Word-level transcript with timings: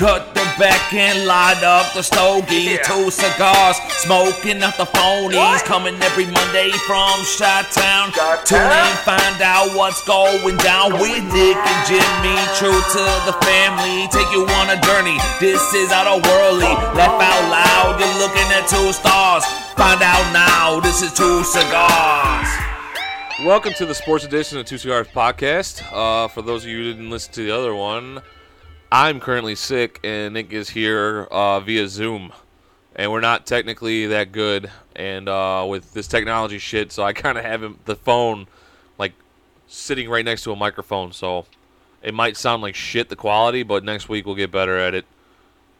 Cut 0.00 0.32
the 0.32 0.40
back 0.56 0.94
and 0.94 1.26
light 1.26 1.60
up 1.62 1.92
the 1.92 2.00
stogie. 2.00 2.80
Yeah. 2.80 2.88
Two 2.88 3.10
cigars, 3.10 3.76
smoking 4.00 4.62
out 4.64 4.72
the 4.78 4.88
phonies. 4.88 5.36
What? 5.36 5.62
Coming 5.66 6.00
every 6.00 6.24
Monday 6.24 6.72
from 6.88 7.20
Shot 7.28 7.68
Town. 7.68 8.08
Tune 8.48 8.64
in, 8.64 8.96
find 9.04 9.42
out 9.44 9.76
what's 9.76 10.00
going 10.08 10.56
down 10.64 10.94
with 10.94 11.20
Nick 11.36 11.52
and 11.52 11.80
Jimmy. 11.84 12.32
True 12.56 12.80
to 12.80 13.04
the 13.28 13.36
family, 13.44 14.08
take 14.08 14.32
you 14.32 14.48
on 14.48 14.72
a 14.72 14.80
journey. 14.80 15.20
This 15.38 15.60
is 15.74 15.92
out 15.92 16.06
of 16.08 16.24
worldly. 16.24 16.72
Laugh 16.96 17.20
out 17.20 17.44
loud, 17.52 18.00
you're 18.00 18.24
looking 18.24 18.48
at 18.56 18.64
two 18.72 18.94
stars. 18.96 19.44
Find 19.76 20.00
out 20.00 20.32
now, 20.32 20.80
this 20.80 21.02
is 21.02 21.12
two 21.12 21.44
cigars. 21.44 22.48
Welcome 23.44 23.74
to 23.74 23.84
the 23.84 23.94
sports 23.94 24.24
edition 24.24 24.56
of 24.56 24.64
Two 24.64 24.78
Cigars 24.78 25.08
Podcast. 25.08 25.84
Uh, 25.92 26.28
for 26.28 26.40
those 26.40 26.64
of 26.64 26.70
you 26.70 26.78
who 26.78 26.84
didn't 26.84 27.10
listen 27.10 27.34
to 27.34 27.44
the 27.44 27.50
other 27.54 27.74
one, 27.74 28.22
I'm 28.92 29.20
currently 29.20 29.54
sick 29.54 30.00
and 30.02 30.34
Nick 30.34 30.52
is 30.52 30.70
here 30.70 31.28
uh, 31.30 31.60
via 31.60 31.86
Zoom, 31.86 32.32
and 32.96 33.12
we're 33.12 33.20
not 33.20 33.46
technically 33.46 34.06
that 34.08 34.32
good. 34.32 34.68
And 34.96 35.28
uh, 35.28 35.64
with 35.68 35.94
this 35.94 36.08
technology 36.08 36.58
shit, 36.58 36.90
so 36.90 37.04
I 37.04 37.12
kind 37.14 37.38
of 37.38 37.44
have 37.44 37.62
him, 37.62 37.78
the 37.84 37.94
phone 37.94 38.48
like 38.98 39.12
sitting 39.68 40.10
right 40.10 40.24
next 40.24 40.42
to 40.44 40.52
a 40.52 40.56
microphone, 40.56 41.12
so 41.12 41.46
it 42.02 42.14
might 42.14 42.36
sound 42.36 42.62
like 42.62 42.74
shit 42.74 43.08
the 43.08 43.16
quality, 43.16 43.62
but 43.62 43.84
next 43.84 44.08
week 44.08 44.26
we'll 44.26 44.34
get 44.34 44.50
better 44.50 44.76
at 44.76 44.94
it. 44.94 45.04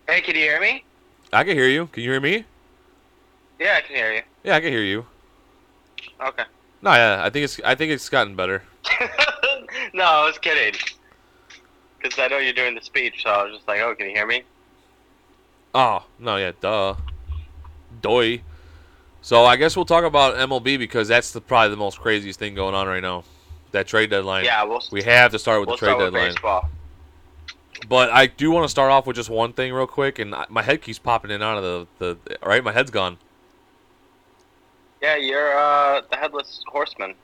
Hey, 0.08 0.20
can 0.20 0.36
you 0.36 0.42
hear 0.42 0.60
me? 0.60 0.84
I 1.32 1.42
can 1.42 1.56
hear 1.56 1.68
you. 1.68 1.86
Can 1.88 2.04
you 2.04 2.12
hear 2.12 2.20
me? 2.20 2.44
Yeah, 3.58 3.74
I 3.76 3.80
can 3.80 3.96
hear 3.96 4.12
you. 4.12 4.22
Yeah, 4.44 4.56
I 4.56 4.60
can 4.60 4.70
hear 4.70 4.82
you. 4.82 5.04
Okay. 6.24 6.44
No, 6.80 6.92
yeah, 6.92 7.22
I 7.24 7.30
think 7.30 7.44
it's 7.44 7.60
I 7.64 7.74
think 7.74 7.90
it's 7.90 8.08
gotten 8.08 8.36
better. 8.36 8.62
no, 9.94 10.04
I 10.04 10.24
was 10.24 10.38
kidding. 10.38 10.78
Because 12.00 12.18
I 12.18 12.28
know 12.28 12.38
you're 12.38 12.52
doing 12.52 12.74
the 12.74 12.80
speech, 12.80 13.22
so 13.22 13.30
I 13.30 13.44
was 13.44 13.54
just 13.56 13.68
like, 13.68 13.80
oh, 13.80 13.94
can 13.94 14.06
you 14.08 14.14
hear 14.14 14.26
me? 14.26 14.42
Oh, 15.74 16.04
no, 16.18 16.36
yeah, 16.36 16.52
duh. 16.60 16.94
Doy. 18.00 18.42
So 19.22 19.44
I 19.44 19.56
guess 19.56 19.76
we'll 19.76 19.84
talk 19.84 20.04
about 20.04 20.34
MLB 20.36 20.78
because 20.78 21.08
that's 21.08 21.30
the 21.32 21.40
probably 21.40 21.70
the 21.70 21.76
most 21.76 22.00
craziest 22.00 22.38
thing 22.38 22.54
going 22.54 22.74
on 22.74 22.86
right 22.86 23.02
now. 23.02 23.24
That 23.72 23.86
trade 23.86 24.10
deadline. 24.10 24.44
Yeah, 24.44 24.64
we'll, 24.64 24.82
We 24.90 25.02
have 25.02 25.30
to 25.32 25.38
start 25.38 25.60
with 25.60 25.68
we'll 25.68 25.76
the 25.76 25.86
trade 25.86 25.98
deadline. 25.98 26.30
baseball. 26.32 26.70
But 27.88 28.10
I 28.10 28.26
do 28.26 28.50
want 28.50 28.64
to 28.64 28.68
start 28.68 28.90
off 28.90 29.06
with 29.06 29.16
just 29.16 29.30
one 29.30 29.52
thing 29.52 29.72
real 29.72 29.86
quick, 29.86 30.18
and 30.18 30.34
I- 30.34 30.46
my 30.48 30.62
head 30.62 30.82
keeps 30.82 30.98
popping 30.98 31.30
in 31.30 31.36
and 31.36 31.44
out 31.44 31.62
of 31.62 31.86
the, 31.98 32.16
the 32.24 32.38
right. 32.46 32.64
My 32.64 32.72
head's 32.72 32.90
gone. 32.90 33.18
Yeah, 35.02 35.16
you're 35.16 35.56
uh, 35.58 36.02
the 36.10 36.16
headless 36.16 36.62
horseman. 36.66 37.14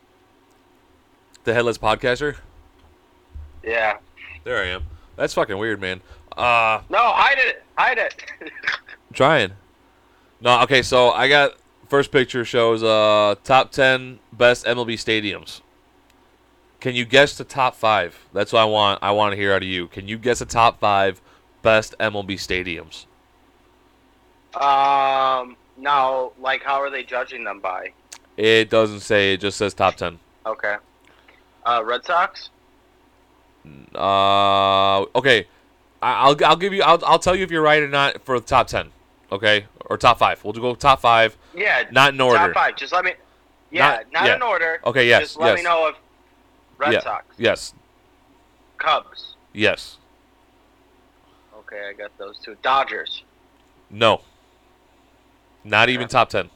The 1.44 1.52
headless 1.54 1.78
podcaster. 1.78 2.36
Yeah. 3.62 3.98
There 4.46 4.62
I 4.62 4.66
am. 4.68 4.84
That's 5.16 5.34
fucking 5.34 5.58
weird, 5.58 5.80
man. 5.80 6.00
Uh, 6.36 6.80
No, 6.88 6.98
hide 7.00 7.38
it. 7.38 7.64
Hide 7.76 7.98
it. 7.98 8.14
Trying. 9.12 9.50
No, 10.40 10.60
okay. 10.62 10.82
So 10.82 11.10
I 11.10 11.28
got 11.28 11.54
first 11.88 12.12
picture 12.12 12.44
shows 12.44 12.80
uh 12.84 13.34
top 13.42 13.72
ten 13.72 14.20
best 14.32 14.64
MLB 14.64 14.92
stadiums. 14.94 15.62
Can 16.78 16.94
you 16.94 17.04
guess 17.04 17.36
the 17.36 17.42
top 17.42 17.74
five? 17.74 18.16
That's 18.32 18.52
what 18.52 18.60
I 18.60 18.66
want. 18.66 19.02
I 19.02 19.10
want 19.10 19.32
to 19.32 19.36
hear 19.36 19.52
out 19.52 19.62
of 19.62 19.68
you. 19.68 19.88
Can 19.88 20.06
you 20.06 20.16
guess 20.16 20.38
the 20.38 20.44
top 20.46 20.78
five 20.78 21.20
best 21.62 21.96
MLB 21.98 22.34
stadiums? 22.34 23.06
um. 24.62 25.56
Now, 25.78 26.32
like, 26.40 26.62
how 26.62 26.80
are 26.80 26.88
they 26.88 27.02
judging 27.02 27.42
them 27.44 27.58
by? 27.60 27.92
It 28.36 28.70
doesn't 28.70 29.00
say. 29.00 29.34
It 29.34 29.40
just 29.40 29.58
says 29.58 29.74
top 29.74 29.96
ten. 29.96 30.20
Okay. 30.46 30.76
Uh, 31.66 31.82
Red 31.84 32.04
Sox. 32.04 32.50
Uh, 33.94 35.02
okay. 35.16 35.46
I- 36.02 36.12
I'll 36.28 36.44
I'll 36.44 36.56
give 36.56 36.72
you. 36.72 36.82
I'll 36.82 37.02
I'll 37.04 37.18
tell 37.18 37.34
you 37.34 37.42
if 37.42 37.50
you're 37.50 37.62
right 37.62 37.82
or 37.82 37.88
not 37.88 38.22
for 38.24 38.38
the 38.38 38.46
top 38.46 38.66
ten. 38.68 38.90
Okay, 39.32 39.66
or 39.86 39.96
top 39.96 40.18
five. 40.18 40.42
We'll 40.44 40.52
go 40.52 40.74
top 40.76 41.00
five, 41.00 41.36
Yeah. 41.54 41.84
not 41.90 42.14
in 42.14 42.20
order. 42.20 42.38
Top 42.38 42.52
five. 42.54 42.76
Just 42.76 42.92
let 42.92 43.04
me. 43.04 43.14
Yeah, 43.72 43.88
Not- 43.88 44.12
not, 44.12 44.24
yeah. 44.26 44.36
in 44.36 44.42
order. 44.42 44.80
Okay. 44.84 45.08
Yes. 45.08 45.22
Just 45.22 45.38
let 45.40 45.48
yes. 45.48 45.56
me 45.58 45.62
know 45.64 45.88
if 45.88 45.96
Red 46.78 46.92
yeah. 46.92 47.00
Sox, 47.00 47.24
Yes. 47.36 47.74
Cubs. 48.78 49.34
Yes. 49.52 49.96
Okay, 51.58 51.88
I 51.88 51.92
got 51.92 52.16
those 52.18 52.38
two. 52.38 52.56
Dodgers. 52.62 53.24
No. 53.90 54.20
Not 55.64 55.88
even 55.88 56.06
top 56.06 56.28
ten. 56.28 56.50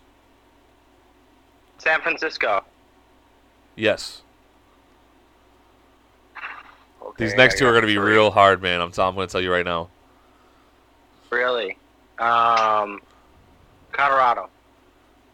San 1.79 2.01
Francisco. 2.03 2.63
Yes. 3.75 4.23
These 7.21 7.35
next 7.35 7.59
two 7.59 7.67
are 7.67 7.73
going 7.73 7.83
to 7.83 7.87
be 7.87 7.95
three. 7.95 8.13
real 8.13 8.31
hard, 8.31 8.63
man. 8.63 8.81
I'm, 8.81 8.91
t- 8.91 9.03
I'm 9.03 9.15
going 9.15 9.27
to 9.29 9.33
tell 9.33 9.41
you 9.41 9.53
right 9.53 9.65
now. 9.65 9.89
Really? 11.31 11.77
Um, 12.19 13.01
Colorado. 13.93 14.49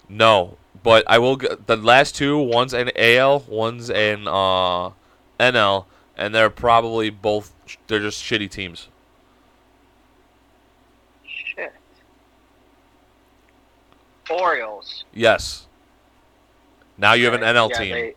No, 0.08 0.56
but 0.82 1.04
I 1.06 1.19
will. 1.19 1.36
G- 1.36 1.48
the 1.66 1.76
last 1.76 2.14
two, 2.14 2.38
one's 2.38 2.75
in 2.75 2.91
AL, 2.96 3.41
one's 3.48 3.88
in 3.91 4.28
uh, 4.28 4.91
NL, 5.41 5.86
and 6.16 6.34
they're 6.34 6.50
probably 6.50 7.10
both. 7.10 7.52
They're 7.86 8.00
just 8.00 8.22
shitty 8.22 8.50
teams. 8.50 8.88
Shit. 11.26 11.72
Orioles. 14.30 15.04
Yes. 15.12 15.66
Now 16.98 17.12
you 17.14 17.25
have 17.26 17.34
an 17.34 17.42
NL 17.42 17.70
yeah, 17.70 17.78
team, 17.78 17.92
They, 17.92 18.14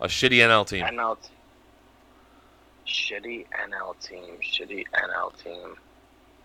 a 0.00 0.08
shitty 0.08 0.38
NL 0.38 0.66
team. 0.66 0.84
NL. 0.84 1.16
t- 1.20 1.28
Shitty 2.90 3.46
NL 3.68 3.98
team. 4.00 4.36
Shitty 4.42 4.84
NL 4.94 5.32
team. 5.42 5.76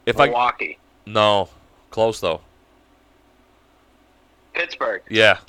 If 0.06 0.20
I 0.20 0.26
Milwaukee. 0.28 0.78
no, 1.08 1.50
close 1.90 2.20
though. 2.20 2.42
Pittsburgh. 4.54 5.02
Yeah. 5.10 5.40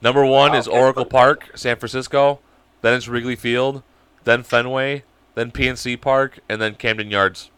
Number 0.00 0.24
one 0.24 0.54
Oh, 0.54 0.58
is 0.58 0.68
Oracle 0.68 1.04
Park, 1.06 1.50
San 1.56 1.76
Francisco. 1.76 2.38
Then 2.82 2.94
it's 2.94 3.08
Wrigley 3.08 3.34
Field. 3.34 3.82
Then 4.24 4.42
Fenway. 4.42 5.02
Then 5.34 5.50
PNC 5.50 6.00
Park, 6.00 6.38
and 6.48 6.60
then 6.60 6.74
Camden 6.74 7.10
Yards. 7.10 7.50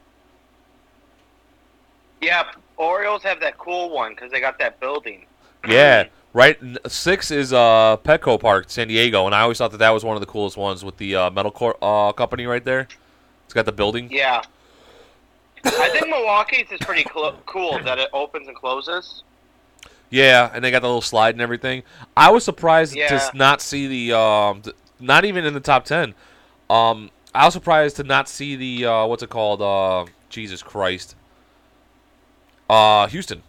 Yeah, 2.20 2.44
Orioles 2.76 3.22
have 3.22 3.40
that 3.40 3.56
cool 3.58 3.90
one 3.90 4.12
because 4.14 4.30
they 4.30 4.40
got 4.40 4.58
that 4.58 4.78
building. 4.80 5.24
Yeah, 5.68 6.06
right. 6.32 6.58
Six 6.88 7.30
is 7.30 7.52
uh, 7.52 7.96
Petco 8.04 8.40
Park, 8.40 8.66
San 8.68 8.88
Diego, 8.88 9.26
and 9.26 9.34
I 9.34 9.40
always 9.42 9.58
thought 9.58 9.72
that 9.72 9.78
that 9.78 9.90
was 9.90 10.04
one 10.04 10.16
of 10.16 10.20
the 10.20 10.26
coolest 10.26 10.56
ones 10.56 10.84
with 10.84 10.96
the 10.96 11.14
uh, 11.16 11.30
metal 11.30 11.50
core 11.50 11.76
uh, 11.82 12.12
company 12.12 12.46
right 12.46 12.64
there. 12.64 12.88
It's 13.44 13.54
got 13.54 13.66
the 13.66 13.72
building. 13.72 14.08
Yeah. 14.10 14.42
I 15.64 15.90
think 15.90 16.08
Milwaukee's 16.08 16.70
is 16.72 16.78
pretty 16.80 17.04
clo- 17.04 17.36
cool 17.44 17.78
that 17.84 17.98
it 17.98 18.08
opens 18.14 18.48
and 18.48 18.56
closes. 18.56 19.22
Yeah, 20.08 20.50
and 20.54 20.64
they 20.64 20.70
got 20.70 20.80
the 20.80 20.88
little 20.88 21.02
slide 21.02 21.34
and 21.34 21.42
everything. 21.42 21.82
I 22.16 22.30
was 22.30 22.44
surprised 22.44 22.92
to 22.94 22.98
Yeah. 22.98 23.12
s- 23.12 23.34
not 23.34 23.60
see 23.60 23.86
the 24.08 24.16
um, 24.18 24.62
th- 24.62 24.74
not 24.98 25.24
even 25.24 25.44
in 25.44 25.52
the 25.54 25.60
top 25.60 25.84
ten. 25.84 26.14
Um, 26.70 27.10
I 27.34 27.44
was 27.44 27.52
surprised 27.54 27.96
to 27.96 28.04
not 28.04 28.28
see 28.28 28.56
the 28.56 28.86
uh, 28.86 29.06
what's 29.06 29.22
it 29.22 29.30
called? 29.30 29.60
Uh, 29.60 30.06
Jesus 30.30 30.62
Christ. 30.62 31.14
Uh, 32.68 33.06
Houston. 33.08 33.42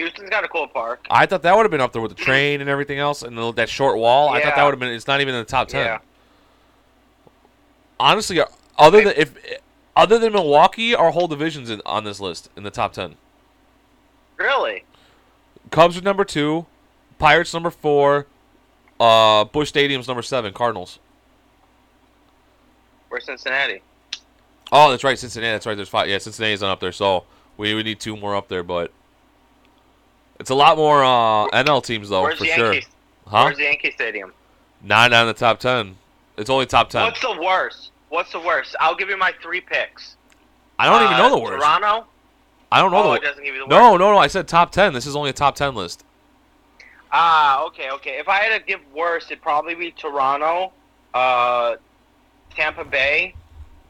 Houston's 0.00 0.30
got 0.30 0.44
a 0.44 0.48
cool 0.48 0.66
park. 0.66 1.06
I 1.10 1.26
thought 1.26 1.42
that 1.42 1.54
would 1.54 1.64
have 1.64 1.70
been 1.70 1.82
up 1.82 1.92
there 1.92 2.00
with 2.00 2.16
the 2.16 2.22
train 2.22 2.62
and 2.62 2.70
everything 2.70 2.98
else, 2.98 3.22
and 3.22 3.36
the, 3.36 3.52
that 3.52 3.68
short 3.68 3.98
wall. 3.98 4.30
I 4.30 4.42
thought 4.42 4.56
that 4.56 4.64
would 4.64 4.72
have 4.72 4.80
been. 4.80 4.88
It's 4.88 5.06
not 5.06 5.20
even 5.20 5.34
in 5.34 5.40
the 5.40 5.44
top 5.44 5.68
ten. 5.68 5.84
Yeah. 5.84 5.98
Honestly, 7.98 8.40
uh, 8.40 8.46
other 8.78 9.04
than 9.04 9.12
if 9.14 9.34
other 9.94 10.18
than 10.18 10.32
Milwaukee, 10.32 10.94
our 10.94 11.10
whole 11.10 11.28
division's 11.28 11.68
in, 11.68 11.82
on 11.84 12.04
this 12.04 12.18
list 12.18 12.48
in 12.56 12.62
the 12.62 12.70
top 12.70 12.94
ten. 12.94 13.16
Really? 14.38 14.84
Cubs 15.70 15.98
are 15.98 16.00
number 16.00 16.24
two, 16.24 16.64
Pirates 17.18 17.52
number 17.52 17.70
four, 17.70 18.26
uh, 18.98 19.44
Busch 19.44 19.68
Stadium's 19.68 20.08
number 20.08 20.22
seven, 20.22 20.54
Cardinals. 20.54 20.98
We're 23.10 23.20
Cincinnati. 23.20 23.82
Oh, 24.72 24.90
that's 24.90 25.04
right, 25.04 25.18
Cincinnati. 25.18 25.52
That's 25.52 25.66
right. 25.66 25.74
There's 25.74 25.90
five. 25.90 26.08
Yeah, 26.08 26.16
Cincinnati's 26.16 26.62
not 26.62 26.70
up 26.70 26.80
there, 26.80 26.90
so 26.90 27.24
we 27.58 27.74
we 27.74 27.82
need 27.82 28.00
two 28.00 28.16
more 28.16 28.34
up 28.34 28.48
there, 28.48 28.62
but 28.62 28.92
it's 30.40 30.50
a 30.50 30.54
lot 30.54 30.76
more 30.76 31.04
uh, 31.04 31.46
NL 31.50 31.84
teams 31.84 32.08
though 32.08 32.22
Where's 32.22 32.38
for 32.38 32.44
sure. 32.46 32.72
Yankee? 32.72 32.88
Huh? 33.28 33.44
Where's 33.44 33.56
the 33.58 33.62
Yankee 33.64 33.92
Stadium? 33.92 34.32
Not 34.82 35.12
on 35.12 35.26
the 35.28 35.34
top 35.34 35.60
ten. 35.60 35.96
It's 36.36 36.50
only 36.50 36.66
top 36.66 36.90
ten. 36.90 37.02
What's 37.04 37.20
the 37.20 37.40
worst? 37.40 37.92
What's 38.08 38.32
the 38.32 38.40
worst? 38.40 38.74
I'll 38.80 38.96
give 38.96 39.08
you 39.08 39.16
my 39.18 39.32
three 39.40 39.60
picks. 39.60 40.16
I 40.78 40.86
don't 40.86 41.02
even 41.02 41.14
Uh, 41.14 41.18
know 41.18 41.30
the 41.36 41.38
worst. 41.38 41.62
Toronto. 41.62 42.06
I 42.72 42.80
don't 42.80 42.90
know 42.90 42.98
oh, 42.98 43.02
the 43.02 43.08
it 43.08 43.10
worst. 43.12 43.22
doesn't 43.24 43.44
give 43.44 43.54
you 43.54 43.60
the 43.60 43.66
worst. 43.66 43.70
No, 43.70 43.96
no, 43.96 44.12
no. 44.12 44.18
I 44.18 44.26
said 44.26 44.48
top 44.48 44.72
ten. 44.72 44.92
This 44.94 45.06
is 45.06 45.14
only 45.14 45.30
a 45.30 45.34
top 45.34 45.54
ten 45.54 45.74
list. 45.74 46.04
Ah, 47.12 47.64
okay, 47.66 47.90
okay. 47.90 48.18
If 48.18 48.28
I 48.28 48.38
had 48.38 48.58
to 48.58 48.64
give 48.64 48.80
worst, 48.94 49.30
it'd 49.30 49.42
probably 49.42 49.74
be 49.74 49.90
Toronto, 49.90 50.72
uh, 51.12 51.74
Tampa 52.54 52.84
Bay, 52.84 53.34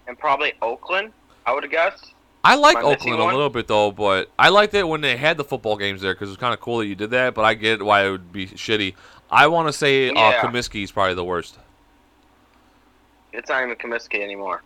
and 0.06 0.18
probably 0.18 0.54
Oakland. 0.62 1.12
I 1.46 1.52
would 1.52 1.62
have 1.62 1.70
guessed. 1.72 2.14
I 2.42 2.54
like 2.54 2.76
I 2.78 2.82
Oakland 2.82 3.20
a 3.20 3.24
little 3.24 3.50
bit 3.50 3.68
though, 3.68 3.90
but 3.92 4.30
I 4.38 4.48
liked 4.48 4.72
it 4.74 4.88
when 4.88 5.00
they 5.02 5.16
had 5.16 5.36
the 5.36 5.44
football 5.44 5.76
games 5.76 6.00
there 6.00 6.14
because 6.14 6.28
it 6.28 6.32
was 6.32 6.38
kind 6.38 6.54
of 6.54 6.60
cool 6.60 6.78
that 6.78 6.86
you 6.86 6.94
did 6.94 7.10
that. 7.10 7.34
But 7.34 7.44
I 7.44 7.54
get 7.54 7.82
why 7.82 8.06
it 8.06 8.10
would 8.10 8.32
be 8.32 8.46
shitty. 8.46 8.94
I 9.30 9.46
want 9.48 9.68
to 9.68 9.72
say 9.72 10.08
uh, 10.10 10.32
Comiskey 10.40 10.82
is 10.82 10.90
probably 10.90 11.14
the 11.14 11.24
worst. 11.24 11.58
It's 13.32 13.48
not 13.48 13.62
even 13.62 13.76
Comiskey 13.76 14.22
anymore. 14.22 14.62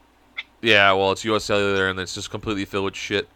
Yeah, 0.63 0.93
well, 0.93 1.13
it's 1.13 1.25
U.S. 1.25 1.45
Cellular, 1.45 1.89
and 1.89 1.99
it's 2.01 2.15
just 2.15 2.31
completely 2.31 2.65
filled 2.65 2.87
with 2.87 2.97
shit. 2.97 3.29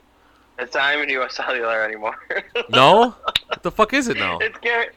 It's 0.58 0.75
not 0.75 0.94
even 0.96 1.08
U.S. 1.11 1.37
Cellular 1.37 1.82
anymore. 1.82 2.17
No, 2.70 3.14
what 3.46 3.62
the 3.62 3.70
fuck 3.70 3.93
is 3.94 4.08
it 4.08 4.17
now, 4.19 4.38
It's 4.38 4.58
gar- 4.58 4.93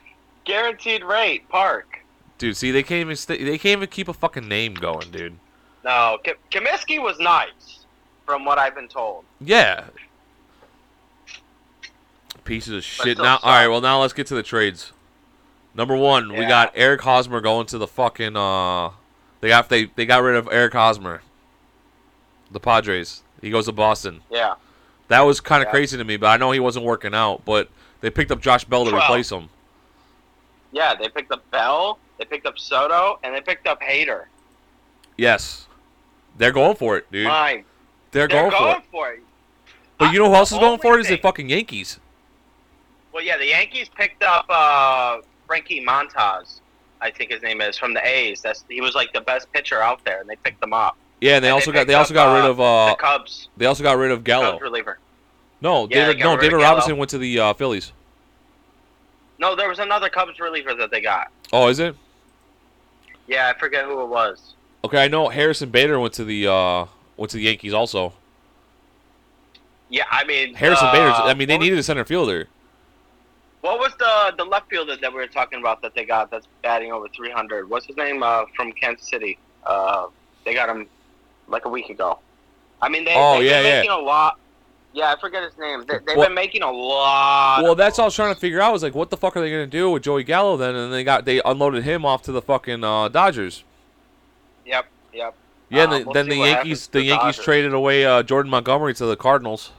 guaranteed 0.45 1.03
rate 1.03 1.47
park. 1.49 1.99
dude? 2.37 2.57
See, 2.57 2.71
they 2.71 2.83
can't 2.83 3.01
even 3.01 3.15
st- 3.15 3.39
they 3.45 3.57
can't 3.57 3.77
even 3.77 3.87
keep 3.89 4.07
a 4.07 4.13
fucking 4.13 4.47
name 4.47 4.73
going, 4.73 5.09
dude. 5.11 5.37
No, 5.85 6.17
K- 6.23 6.33
Comiskey 6.51 7.01
was 7.01 7.17
nice, 7.19 7.80
from 8.25 8.45
what 8.45 8.57
I've 8.57 8.75
been 8.75 8.87
told. 8.87 9.23
Yeah. 9.39 9.85
Pieces 12.43 12.73
of 12.73 12.83
shit. 12.83 13.17
Now, 13.17 13.37
all 13.43 13.51
right. 13.53 13.67
Well, 13.67 13.81
now 13.81 14.01
let's 14.01 14.13
get 14.13 14.27
to 14.27 14.35
the 14.35 14.43
trades. 14.43 14.91
Number 15.75 15.95
one, 15.95 16.29
we 16.33 16.45
got 16.45 16.71
Eric 16.75 17.01
Hosmer 17.01 17.39
going 17.39 17.65
to 17.67 17.77
the 17.77 17.87
fucking. 17.87 18.35
uh 18.35 18.89
They 19.41 19.49
got 19.49 19.69
they 19.69 19.85
they 19.85 20.05
got 20.05 20.21
rid 20.23 20.35
of 20.35 20.49
Eric 20.51 20.73
Hosmer. 20.73 21.21
The 22.51 22.59
Padres. 22.59 23.21
He 23.41 23.49
goes 23.49 23.65
to 23.65 23.71
Boston. 23.71 24.21
Yeah. 24.29 24.55
That 25.07 25.21
was 25.21 25.39
kind 25.39 25.61
of 25.61 25.67
Yeah. 25.67 25.71
crazy 25.71 25.97
to 25.97 26.03
me, 26.03 26.17
but 26.17 26.27
I 26.27 26.37
know 26.37 26.51
he 26.51 26.59
wasn't 26.59 26.85
working 26.85 27.13
out. 27.13 27.43
But 27.45 27.69
they 28.01 28.09
picked 28.09 28.31
up 28.31 28.41
Josh 28.41 28.63
Bell 28.65 28.85
to 28.85 28.91
Well, 28.91 29.01
replace 29.01 29.31
him. 29.31 29.49
Yeah, 30.71 30.95
they 30.95 31.09
picked 31.09 31.31
up 31.31 31.49
Bell, 31.51 31.99
they 32.17 32.25
picked 32.25 32.45
up 32.45 32.57
Soto, 32.57 33.19
and 33.23 33.35
they 33.35 33.41
picked 33.41 33.67
up 33.67 33.81
Hader. 33.81 34.25
Yes, 35.17 35.67
they're 36.37 36.53
going 36.53 36.75
for 36.77 36.97
it, 36.97 37.11
dude. 37.11 37.27
Mine. 37.27 37.65
They're, 38.11 38.27
They're 38.27 38.49
going, 38.49 38.51
for 38.51 38.77
it. 38.77 38.83
for 38.91 39.11
it. 39.13 39.23
But 39.97 40.13
you 40.13 40.19
know 40.19 40.29
who 40.29 40.35
else 40.35 40.51
is 40.51 40.57
going 40.57 40.79
for 40.79 40.97
it? 40.97 41.01
Is 41.01 41.07
the 41.07 41.17
fucking 41.17 41.49
Yankees. 41.49 41.99
Well, 43.13 43.23
yeah, 43.23 43.37
the 43.37 43.47
Yankees 43.47 43.89
picked 43.89 44.23
up 44.23 44.45
uh, 44.49 45.17
Frankie 45.47 45.83
Montas, 45.85 46.61
I 47.01 47.11
think 47.11 47.31
his 47.31 47.41
name 47.41 47.61
is, 47.61 47.77
from 47.77 47.93
the 47.93 48.05
A's. 48.07 48.41
That's 48.41 48.63
he 48.69 48.81
was 48.81 48.95
like 48.95 49.11
the 49.13 49.21
best 49.21 49.51
pitcher 49.51 49.81
out 49.81 50.03
there, 50.05 50.21
and 50.21 50.29
they 50.29 50.37
picked 50.37 50.63
him 50.63 50.73
up. 50.73 50.97
Yeah, 51.19 51.35
and 51.35 51.43
they 51.43 51.49
And 51.49 51.55
also 51.55 51.71
got 51.71 51.87
they 51.87 51.93
also 51.93 52.13
up, 52.13 52.15
got 52.15 52.33
rid 52.35 52.45
uh, 52.45 52.49
of 52.49 52.59
uh 52.61 52.89
the 52.89 52.95
Cubs, 52.95 53.49
they 53.57 53.65
also 53.65 53.83
got 53.83 53.97
rid 53.97 54.11
of 54.11 54.23
Gallo. 54.23 54.51
Cubs 54.51 54.61
reliever. 54.61 54.97
No, 55.61 55.87
Yeah, 55.89 56.07
David 56.07 56.19
no 56.23 56.37
David 56.37 56.55
Robertson 56.57 56.97
went 56.97 57.11
to 57.11 57.17
the 57.19 57.39
uh, 57.39 57.53
Phillies. 57.53 57.91
No, 59.37 59.55
there 59.55 59.69
was 59.69 59.79
another 59.79 60.09
Cubs 60.09 60.39
reliever 60.39 60.73
that 60.75 60.89
they 60.89 61.01
got. 61.01 61.27
Oh, 61.53 61.67
is 61.67 61.79
it? 61.79 61.95
Yeah, 63.27 63.51
I 63.55 63.59
forget 63.59 63.85
who 63.85 64.01
it 64.01 64.07
was. 64.07 64.55
Okay, 64.83 65.03
I 65.03 65.07
know 65.07 65.29
Harrison 65.29 65.69
Bader 65.69 65.99
went 65.99 66.13
to 66.15 66.23
the 66.25 66.47
uh 66.47 66.85
went 67.21 67.31
to 67.31 67.37
the 67.37 67.43
Yankees 67.43 67.73
also. 67.73 68.13
Yeah, 69.89 70.05
I 70.09 70.23
mean 70.25 70.53
Harrison 70.55 70.87
uh, 70.87 70.91
Bader's 70.91 71.13
I 71.17 71.33
mean 71.33 71.47
they 71.47 71.57
needed 71.57 71.77
a 71.77 71.83
center 71.83 72.05
fielder. 72.05 72.47
What 73.61 73.77
was 73.79 73.93
the 73.99 74.33
the 74.37 74.43
left 74.45 74.69
fielder 74.69 74.95
that 74.97 75.11
we 75.11 75.17
were 75.19 75.27
talking 75.27 75.59
about 75.59 75.81
that 75.83 75.93
they 75.93 76.05
got 76.05 76.31
that's 76.31 76.47
batting 76.63 76.91
over 76.91 77.07
300? 77.09 77.69
What's 77.69 77.85
his 77.85 77.95
name 77.97 78.23
uh, 78.23 78.45
from 78.55 78.71
Kansas 78.73 79.07
City? 79.09 79.37
Uh, 79.65 80.07
they 80.45 80.53
got 80.53 80.69
him 80.69 80.87
like 81.47 81.65
a 81.65 81.69
week 81.69 81.89
ago. 81.89 82.19
I 82.81 82.89
mean, 82.89 83.05
they, 83.05 83.13
Oh, 83.15 83.37
they've 83.37 83.45
yeah, 83.49 83.61
been 83.61 83.65
yeah. 83.71 83.77
making 83.81 83.91
a 83.91 83.97
lot. 83.99 84.39
Yeah, 84.93 85.13
I 85.15 85.19
forget 85.19 85.43
his 85.43 85.55
name. 85.59 85.83
They, 85.87 85.99
they've 85.99 86.17
Well- 86.17 86.25
been 86.27 86.33
making 86.33 86.63
a 86.63 86.71
lot. 86.71 87.61
Well, 87.63 87.75
that's 87.75 87.99
all 87.99 88.05
I 88.05 88.07
was 88.07 88.15
trying 88.15 88.33
to 88.33 88.39
figure 88.39 88.59
out 88.61 88.73
was 88.73 88.81
like 88.81 88.95
what 88.95 89.09
the 89.11 89.17
fuck 89.17 89.37
are 89.37 89.41
they 89.41 89.51
going 89.51 89.69
to 89.69 89.77
do 89.77 89.91
with 89.91 90.01
Joey 90.03 90.23
Gallo 90.23 90.57
then 90.57 90.73
and 90.75 90.91
they 90.91 91.03
got 91.03 91.25
they 91.25 91.41
unloaded 91.45 91.83
him 91.83 92.05
off 92.05 92.23
to 92.23 92.31
the 92.31 92.41
fucking 92.41 92.83
uh, 92.83 93.09
Dodgers. 93.09 93.63
Yep, 94.65 94.85
yep. 95.13 95.35
Yeah, 95.71 95.83
and 95.83 95.93
Uh, 95.93 95.97
the, 95.99 96.03
we'll 96.05 96.13
then 96.13 96.29
the 96.29 96.35
Yankees 96.35 96.87
the 96.87 96.99
the 96.99 97.05
Yankees 97.05 97.37
traded 97.37 97.73
away 97.73 98.05
uh, 98.05 98.23
Jordan 98.23 98.51
Montgomery 98.51 98.93
to 98.95 99.05
the 99.05 99.15
Cardinals. 99.15 99.71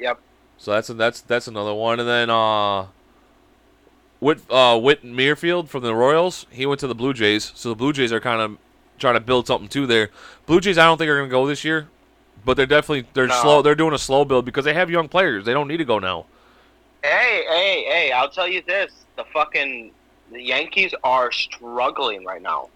Yep. 0.00 0.18
So 0.56 0.72
that's 0.72 0.88
that's 0.88 1.20
that's 1.20 1.46
another 1.46 1.74
one, 1.74 2.00
and 2.00 2.08
then 2.08 2.30
uh, 2.30 2.86
Whit 4.20 4.40
uh, 4.48 4.78
Whit 4.80 5.04
Merrifield 5.04 5.68
from 5.68 5.82
the 5.82 5.94
Royals, 5.94 6.46
he 6.50 6.64
went 6.64 6.80
to 6.80 6.86
the 6.86 6.94
Blue 6.94 7.12
Jays. 7.12 7.52
So 7.54 7.68
the 7.68 7.74
Blue 7.74 7.92
Jays 7.92 8.12
are 8.12 8.20
kind 8.20 8.40
of 8.40 8.58
trying 8.98 9.14
to 9.14 9.20
build 9.20 9.46
something 9.46 9.68
too 9.68 9.86
there. 9.86 10.10
Blue 10.46 10.60
Jays, 10.60 10.78
I 10.78 10.84
don't 10.86 10.96
think 10.96 11.10
are 11.10 11.18
going 11.18 11.28
to 11.28 11.32
go 11.32 11.46
this 11.46 11.64
year, 11.64 11.88
but 12.44 12.56
they're 12.56 12.66
definitely 12.66 13.06
they're 13.12 13.26
No. 13.26 13.42
slow. 13.42 13.62
They're 13.62 13.74
doing 13.74 13.92
a 13.92 13.98
slow 13.98 14.24
build 14.24 14.44
because 14.46 14.64
they 14.64 14.74
have 14.74 14.88
young 14.90 15.08
players. 15.08 15.44
They 15.44 15.52
don't 15.52 15.68
need 15.68 15.78
to 15.78 15.84
go 15.84 15.98
now. 15.98 16.24
Hey, 17.02 17.44
hey, 17.48 17.84
hey! 17.84 18.12
I'll 18.12 18.30
tell 18.30 18.48
you 18.48 18.62
this: 18.66 18.92
the 19.16 19.24
fucking 19.32 19.90
the 20.30 20.40
Yankees 20.40 20.94
are 21.04 21.30
struggling 21.32 22.24
right 22.24 22.40
now. 22.40 22.70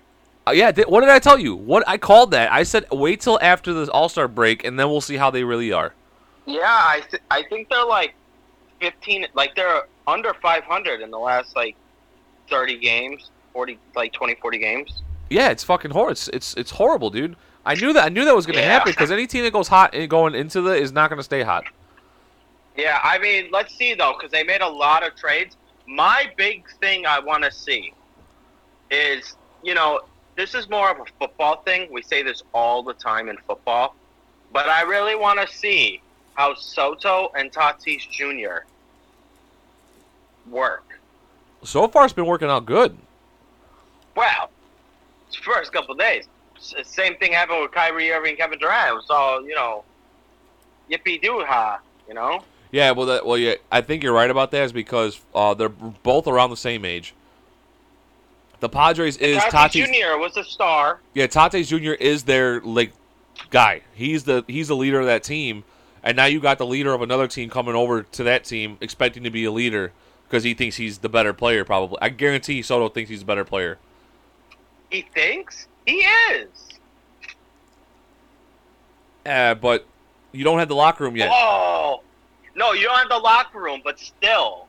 Uh, 0.47 0.53
yeah, 0.53 0.71
th- 0.71 0.87
what 0.87 1.01
did 1.01 1.11
I 1.11 1.19
tell 1.19 1.39
you? 1.39 1.57
What 1.57 1.83
I 1.89 1.99
called 1.99 2.31
that? 2.31 2.53
I 2.53 2.63
said 2.63 2.87
wait 2.93 3.21
till 3.21 3.39
after 3.43 3.73
the 3.73 3.91
All 3.91 4.09
Star 4.09 4.29
break, 4.29 4.65
and 4.65 4.79
then 4.79 4.89
we'll 4.89 5.01
see 5.01 5.17
how 5.17 5.31
they 5.31 5.43
really 5.45 5.73
are. 5.73 5.93
Yeah, 6.47 6.61
I 6.65 7.03
th- 7.11 7.23
I 7.31 7.43
think 7.49 7.69
they're 7.69 7.85
like 7.85 8.15
fifteen, 8.81 9.27
like 9.35 9.57
they're 9.57 9.87
under 10.07 10.33
five 10.35 10.63
hundred 10.65 11.01
in 11.01 11.11
the 11.11 11.19
last 11.19 11.57
like 11.57 11.75
thirty 12.49 12.79
games, 12.79 13.31
forty, 13.53 13.79
like 13.97 14.13
20, 14.13 14.37
40 14.37 14.59
games. 14.59 15.03
Yeah, 15.31 15.49
it's 15.49 15.65
fucking 15.65 15.91
horrible. 15.91 16.13
It's, 16.13 16.29
it's 16.29 16.55
it's 16.55 16.71
horrible, 16.71 17.11
dude. 17.11 17.35
I 17.65 17.75
knew 17.75 17.93
that. 17.95 18.05
I 18.05 18.09
knew 18.11 18.25
that 18.25 18.37
was 18.37 18.47
going 18.47 18.55
to 18.57 18.63
Yeah. 18.63 18.69
happen 18.75 18.93
because 18.93 19.11
any 19.11 19.27
team 19.27 19.43
that 19.43 19.53
goes 19.53 19.67
hot 19.67 19.93
going 20.09 20.37
into 20.37 20.61
the 20.61 20.71
is 20.77 20.93
not 20.93 21.11
going 21.11 21.19
to 21.19 21.25
stay 21.25 21.43
hot. 21.43 21.65
Yeah, 22.77 23.01
I 23.03 23.19
mean, 23.19 23.49
let's 23.51 23.75
see 23.75 23.95
though, 23.95 24.13
because 24.17 24.31
they 24.31 24.45
made 24.45 24.61
a 24.61 24.69
lot 24.69 25.05
of 25.05 25.17
trades. 25.17 25.57
My 25.89 26.31
big 26.37 26.65
thing 26.81 27.07
I 27.07 27.19
want 27.19 27.43
to 27.43 27.51
see 27.51 27.93
is, 28.91 29.35
you 29.65 29.75
know, 29.75 30.01
this 30.37 30.55
is 30.55 30.69
more 30.69 30.91
of 30.91 30.99
a 30.99 31.05
football 31.19 31.62
thing. 31.62 31.88
We 31.91 32.03
say 32.03 32.23
this 32.23 32.43
all 32.55 32.83
the 32.83 32.93
time 32.94 33.29
in 33.29 33.37
football, 33.38 33.97
but 34.53 34.69
I 34.69 34.83
really 34.83 35.17
want 35.17 35.41
to 35.41 35.53
see 35.53 36.00
how 36.35 36.55
Soto 36.55 37.33
and 37.35 37.50
Tatis 37.50 38.09
Jr. 38.11 38.67
work. 40.49 41.00
So 41.65 41.88
far, 41.88 42.05
it's 42.05 42.12
been 42.12 42.27
working 42.27 42.49
out 42.49 42.67
good. 42.67 42.97
Well, 44.15 44.50
it's 45.27 45.37
the 45.37 45.43
first 45.43 45.73
couple 45.73 45.94
days. 45.94 46.29
Same 46.59 47.17
thing 47.17 47.33
happened 47.33 47.62
with 47.62 47.73
Kyrie 47.73 48.12
Irving 48.12 48.31
and 48.31 48.38
Kevin 48.38 48.59
Durant. 48.59 48.91
It 48.91 48.94
was 48.94 49.06
all, 49.11 49.47
you 49.47 49.55
know, 49.55 49.85
yippee 50.91 51.21
doo 51.21 51.44
ha, 51.47 51.81
you 52.06 52.15
know? 52.15 52.43
Yeah, 52.71 52.93
well, 52.93 53.06
that, 53.06 53.27
well, 53.27 53.38
yeah, 53.38 53.55
I 53.71 53.81
think 53.81 54.03
you're 54.03 54.12
right 54.12 54.31
about 54.31 54.50
that. 54.50 54.65
Is 54.65 54.73
because 54.73 55.21
uh, 55.35 55.55
they're 55.55 55.69
both 55.69 56.27
around 56.27 56.50
the 56.50 56.56
same 56.56 56.85
age. 56.85 57.15
The 58.61 58.69
Padres 58.69 59.17
is 59.19 59.38
Tatis 59.38 59.70
Tatis. 59.70 59.87
Jr. 59.87 60.19
was 60.19 60.37
a 60.37 60.44
star. 60.44 61.00
Yeah, 61.14 61.26
Tatis 61.26 61.69
Jr. 61.69 61.93
is 61.93 62.25
their 62.25 62.61
like 62.62 62.93
guy. 63.50 63.82
He's 63.94 64.25
the 64.25 64.44
he's 64.47 64.69
the 64.69 64.76
leader 64.76 65.00
of 65.00 65.06
that 65.06 65.23
team, 65.23 65.64
and 66.03 66.17
now 66.17 66.25
you 66.25 66.41
got 66.41 66.58
the 66.58 66.67
leader 66.67 66.93
of 66.93 67.03
another 67.03 67.29
team 67.29 67.50
coming 67.50 67.75
over 67.75 68.03
to 68.03 68.25
that 68.25 68.44
team, 68.44 68.79
expecting 68.81 69.25
to 69.25 69.31
be 69.31 69.44
a 69.44 69.53
leader 69.53 69.93
because 70.29 70.42
he 70.42 70.54
thinks 70.54 70.76
he's 70.76 70.99
the 70.99 71.09
better 71.09 71.33
player. 71.33 71.64
Probably, 71.64 71.99
I 72.00 72.09
guarantee 72.09 72.62
Soto 72.62 72.88
thinks 72.88 73.11
he's 73.11 73.23
a 73.23 73.26
better 73.26 73.45
player. 73.45 73.78
He 74.90 75.02
thinks 75.02 75.69
he 75.85 76.07
is. 76.33 76.49
Uh, 79.26 79.54
but 79.54 79.87
you 80.33 80.45
don't 80.45 80.59
have 80.59 80.69
the 80.69 80.76
locker 80.76 81.04
room 81.04 81.16
yet. 81.16 81.31
Oh, 81.33 82.02
no, 82.54 82.73
you 82.73 82.85
don't 82.85 82.97
have 82.97 83.09
the 83.09 83.19
locker 83.19 83.61
room, 83.61 83.81
but 83.85 83.99
still, 83.99 84.66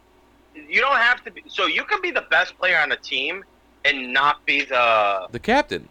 you 0.56 0.82
don't 0.82 0.98
have 0.98 1.24
to 1.24 1.32
be. 1.32 1.44
So 1.48 1.68
you 1.68 1.86
can 1.86 2.02
be 2.02 2.12
the 2.12 2.26
best 2.30 2.58
player 2.58 2.80
on 2.80 2.90
the 2.90 2.96
team 2.98 3.44
and 3.86 4.12
not 4.14 4.46
be 4.46 4.66
the 4.66 5.28
The 5.32 5.40
captain. 5.40 5.88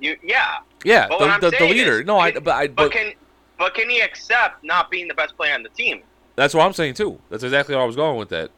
you. 0.00 0.16
Yeah, 0.22 0.58
Yeah, 0.84 1.06
But 1.08 1.40
the, 1.40 1.50
the, 1.50 1.56
the 1.58 1.64
leader. 1.66 2.00
is- 2.00 2.06
no, 2.06 2.18
I 2.18 2.32
but 2.32 2.48
I 2.48 2.66
but, 2.68 2.76
but 2.76 2.92
can 2.92 3.12
but 3.58 3.74
can 3.74 3.90
he 3.90 4.00
accept 4.00 4.64
not 4.64 4.90
being 4.90 5.06
the 5.08 5.14
best 5.14 5.36
player 5.36 5.54
on 5.54 5.62
the 5.62 5.68
team? 5.70 6.02
that's 6.36 6.54
what 6.54 6.64
I'm 6.64 6.72
saying 6.72 6.94
too. 6.94 7.20
That's 7.28 7.42
exactly 7.42 7.74
where 7.74 7.82
I 7.84 7.86
was 7.86 7.96
going 7.96 8.16
with 8.18 8.30
that. 8.30 8.50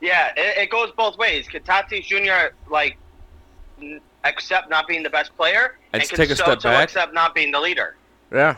Yeah, 0.00 0.32
it, 0.36 0.58
it 0.64 0.70
goes 0.70 0.90
both 0.96 1.16
ways. 1.16 1.46
Can 1.46 1.62
Tatis 1.62 2.04
Jr. 2.06 2.54
like 2.68 2.96
accept 4.24 4.68
not 4.70 4.86
being 4.88 5.02
the 5.02 5.10
best 5.10 5.36
player, 5.36 5.78
And 5.92 6.02
can 6.02 6.16
take 6.16 6.30
a 6.30 6.36
step 6.36 6.62
back? 6.62 6.84
accept 6.84 7.14
not 7.14 7.34
being 7.34 7.50
the 7.52 7.60
leader? 7.60 7.96
Yeah, 8.32 8.56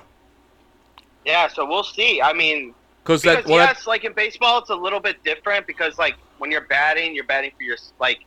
Yeah, 1.27 1.49
so 1.49 1.67
we'll 1.67 1.85
see. 1.85 2.21
I 2.23 2.33
mean, 2.33 2.75
because 3.03 3.23
because 3.23 3.45
that 3.45 3.47
well, 3.51 3.59
that- 3.59 3.77
yes, 3.77 3.87
like 3.87 4.05
in 4.05 4.13
baseball, 4.15 4.59
it's 4.61 4.71
a 4.71 4.75
little 4.75 5.01
bit 5.01 5.23
different 5.25 5.67
because 5.67 5.99
like 5.99 6.15
when 6.39 6.51
you're 6.51 6.67
batting, 6.69 7.15
you're 7.15 7.25
batting 7.25 7.51
for 7.57 7.63
your 7.65 7.77
like, 8.01 8.21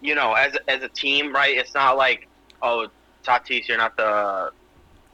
you 0.00 0.14
know, 0.14 0.34
as 0.34 0.56
as 0.68 0.82
a 0.82 0.88
team, 0.88 1.32
right? 1.34 1.56
It's 1.56 1.74
not 1.74 1.96
like 1.96 2.28
oh, 2.62 2.88
Tatis, 3.24 3.68
you're 3.68 3.78
not 3.78 3.96
the, 3.96 4.50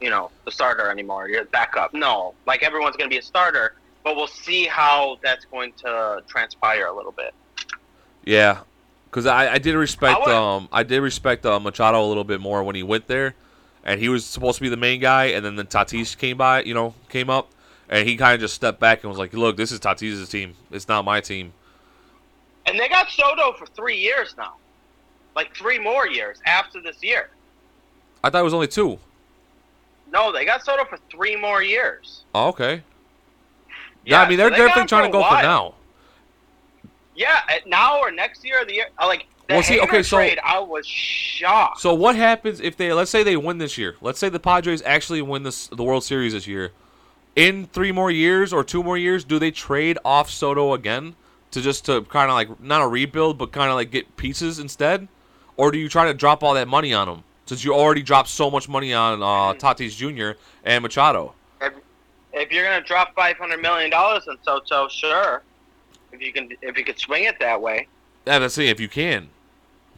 you 0.01 0.09
know, 0.09 0.31
the 0.45 0.51
starter 0.51 0.89
anymore. 0.89 1.29
You're 1.29 1.45
backup. 1.45 1.93
No, 1.93 2.33
like 2.45 2.63
everyone's 2.63 2.95
gonna 2.97 3.09
be 3.09 3.17
a 3.17 3.21
starter, 3.21 3.75
but 4.03 4.15
we'll 4.15 4.27
see 4.27 4.65
how 4.65 5.17
that's 5.23 5.45
going 5.45 5.73
to 5.83 6.23
transpire 6.27 6.87
a 6.87 6.95
little 6.95 7.11
bit. 7.13 7.33
Yeah, 8.25 8.59
because 9.05 9.25
I, 9.25 9.53
I 9.53 9.57
did 9.57 9.75
respect 9.75 10.17
I 10.17 10.19
would- 10.19 10.35
um 10.35 10.69
I 10.71 10.83
did 10.83 10.99
respect 11.01 11.45
uh, 11.45 11.59
Machado 11.59 12.03
a 12.03 12.07
little 12.07 12.23
bit 12.25 12.41
more 12.41 12.63
when 12.63 12.75
he 12.75 12.83
went 12.83 13.07
there, 13.07 13.35
and 13.83 13.99
he 13.99 14.09
was 14.09 14.25
supposed 14.25 14.57
to 14.57 14.61
be 14.61 14.69
the 14.69 14.77
main 14.77 14.99
guy, 14.99 15.25
and 15.25 15.45
then 15.45 15.55
the 15.55 15.63
Tatis 15.65 16.17
came 16.17 16.37
by, 16.37 16.63
you 16.63 16.73
know, 16.73 16.93
came 17.09 17.29
up, 17.29 17.49
and 17.89 18.07
he 18.07 18.17
kind 18.17 18.33
of 18.33 18.39
just 18.41 18.53
stepped 18.55 18.79
back 18.79 19.03
and 19.03 19.09
was 19.09 19.17
like, 19.19 19.33
"Look, 19.33 19.55
this 19.57 19.71
is 19.71 19.79
Tatis's 19.79 20.27
team. 20.29 20.55
It's 20.71 20.87
not 20.87 21.05
my 21.05 21.21
team." 21.21 21.53
And 22.65 22.77
they 22.77 22.89
got 22.89 23.09
Soto 23.09 23.53
for 23.53 23.65
three 23.67 23.97
years 23.97 24.35
now, 24.37 24.55
like 25.37 25.55
three 25.55 25.77
more 25.79 26.07
years 26.07 26.41
after 26.45 26.81
this 26.81 27.01
year. 27.01 27.29
I 28.23 28.29
thought 28.29 28.41
it 28.41 28.43
was 28.43 28.55
only 28.55 28.67
two. 28.67 28.97
No, 30.11 30.31
they 30.33 30.43
got 30.43 30.65
Soto 30.65 30.83
for 30.83 30.97
three 31.11 31.35
more 31.35 31.61
years. 31.61 32.23
Oh, 32.33 32.47
okay. 32.49 32.81
Yeah, 34.03 34.21
I 34.21 34.27
mean 34.27 34.37
they're 34.37 34.49
they 34.49 34.57
definitely 34.57 34.87
trying 34.87 35.05
to 35.05 35.11
go 35.11 35.23
for 35.23 35.35
now. 35.35 35.75
Yeah, 37.15 37.41
at 37.49 37.67
now 37.67 37.99
or 37.99 38.11
next 38.11 38.43
year 38.43 38.61
or 38.61 38.65
the 38.65 38.73
year, 38.73 38.87
like 38.99 39.27
the 39.47 39.55
Well, 39.55 39.63
see, 39.63 39.79
okay, 39.79 40.01
so- 40.01 40.17
trade, 40.17 40.39
I 40.43 40.59
was 40.59 40.87
shocked. 40.87 41.81
So 41.81 41.93
what 41.93 42.15
happens 42.15 42.59
if 42.59 42.75
they 42.75 42.91
let's 42.91 43.11
say 43.11 43.21
they 43.21 43.37
win 43.37 43.59
this 43.59 43.77
year? 43.77 43.95
Let's 44.01 44.17
say 44.19 44.29
the 44.29 44.39
Padres 44.39 44.81
actually 44.85 45.21
win 45.21 45.43
this 45.43 45.67
the 45.67 45.83
World 45.83 46.03
Series 46.03 46.33
this 46.33 46.47
year. 46.47 46.71
In 47.35 47.67
three 47.67 47.91
more 47.91 48.09
years 48.09 48.51
or 48.51 48.63
two 48.63 48.81
more 48.81 48.97
years, 48.97 49.23
do 49.23 49.37
they 49.37 49.51
trade 49.51 49.99
off 50.03 50.31
Soto 50.31 50.73
again 50.73 51.15
to 51.51 51.61
just 51.61 51.85
to 51.85 52.01
kind 52.03 52.31
of 52.31 52.33
like 52.35 52.59
not 52.59 52.81
a 52.81 52.87
rebuild, 52.87 53.37
but 53.37 53.51
kind 53.51 53.69
of 53.69 53.75
like 53.75 53.91
get 53.91 54.17
pieces 54.17 54.57
instead, 54.57 55.07
or 55.57 55.71
do 55.71 55.77
you 55.77 55.89
try 55.89 56.05
to 56.05 56.13
drop 56.13 56.43
all 56.43 56.53
that 56.53 56.67
money 56.67 56.93
on 56.93 57.09
him 57.09 57.23
since 57.45 57.63
you 57.63 57.73
already 57.73 58.01
dropped 58.01 58.29
so 58.29 58.49
much 58.49 58.69
money 58.69 58.93
on 58.93 59.21
uh, 59.21 59.53
Tatis 59.53 59.95
Jr. 59.95 60.39
and 60.63 60.83
Machado? 60.83 61.33
if, 61.61 61.73
if 62.33 62.51
you're 62.51 62.63
gonna 62.63 62.83
drop 62.83 63.13
five 63.15 63.37
hundred 63.37 63.61
million 63.61 63.89
dollars 63.89 64.27
on 64.27 64.37
Soto, 64.43 64.87
sure. 64.87 65.41
If 66.11 66.21
you 66.21 66.31
can, 66.31 66.49
if 66.61 66.77
you 66.77 66.85
could 66.85 66.99
swing 66.99 67.25
it 67.25 67.39
that 67.39 67.61
way, 67.61 67.87
Yeah, 68.25 68.39
that's 68.39 68.55
the 68.55 68.67
if 68.69 68.79
you 68.79 68.87
can. 68.87 69.29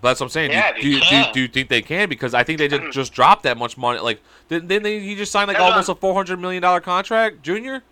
But 0.01 0.09
that's 0.09 0.21
what 0.21 0.27
I'm 0.27 0.31
saying. 0.31 0.51
Yeah, 0.51 0.71
do, 0.73 0.87
you, 0.87 1.01
do, 1.01 1.15
you, 1.15 1.23
do, 1.25 1.31
do 1.33 1.41
you 1.41 1.47
think 1.49 1.67
they 1.67 1.81
can? 1.81 2.07
Because 2.07 2.33
I 2.33 2.43
think 2.43 2.57
they 2.57 2.69
just 2.69 2.93
just 2.93 3.13
dropped 3.13 3.43
that 3.43 3.57
much 3.57 3.77
money. 3.77 3.99
Like 3.99 4.21
didn't, 4.47 4.69
didn't 4.69 4.83
they, 4.83 4.99
he 5.01 5.15
just 5.15 5.31
signed 5.31 5.49
like 5.49 5.57
That's 5.57 5.71
almost 5.71 5.89
a 5.89 5.95
four 5.95 6.13
hundred 6.13 6.39
million 6.39 6.61
dollar 6.61 6.79
contract, 6.79 7.43
Junior? 7.43 7.83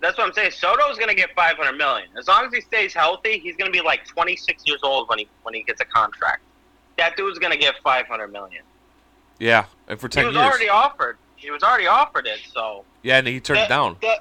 that's 0.00 0.16
what 0.16 0.26
I'm 0.26 0.32
saying. 0.32 0.52
Soto's 0.52 0.98
gonna 0.98 1.14
get 1.14 1.34
five 1.34 1.56
hundred 1.56 1.76
million 1.76 2.08
as 2.16 2.28
long 2.28 2.46
as 2.46 2.52
he 2.52 2.60
stays 2.60 2.94
healthy. 2.94 3.38
He's 3.38 3.56
gonna 3.56 3.70
be 3.70 3.80
like 3.80 4.06
twenty 4.06 4.36
six 4.36 4.62
years 4.66 4.80
old 4.82 5.08
when 5.08 5.18
he 5.18 5.28
when 5.42 5.54
he 5.54 5.62
gets 5.62 5.80
a 5.80 5.84
contract. 5.84 6.42
That 6.98 7.16
dude's 7.16 7.38
gonna 7.38 7.56
get 7.56 7.74
five 7.82 8.06
hundred 8.06 8.28
million. 8.28 8.62
Yeah, 9.38 9.64
and 9.86 9.98
for 9.98 10.08
ten 10.08 10.24
years. 10.24 10.34
He 10.34 10.36
was 10.38 10.44
years. 10.44 10.52
already 10.52 10.68
offered. 10.68 11.16
He 11.36 11.50
was 11.50 11.62
already 11.62 11.86
offered 11.86 12.26
it. 12.26 12.40
So 12.52 12.84
yeah, 13.02 13.18
and 13.18 13.26
he 13.26 13.40
turned 13.40 13.60
it 13.60 13.68
down. 13.68 13.96
The, 14.02 14.20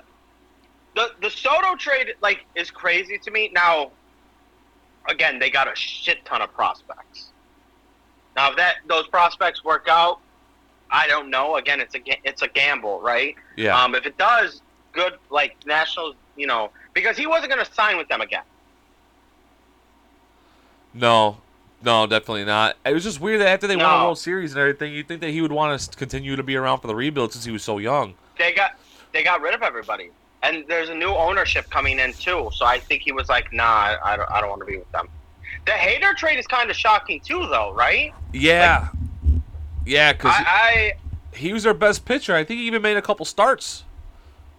the 0.95 1.11
the 1.23 1.29
Soto 1.29 1.75
trade 1.75 2.13
like 2.21 2.45
is 2.55 2.69
crazy 2.71 3.17
to 3.17 3.31
me. 3.31 3.49
Now, 3.53 3.91
again, 5.09 5.39
they 5.39 5.49
got 5.49 5.67
a 5.71 5.75
shit 5.75 6.23
ton 6.25 6.41
of 6.41 6.53
prospects. 6.53 7.31
Now, 8.35 8.51
if 8.51 8.57
that 8.57 8.75
those 8.87 9.07
prospects 9.07 9.63
work 9.63 9.87
out, 9.89 10.19
I 10.91 11.07
don't 11.07 11.31
know. 11.31 11.55
Again, 11.55 11.81
it's 11.81 11.95
a 11.95 11.99
it's 12.23 12.43
a 12.43 12.47
gamble, 12.47 13.01
right? 13.01 13.35
Yeah, 13.55 13.81
Um, 13.81 13.95
if 13.95 14.05
it 14.05 14.17
does, 14.19 14.61
good. 14.93 15.13
Like 15.31 15.55
Nationals, 15.65 16.15
you 16.35 16.45
know, 16.45 16.69
because 16.93 17.17
he 17.17 17.25
wasn't 17.25 17.51
going 17.51 17.65
to 17.65 17.73
sign 17.73 17.97
with 17.97 18.07
them 18.07 18.21
again. 18.21 18.43
no, 20.93 21.37
no, 21.83 22.07
definitely 22.07 22.45
not. 22.45 22.77
It 22.85 22.93
was 22.93 23.03
just 23.03 23.21
weird 23.21 23.41
that 23.41 23.47
after 23.47 23.67
they 23.67 23.75
won 23.75 23.85
a 23.85 24.03
World 24.03 24.19
Series 24.19 24.53
and 24.53 24.59
everything, 24.59 24.93
you'd 24.93 25.07
think 25.07 25.21
that 25.21 25.29
he 25.29 25.41
would 25.41 25.51
want 25.51 25.79
to 25.79 25.97
continue 25.97 26.35
to 26.35 26.43
be 26.43 26.55
around 26.55 26.79
for 26.79 26.87
the 26.87 26.95
rebuild 26.95 27.33
since 27.33 27.45
he 27.45 27.51
was 27.51 27.63
so 27.63 27.77
young. 27.77 28.15
They 28.37 28.53
got 28.53 28.79
they 29.13 29.23
got 29.23 29.41
rid 29.41 29.53
of 29.53 29.61
everybody, 29.61 30.09
and 30.43 30.65
there's 30.67 30.89
a 30.89 30.95
new 30.95 31.09
ownership 31.09 31.69
coming 31.69 31.99
in 31.99 32.13
too. 32.13 32.49
So 32.53 32.65
I 32.65 32.79
think 32.79 33.03
he 33.03 33.11
was 33.11 33.29
like, 33.29 33.51
Nah, 33.53 33.63
I, 33.63 33.97
I 34.03 34.17
don't, 34.17 34.31
I 34.31 34.41
don't 34.41 34.49
want 34.49 34.61
to 34.61 34.65
be 34.65 34.77
with 34.77 34.91
them. 34.91 35.07
The 35.65 35.71
Hader 35.71 36.15
trade 36.15 36.39
is 36.39 36.47
kind 36.47 36.69
of 36.69 36.75
shocking 36.75 37.19
too, 37.19 37.47
though, 37.49 37.73
right? 37.73 38.13
Yeah, 38.33 38.89
yeah, 39.85 40.13
because 40.13 40.33
I, 40.35 40.93
he 41.33 41.53
was 41.53 41.63
their 41.63 41.73
best 41.73 42.05
pitcher. 42.05 42.35
I 42.35 42.43
think 42.43 42.59
he 42.59 42.67
even 42.67 42.81
made 42.81 42.97
a 42.97 43.01
couple 43.01 43.25
starts 43.25 43.83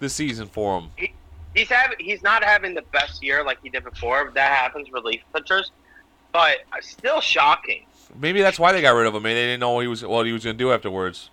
this 0.00 0.14
season 0.14 0.48
for 0.48 0.78
him. 0.78 0.90
I 0.98 1.10
he's 1.54 1.68
having 1.68 1.98
he's 1.98 2.22
not 2.22 2.44
having 2.44 2.74
the 2.74 2.82
best 2.92 3.22
year 3.22 3.44
like 3.44 3.58
he 3.62 3.68
did 3.68 3.84
before. 3.84 4.30
That 4.34 4.52
happens 4.52 4.90
relief 4.92 5.20
pitchers, 5.34 5.70
but 6.32 6.58
still 6.80 7.20
shocking. 7.20 7.84
Maybe 8.18 8.40
that's 8.40 8.58
why 8.58 8.72
they 8.72 8.80
got 8.80 8.90
rid 8.92 9.06
of 9.06 9.14
him. 9.14 9.22
Maybe 9.22 9.34
they 9.34 9.46
didn't 9.46 9.60
know 9.60 9.72
what 9.72 9.80
he 9.82 9.88
was 9.88 10.04
what 10.04 10.26
he 10.26 10.32
was 10.32 10.44
going 10.44 10.56
to 10.56 10.64
do 10.64 10.72
afterwards. 10.72 11.30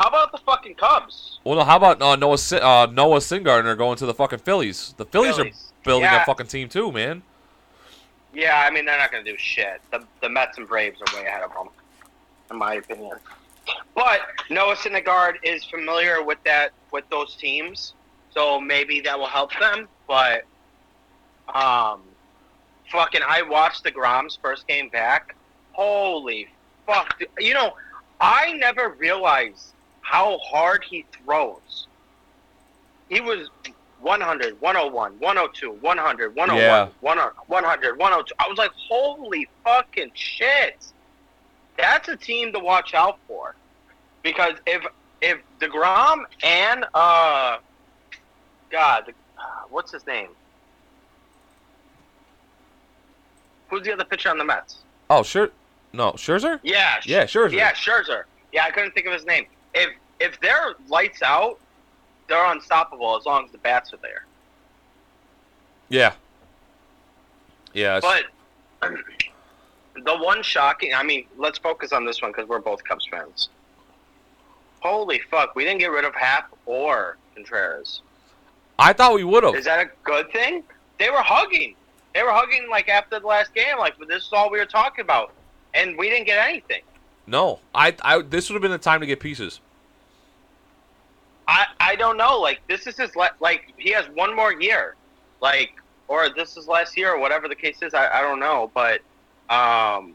How 0.00 0.08
about 0.08 0.32
the 0.32 0.38
fucking 0.38 0.74
Cubs? 0.76 1.40
Well, 1.44 1.56
no, 1.56 1.64
how 1.64 1.76
about 1.76 2.00
uh, 2.00 2.16
Noah 2.16 2.34
uh, 2.52 2.86
Noah 2.90 3.18
Syndergaard 3.18 3.76
going 3.76 3.98
to 3.98 4.06
the 4.06 4.14
fucking 4.14 4.38
Phillies? 4.38 4.94
The 4.96 5.04
Phillies, 5.04 5.36
Phillies. 5.36 5.72
are 5.82 5.84
building 5.84 6.04
Yeah. 6.04 6.22
a 6.22 6.26
fucking 6.26 6.46
team 6.46 6.68
too, 6.70 6.90
man. 6.90 7.22
Yeah, 8.32 8.64
I 8.66 8.70
mean 8.70 8.84
they're 8.86 8.96
not 8.98 9.12
going 9.12 9.24
to 9.24 9.30
do 9.30 9.36
shit. 9.36 9.80
The 9.92 10.02
the 10.22 10.28
Mets 10.28 10.56
and 10.56 10.66
Braves 10.66 11.00
are 11.02 11.14
way 11.20 11.26
ahead 11.26 11.42
of 11.42 11.52
them, 11.52 11.68
in 12.50 12.56
my 12.58 12.74
opinion. 12.74 13.12
But 13.94 14.20
Noah 14.48 14.76
Syndergaard 14.76 15.34
is 15.42 15.64
familiar 15.64 16.22
with 16.22 16.38
that 16.44 16.70
with 16.92 17.08
those 17.10 17.36
teams, 17.36 17.92
so 18.30 18.58
maybe 18.60 19.00
that 19.00 19.18
will 19.18 19.26
help 19.26 19.50
them. 19.60 19.86
But 20.08 20.44
um, 21.54 22.00
fucking, 22.90 23.22
I 23.26 23.42
watched 23.42 23.84
deGrom's 23.84 24.38
first 24.42 24.66
game 24.66 24.88
back. 24.88 25.34
Holy 25.72 26.48
fuck! 26.86 27.18
dude. 27.18 27.28
You 27.38 27.54
know, 27.54 27.74
I 28.20 28.52
never 28.54 28.90
realized 28.90 29.72
how 30.02 30.38
hard 30.38 30.84
he 30.84 31.04
throws. 31.12 31.86
He 33.08 33.20
was 33.20 33.48
100, 34.00 34.60
101, 34.60 35.12
102, 35.18 35.72
100, 35.72 36.36
101, 36.36 36.58
Yeah. 36.58 36.88
100, 37.00 37.32
100, 37.46 37.98
102. 37.98 38.34
I 38.38 38.48
was 38.48 38.58
like, 38.58 38.70
holy 38.88 39.48
fucking 39.64 40.10
shit. 40.14 40.86
That's 41.76 42.08
a 42.08 42.16
team 42.16 42.52
to 42.52 42.58
watch 42.58 42.94
out 42.94 43.18
for. 43.26 43.54
Because 44.22 44.54
if 44.66 44.84
if 45.22 45.38
DeGrom 45.60 46.24
and 46.42 46.84
uh 46.94 47.58
God, 48.70 49.12
what's 49.70 49.92
his 49.92 50.06
name? 50.06 50.28
Who's 53.70 53.82
the 53.82 53.92
other 53.92 54.04
pitcher 54.04 54.28
on 54.28 54.38
the 54.38 54.44
Mets? 54.44 54.78
Oh, 55.08 55.22
sure. 55.22 55.50
No, 55.92 56.12
Scherzer. 56.12 56.60
Yeah, 56.62 57.00
Yeah, 57.04 57.24
Scherzer. 57.24 57.52
Yeah, 57.52 57.72
Scherzer. 57.72 58.24
Yeah, 58.52 58.64
I 58.64 58.70
couldn't 58.70 58.92
think 58.92 59.06
of 59.06 59.12
his 59.12 59.24
name. 59.24 59.46
If 59.74 59.90
if 60.20 60.38
they're 60.40 60.74
lights 60.88 61.22
out, 61.22 61.58
they're 62.28 62.44
unstoppable 62.52 63.16
as 63.16 63.24
long 63.24 63.44
as 63.46 63.52
the 63.52 63.58
bats 63.58 63.92
are 63.92 63.98
there. 63.98 64.24
Yeah. 65.88 66.12
Yeah. 67.72 68.00
But 68.00 68.24
the 68.80 70.16
one 70.16 70.42
shocking, 70.42 70.94
I 70.94 71.02
mean, 71.02 71.26
let's 71.36 71.58
focus 71.58 71.92
on 71.92 72.04
this 72.04 72.20
one 72.22 72.32
because 72.32 72.48
we're 72.48 72.58
both 72.60 72.82
Cubs 72.84 73.06
fans. 73.06 73.48
Holy 74.80 75.20
fuck, 75.30 75.54
we 75.54 75.64
didn't 75.64 75.80
get 75.80 75.90
rid 75.90 76.04
of 76.04 76.14
Happ 76.14 76.50
or 76.66 77.18
Contreras. 77.34 78.00
I 78.78 78.92
thought 78.92 79.14
we 79.14 79.24
would 79.24 79.44
have. 79.44 79.54
Is 79.54 79.66
that 79.66 79.80
a 79.80 79.90
good 80.04 80.32
thing? 80.32 80.62
They 80.98 81.10
were 81.10 81.22
hugging. 81.22 81.74
They 82.14 82.22
were 82.22 82.32
hugging 82.32 82.68
like 82.70 82.88
after 82.88 83.20
the 83.20 83.26
last 83.26 83.54
game, 83.54 83.78
like 83.78 83.94
this 84.08 84.24
is 84.24 84.30
all 84.32 84.50
we 84.50 84.58
were 84.58 84.66
talking 84.66 85.02
about, 85.02 85.32
and 85.74 85.96
we 85.96 86.08
didn't 86.10 86.26
get 86.26 86.44
anything. 86.46 86.82
No, 87.26 87.60
I, 87.74 87.94
I. 88.02 88.22
This 88.22 88.48
would 88.48 88.54
have 88.54 88.62
been 88.62 88.72
the 88.72 88.78
time 88.78 89.00
to 89.00 89.06
get 89.06 89.20
pieces. 89.20 89.60
I 91.46 91.66
I 91.78 91.96
don't 91.96 92.16
know. 92.16 92.40
Like 92.40 92.60
this 92.68 92.86
is 92.86 92.96
his 92.96 93.14
la- 93.14 93.28
like 93.40 93.72
he 93.76 93.90
has 93.90 94.06
one 94.14 94.34
more 94.34 94.52
year, 94.52 94.96
like 95.40 95.72
or 96.08 96.28
this 96.28 96.56
is 96.56 96.66
last 96.66 96.96
year 96.96 97.12
or 97.12 97.20
whatever 97.20 97.46
the 97.46 97.54
case 97.54 97.82
is. 97.82 97.94
I, 97.94 98.18
I 98.18 98.20
don't 98.20 98.40
know, 98.40 98.70
but 98.74 99.00
um, 99.48 100.14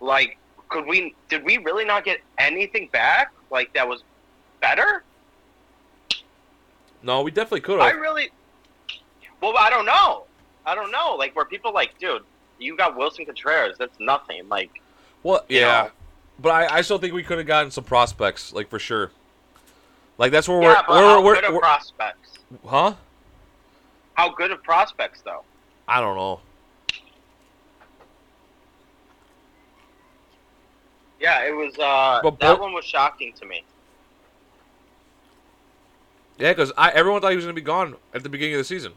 like 0.00 0.38
could 0.68 0.86
we 0.86 1.14
did 1.28 1.44
we 1.44 1.58
really 1.58 1.84
not 1.84 2.04
get 2.04 2.20
anything 2.38 2.88
back 2.92 3.32
like 3.50 3.72
that 3.74 3.86
was 3.86 4.02
better? 4.60 5.04
No, 7.02 7.22
we 7.22 7.30
definitely 7.30 7.60
could 7.60 7.80
I 7.80 7.90
really 7.90 8.30
well 9.40 9.54
I 9.58 9.68
don't 9.70 9.86
know. 9.86 10.24
I 10.66 10.74
don't 10.74 10.90
know. 10.90 11.14
Like 11.16 11.34
where 11.36 11.44
people 11.44 11.72
like, 11.72 11.98
dude, 11.98 12.22
you 12.58 12.76
got 12.76 12.96
Willson 12.96 13.26
Contreras. 13.26 13.76
That's 13.78 13.98
nothing. 14.00 14.48
Like 14.48 14.80
Well, 15.22 15.44
yeah, 15.48 15.84
know. 15.84 15.90
but 16.40 16.50
I, 16.50 16.78
I 16.78 16.80
still 16.82 16.98
think 16.98 17.12
we 17.14 17.22
could 17.22 17.38
have 17.38 17.46
gotten 17.46 17.70
some 17.70 17.84
prospects, 17.84 18.52
like 18.52 18.68
for 18.70 18.78
sure. 18.78 19.10
Like 20.18 20.32
that's 20.32 20.48
where 20.48 20.62
yeah, 20.62 20.68
we're, 20.68 20.74
but 20.74 20.88
we're, 20.88 21.02
how 21.02 21.22
we're, 21.24 21.34
good 21.34 21.44
of 21.44 21.50
we're- 21.52 21.60
prospects? 21.60 22.38
huh? 22.66 22.94
How 24.14 24.30
good 24.32 24.50
of 24.52 24.62
prospects 24.62 25.20
though? 25.22 25.42
I 25.88 26.00
don't 26.00 26.16
know. 26.16 26.40
Yeah, 31.20 31.46
it 31.46 31.52
was. 31.52 31.76
uh 31.78 32.20
But 32.22 32.38
That 32.40 32.60
one 32.60 32.72
was 32.72 32.84
shocking 32.84 33.32
to 33.34 33.46
me. 33.46 33.64
Yeah, 36.38 36.52
because 36.52 36.72
I 36.76 36.90
everyone 36.90 37.20
thought 37.20 37.30
he 37.30 37.36
was 37.36 37.44
gonna 37.44 37.54
be 37.54 37.60
gone 37.60 37.96
at 38.12 38.22
the 38.22 38.28
beginning 38.28 38.54
of 38.54 38.58
the 38.58 38.64
season. 38.64 38.92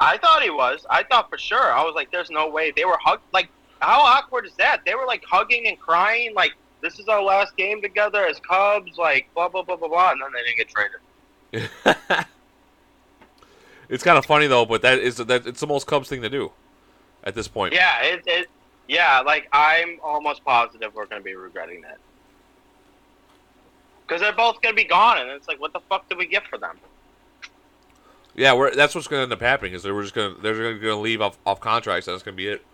I 0.00 0.18
thought 0.18 0.42
he 0.42 0.50
was. 0.50 0.84
I 0.90 1.02
thought 1.04 1.30
for 1.30 1.38
sure. 1.38 1.72
I 1.72 1.82
was 1.84 1.94
like, 1.94 2.10
"There's 2.10 2.30
no 2.30 2.48
way." 2.48 2.72
They 2.74 2.84
were 2.84 2.98
hugged. 3.02 3.22
like, 3.32 3.48
how 3.80 4.00
awkward 4.00 4.46
is 4.46 4.54
that? 4.54 4.82
They 4.84 4.94
were 4.94 5.06
like 5.06 5.24
hugging 5.24 5.66
and 5.66 5.78
crying, 5.78 6.34
like, 6.34 6.54
"This 6.80 6.98
is 6.98 7.08
our 7.08 7.22
last 7.22 7.56
game 7.56 7.80
together 7.80 8.26
as 8.26 8.40
Cubs." 8.40 8.98
Like, 8.98 9.28
blah 9.34 9.48
blah 9.48 9.62
blah 9.62 9.76
blah 9.76 9.88
blah, 9.88 10.12
and 10.12 10.20
then 10.20 10.30
they 10.32 10.42
didn't 10.42 10.58
get 10.58 10.68
traded. 10.68 12.26
it's 13.88 14.02
kind 14.02 14.18
of 14.18 14.26
funny 14.26 14.46
though, 14.46 14.64
but 14.64 14.82
that 14.82 14.98
is 14.98 15.16
that 15.16 15.46
it's 15.46 15.60
the 15.60 15.66
most 15.66 15.86
Cubs 15.86 16.08
thing 16.08 16.22
to 16.22 16.30
do 16.30 16.50
at 17.22 17.34
this 17.34 17.48
point. 17.48 17.74
Yeah, 17.74 18.02
it, 18.02 18.22
it. 18.26 18.48
Yeah, 18.88 19.20
like 19.20 19.48
I'm 19.52 19.98
almost 20.02 20.44
positive 20.44 20.94
we're 20.94 21.06
gonna 21.06 21.22
be 21.22 21.34
regretting 21.34 21.82
that 21.82 21.98
because 24.06 24.20
they're 24.20 24.32
both 24.32 24.60
gonna 24.60 24.74
be 24.74 24.84
gone, 24.84 25.18
and 25.18 25.30
it's 25.30 25.48
like, 25.48 25.60
what 25.60 25.72
the 25.72 25.80
fuck 25.88 26.08
did 26.08 26.18
we 26.18 26.26
get 26.26 26.46
for 26.48 26.58
them? 26.58 26.78
Yeah, 28.36 28.54
we're, 28.54 28.74
that's 28.74 28.94
what's 28.94 29.06
going 29.06 29.20
to 29.20 29.22
end 29.24 29.32
up 29.32 29.40
happening 29.40 29.74
is 29.74 29.82
they're 29.84 30.00
just 30.02 30.14
going 30.14 30.34
to 30.34 30.40
they're 30.40 30.54
going 30.54 30.80
to 30.80 30.96
leave 30.96 31.20
off, 31.20 31.38
off 31.46 31.60
contracts. 31.60 32.06
That's 32.06 32.22
going 32.22 32.34
to 32.34 32.36
be 32.36 32.48
it. 32.48 32.64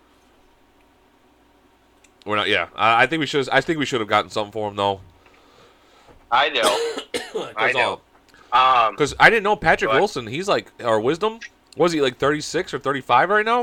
We're 2.25 2.35
not. 2.35 2.47
Yeah, 2.49 2.67
I, 2.75 3.03
I 3.03 3.07
think 3.07 3.19
we 3.19 3.25
should. 3.25 3.47
I 3.49 3.61
think 3.61 3.79
we 3.79 3.85
should 3.85 3.99
have 4.01 4.09
gotten 4.09 4.29
something 4.29 4.51
for 4.51 4.69
him 4.69 4.75
though. 4.75 5.01
I 6.31 6.49
know. 6.49 6.61
I 7.57 7.67
Because 7.67 7.73
know. 7.73 7.93
Um, 8.53 8.97
I 9.19 9.29
didn't 9.29 9.43
know 9.43 9.55
Patrick 9.55 9.91
But- 9.91 9.99
Wilson. 9.99 10.27
He's 10.27 10.47
like 10.47 10.71
or 10.83 10.99
Wisdom. 10.99 11.39
Was 11.77 11.93
he 11.93 12.01
like 12.01 12.17
36 12.17 12.73
or 12.73 12.79
35 12.79 13.29
right 13.29 13.45
now? 13.45 13.61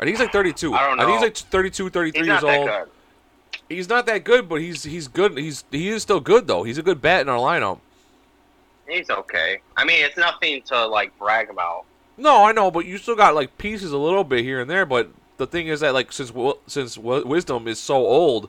I 0.00 0.04
think 0.04 0.10
he's 0.10 0.20
like 0.20 0.32
32. 0.32 0.74
I 0.74 0.88
don't 0.88 0.98
think 0.98 1.10
he's 1.10 1.20
like 1.20 1.36
32, 1.36 1.90
33 1.90 2.18
He's 2.20 2.26
years 2.26 2.42
not 2.42 2.46
that 2.48 2.58
old. 2.58 2.68
good. 2.68 2.88
He's 3.68 3.88
not 3.88 4.06
that 4.06 4.24
good, 4.24 4.48
but 4.48 4.56
he's 4.60 4.82
he's 4.84 5.08
good. 5.08 5.36
He's 5.38 5.64
he 5.70 5.88
is 5.88 6.02
still 6.02 6.20
good 6.20 6.46
though. 6.46 6.62
He's 6.64 6.78
a 6.78 6.82
good 6.82 7.00
bat 7.00 7.20
in 7.22 7.28
our 7.28 7.38
lineup. 7.38 7.78
He's 8.88 9.10
okay. 9.10 9.60
I 9.76 9.84
mean, 9.84 10.04
it's 10.04 10.16
nothing 10.16 10.62
to 10.62 10.86
like 10.86 11.16
brag 11.18 11.50
about. 11.50 11.84
No, 12.16 12.44
I 12.44 12.52
know, 12.52 12.70
but 12.70 12.86
you 12.86 12.98
still 12.98 13.14
got 13.16 13.34
like 13.34 13.58
pieces 13.58 13.92
a 13.92 13.98
little 13.98 14.24
bit 14.24 14.44
here 14.44 14.60
and 14.60 14.68
there. 14.70 14.86
But 14.86 15.10
the 15.36 15.46
thing 15.46 15.68
is 15.68 15.80
that 15.80 15.94
like 15.94 16.12
since 16.12 16.32
since 16.66 16.98
Wisdom 16.98 17.68
is 17.68 17.78
so 17.78 17.96
old, 17.96 18.48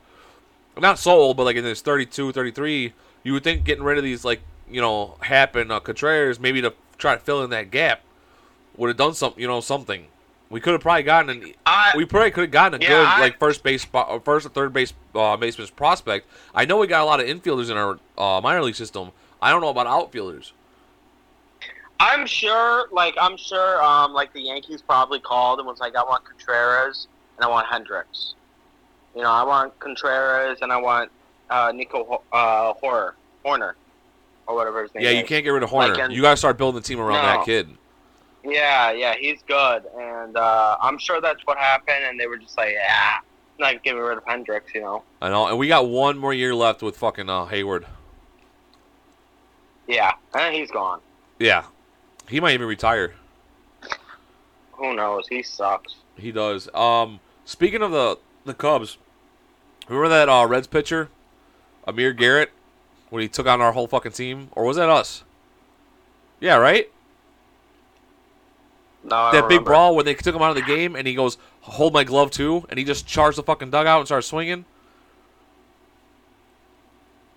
not 0.77 0.97
so 0.99 1.11
old, 1.11 1.37
but 1.37 1.43
like 1.43 1.55
in 1.55 1.63
his 1.65 1.81
32, 1.81 2.31
33, 2.31 2.93
you 3.23 3.33
would 3.33 3.43
think 3.43 3.63
getting 3.65 3.83
rid 3.83 3.97
of 3.97 4.03
these 4.03 4.23
like 4.25 4.41
you 4.69 4.81
know 4.81 5.15
happen 5.21 5.71
uh, 5.71 5.79
Contreras 5.79 6.39
maybe 6.39 6.61
to 6.61 6.73
try 6.97 7.15
to 7.15 7.19
fill 7.21 7.43
in 7.43 7.49
that 7.49 7.69
gap 7.71 8.01
would 8.77 8.87
have 8.87 8.97
done 8.97 9.13
something. 9.13 9.41
You 9.41 9.47
know 9.47 9.61
something. 9.61 10.07
We 10.51 10.59
could 10.59 10.73
have 10.73 10.81
probably 10.81 11.03
gotten 11.03 11.29
an. 11.29 11.53
I 11.67 11.91
We 11.95 12.05
probably 12.05 12.31
could 12.31 12.41
have 12.45 12.51
gotten 12.51 12.81
a 12.81 12.83
Yeah, 12.83 12.89
good 12.89 13.05
I- 13.07 13.19
like 13.19 13.37
first 13.39 13.61
base, 13.61 13.85
or 13.93 14.19
first 14.19 14.47
or 14.47 14.49
third 14.49 14.73
base 14.73 14.93
uh, 15.13 15.37
baseman's 15.37 15.69
prospect. 15.69 16.27
I 16.55 16.65
know 16.65 16.77
we 16.77 16.87
got 16.87 17.01
a 17.01 17.05
lot 17.05 17.19
of 17.19 17.27
infielders 17.27 17.69
in 17.69 17.77
our 17.77 17.99
uh, 18.17 18.41
minor 18.41 18.63
league 18.63 18.73
system. 18.75 19.11
I 19.41 19.51
don't 19.51 19.61
know 19.61 19.69
about 19.69 19.87
outfielders. 19.87 20.53
I'm 22.01 22.25
sure, 22.25 22.87
like 22.91 23.15
I'm 23.19 23.35
sure, 23.37 23.83
um, 23.83 24.13
like 24.13 24.31
the 24.33 24.41
Yankees 24.41 24.81
probably 24.81 25.19
called 25.19 25.59
and 25.59 25.67
was 25.67 25.79
like, 25.79 25.95
I 25.95 26.03
want 26.03 26.23
Contreras 26.23 27.07
and 27.37 27.45
I 27.45 27.49
want 27.49 27.67
Hendricks. 27.67 28.35
You 29.15 29.21
know, 29.23 29.29
I 29.31 29.43
want 29.43 29.77
Contreras 29.79 30.59
and 30.61 30.71
I 30.71 30.77
want 30.77 31.11
uh, 31.49 31.71
Nico 31.75 32.21
uh, 32.31 32.73
Hoerner, 32.75 33.13
Hoerner, 33.45 33.73
or 34.47 34.55
whatever 34.55 34.83
his 34.83 34.93
name 34.93 35.03
Yeah, 35.03 35.09
is. 35.11 35.17
you 35.17 35.25
can't 35.25 35.43
get 35.43 35.49
rid 35.49 35.63
of 35.63 35.69
Hoerner. 35.69 35.89
Like, 35.89 35.99
and- 35.99 36.13
you 36.13 36.21
got 36.21 36.31
to 36.31 36.37
start 36.37 36.57
building 36.57 36.79
the 36.81 36.87
team 36.87 36.99
around 36.99 37.21
No. 37.21 37.37
that 37.37 37.45
kid. 37.45 37.69
Yeah, 38.45 38.91
yeah, 38.91 39.15
he's 39.19 39.41
good, 39.45 39.83
and 39.99 40.37
uh, 40.37 40.77
I'm 40.81 40.97
sure 40.97 41.19
that's 41.19 41.45
what 41.45 41.57
happened. 41.57 42.05
And 42.05 42.17
they 42.17 42.25
were 42.27 42.37
just 42.37 42.57
like, 42.57 42.71
yeah, 42.71 43.17
not 43.59 43.83
getting 43.83 43.99
rid 43.99 44.17
of 44.17 44.23
Hendricks, 44.25 44.73
you 44.73 44.79
know. 44.79 45.03
I 45.21 45.27
know, 45.27 45.47
and 45.47 45.57
we 45.57 45.67
got 45.67 45.89
one 45.89 46.17
more 46.17 46.33
year 46.33 46.55
left 46.55 46.81
with 46.81 46.95
fucking 46.95 47.29
uh, 47.29 47.45
Hayward. 47.47 47.85
Yeah, 49.89 50.11
and 50.35 50.55
he's 50.55 50.69
gone. 50.69 51.01
Yeah, 51.39 51.63
he 52.29 52.39
might 52.39 52.53
even 52.53 52.67
retire. 52.67 53.15
Who 54.73 54.95
knows? 54.95 55.27
He 55.27 55.41
sucks. 55.41 55.95
He 56.15 56.31
does. 56.31 56.73
Um, 56.75 57.19
speaking 57.43 57.81
of 57.81 57.89
the 57.89 58.19
the 58.45 58.53
Cubs, 58.53 58.99
remember 59.87 60.09
that 60.09 60.29
uh, 60.29 60.45
Reds 60.45 60.67
pitcher, 60.67 61.09
Amir 61.87 62.13
Garrett, 62.13 62.51
when 63.09 63.23
he 63.23 63.27
took 63.27 63.47
on 63.47 63.61
our 63.61 63.71
whole 63.71 63.87
fucking 63.87 64.11
team, 64.11 64.49
or 64.51 64.63
was 64.63 64.77
that 64.77 64.89
us? 64.89 65.23
Yeah, 66.39 66.57
right. 66.57 66.91
No, 69.03 69.31
that 69.31 69.49
big 69.49 69.65
brawl 69.65 69.95
when 69.95 70.05
they 70.05 70.13
took 70.13 70.35
him 70.35 70.43
out 70.43 70.51
of 70.51 70.55
the 70.55 70.61
game, 70.61 70.95
and 70.95 71.07
he 71.07 71.15
goes, 71.15 71.39
"Hold 71.61 71.93
my 71.93 72.03
glove 72.03 72.29
too," 72.29 72.63
and 72.69 72.77
he 72.77 72.85
just 72.85 73.07
charged 73.07 73.39
the 73.39 73.43
fucking 73.43 73.71
dugout 73.71 74.01
and 74.01 74.07
started 74.07 74.27
swinging. 74.27 74.65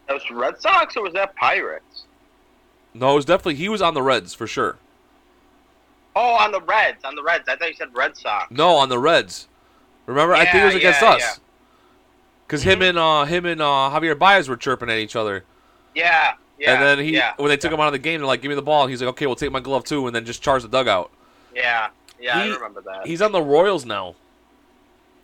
That 0.07 0.15
was 0.15 0.31
Red 0.31 0.61
Sox 0.61 0.99
or 0.99 1.03
was 1.03 1.15
that 1.15 1.35
Pirates? 1.37 1.92
No, 2.95 3.13
it 3.13 3.15
was 3.17 3.25
definitely 3.25 3.55
he 3.57 3.69
was 3.69 3.81
on 3.83 3.95
the 3.95 4.03
Reds 4.03 4.35
for 4.35 4.47
sure. 4.47 4.77
Oh, 6.15 6.35
on 6.35 6.53
the 6.53 6.61
Reds, 6.61 7.05
on 7.05 7.15
the 7.15 7.23
Reds. 7.23 7.49
I 7.49 7.57
thought 7.57 7.69
you 7.69 7.75
said 7.75 7.89
Red 7.95 8.17
Sox. 8.17 8.51
No, 8.51 8.77
on 8.77 8.89
the 8.91 8.99
Reds. 8.99 9.49
Remember, 10.07 10.35
I 10.35 10.45
think 10.45 10.57
it 10.57 10.65
was 10.67 10.75
against 10.75 11.01
yeah, 11.01 11.09
us. 11.11 11.21
yeah. 11.21 11.35
Because 12.47 12.63
him 12.65 12.83
and 12.83 12.99
uh, 12.99 13.25
him 13.25 13.47
and 13.47 13.63
uh, 13.63 13.91
Javier 13.93 14.19
Baez 14.19 14.49
were 14.49 14.57
chirping 14.57 14.91
at 14.91 14.99
each 14.99 15.17
other, 15.17 15.45
Yeah, 15.95 16.35
yeah. 16.59 16.75
and 16.75 16.83
then 16.83 16.99
he 16.99 17.15
yeah, 17.15 17.33
when 17.39 17.49
they 17.49 17.57
took 17.57 17.73
him 17.73 17.81
out 17.81 17.87
of 17.87 17.93
the 17.95 17.99
game, 17.99 18.21
they're 18.21 18.27
like, 18.27 18.43
"Give 18.43 18.51
me 18.51 18.55
the 18.57 18.61
ball." 18.61 18.89
He's 18.89 19.01
like, 19.01 19.09
"Okay, 19.11 19.27
we'll 19.27 19.37
take 19.37 19.53
my 19.53 19.61
glove 19.61 19.85
too," 19.85 20.07
and 20.07 20.15
then 20.15 20.27
just 20.27 20.43
charge 20.43 20.61
the 20.63 20.69
dugout. 20.69 21.11
Yeah, 21.55 21.89
yeah, 22.21 22.45
He- 22.45 22.51
I 22.51 22.55
remember 22.55 22.83
that. 22.83 23.07
He's 23.07 23.23
on 23.23 23.33
the 23.33 23.41
Royals 23.41 23.87
now, 23.87 24.17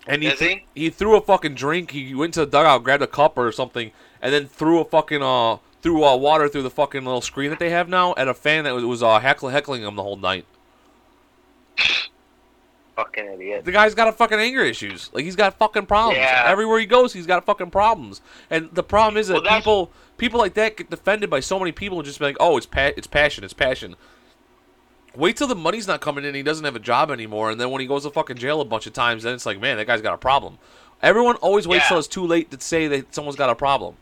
and 0.07 0.23
he 0.23 0.29
Is 0.31 0.39
he? 0.39 0.65
he 0.75 0.89
threw 0.89 1.17
a 1.17 1.21
fucking 1.21 1.55
drink. 1.55 1.91
He 1.91 2.15
went 2.15 2.33
to 2.35 2.41
the 2.41 2.51
dugout, 2.51 2.83
grabbed 2.83 3.03
a 3.03 3.07
cup 3.07 3.37
or 3.37 3.53
something, 3.53 3.91
and 4.23 4.33
then 4.33 4.47
threw 4.47 4.79
a 4.81 4.85
fucking 4.87 5.23
uh 5.23 5.59
threw 5.83 6.05
uh, 6.05 6.17
water 6.17 6.49
through 6.49 6.63
the 6.63 6.71
fucking 6.71 7.05
little 7.05 7.21
screen 7.21 7.51
that 7.51 7.59
they 7.59 7.71
have 7.71 7.89
now 7.89 8.15
at 8.17 8.29
a 8.29 8.35
fan 8.35 8.65
that 8.65 8.75
was, 8.75 8.85
was 8.85 9.03
uh, 9.03 9.19
heckling 9.21 9.53
heckling 9.53 9.83
him 9.83 9.97
the 9.97 10.03
whole 10.03 10.17
night. 10.17 10.45
Fucking 12.97 13.27
idiot. 13.35 13.65
The 13.65 13.71
guy's 13.71 13.95
got 13.95 14.09
a 14.09 14.13
fucking 14.13 14.41
anger 14.41 14.65
issues. 14.65 15.09
Like 15.13 15.25
he's 15.25 15.37
got 15.37 15.57
fucking 15.57 15.87
problems. 15.87 16.19
Yeah. 16.19 16.43
Everywhere 16.47 16.81
he 16.81 16.87
goes, 16.87 17.13
he's 17.13 17.27
got 17.27 17.47
fucking 17.47 17.71
problems. 17.71 18.21
And 18.51 18.71
the 18.73 18.83
problem 18.83 19.17
is 19.17 19.29
that 19.29 19.45
Well, 19.45 19.57
people 19.57 19.93
people 20.17 20.41
like 20.41 20.55
that 20.55 20.77
get 20.77 20.91
defended 20.91 21.31
by 21.31 21.39
so 21.39 21.61
many 21.61 21.71
people 21.71 21.99
and 21.99 22.07
just 22.07 22.19
be 22.19 22.25
like, 22.25 22.37
"Oh, 22.41 22.57
it's 22.57 22.67
pa- 22.67 22.91
it's 22.97 23.07
passion, 23.07 23.45
it's 23.45 23.53
passion." 23.55 23.95
Wait 25.15 25.37
till 25.37 25.47
the 25.47 25.55
money's 25.55 25.87
not 25.87 26.01
coming 26.01 26.25
in, 26.25 26.35
he 26.35 26.43
doesn't 26.43 26.65
have 26.65 26.75
a 26.77 26.81
job 26.81 27.11
anymore, 27.11 27.51
and 27.51 27.61
then 27.61 27.71
when 27.71 27.81
he 27.81 27.87
goes 27.87 28.03
to 28.03 28.11
fucking 28.11 28.37
jail 28.37 28.61
a 28.61 28.65
bunch 28.65 28.87
of 28.87 28.93
times, 28.93 29.23
then 29.23 29.35
it's 29.35 29.47
like, 29.47 29.61
man, 29.61 29.77
that 29.77 29.87
guy's 29.87 30.03
got 30.03 30.15
a 30.15 30.19
problem. 30.19 30.59
Everyone 31.03 31.37
always 31.37 31.67
waits 31.67 31.85
Yeah. 31.85 31.89
till 31.91 31.99
it's 31.99 32.09
too 32.09 32.27
late 32.27 32.51
to 32.51 32.61
say 32.61 32.87
that 32.89 33.15
someone's 33.15 33.37
got 33.37 33.49
a 33.51 33.55
problem. 33.55 33.97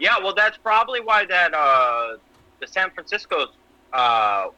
Yeah, 0.00 0.18
well, 0.18 0.34
that's 0.34 0.58
probably 0.58 1.00
why 1.00 1.24
that 1.26 1.54
uh, 1.54 2.16
the 2.60 2.66
San 2.66 2.90
Francisco 2.90 3.46
uh, 3.92 4.48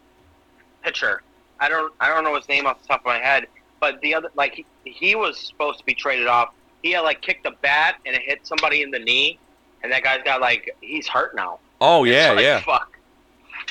pitcher. 0.82 1.22
I 1.60 1.68
don't 1.68 1.92
I 2.00 2.08
don't 2.08 2.24
know 2.24 2.36
his 2.36 2.48
name 2.48 2.66
off 2.66 2.80
the 2.82 2.88
top 2.88 3.00
of 3.00 3.06
my 3.06 3.18
head, 3.18 3.46
but 3.80 4.00
the 4.00 4.14
other 4.14 4.28
like 4.34 4.54
he, 4.54 4.66
he 4.84 5.14
was 5.14 5.38
supposed 5.38 5.78
to 5.80 5.84
be 5.84 5.94
traded 5.94 6.26
off. 6.26 6.54
He 6.82 6.92
had 6.92 7.00
like 7.00 7.20
kicked 7.20 7.46
a 7.46 7.50
bat 7.50 7.96
and 8.06 8.14
it 8.14 8.22
hit 8.22 8.46
somebody 8.46 8.82
in 8.82 8.90
the 8.90 8.98
knee, 8.98 9.38
and 9.82 9.92
that 9.92 10.02
guy's 10.02 10.22
got 10.22 10.40
like 10.40 10.76
he's 10.80 11.08
hurt 11.08 11.34
now. 11.34 11.58
Oh 11.80 12.04
yeah, 12.04 12.32
like, 12.32 12.44
yeah. 12.44 12.60
Fuck. 12.60 12.98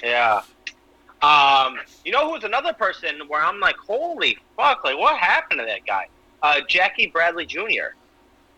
Yeah. 0.04 0.42
Um, 1.22 1.80
you 2.06 2.12
know 2.12 2.32
who's 2.32 2.44
another 2.44 2.74
person 2.74 3.22
where 3.28 3.42
I'm 3.42 3.60
like, 3.60 3.76
holy 3.78 4.38
fuck, 4.56 4.84
like 4.84 4.98
what 4.98 5.18
happened 5.18 5.60
to 5.60 5.66
that 5.66 5.86
guy? 5.86 6.08
Uh, 6.44 6.62
Jackie 6.68 7.08
Bradley 7.08 7.46
Jr. 7.46 7.96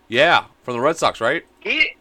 Yeah, 0.10 0.45
from 0.63 0.73
the 0.73 0.82
Red 0.82 0.97
Sox, 0.97 1.21
right? 1.21 1.45
He 1.62 1.95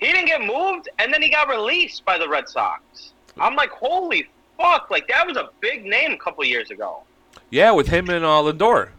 he 0.00 0.06
didn't 0.06 0.26
get 0.26 0.42
moved, 0.42 0.88
and 0.98 1.12
then 1.12 1.22
he 1.22 1.30
got 1.30 1.48
released 1.48 2.04
by 2.04 2.18
the 2.18 2.28
Red 2.28 2.48
Sox. 2.48 3.12
I'm 3.38 3.54
like, 3.56 3.70
holy 3.70 4.28
fuck! 4.58 4.90
Like 4.90 5.08
that 5.08 5.26
was 5.26 5.36
a 5.36 5.50
big 5.60 5.84
name 5.84 6.12
a 6.12 6.18
couple 6.18 6.44
years 6.44 6.70
ago. 6.70 7.02
Yeah, 7.50 7.72
with 7.72 7.88
him 7.88 8.10
and 8.10 8.24
uh, 8.24 8.42
Lindor. 8.42 8.90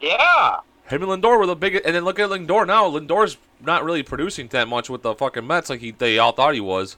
Yeah. 0.00 0.60
Him 0.88 1.02
and 1.02 1.22
Lindor 1.22 1.38
were 1.38 1.46
the 1.46 1.56
biggest, 1.56 1.84
and 1.84 1.94
then 1.94 2.04
look 2.04 2.18
at 2.18 2.30
Lindor 2.30 2.66
now. 2.66 2.90
Lindor's 2.90 3.36
not 3.60 3.84
really 3.84 4.02
producing 4.02 4.48
that 4.48 4.68
much 4.68 4.88
with 4.88 5.02
the 5.02 5.14
fucking 5.14 5.46
Mets 5.46 5.70
like 5.70 5.80
he 5.80 5.90
they 5.90 6.18
all 6.18 6.32
thought 6.32 6.54
he 6.54 6.60
was. 6.60 6.96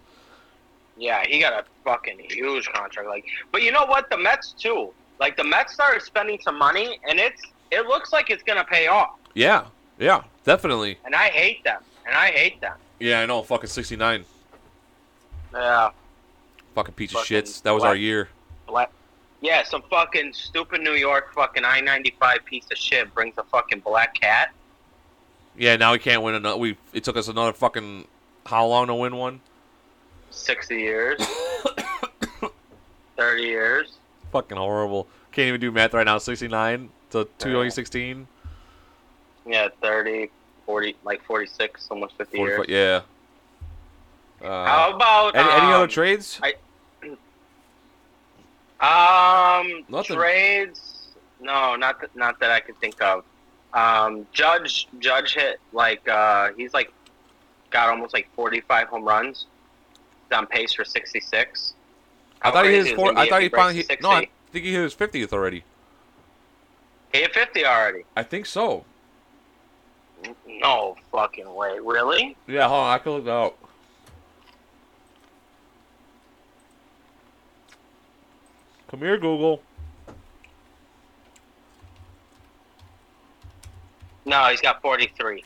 Yeah, 0.97 1.25
he 1.27 1.41
got 1.41 1.53
a 1.53 1.65
fucking 1.85 2.19
huge 2.29 2.69
contract. 2.73 3.09
Like, 3.09 3.25
but 3.53 3.63
you 3.63 3.73
know 3.73 3.87
what? 3.87 4.11
The 4.11 4.19
Mets 4.19 4.53
too. 4.53 4.93
Like 5.19 5.37
the 5.37 5.45
Mets 5.45 5.73
started 5.73 6.03
spending 6.03 6.39
some 6.43 6.59
money, 6.59 7.01
and 7.09 7.19
it's 7.19 7.43
it 7.71 7.87
looks 7.87 8.13
like 8.13 8.31
it's 8.31 8.43
gonna 8.43 8.65
pay 8.65 8.87
off. 8.87 9.19
Yeah, 9.35 9.67
yeah, 9.99 10.23
definitely. 10.45 10.99
And 11.05 11.15
I 11.15 11.29
hate 11.29 11.65
them. 11.65 11.83
And 12.11 12.19
I 12.19 12.33
hate 12.33 12.61
them. 12.61 12.77
Yeah, 12.99 13.21
I 13.21 13.27
know. 13.27 13.41
Fucking 13.45 13.71
sixty 13.71 13.95
nine. 13.95 14.25
Yeah. 15.55 15.91
Fucking 16.75 16.95
piece 16.95 17.15
of 17.15 17.21
shits. 17.21 17.63
That 17.63 17.71
was 17.71 17.85
our 17.85 17.95
year. 17.95 18.29
Black. 18.67 18.91
Yeah, 19.41 19.63
some 19.63 19.83
fucking 19.89 20.33
stupid 20.33 20.81
New 20.81 20.95
York 20.95 21.33
fucking 21.33 21.65
I 21.65 21.81
ninety 21.81 22.17
five 22.19 22.45
piece 22.45 22.67
of 22.73 22.77
shit 22.77 23.15
brings 23.15 23.39
a 23.39 23.45
fucking 23.45 23.81
black 23.81 24.15
cat. 24.15 24.53
Yeah, 25.57 25.77
now 25.77 25.93
we 25.93 26.01
can't 26.01 26.25
win 26.25 26.35
another. 26.35 26.57
We 26.57 26.77
it 26.93 27.05
took 27.05 27.17
us 27.17 27.29
another 27.29 27.53
fucking 27.53 28.09
how 28.45 28.67
long 28.67 28.89
to 28.89 28.95
win 28.97 29.15
one? 29.15 29.41
Sixty 30.31 30.79
years. 30.79 31.25
Thirty 33.17 33.45
years. 33.45 33.99
Fucking 34.33 34.59
horrible. 34.59 35.07
Can't 35.31 35.47
even 35.47 35.61
do 35.61 35.71
math 35.71 35.95
right 35.95 36.05
now. 36.05 36.19
Sixty 36.19 36.49
nine 36.49 36.89
to 37.11 37.29
two 37.39 37.53
thousand 37.53 37.71
sixteen. 37.71 38.27
Yeah, 39.47 39.69
30, 39.81 40.31
40, 40.71 40.95
like 41.03 41.21
46, 41.25 41.89
almost 41.91 42.17
50 42.17 42.39
years. 42.39 42.67
Yeah. 42.69 43.01
Uh, 44.41 44.65
How 44.65 44.95
about 44.95 45.35
any, 45.35 45.51
any 45.51 45.67
um, 45.67 45.73
other 45.73 45.89
trades? 45.89 46.41
Um, 48.81 49.85
Nothing. 49.89 50.17
trades? 50.17 51.09
No, 51.41 51.75
not 51.75 52.01
that, 52.01 52.15
not 52.15 52.39
that 52.39 52.53
I 52.53 52.61
can 52.61 52.77
think 52.77 53.03
of. 53.03 53.25
Um, 53.75 54.29
Judge 54.33 54.87
Judge 55.01 55.35
hit 55.35 55.59
like 55.73 56.09
uh, 56.09 56.51
he's 56.57 56.73
like 56.73 56.93
got 57.71 57.89
almost 57.89 58.15
like 58.15 58.29
45 58.37 58.89
home 58.89 59.05
runs. 59.05 59.47
He's 60.29 60.39
on 60.39 60.47
pace 60.47 60.73
for 60.73 60.85
66. 60.85 61.75
I 62.43 62.51
thought 62.53 62.65
he 62.65 62.71
hit 62.71 62.87
his 62.87 62.95
four. 62.95 63.19
I 63.19 63.29
thought 63.29 63.43
he 63.43 63.49
finally. 63.49 63.75
Hit, 63.75 63.87
60? 63.87 64.03
no, 64.03 64.11
I 64.13 64.29
think 64.53 64.65
he 64.65 64.73
hit 64.73 64.83
his 64.83 64.95
fiftieth 64.95 65.33
already. 65.33 65.65
He 67.13 67.23
hit 67.23 67.35
50 67.35 67.67
already. 67.67 68.05
I 68.17 68.23
think 68.23 68.47
so. 68.47 68.85
No 70.47 70.97
fucking 71.13 71.53
way. 71.55 71.79
Really? 71.83 72.37
Yeah, 72.47 72.69
hold 72.69 72.81
on. 72.85 72.95
I 72.95 72.99
can 72.99 73.13
look 73.13 73.25
that 73.25 73.31
up. 73.31 73.59
Come 78.89 79.01
here, 79.01 79.19
Google. 79.19 79.63
No, 84.25 84.45
he's 84.47 84.61
got 84.61 84.83
43. 84.83 85.45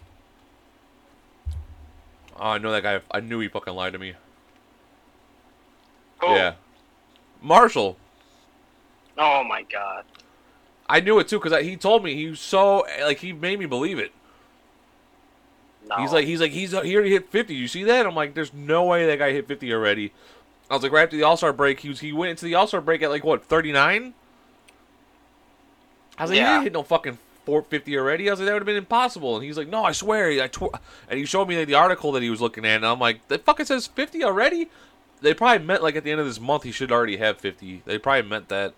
Oh, 2.37 2.51
I 2.51 2.59
know 2.59 2.73
that 2.73 2.83
guy. 2.83 3.01
I 3.11 3.21
knew 3.21 3.39
he 3.41 3.49
fucking 3.49 3.75
lied 3.75 3.93
to 3.93 3.99
me. 3.99 4.15
Who? 6.21 6.27
Yeah. 6.29 6.55
Marshall. 7.41 7.97
Oh 9.17 9.45
my 9.45 9.63
god. 9.63 10.05
I 10.89 11.01
knew 11.01 11.19
it 11.19 11.29
too 11.29 11.39
because 11.39 11.63
he 11.63 11.77
told 11.77 12.03
me 12.03 12.15
he 12.15 12.31
was 12.31 12.41
so 12.41 12.85
like 13.03 13.19
he 13.19 13.33
made 13.33 13.59
me 13.59 13.67
believe 13.67 13.99
it. 13.99 14.13
No. 15.89 15.97
He's 15.97 16.13
like 16.13 16.25
he's 16.27 16.41
like 16.41 16.53
he's 16.53 16.71
he 16.71 16.95
already 16.95 17.11
hit 17.11 17.29
fifty. 17.31 17.55
You 17.55 17.69
see 17.69 17.85
that? 17.85 18.07
I'm 18.07 18.15
like, 18.15 18.35
there's 18.35 18.55
no 18.55 18.85
way 18.85 19.07
that 19.07 19.19
guy 19.19 19.33
hit 19.33 19.47
fifty 19.47 19.73
already. 19.73 20.13
I 20.71 20.75
was 20.75 20.83
like, 20.83 20.93
right 20.93 21.03
after 21.03 21.17
the 21.17 21.25
All 21.25 21.37
Star 21.37 21.53
break, 21.53 21.81
he 21.81 21.89
was 21.91 22.01
he 22.01 22.13
went 22.13 22.31
into 22.31 22.47
the 22.47 22.55
All 22.55 22.67
Star 22.67 22.81
break 22.81 23.03
at 23.03 23.11
like 23.11 23.25
what 23.25 23.45
thirty 23.45 23.71
nine. 23.73 24.15
I 26.17 26.23
was 26.23 26.31
like, 26.31 26.39
Yeah. 26.39 26.47
he 26.47 26.53
didn't 26.55 26.65
hit 26.65 26.73
no 26.73 26.83
fucking 26.83 27.19
four 27.45 27.63
fifty 27.63 27.99
already. 27.99 28.29
I 28.29 28.33
was 28.33 28.41
like, 28.41 28.47
that 28.47 28.53
would 28.55 28.63
have 28.63 28.67
been 28.67 28.77
impossible. 28.77 29.37
And 29.37 29.45
he's 29.45 29.59
like, 29.59 29.69
no, 29.69 29.85
I 29.85 29.93
swear, 29.93 30.31
I 30.43 30.47
tw-. 30.47 30.75
and 31.11 31.19
he 31.19 31.27
showed 31.27 31.49
me 31.49 31.63
the 31.65 31.75
article 31.75 32.13
that 32.13 32.23
he 32.23 32.31
was 32.31 32.41
looking 32.41 32.65
at, 32.65 32.77
and 32.77 32.87
I'm 32.87 32.99
like, 32.99 33.27
that 33.29 33.45
fucking 33.45 33.67
says 33.67 33.87
fifty 33.87 34.25
already. 34.25 34.71
They 35.21 35.35
probably 35.35 35.65
meant 35.67 35.83
like 35.83 35.97
at 35.97 36.05
the 36.05 36.11
end 36.11 36.21
of 36.21 36.27
this 36.27 36.41
month 36.41 36.63
he 36.63 36.73
should 36.73 36.91
already 36.93 37.19
have 37.19 37.39
fifty. 37.39 37.83
They 37.85 37.99
probably 37.99 38.29
meant 38.29 38.49
that. 38.49 38.73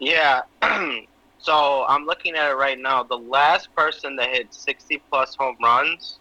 Yeah. 0.00 0.42
so 1.44 1.84
I'm 1.86 2.06
looking 2.06 2.34
at 2.36 2.50
it 2.50 2.54
right 2.54 2.78
now. 2.78 3.02
The 3.02 3.18
last 3.18 3.74
person 3.74 4.16
that 4.16 4.30
hit 4.30 4.52
60 4.54 5.02
plus 5.10 5.34
home 5.34 5.56
runs 5.62 6.18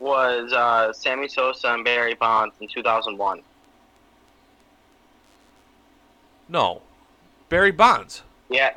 was 0.00 0.52
uh, 0.54 0.90
Sammy 0.94 1.28
Sosa 1.28 1.68
and 1.74 1.84
Barry 1.84 2.14
Bonds 2.14 2.54
in 2.60 2.66
2001. 2.68 3.42
No, 6.48 6.80
Barry 7.50 7.72
Bonds. 7.72 8.22
Yeah. 8.48 8.76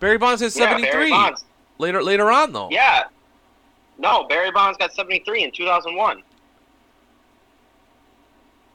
Barry 0.00 0.16
Bonds 0.18 0.40
hit 0.40 0.56
Yeah, 0.56 0.78
Barry 0.78 1.10
Bonds. 1.10 1.44
later 1.78 2.02
later 2.02 2.30
on 2.30 2.52
though. 2.52 2.68
Yeah. 2.70 3.04
No, 3.98 4.24
Barry 4.24 4.50
Bonds 4.50 4.78
got 4.78 4.92
73 4.94 5.44
in 5.44 5.50
2001. 5.52 6.22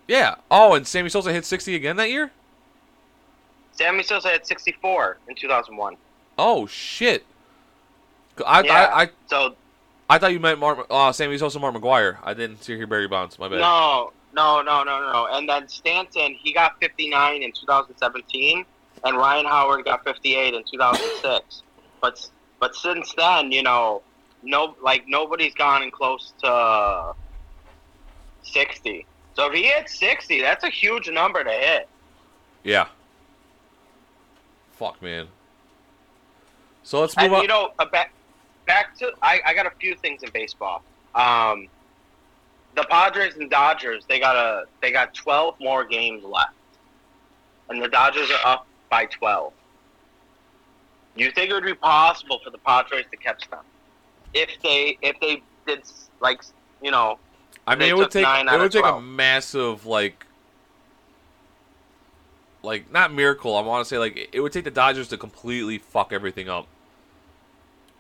Yeah. 0.08 0.36
Oh, 0.50 0.74
and 0.76 0.86
Sammy 0.88 1.10
Sosa 1.10 1.32
hit 1.34 1.46
60 1.46 1.76
again 1.76 1.96
that 1.98 2.10
year? 2.10 2.32
Sammy 3.72 4.04
Sosa 4.04 4.30
had 4.30 4.46
64 4.46 5.18
in 5.28 5.36
2001. 5.36 5.98
Oh 6.38 6.66
shit. 6.68 7.26
I 8.46 8.62
Yeah. 8.62 8.74
I, 8.74 9.04
I 9.04 9.10
So 9.28 9.56
I 10.10 10.18
thought 10.18 10.34
you 10.34 10.40
meant 10.40 10.60
Mark, 10.60 10.86
uh, 10.90 11.12
Sammy 11.12 11.38
Sosa, 11.38 11.60
Mark 11.60 11.76
McGwire. 11.76 12.18
I 12.24 12.34
didn't 12.34 12.64
see 12.64 12.76
here 12.76 12.88
Barry 12.88 13.08
Bonds. 13.08 13.40
My 13.40 13.48
bad. 13.48 13.60
no, 13.60 14.12
no, 14.34 14.62
no, 14.62 14.84
no, 14.84 15.12
no. 15.12 15.28
And 15.32 15.48
then 15.48 15.68
Stanton, 15.68 16.36
he 16.42 16.54
got 16.54 16.80
59 16.82 17.44
in 17.44 17.52
2017, 17.52 18.66
and 19.04 19.18
Ryan 19.18 19.46
Howard 19.46 19.86
got 19.86 20.04
58 20.04 20.54
in 20.54 20.64
2006. 20.70 21.64
but 22.02 22.30
but 22.60 22.76
since 22.76 23.14
then, 23.16 23.52
you 23.52 23.64
know, 23.64 24.02
no, 24.44 24.76
like 24.82 25.08
nobody's 25.08 25.54
gone 25.54 25.84
in 25.84 25.92
close 25.92 26.34
to 26.44 27.14
60. 28.44 29.06
So 29.34 29.48
if 29.48 29.54
he 29.54 29.64
hits 29.64 29.98
60, 29.98 30.42
that's 30.42 30.64
a 30.64 30.70
huge 30.70 31.10
number 31.10 31.44
to 31.44 31.50
hit. 31.50 31.88
Yeah. 32.64 32.88
Fuck 34.82 35.00
man. 35.00 35.28
So 36.82 37.02
let's 37.02 37.16
move 37.16 37.26
And 37.26 37.36
on. 37.36 37.42
you 37.44 37.48
know, 37.48 37.70
uh, 37.78 37.86
back 37.86 38.12
back 38.66 38.98
to 38.98 39.12
I, 39.22 39.40
I 39.46 39.54
got 39.54 39.68
a 39.68 39.72
few 39.80 39.96
things 39.96 40.24
in 40.24 40.32
baseball. 40.32 40.82
Um, 41.14 41.68
the 42.76 42.84
Padres 42.90 43.36
and 43.36 43.48
Dodgers 43.48 44.06
they 44.10 44.20
got 44.20 44.36
a 44.36 44.66
they 44.82 44.92
got 44.92 45.14
12 45.14 45.60
more 45.60 45.86
games 45.86 46.24
left, 46.24 46.56
and 47.70 47.80
the 47.80 47.90
Dodgers 47.90 48.32
are 48.32 48.54
up 48.54 48.66
by 48.90 49.06
12. 49.06 49.54
You 51.16 51.30
think 51.30 51.52
it 51.52 51.54
would 51.54 51.64
be 51.64 51.76
possible 51.76 52.40
for 52.44 52.50
the 52.50 52.58
Padres 52.58 53.06
to 53.12 53.18
catch 53.18 53.48
them 53.52 53.64
if 54.34 54.50
they 54.64 54.98
if 55.04 55.20
they 55.20 55.44
did 55.68 55.84
like 56.22 56.42
you 56.82 56.90
know 56.90 57.20
I 57.68 57.76
mean, 57.76 57.80
they 57.82 57.90
it 57.90 57.98
would 57.98 58.10
take 58.10 58.26
it 58.26 58.46
would 58.52 58.62
of 58.64 58.72
take 58.72 58.84
a 58.86 59.00
massive 59.00 59.86
like 59.86 60.26
like 62.64 62.92
not 62.92 63.14
miracle. 63.14 63.56
I 63.56 63.62
want 63.62 63.86
to 63.86 63.90
say 63.90 63.98
like 63.98 64.30
it 64.32 64.40
would 64.40 64.52
take 64.52 64.64
the 64.66 64.72
Dodgers 64.72 65.08
to 65.10 65.18
completely 65.18 65.78
fuck 65.78 66.12
everything 66.14 66.50
up. 66.50 66.68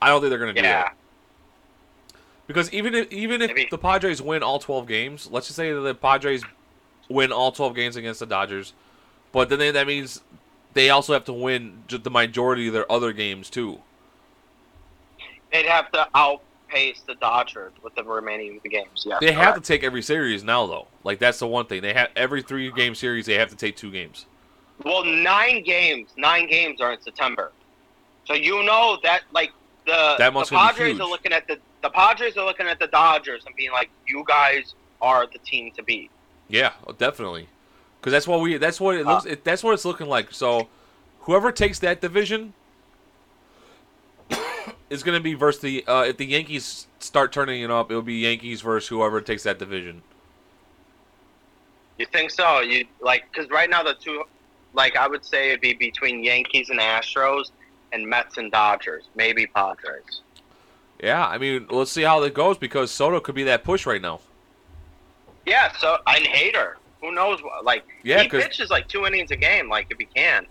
I 0.01 0.07
don't 0.07 0.21
think 0.21 0.29
they're 0.29 0.39
gonna 0.39 0.53
do 0.53 0.61
yeah 0.61 0.83
that 0.83 0.95
because 2.47 2.71
even 2.73 2.93
if 2.95 3.11
even 3.11 3.41
if 3.41 3.49
Maybe. 3.49 3.67
the 3.69 3.77
Padres 3.77 4.21
win 4.21 4.43
all 4.43 4.59
twelve 4.59 4.87
games, 4.87 5.29
let's 5.31 5.47
just 5.47 5.55
say 5.57 5.71
that 5.73 5.79
the 5.81 5.95
Padres 5.95 6.43
win 7.09 7.31
all 7.31 7.51
twelve 7.51 7.75
games 7.75 7.95
against 7.95 8.19
the 8.19 8.25
Dodgers, 8.25 8.73
but 9.31 9.49
then 9.49 9.59
they, 9.59 9.71
that 9.71 9.87
means 9.87 10.21
they 10.73 10.89
also 10.89 11.13
have 11.13 11.25
to 11.25 11.33
win 11.33 11.83
the 11.89 12.09
majority 12.09 12.67
of 12.67 12.73
their 12.73 12.89
other 12.91 13.13
games 13.13 13.49
too. 13.49 13.79
they'd 15.51 15.65
have 15.65 15.91
to 15.91 16.07
outpace 16.15 17.01
the 17.07 17.15
Dodgers 17.15 17.73
with 17.83 17.93
the 17.95 18.03
remaining 18.03 18.59
games. 18.69 19.05
Yeah, 19.05 19.17
They 19.19 19.33
have 19.33 19.55
to 19.55 19.61
take 19.61 19.83
every 19.83 20.01
series 20.01 20.43
now 20.43 20.65
though. 20.67 20.87
Like 21.03 21.19
that's 21.19 21.39
the 21.39 21.47
one 21.47 21.65
thing 21.65 21.81
they 21.81 21.93
have 21.93 22.09
every 22.15 22.41
three 22.41 22.71
game 22.71 22.95
series 22.95 23.25
they 23.25 23.35
have 23.35 23.49
to 23.49 23.55
take 23.55 23.75
two 23.75 23.91
games. 23.91 24.25
Well, 24.83 25.03
nine 25.03 25.63
games. 25.63 26.09
Nine 26.17 26.47
games 26.47 26.81
are 26.81 26.93
in 26.93 27.01
September, 27.01 27.51
so 28.25 28.33
you 28.33 28.63
know 28.63 28.97
that 29.03 29.21
like 29.33 29.51
the 29.85 30.15
That 30.17 30.33
the 30.33 30.45
Padres 30.45 30.99
are 30.99 31.07
looking 31.09 31.33
at 31.33 31.47
the 31.47 31.59
the 31.81 31.89
Padres 31.89 32.37
are 32.37 32.45
looking 32.45 32.67
at 32.67 32.79
the 32.79 32.87
Dodgers 32.87 33.43
and 33.45 33.55
being 33.55 33.71
like, 33.71 33.89
"You 34.07 34.23
guys 34.27 34.75
are 35.01 35.27
the 35.31 35.39
team 35.39 35.71
to 35.71 35.83
beat." 35.83 36.11
Yeah, 36.47 36.73
oh, 36.85 36.91
definitely. 36.93 37.47
Because 37.99 38.11
that's 38.11 38.27
what 38.27 38.41
we. 38.41 38.57
That's 38.57 38.79
what 38.81 38.95
it 38.95 39.05
Uh, 39.07 39.13
looks. 39.13 39.25
It, 39.25 39.43
that's 39.43 39.63
what 39.63 39.73
it's 39.73 39.85
looking 39.85 40.07
like. 40.07 40.31
So, 40.33 40.67
whoever 41.21 41.51
takes 41.51 41.79
that 41.79 42.01
division 42.01 42.53
is 44.89 45.03
going 45.03 45.17
to 45.17 45.23
be 45.23 45.33
versus 45.33 45.61
the. 45.61 45.85
Uh, 45.87 46.03
if 46.03 46.17
the 46.17 46.25
Yankees 46.25 46.87
start 46.99 47.31
turning 47.31 47.61
it 47.61 47.71
up, 47.71 47.89
it'll 47.91 48.01
be 48.01 48.15
Yankees 48.15 48.61
versus 48.61 48.87
whoever 48.89 49.21
takes 49.21 49.43
that 49.43 49.59
division. 49.59 50.01
You 51.97 52.05
think 52.07 52.31
so? 52.31 52.61
You 52.61 52.85
like 52.99 53.31
because 53.31 53.49
right 53.49 53.69
now 53.69 53.83
the 53.83 53.93
two, 53.93 54.23
like 54.73 54.95
I 54.95 55.07
would 55.07 55.25
say 55.25 55.49
it'd 55.49 55.61
be 55.61 55.73
between 55.73 56.23
Yankees 56.23 56.69
and 56.69 56.79
Astros, 56.79 57.51
and 57.91 58.07
Mets 58.07 58.37
and 58.37 58.51
Dodgers, 58.51 59.03
maybe 59.15 59.47
Padres. 59.47 60.21
Yeah, 61.01 61.25
I 61.25 61.37
mean, 61.37 61.67
let's 61.69 61.91
see 61.91 62.03
how 62.03 62.19
that 62.21 62.33
goes 62.33 62.57
because 62.57 62.91
Soto 62.91 63.19
could 63.19 63.35
be 63.35 63.43
that 63.43 63.63
push 63.63 63.85
right 63.85 64.01
now. 64.01 64.19
Yeah. 65.45 65.71
So 65.77 65.97
and 66.05 66.25
Hader, 66.25 66.73
who 67.01 67.11
knows? 67.11 67.41
what 67.41 67.65
Like 67.65 67.83
Yeah, 68.03 68.21
he 68.21 68.29
pitches 68.29 68.69
like 68.69 68.87
two 68.87 69.05
innings 69.05 69.31
a 69.31 69.35
game, 69.35 69.69
like 69.69 69.87
if 69.89 69.97
he 69.97 70.05
can. 70.05 70.45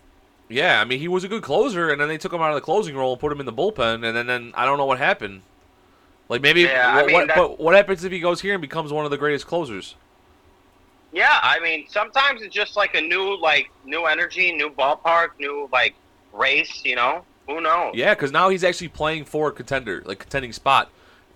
Yeah, 0.49 0.81
I 0.81 0.85
mean, 0.85 0.99
he 0.99 1.07
was 1.07 1.23
a 1.23 1.29
good 1.29 1.45
closer, 1.45 1.91
and 1.91 2.01
then 2.01 2.09
they 2.09 2.19
took 2.19 2.33
him 2.33 2.41
out 2.41 2.49
of 2.49 2.57
the 2.57 2.61
closing 2.61 2.97
role 2.97 3.13
and 3.13 3.21
put 3.21 3.31
him 3.31 3.39
in 3.39 3.47
the 3.47 3.53
bullpen, 3.53 4.05
and 4.05 4.17
then, 4.17 4.27
then 4.27 4.53
I 4.57 4.65
don't 4.65 4.79
know 4.79 4.85
what 4.85 4.99
happened. 4.99 5.43
Like 6.29 6.43
maybe, 6.43 6.63
Yeah, 6.63 6.93
I 6.93 7.07
mean, 7.07 7.15
what, 7.15 7.29
but 7.29 7.61
what 7.61 7.77
happens 7.77 8.03
if 8.03 8.11
he 8.11 8.19
goes 8.19 8.41
here 8.41 8.55
and 8.55 8.61
becomes 8.61 8.93
one 8.93 9.05
of 9.05 9.13
the 9.13 9.17
greatest 9.17 9.47
closers? 9.47 9.95
Yeah, 11.13 11.39
I 11.43 11.59
mean, 11.61 11.87
sometimes 11.89 12.43
it's 12.43 12.55
just 12.55 12.77
like 12.77 12.95
a 12.95 13.01
new, 13.01 13.37
like, 13.41 13.71
new 13.85 14.05
energy, 14.07 14.53
new 14.53 14.71
ballpark, 14.71 15.31
new 15.39 15.69
like 15.73 15.95
race. 16.33 16.85
You 16.85 16.97
know, 16.97 17.25
who 17.47 17.61
knows? 17.61 17.93
Yeah, 17.95 18.15
because 18.15 18.31
now 18.33 18.49
he's 18.49 18.63
actually 18.65 18.89
playing 18.89 19.25
for 19.25 19.49
a 19.49 19.53
contender, 19.53 20.03
like 20.05 20.21
contending 20.21 20.53
spot. 20.53 20.91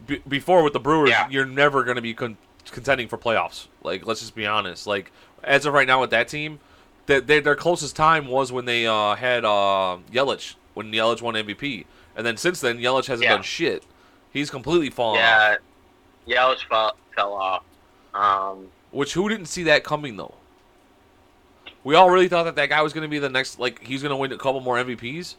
B- 0.06 0.22
before 0.28 0.62
with 0.62 0.72
the 0.74 0.80
Brewers, 0.80 1.10
Yeah. 1.10 1.28
you're 1.28 1.46
never 1.46 1.82
going 1.82 1.96
to 1.96 2.02
be 2.02 2.14
con- 2.14 2.36
contending 2.70 3.08
for 3.08 3.16
playoffs. 3.18 3.66
Like, 3.82 4.06
let's 4.06 4.20
just 4.20 4.34
be 4.34 4.46
honest. 4.46 4.86
Like, 4.86 5.10
as 5.42 5.66
of 5.66 5.72
right 5.74 5.86
now 5.86 6.00
with 6.00 6.10
that 6.10 6.28
team, 6.28 6.60
that 7.06 7.26
their, 7.26 7.40
their 7.40 7.56
closest 7.56 7.96
time 7.96 8.26
was 8.28 8.52
when 8.52 8.64
they 8.66 8.86
uh, 8.86 9.14
had 9.14 9.44
uh, 9.44 9.98
Yelich 10.12 10.54
when 10.74 10.90
Yelich 10.92 11.22
won 11.22 11.34
MVP, 11.34 11.84
and 12.16 12.26
then 12.26 12.36
since 12.36 12.60
then 12.60 12.78
Yelich 12.78 13.06
hasn't 13.06 13.22
Yeah. 13.24 13.34
done 13.34 13.42
shit. 13.42 13.84
He's 14.32 14.50
completely 14.50 14.90
fallen 14.90 15.20
off. 15.20 15.58
Yeah, 16.26 16.36
Yelich 16.54 16.68
fell 16.68 16.96
fell 17.14 17.32
off. 17.32 17.62
Um, 18.14 18.68
Which 18.94 19.12
who 19.12 19.28
didn't 19.28 19.46
see 19.46 19.64
that 19.64 19.84
coming 19.84 20.16
though? 20.16 20.34
We 21.82 21.94
all 21.94 22.08
really 22.08 22.28
thought 22.28 22.44
that 22.44 22.56
that 22.56 22.70
guy 22.70 22.80
was 22.80 22.94
going 22.94 23.02
to 23.02 23.08
be 23.08 23.18
the 23.18 23.28
next, 23.28 23.58
like 23.58 23.84
he's 23.84 24.02
going 24.02 24.10
to 24.10 24.16
win 24.16 24.32
a 24.32 24.38
couple 24.38 24.60
more 24.60 24.76
MVPs. 24.76 25.34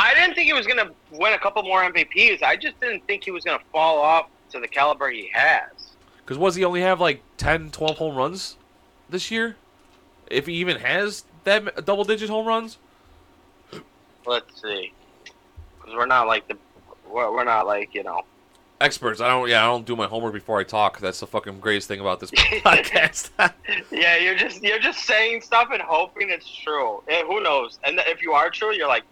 I 0.00 0.14
didn't 0.14 0.34
think 0.34 0.46
he 0.46 0.54
was 0.54 0.66
gonna 0.66 0.90
win 1.12 1.34
a 1.34 1.38
couple 1.38 1.62
more 1.62 1.82
MVPs. 1.82 2.42
I 2.42 2.56
just 2.56 2.80
didn't 2.80 3.06
think 3.06 3.22
he 3.22 3.30
was 3.30 3.44
gonna 3.44 3.62
fall 3.70 3.98
off 3.98 4.28
to 4.50 4.58
the 4.58 4.66
caliber 4.66 5.10
he 5.10 5.30
has. 5.34 5.92
Because 6.24 6.38
was 6.38 6.54
he 6.54 6.64
only 6.64 6.80
have 6.80 7.00
like 7.00 7.22
10, 7.36 7.70
12 7.70 7.98
home 7.98 8.16
runs 8.16 8.56
this 9.10 9.30
year? 9.30 9.56
If 10.30 10.46
he 10.46 10.54
even 10.54 10.78
has 10.78 11.24
that 11.44 11.84
double 11.84 12.04
digit 12.04 12.30
home 12.30 12.46
runs? 12.46 12.78
Let's 14.24 14.62
see, 14.62 14.94
because 15.78 15.94
we're 15.94 16.06
not 16.06 16.26
like 16.26 16.48
the, 16.48 16.56
we're, 17.06 17.30
we're 17.30 17.44
not 17.44 17.66
like 17.66 17.94
you 17.94 18.02
know. 18.02 18.22
Experts. 18.80 19.20
I 19.20 19.28
don't. 19.28 19.48
Yeah, 19.48 19.62
I 19.62 19.66
don't 19.66 19.84
do 19.84 19.94
my 19.94 20.06
homework 20.06 20.32
before 20.32 20.58
I 20.58 20.64
talk. 20.64 21.00
That's 21.00 21.20
the 21.20 21.26
fucking 21.26 21.60
greatest 21.60 21.86
thing 21.86 22.00
about 22.00 22.18
this 22.20 22.30
podcast. 22.30 23.30
Yeah, 23.90 24.16
you're 24.16 24.34
just 24.34 24.62
you're 24.62 24.78
just 24.78 25.04
saying 25.04 25.42
stuff 25.42 25.68
and 25.72 25.82
hoping 25.82 26.30
it's 26.30 26.50
true. 26.50 27.02
Eh, 27.08 27.22
who 27.26 27.42
knows? 27.42 27.78
And 27.84 28.00
if 28.06 28.22
you 28.22 28.32
are 28.32 28.48
true, 28.48 28.72
you're 28.72 28.88
like, 28.88 29.04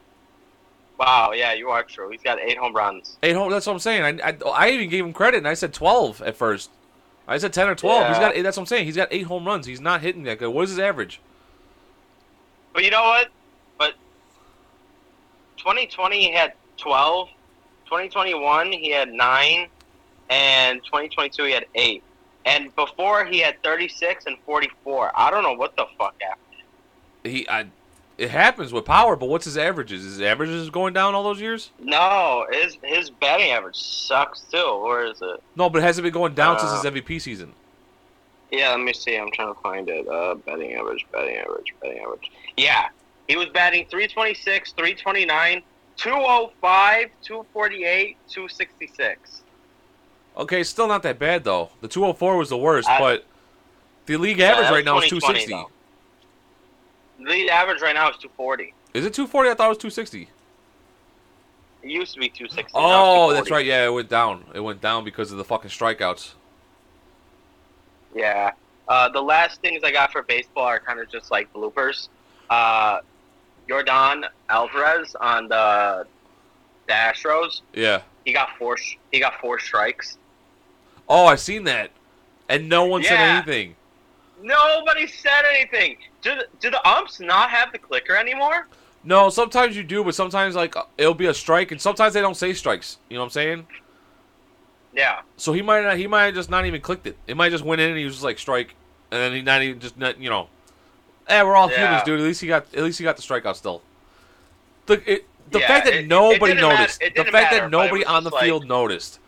wow, 0.99 1.33
yeah, 1.33 1.53
you 1.53 1.69
are 1.69 1.83
true. 1.83 2.09
He's 2.11 2.23
got 2.23 2.41
eight 2.41 2.57
home 2.57 2.75
runs. 2.75 3.19
Eight 3.23 3.35
home. 3.37 3.51
That's 3.51 3.67
what 3.67 3.75
I'm 3.75 3.79
saying. 3.79 4.21
I, 4.23 4.31
I, 4.31 4.37
I 4.51 4.71
even 4.71 4.89
gave 4.89 5.05
him 5.05 5.13
credit, 5.13 5.39
and 5.39 5.49
I 5.49 5.55
said 5.55 5.75
12 5.75 6.23
at 6.23 6.37
first. 6.37 6.71
I 7.27 7.37
said 7.37 7.53
10 7.53 7.69
or 7.69 7.75
12. 7.75 8.09
He's 8.09 8.19
got. 8.19 8.35
That's 8.43 8.57
what 8.57 8.63
I'm 8.63 8.67
saying. 8.67 8.87
He's 8.87 8.97
got 8.97 9.09
eight 9.11 9.25
home 9.27 9.47
runs. 9.47 9.67
He's 9.67 9.83
not 9.83 10.01
hitting 10.01 10.23
that 10.23 10.39
good. 10.39 10.49
What 10.49 10.63
is 10.63 10.71
his 10.71 10.79
average? 10.79 11.21
But 12.73 12.85
you 12.85 12.91
know 12.91 13.03
what? 13.03 13.29
But 13.77 13.95
2020 15.59 16.21
he 16.21 16.33
had 16.33 16.55
12. 16.79 17.29
2021 17.89 18.73
he 18.73 18.91
had 18.91 19.11
nine, 19.11 19.69
and 20.31 20.83
2022 20.85 21.45
he 21.45 21.53
had 21.53 21.67
eight. 21.75 22.03
and 22.45 22.75
before 22.77 23.25
he 23.25 23.39
had 23.41 23.63
36 23.63 24.27
and 24.27 24.37
44. 24.47 25.13
I 25.15 25.31
don't 25.31 25.43
know 25.43 25.53
what 25.55 25.75
the 25.77 25.87
fuck 25.99 26.15
happened. 26.21 26.45
He, 27.25 27.49
I, 27.49 27.67
it 28.17 28.31
happens 28.31 28.73
with 28.73 28.85
power, 28.85 29.17
but 29.17 29.27
what's 29.27 29.45
his 29.45 29.59
averages? 29.59 30.03
His 30.05 30.21
averages 30.21 30.71
going 30.71 30.93
down 30.95 31.15
all 31.15 31.25
those 31.25 31.41
years? 31.41 31.71
No, 31.79 32.47
his 32.51 32.77
his 32.83 33.11
batting 33.11 33.51
average 33.51 33.77
sucks 33.77 34.41
too. 34.43 34.81
Where 34.83 35.07
is 35.07 35.21
it? 35.23 35.43
No, 35.57 35.69
but 35.71 35.79
it 35.81 35.83
hasn't 35.83 36.05
been 36.05 36.13
going 36.13 36.35
down 36.35 36.59
since 36.59 36.71
Uh, 36.73 36.91
his 36.91 37.03
MVP 37.03 37.21
season. 37.21 37.53
Yeah, 38.51 38.71
let 38.71 38.81
me 38.81 38.93
see. 38.95 39.17
I'm 39.17 39.31
trying 39.33 39.55
to 39.55 39.61
find 39.61 39.89
it. 39.91 40.09
Uh, 40.09 40.35
batting 40.37 40.73
average, 40.75 41.05
batting 41.13 41.37
average, 41.37 41.75
batting 41.83 41.99
average. 41.99 42.31
Yeah, 42.57 42.89
he 43.29 43.37
was 43.37 43.47
batting 43.51 43.85
326, 43.91 44.73
329, 44.73 45.63
205, 45.99 47.11
248, 47.23 48.17
266. 48.29 49.43
Okay, 50.37 50.63
still 50.63 50.87
not 50.87 51.03
that 51.03 51.19
bad 51.19 51.45
though. 51.45 51.71
The 51.81 51.89
204 51.89 52.37
was 52.37 52.49
the 52.49 52.57
worst, 52.57 52.89
I- 52.89 52.99
but 52.99 53.25
the 54.07 54.17
league 54.17 54.39
Yeah, 54.39 54.53
average 54.53 54.71
right 54.71 54.85
now 54.85 54.99
is 54.99 55.09
260. 55.11 55.53
though. 55.53 55.71
The 57.21 57.51
average 57.51 57.83
right 57.83 57.95
now 57.95 58.09
is 58.11 58.17
240. 58.19 58.73
Is 58.95 59.05
it 59.05 59.13
240? 59.13 59.51
I 59.51 59.55
thought 59.55 59.67
it 59.67 59.69
was 59.71 59.79
260. 59.79 60.29
It 61.83 61.91
used 61.91 62.15
to 62.15 62.21
be 62.21 62.29
260. 62.29 62.73
Oh, 62.75 63.33
that's 63.33 63.51
right. 63.51 63.67
Yeah, 63.67 63.87
it 63.87 63.91
went 63.93 64.09
down. 64.09 64.45
It 64.55 64.61
went 64.61 64.81
down 64.81 65.05
because 65.05 65.33
of 65.33 65.39
the 65.39 65.45
fucking 65.45 65.71
strikeouts. 65.71 66.35
Yeah. 68.15 68.53
Uh, 68.87 69.09
the 69.09 69.21
last 69.21 69.61
things 69.61 69.83
I 69.85 69.91
got 69.91 70.13
for 70.13 70.23
baseball 70.23 70.65
are 70.65 70.79
kind 70.81 70.99
of 71.01 71.11
just 71.11 71.31
like 71.31 71.53
bloopers. 71.53 72.09
Uh, 72.49 73.01
Yordan 73.69 74.25
Alvarez 74.49 75.15
on 75.21 75.49
the, 75.49 76.07
the 76.87 76.93
Astros. 76.93 77.61
Yeah. 77.75 78.03
He 78.25 78.33
got 78.33 78.51
four. 78.59 78.77
He 79.13 79.21
got 79.21 79.41
four 79.41 79.59
strikes. 79.59 80.19
Oh, 81.09 81.27
I've 81.27 81.41
seen 81.41 81.65
that, 81.65 81.91
and 82.49 82.69
no 82.69 82.85
one 82.85 83.03
said 83.03 83.19
anything. 83.19 83.75
Nobody 84.43 85.07
said 85.07 85.45
anything. 85.55 85.97
Do 86.23 86.35
the, 86.35 86.47
do 86.61 86.71
the 86.71 86.87
umps 86.87 87.21
not 87.21 87.51
have 87.51 87.73
the 87.73 87.79
clicker 87.79 88.15
anymore? 88.15 88.69
No, 89.05 89.31
sometimes 89.31 89.77
you 89.77 89.83
do, 89.83 90.05
but 90.05 90.15
sometimes 90.15 90.55
like 90.55 90.77
uh, 90.77 90.85
it'll 90.99 91.15
be 91.15 91.27
a 91.27 91.35
strike, 91.35 91.73
and 91.73 91.81
sometimes 91.81 92.15
they 92.15 92.21
don't 92.21 92.37
say 92.37 92.53
strikes. 92.53 92.99
You 93.09 93.17
know 93.17 93.23
what 93.23 93.27
I'm 93.27 93.31
saying? 93.31 93.67
Yeah. 94.95 95.21
So 95.37 95.53
he 95.53 95.63
might 95.63 95.83
not, 95.83 95.97
he 95.97 96.07
might 96.07 96.25
have 96.27 96.35
just 96.35 96.51
not 96.51 96.67
even 96.67 96.81
clicked 96.81 97.07
it. 97.07 97.17
It 97.27 97.37
might 97.37 97.51
just 97.51 97.65
went 97.65 97.81
in 97.81 97.91
and 97.91 97.99
he 97.99 98.05
was 98.05 98.15
just 98.15 98.25
like 98.25 98.39
strike, 98.39 98.75
and 99.11 99.21
then 99.21 99.33
he 99.33 99.43
not 99.43 99.63
even 99.63 99.81
just 99.81 99.97
not, 99.97 100.21
you 100.21 100.29
know. 100.29 100.49
Eh, 101.29 101.43
we're 101.43 101.57
all 101.57 101.71
Yeah. 101.71 101.77
humans, 101.87 102.03
dude. 102.05 102.21
At 102.21 102.25
least 102.27 102.41
he 102.41 102.47
got 102.47 102.67
at 102.75 102.83
least 102.83 102.99
he 102.99 103.05
got 103.05 103.17
the 103.17 103.23
strikeout 103.23 103.57
still. 103.57 103.83
The 104.87 104.95
it, 105.11 105.27
the 105.51 105.61
Yeah, 105.61 105.67
fact 105.69 105.85
that 105.87 105.95
it- 105.95 106.01
it 106.05 106.09
nobody 106.09 106.55
didn't 106.55 106.69
noticed, 106.69 107.01
the 107.01 107.11
fact 107.11 107.33
matter, 107.33 107.61
that 107.61 107.71
nobody 107.71 108.05
on 108.05 108.25
the 108.25 108.31
like- 108.31 108.45
field 108.45 108.67
noticed, 108.67 109.19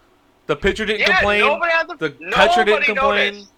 the 0.46 0.56
pitcher 0.56 0.84
didn't 0.86 1.00
Yeah. 1.00 1.06
complain, 1.16 1.40
Nobody 1.40 1.72
on 1.72 1.86
the, 1.86 1.96
the 1.96 2.30
catcher 2.32 2.64
didn't 2.64 2.84
complain. 2.84 3.32
noticed. 3.34 3.50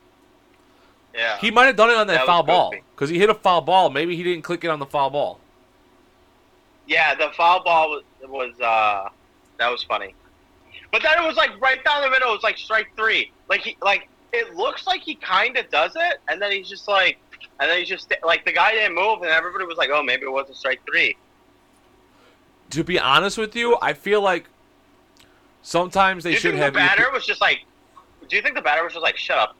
Yeah. 1.14 1.38
He 1.38 1.50
might 1.50 1.66
have 1.66 1.76
done 1.76 1.90
it 1.90 1.96
on 1.96 2.07
that, 2.09 2.18
That 2.18 2.26
foul 2.26 2.42
ball 2.42 2.72
because 2.94 3.11
he 3.11 3.18
hit 3.18 3.28
a 3.31 3.35
foul 3.35 3.61
ball. 3.61 3.90
Maybe 3.90 4.16
he 4.16 4.22
didn't 4.22 4.42
click 4.42 4.64
it 4.64 4.68
on 4.68 4.78
the 4.78 4.87
foul 4.87 5.11
ball. 5.11 5.38
Yeah, 6.87 7.14
the 7.14 7.31
foul 7.37 7.62
ball 7.62 7.90
was, 7.90 8.02
was 8.28 8.61
uh 8.61 9.09
that 9.59 9.68
was 9.70 9.83
funny. 9.85 10.14
But 10.90 11.02
then 11.02 11.22
it 11.22 11.26
was 11.26 11.37
like 11.37 11.50
right 11.61 11.83
down 11.85 12.02
the 12.02 12.11
middle. 12.11 12.31
It 12.31 12.35
was 12.35 12.42
like 12.42 12.59
strike 12.59 12.88
three. 12.96 13.31
Like 13.48 13.61
he 13.61 13.76
like 13.81 14.09
it 14.33 14.55
looks 14.55 14.87
like 14.87 15.02
he 15.02 15.14
kind 15.14 15.57
of 15.59 15.68
does 15.70 15.92
it, 15.94 16.20
and 16.28 16.40
then 16.40 16.52
he's 16.52 16.68
just 16.68 16.88
like, 16.88 17.18
and 17.60 17.70
then 17.70 17.78
he's 17.78 17.88
just 17.88 18.12
like 18.24 18.44
the 18.44 18.52
guy 18.52 18.72
didn't 18.72 18.94
move, 18.94 19.22
and 19.22 19.30
everybody 19.30 19.64
was 19.64 19.76
like, 19.76 19.90
oh, 19.92 20.02
maybe 20.02 20.24
it 20.24 20.32
was 20.32 20.50
a 20.50 20.54
strike 20.54 20.80
three. 20.86 21.16
To 22.70 22.84
be 22.84 22.98
honest 22.98 23.38
with 23.38 23.54
you, 23.54 23.76
I 23.82 23.92
feel 23.92 24.22
like 24.22 24.46
sometimes 25.62 26.24
they 26.24 26.30
do 26.30 26.34
you 26.34 26.40
should 26.40 26.52
think 26.52 26.62
have 26.62 26.72
the 26.72 26.78
batter 26.78 27.10
was 27.12 27.26
just 27.26 27.40
like? 27.40 27.64
Do 28.28 28.36
you 28.36 28.42
think 28.42 28.54
the 28.54 28.62
batter 28.62 28.82
was 28.82 28.92
just 28.92 29.02
like, 29.02 29.16
shut 29.16 29.38
up? 29.38 29.56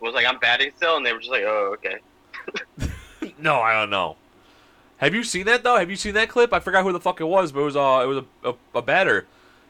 Was 0.00 0.14
like, 0.14 0.26
I'm 0.26 0.38
batting 0.38 0.72
still, 0.76 0.96
and 0.96 1.06
they 1.06 1.12
were 1.12 1.20
just 1.20 1.30
like, 1.30 1.44
oh, 1.44 1.76
okay. 1.76 1.98
No, 3.38 3.60
I 3.60 3.74
don't 3.74 3.90
know. 3.90 4.16
Have 4.98 5.14
you 5.14 5.24
seen 5.24 5.44
that 5.46 5.62
though? 5.62 5.76
Have 5.76 5.90
you 5.90 5.96
seen 5.96 6.14
that 6.14 6.28
clip? 6.28 6.52
I 6.52 6.60
forgot 6.60 6.82
who 6.82 6.92
the 6.92 7.00
fuck 7.00 7.20
it 7.20 7.24
was, 7.24 7.52
but 7.52 7.60
it 7.60 7.64
was 7.64 7.76
uh, 7.76 8.00
it 8.02 8.06
was 8.06 8.18
a, 8.18 8.50
a, 8.50 8.54
a 8.78 8.82
batter. 8.82 9.26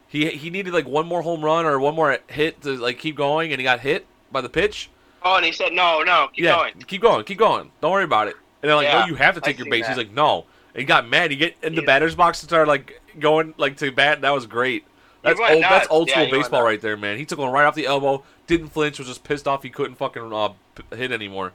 He 0.07 0.29
he 0.29 0.49
needed 0.49 0.73
like 0.73 0.87
one 0.87 1.05
more 1.05 1.21
home 1.21 1.43
run 1.43 1.65
or 1.65 1.79
one 1.79 1.95
more 1.95 2.17
hit 2.27 2.61
to 2.61 2.77
like 2.77 2.97
keep 2.97 3.15
going, 3.17 3.51
and 3.51 3.59
he 3.59 3.63
got 3.63 3.81
hit 3.81 4.05
by 4.31 4.41
the 4.41 4.49
pitch. 4.49 4.89
Oh, 5.23 5.37
and 5.37 5.45
he 5.45 5.51
said, 5.51 5.73
no, 5.73 6.03
no, 6.03 6.29
keep 6.33 6.45
yeah, 6.45 6.55
going. 6.55 6.73
keep 6.85 7.01
going, 7.01 7.25
keep 7.25 7.37
going. 7.37 7.71
Don't 7.81 7.91
worry 7.91 8.03
about 8.03 8.27
it. 8.27 8.35
And 8.61 8.69
they're 8.69 8.75
like, 8.75 8.85
Yeah, 8.85 9.01
no, 9.01 9.05
you 9.07 9.15
have 9.15 9.35
to 9.35 9.41
I 9.43 9.47
take 9.47 9.57
your 9.57 9.65
seen 9.65 9.71
base. 9.71 9.87
He's 9.87 9.97
like, 9.97 10.11
no. 10.11 10.45
And 10.73 10.81
he 10.81 10.85
got 10.85 11.07
mad. 11.07 11.31
He 11.31 11.37
get 11.37 11.55
in 11.61 11.75
the 11.75 11.81
He- 11.81 11.85
batter's 11.85 12.15
box 12.15 12.41
and 12.41 12.49
started 12.49 12.69
like 12.69 13.01
going 13.19 13.53
like 13.57 13.77
to 13.77 13.91
bat. 13.91 14.21
That 14.21 14.31
was 14.31 14.45
great. 14.45 14.85
That's 15.23 15.39
old. 15.39 15.63
That's 15.63 15.87
old 15.89 16.09
school 16.09 16.23
went 16.23 16.31
baseball 16.31 16.61
right 16.61 16.79
there, 16.79 16.95
man. 16.95 17.17
He 17.17 17.25
took 17.25 17.39
one 17.39 17.51
right 17.51 17.65
off 17.65 17.75
the 17.75 17.85
elbow. 17.85 18.23
Didn't 18.45 18.69
flinch. 18.69 18.99
Was 18.99 19.07
just 19.07 19.23
pissed 19.23 19.47
off. 19.47 19.63
He 19.63 19.69
couldn't 19.69 19.95
fucking 19.95 20.31
uh, 20.31 20.49
hit 20.95 21.11
anymore. 21.11 21.51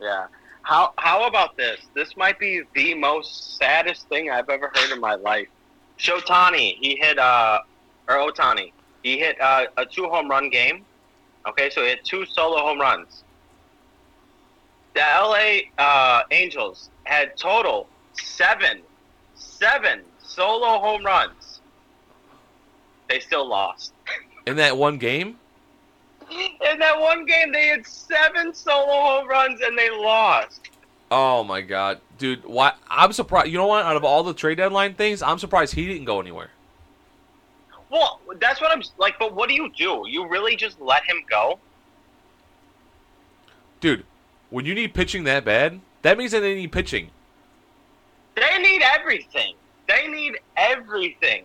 Yeah. 0.00 0.26
How 0.62 0.92
how 0.98 1.26
about 1.26 1.56
this? 1.56 1.80
This 1.94 2.16
might 2.16 2.38
be 2.38 2.62
the 2.74 2.94
most 2.94 3.56
saddest 3.56 4.08
thing 4.08 4.30
I've 4.30 4.48
ever 4.48 4.70
heard 4.74 4.92
in 4.92 5.00
my 5.00 5.14
life. 5.14 5.48
Shotani, 5.98 6.76
he 6.80 6.96
hit 6.96 7.18
uh 7.18 7.60
or 8.08 8.16
Otani, 8.16 8.72
he 9.02 9.18
hit 9.18 9.40
uh, 9.40 9.66
a 9.76 9.86
two 9.86 10.08
home 10.08 10.28
run 10.28 10.50
game. 10.50 10.84
Okay, 11.46 11.70
so 11.70 11.82
he 11.82 11.90
had 11.90 12.04
two 12.04 12.24
solo 12.26 12.58
home 12.58 12.80
runs. 12.80 13.24
The 14.94 15.00
LA 15.00 15.82
uh, 15.82 16.22
Angels 16.30 16.90
had 17.04 17.36
total 17.36 17.88
seven, 18.12 18.82
seven 19.34 20.02
solo 20.22 20.78
home 20.78 21.04
runs. 21.04 21.60
They 23.08 23.20
still 23.20 23.48
lost. 23.48 23.92
In 24.46 24.56
that 24.56 24.76
one 24.76 24.98
game, 24.98 25.38
In 26.30 26.78
that 26.78 26.98
one 26.98 27.26
game, 27.26 27.52
they 27.52 27.68
had 27.68 27.86
seven 27.86 28.54
solo 28.54 28.92
home 28.92 29.28
runs 29.28 29.60
and 29.60 29.76
they 29.76 29.90
lost. 29.90 30.68
Oh 31.10 31.44
my 31.44 31.60
god, 31.60 32.00
dude! 32.16 32.42
Why? 32.44 32.72
I'm 32.88 33.12
surprised. 33.12 33.48
You 33.48 33.58
know 33.58 33.66
what? 33.66 33.84
Out 33.84 33.96
of 33.96 34.04
all 34.04 34.22
the 34.22 34.32
trade 34.32 34.56
deadline 34.56 34.94
things, 34.94 35.20
I'm 35.20 35.38
surprised 35.38 35.74
he 35.74 35.86
didn't 35.86 36.06
go 36.06 36.20
anywhere. 36.20 36.50
Well, 37.92 38.20
that's 38.40 38.58
what 38.60 38.72
I'm 38.72 38.82
like. 38.96 39.18
But 39.18 39.34
what 39.34 39.50
do 39.50 39.54
you 39.54 39.70
do? 39.76 40.04
You 40.08 40.26
really 40.26 40.56
just 40.56 40.80
let 40.80 41.04
him 41.04 41.18
go? 41.28 41.58
Dude, 43.80 44.06
when 44.48 44.64
you 44.64 44.74
need 44.74 44.94
pitching 44.94 45.24
that 45.24 45.44
bad, 45.44 45.78
that 46.00 46.16
means 46.16 46.32
that 46.32 46.40
they 46.40 46.54
need 46.54 46.72
pitching. 46.72 47.10
They 48.34 48.58
need 48.62 48.82
everything. 48.82 49.54
They 49.86 50.08
need 50.08 50.38
everything. 50.56 51.44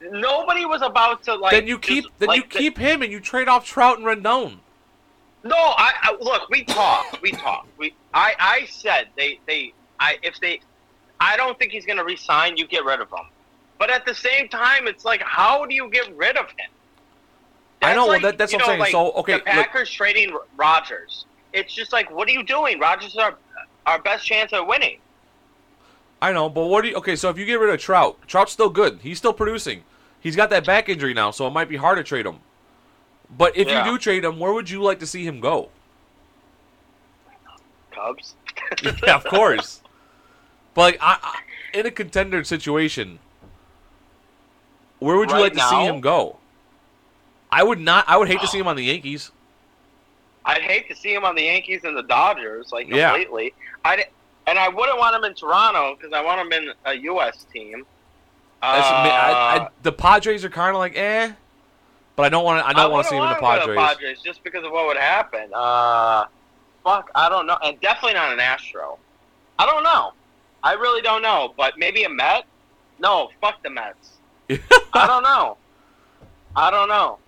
Nobody 0.00 0.64
was 0.64 0.82
about 0.82 1.24
to 1.24 1.34
like. 1.34 1.50
then 1.50 1.66
you 1.66 1.80
keep 1.80 2.04
just, 2.04 2.18
then 2.20 2.28
you 2.28 2.42
like, 2.42 2.52
the- 2.52 2.58
keep 2.60 2.78
him 2.78 3.02
and 3.02 3.10
you 3.10 3.18
trade 3.18 3.48
off 3.48 3.66
Trout 3.66 3.98
and 3.98 4.06
Rendon. 4.06 4.58
No, 5.42 5.56
I, 5.56 5.92
I 6.02 6.16
look. 6.20 6.48
We 6.48 6.62
talked. 6.62 7.20
We 7.22 7.32
talked. 7.32 7.76
We. 7.76 7.94
I. 8.14 8.34
I 8.38 8.66
said 8.66 9.08
they. 9.16 9.40
They. 9.48 9.72
I. 9.98 10.18
If 10.22 10.38
they. 10.38 10.60
I 11.18 11.36
don't 11.36 11.58
think 11.58 11.72
he's 11.72 11.86
gonna 11.86 12.04
resign. 12.04 12.56
You 12.56 12.68
get 12.68 12.84
rid 12.84 13.00
of 13.00 13.10
him. 13.10 13.26
But 13.78 13.90
at 13.90 14.04
the 14.04 14.14
same 14.14 14.48
time, 14.48 14.86
it's 14.88 15.04
like, 15.04 15.22
how 15.22 15.64
do 15.64 15.74
you 15.74 15.88
get 15.90 16.14
rid 16.16 16.36
of 16.36 16.46
him? 16.50 16.70
I 17.80 17.94
know, 17.94 18.02
well, 18.02 18.08
like, 18.14 18.22
that- 18.22 18.38
that's 18.38 18.52
what 18.52 18.62
I'm 18.62 18.66
saying. 18.66 18.80
like, 18.80 18.90
So, 18.90 19.12
okay, 19.12 19.32
the 19.34 19.38
look- 19.38 19.46
Packers 19.46 19.90
trading 19.90 20.32
R- 20.32 20.42
Rodgers. 20.56 21.26
It's 21.52 21.72
just 21.74 21.92
like, 21.92 22.10
what 22.10 22.28
are 22.28 22.32
you 22.32 22.42
doing? 22.42 22.78
Rodgers 22.78 23.12
is 23.12 23.16
our 23.16 23.34
our 23.86 23.98
best 24.02 24.26
chance 24.26 24.52
at 24.52 24.66
winning. 24.66 24.98
I 26.20 26.30
know, 26.32 26.50
but 26.50 26.66
what 26.66 26.82
do 26.82 26.88
you? 26.88 26.96
Okay, 26.96 27.16
so 27.16 27.30
if 27.30 27.38
you 27.38 27.46
get 27.46 27.58
rid 27.58 27.72
of 27.72 27.80
Trout, 27.80 28.18
Trout's 28.26 28.52
still 28.52 28.68
good. 28.68 28.98
He's 29.02 29.16
still 29.16 29.32
producing. 29.32 29.82
He's 30.20 30.36
got 30.36 30.50
that 30.50 30.66
back 30.66 30.90
injury 30.90 31.14
now, 31.14 31.30
so 31.30 31.46
it 31.46 31.50
might 31.52 31.68
be 31.70 31.76
hard 31.76 31.96
to 31.96 32.04
trade 32.04 32.26
him. 32.26 32.40
But 33.30 33.56
if 33.56 33.66
Yeah. 33.68 33.86
you 33.86 33.92
do 33.92 33.98
trade 33.98 34.24
him, 34.24 34.38
where 34.38 34.52
would 34.52 34.68
you 34.68 34.82
like 34.82 34.98
to 34.98 35.06
see 35.06 35.24
him 35.24 35.40
go? 35.40 35.70
Cubs. 37.92 38.34
yeah, 39.06 39.14
of 39.16 39.24
course. 39.24 39.80
But 40.74 40.80
like, 40.82 40.98
I, 41.00 41.18
I, 41.22 41.38
in 41.78 41.86
a 41.86 41.90
contender 41.90 42.44
situation, 42.44 43.18
where 45.00 45.16
would 45.16 45.30
you 45.30 45.36
Right 45.36 45.42
like 45.42 45.52
to 45.54 45.60
see 45.60 45.84
him 45.84 46.00
go? 46.00 46.38
I 47.50 47.62
would 47.62 47.80
not. 47.80 48.04
I 48.08 48.16
would 48.16 48.28
hate 48.28 48.40
to 48.40 48.46
see 48.46 48.58
him 48.58 48.66
on 48.68 48.76
the 48.76 48.84
Yankees. 48.84 49.30
I'd 50.44 50.62
hate 50.62 50.88
to 50.88 50.96
see 50.96 51.12
him 51.12 51.24
on 51.24 51.34
the 51.34 51.42
Yankees 51.42 51.82
and 51.84 51.96
the 51.96 52.02
Dodgers, 52.02 52.72
like 52.72 52.88
Yeah. 52.88 53.10
completely. 53.10 53.54
I 53.84 54.04
and 54.46 54.58
I 54.58 54.68
wouldn't 54.68 54.98
want 54.98 55.14
him 55.14 55.24
in 55.24 55.34
Toronto 55.34 55.96
because 55.96 56.12
I 56.12 56.22
want 56.22 56.40
him 56.40 56.52
in 56.52 56.72
a 56.86 56.94
U.S. 56.94 57.46
team. 57.52 57.84
Uh, 58.60 58.66
I, 58.66 59.58
I, 59.58 59.68
the 59.82 59.92
Padres 59.92 60.44
are 60.44 60.48
kind 60.48 60.70
of 60.74 60.78
like 60.78 60.96
eh, 60.96 61.32
but 62.16 62.24
I 62.24 62.28
don't 62.28 62.44
want 62.44 62.60
to. 62.60 62.66
I 62.68 62.72
don't 62.72 62.90
want 62.90 63.04
to 63.04 63.10
see 63.10 63.16
him 63.16 63.22
in 63.22 63.28
the 63.28 63.36
Padres. 63.36 63.68
him 63.68 63.76
Padres 63.76 64.20
just 64.24 64.42
because 64.42 64.64
of 64.64 64.72
what 64.72 64.86
would 64.86 64.96
happen. 64.96 65.50
Uh, 65.54 66.24
fuck, 66.82 67.10
I 67.14 67.28
don't 67.28 67.46
know, 67.46 67.56
and 67.62 67.80
definitely 67.80 68.14
not 68.14 68.32
an 68.32 68.40
Astro. 68.40 68.98
I 69.58 69.66
don't 69.66 69.84
know. 69.84 70.12
I 70.64 70.72
really 70.72 71.02
don't 71.02 71.22
know, 71.22 71.54
but 71.56 71.78
maybe 71.78 72.02
a 72.04 72.08
Met. 72.08 72.44
No, 72.98 73.30
fuck 73.40 73.62
the 73.62 73.70
Mets. 73.70 74.17
I 74.50 75.06
don't 75.06 75.22
know. 75.22 75.56
I 76.56 76.70
don't 76.70 76.88
know. 76.88 77.18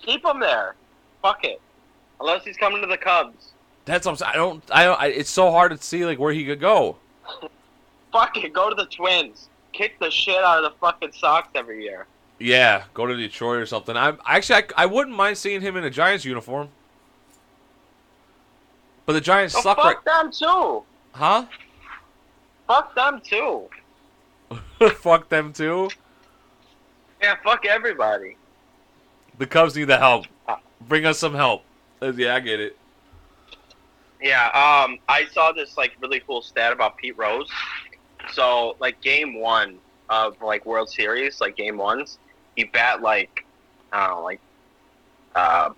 Keep 0.00 0.24
him 0.24 0.40
there. 0.40 0.74
Fuck 1.22 1.44
it. 1.44 1.60
Unless 2.20 2.44
he's 2.44 2.56
coming 2.56 2.80
to 2.82 2.86
the 2.86 2.96
Cubs. 2.96 3.52
That's 3.84 4.06
what 4.06 4.12
I'm 4.12 4.16
saying. 4.16 4.30
I 4.32 4.36
don't. 4.36 4.62
I 4.70 4.84
don't. 4.84 5.00
I, 5.00 5.06
it's 5.08 5.30
so 5.30 5.50
hard 5.50 5.72
to 5.72 5.78
see 5.78 6.04
like 6.06 6.18
where 6.18 6.32
he 6.32 6.44
could 6.46 6.60
go. 6.60 6.96
Fuck 8.12 8.36
it. 8.36 8.52
Go 8.52 8.68
to 8.68 8.74
the 8.76 8.86
Twins. 8.86 9.48
Kick 9.72 9.98
the 9.98 10.10
shit 10.10 10.36
out 10.42 10.62
of 10.62 10.70
the 10.72 10.78
fucking 10.78 11.12
Sox 11.12 11.48
every 11.54 11.82
year. 11.82 12.06
Yeah, 12.38 12.84
go 12.94 13.06
to 13.06 13.16
Detroit 13.16 13.58
or 13.60 13.66
something. 13.66 13.96
I 13.96 14.14
actually 14.26 14.56
I, 14.76 14.82
I 14.82 14.86
wouldn't 14.86 15.16
mind 15.16 15.38
seeing 15.38 15.60
him 15.60 15.76
in 15.76 15.84
a 15.84 15.90
Giants 15.90 16.24
uniform. 16.24 16.68
But 19.06 19.14
the 19.14 19.20
Giants 19.20 19.54
Oh, 19.56 19.60
suck 19.62 19.78
right, 19.78 19.96
fuck 19.96 20.04
them 20.04 20.30
too. 20.32 20.82
huh? 21.12 21.46
Fuck 22.68 22.94
them 22.94 23.20
too. 23.24 23.62
fuck 24.96 25.28
them 25.28 25.52
too. 25.52 25.88
Yeah, 27.22 27.36
fuck 27.44 27.64
everybody. 27.64 28.36
The 29.38 29.46
Cubs 29.46 29.76
need 29.76 29.84
the 29.84 29.98
help. 29.98 30.26
Bring 30.88 31.06
us 31.06 31.18
some 31.18 31.34
help. 31.34 31.62
Uh, 32.02 32.12
Yeah, 32.16 32.34
I 32.34 32.40
get 32.40 32.58
it. 32.58 32.76
Yeah, 34.20 34.46
um, 34.46 34.98
I 35.08 35.26
saw 35.26 35.52
this 35.52 35.76
like 35.76 35.92
really 36.00 36.20
cool 36.20 36.42
stat 36.42 36.72
about 36.72 36.96
Pete 36.96 37.16
Rose. 37.16 37.48
So, 38.32 38.76
like 38.78 39.00
game 39.00 39.34
one 39.34 39.78
of 40.08 40.40
like 40.42 40.64
World 40.66 40.88
Series, 40.88 41.40
like 41.40 41.56
game 41.56 41.76
ones, 41.76 42.18
he 42.56 42.64
bat 42.64 43.02
like 43.02 43.44
I 43.92 44.06
don't 44.06 44.16
know, 44.16 44.22
like 44.22 44.40
uh, 45.34 45.70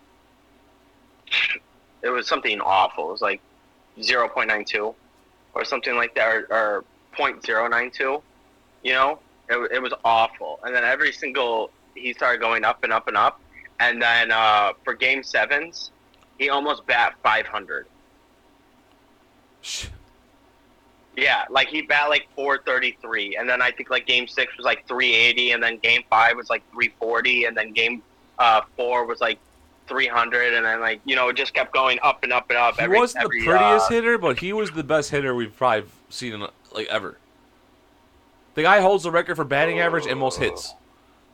it 2.03 2.09
was 2.09 2.27
something 2.27 2.61
awful. 2.61 3.09
It 3.09 3.13
was 3.13 3.23
like 3.23 3.41
zero 4.03 4.29
point 4.29 4.49
nine 4.49 4.65
two 4.65 4.95
or 5.55 5.65
something 5.65 5.97
like 5.97 6.15
that, 6.15 6.29
or, 6.29 6.47
or 6.51 6.85
point 7.13 7.45
zero 7.45 7.67
nine 7.69 7.91
two. 7.91 8.23
You 8.83 8.93
know, 8.93 9.19
it, 9.49 9.73
it 9.73 9.83
was 9.83 9.93
awful. 10.05 10.61
And 10.65 10.75
then 10.75 10.85
every 10.85 11.13
single 11.13 11.71
he 11.95 12.13
started 12.13 12.41
going 12.41 12.65
up 12.65 12.85
and 12.85 12.93
up 12.93 13.09
and 13.09 13.17
up. 13.17 13.41
And 13.81 14.01
then 14.01 14.31
uh, 14.31 14.73
for 14.85 14.95
game 14.95 15.23
sevens, 15.23 15.91
he 16.39 16.49
almost 16.49 16.87
bat 16.87 17.15
five 17.23 17.47
hundred. 17.47 17.87
Shh. 19.63 19.87
Yeah, 21.17 21.45
like 21.49 21.69
he 21.69 21.83
bat 21.83 22.09
like 22.09 22.27
433, 22.35 23.37
and 23.37 23.49
then 23.49 23.63
I 23.63 23.71
think 23.71 23.89
like 23.89 24.05
game 24.05 24.27
six 24.27 24.57
was 24.57 24.65
like 24.65 24.87
380, 24.89 25.53
and 25.53 25.63
then 25.63 25.79
game 25.79 26.03
five 26.11 26.37
was 26.37 26.51
like 26.51 26.63
340, 26.73 27.45
and 27.45 27.57
then 27.57 27.73
game 27.73 28.03
uh, 28.41 28.63
four 28.77 29.07
was 29.07 29.21
like 29.21 29.39
300, 29.87 30.55
and 30.55 30.67
then 30.67 30.81
like 30.81 31.01
you 31.05 31.15
know 31.15 31.29
it 31.29 31.37
just 31.37 31.55
kept 31.55 31.73
going 31.73 32.01
up 32.03 32.25
and 32.25 32.33
up 32.33 32.51
and 32.51 32.59
up. 32.59 32.77
He 32.77 32.83
every, 32.83 32.99
wasn't 32.99 33.25
every, 33.25 33.41
the 33.41 33.47
prettiest 33.47 33.91
uh, 33.91 33.95
hitter, 33.95 34.19
but 34.19 34.41
he 34.41 34.53
was 34.53 34.73
the 34.73 34.83
best 34.83 35.11
hitter 35.11 35.35
we've 35.37 35.57
probably 35.57 35.89
seen 36.09 36.33
in, 36.33 36.47
like 36.73 36.89
ever. 36.89 37.17
The 38.55 38.63
guy 38.63 38.81
holds 38.81 39.05
the 39.05 39.11
record 39.11 39.37
for 39.37 39.45
batting 39.45 39.81
average 39.81 40.07
and 40.07 40.19
most 40.19 40.39
hits. 40.39 40.75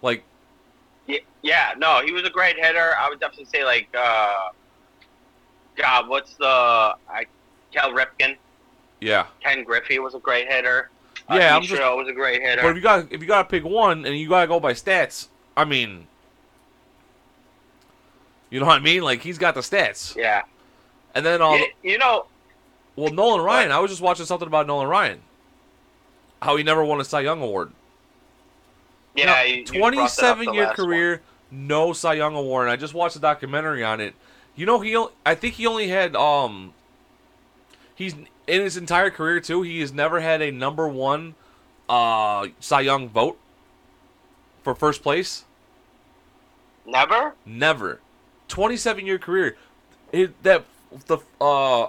Like, 0.03 0.25
Yeah, 1.43 1.75
no, 1.77 2.03
he 2.05 2.13
was 2.13 2.25
a 2.25 2.31
great 2.31 2.57
hitter. 2.57 2.93
I 2.99 3.09
would 3.09 3.21
definitely 3.21 3.47
say 3.47 3.65
like, 3.65 3.89
uh, 3.99 4.49
God, 5.77 6.09
what's 6.09 6.35
the 6.35 6.45
I, 6.47 7.27
Cal 7.73 7.93
Ripken, 7.93 8.37
yeah. 9.01 9.27
Ken 9.43 9.65
Griffey 9.65 9.99
was 9.99 10.15
a 10.15 10.19
great 10.19 10.49
hitter. 10.49 10.91
Uh, 11.29 11.37
Yeah, 11.37 11.57
I'm 11.57 11.63
Ichiro 11.63 11.69
just- 11.69 11.81
was 11.97 12.09
a 12.09 12.13
great 12.13 12.43
hitter. 12.43 12.63
But 12.63 12.71
if 12.71 12.77
you 12.77 12.83
got 12.83 13.13
if 13.13 13.21
you 13.23 13.27
got 13.29 13.43
to 13.45 13.49
pick 13.49 13.65
one 13.65 14.05
and 14.05 14.17
you 14.17 14.29
got 14.29 14.43
to 14.43 14.47
go 14.47 14.61
by 14.61 14.73
stats, 14.73 15.29
I 15.57 15.65
mean, 15.65 16.07
you 18.51 18.61
know 18.61 18.67
what 18.67 18.77
I 18.77 18.81
mean? 18.81 19.03
Like 19.03 19.23
he's 19.23 19.39
got 19.39 19.55
the 19.55 19.61
stats, 19.61 20.17
yeah, 20.17 20.43
and 21.15 21.25
then 21.25 21.41
all 21.41 21.57
you, 21.59 21.67
you 21.83 21.99
know, 21.99 22.27
well 22.97 23.13
Nolan 23.13 23.45
Ryan. 23.45 23.71
I 23.73 23.79
was 23.79 23.91
just 23.91 24.03
watching 24.03 24.27
something 24.27 24.49
about 24.49 24.67
Nolan 24.67 24.89
Ryan, 24.89 25.21
how 26.43 26.57
he 26.57 26.63
never 26.63 26.85
won 26.85 27.01
a 27.01 27.05
Cy 27.05 27.21
Young 27.21 27.43
award. 27.43 27.73
yeah, 29.15 29.27
Now, 29.27 29.43
you- 29.43 29.57
you 29.57 29.65
brought 29.65 29.73
that 29.73 29.81
up 29.83 30.37
27 30.39 30.55
year 30.55 30.65
last 30.67 30.79
one. 30.79 30.87
career, 30.87 31.23
no 31.51 31.93
Cy 31.93 32.15
Young 32.15 32.35
award. 32.35 32.69
I 32.69 32.77
just 32.77 32.95
watched 32.95 33.17
a 33.17 33.21
documentary 33.21 33.83
on 33.85 34.01
it. 34.01 34.15
You 34.57 34.67
know, 34.67 34.81
he 34.81 34.97
I 35.27 35.35
think 35.35 35.55
he 35.55 35.67
only 35.67 35.89
had 35.89 36.15
um. 36.17 36.75
He's 37.95 38.15
in 38.15 38.63
his 38.63 38.77
entire 38.77 39.11
career 39.11 39.41
too. 39.41 39.63
He 39.63 39.81
has 39.81 39.93
never 39.93 40.21
had 40.21 40.41
a 40.43 40.51
number 40.51 40.89
one, 40.89 41.35
uh, 41.89 42.49
Cy 42.59 42.81
Young 42.81 43.09
vote 43.09 43.39
for 44.63 44.75
first 44.75 45.03
place. 45.03 45.45
Never. 46.87 47.35
Never. 47.45 48.01
27 48.49 49.07
year 49.07 49.19
career. 49.19 49.57
It, 50.13 50.43
that 50.43 50.65
the 51.07 51.19
uh 51.41 51.89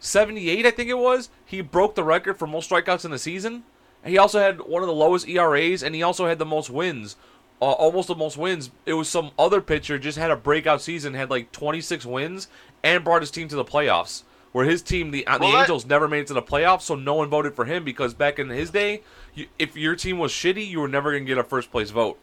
78 0.00 0.66
I 0.66 0.70
think 0.70 0.90
it 0.90 0.98
was. 0.98 1.30
He 1.46 1.60
broke 1.60 1.94
the 1.94 2.04
record 2.04 2.38
for 2.38 2.46
most 2.46 2.68
strikeouts 2.70 3.04
in 3.04 3.10
the 3.12 3.18
season. 3.18 3.62
He 4.04 4.18
also 4.18 4.40
had 4.40 4.60
one 4.60 4.82
of 4.82 4.88
the 4.88 4.94
lowest 4.94 5.28
ERAs 5.28 5.82
and 5.82 5.94
he 5.94 6.02
also 6.02 6.26
had 6.26 6.38
the 6.38 6.44
most 6.46 6.70
wins. 6.70 7.16
Uh, 7.60 7.66
almost 7.66 8.08
the 8.08 8.14
most 8.16 8.36
wins. 8.36 8.70
It 8.86 8.94
was 8.94 9.08
some 9.08 9.30
other 9.38 9.60
pitcher 9.60 9.96
just 9.98 10.18
had 10.18 10.32
a 10.32 10.36
breakout 10.36 10.82
season, 10.82 11.14
had 11.14 11.30
like 11.30 11.52
26 11.52 12.04
wins 12.04 12.48
and 12.82 13.04
brought 13.04 13.22
his 13.22 13.30
team 13.30 13.46
to 13.48 13.54
the 13.56 13.64
playoffs. 13.64 14.24
Where 14.50 14.66
his 14.66 14.82
team, 14.82 15.12
the 15.12 15.26
uh, 15.26 15.38
the 15.38 15.44
Well, 15.44 15.52
that- 15.52 15.60
Angels, 15.60 15.86
never 15.86 16.08
made 16.08 16.20
it 16.22 16.26
to 16.26 16.34
the 16.34 16.42
playoffs, 16.42 16.82
so 16.82 16.94
no 16.94 17.14
one 17.14 17.28
voted 17.30 17.54
for 17.54 17.64
him 17.64 17.84
because 17.84 18.12
back 18.12 18.38
in 18.38 18.50
his 18.50 18.70
day, 18.70 19.02
you, 19.34 19.46
if 19.58 19.76
your 19.76 19.94
team 19.96 20.18
was 20.18 20.30
shitty, 20.32 20.66
you 20.66 20.80
were 20.80 20.88
never 20.88 21.10
gonna 21.12 21.24
get 21.24 21.38
a 21.38 21.44
first 21.44 21.70
place 21.70 21.90
vote. 21.90 22.18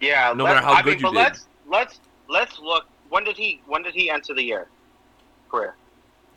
Yeah, 0.00 0.32
No 0.34 0.44
matter 0.44 0.60
how 0.60 0.72
I 0.72 0.82
good 0.82 0.94
mean, 0.94 0.98
you 1.00 1.02
but 1.04 1.10
did. 1.12 1.16
let's 1.18 1.46
let's 1.68 2.00
let's 2.28 2.58
look. 2.58 2.86
When 3.10 3.22
did 3.22 3.36
he 3.36 3.60
when 3.66 3.82
did 3.82 3.94
he 3.94 4.10
enter 4.10 4.34
the 4.34 4.42
year 4.42 4.66
career? 5.50 5.74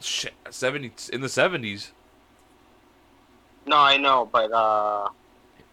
Shit, 0.01 0.33
70 0.49 0.91
in 1.13 1.21
the 1.21 1.27
70s. 1.27 1.91
No, 3.65 3.77
I 3.77 3.97
know, 3.97 4.29
but 4.31 4.51
uh, 4.51 5.07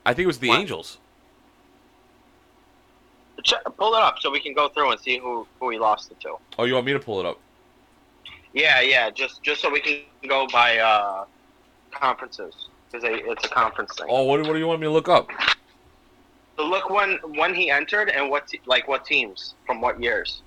I 0.07 0.15
think 0.15 0.25
it 0.25 0.27
was 0.29 0.39
the 0.39 0.49
What? 0.49 0.61
Angels. 0.61 0.99
check, 3.45 3.61
pull 3.79 3.95
it 3.95 4.03
up 4.03 4.17
so 4.21 4.31
we 4.31 4.41
can 4.41 4.55
go 4.55 4.69
through 4.69 4.93
and 4.93 5.01
see 5.01 5.19
who 5.19 5.47
who 5.61 5.71
he 5.71 5.79
lost 5.79 6.11
it 6.11 6.21
to. 6.21 6.37
Oh, 6.59 6.65
you 6.65 6.75
want 6.75 6.87
me 6.87 6.93
to 6.93 7.01
pull 7.01 7.21
it 7.21 7.27
up? 7.27 7.41
Yeah, 8.53 8.81
yeah, 8.81 9.11
just 9.11 9.43
just 9.43 9.61
so 9.61 9.71
we 9.71 9.81
can 9.81 9.99
go 10.29 10.47
by 10.53 10.79
uh, 10.79 11.25
conferences 11.93 12.55
because 12.91 13.09
it's 13.09 13.45
a 13.45 13.49
conference 13.49 13.93
thing. 13.97 14.07
Oh, 14.09 14.25
what, 14.25 14.41
what 14.41 14.53
do 14.53 14.59
you 14.59 14.67
want 14.67 14.81
me 14.81 14.87
to 14.87 14.93
look 14.93 15.09
up? 15.09 15.29
So 16.59 16.67
look 16.67 16.91
when 16.91 17.19
when 17.37 17.55
he 17.55 17.71
entered 17.71 18.11
and 18.11 18.31
what 18.31 18.47
te- 18.47 18.61
like 18.67 18.87
what 18.87 19.05
teams 19.05 19.55
from 19.67 19.81
what 19.81 20.03
years. 20.03 20.43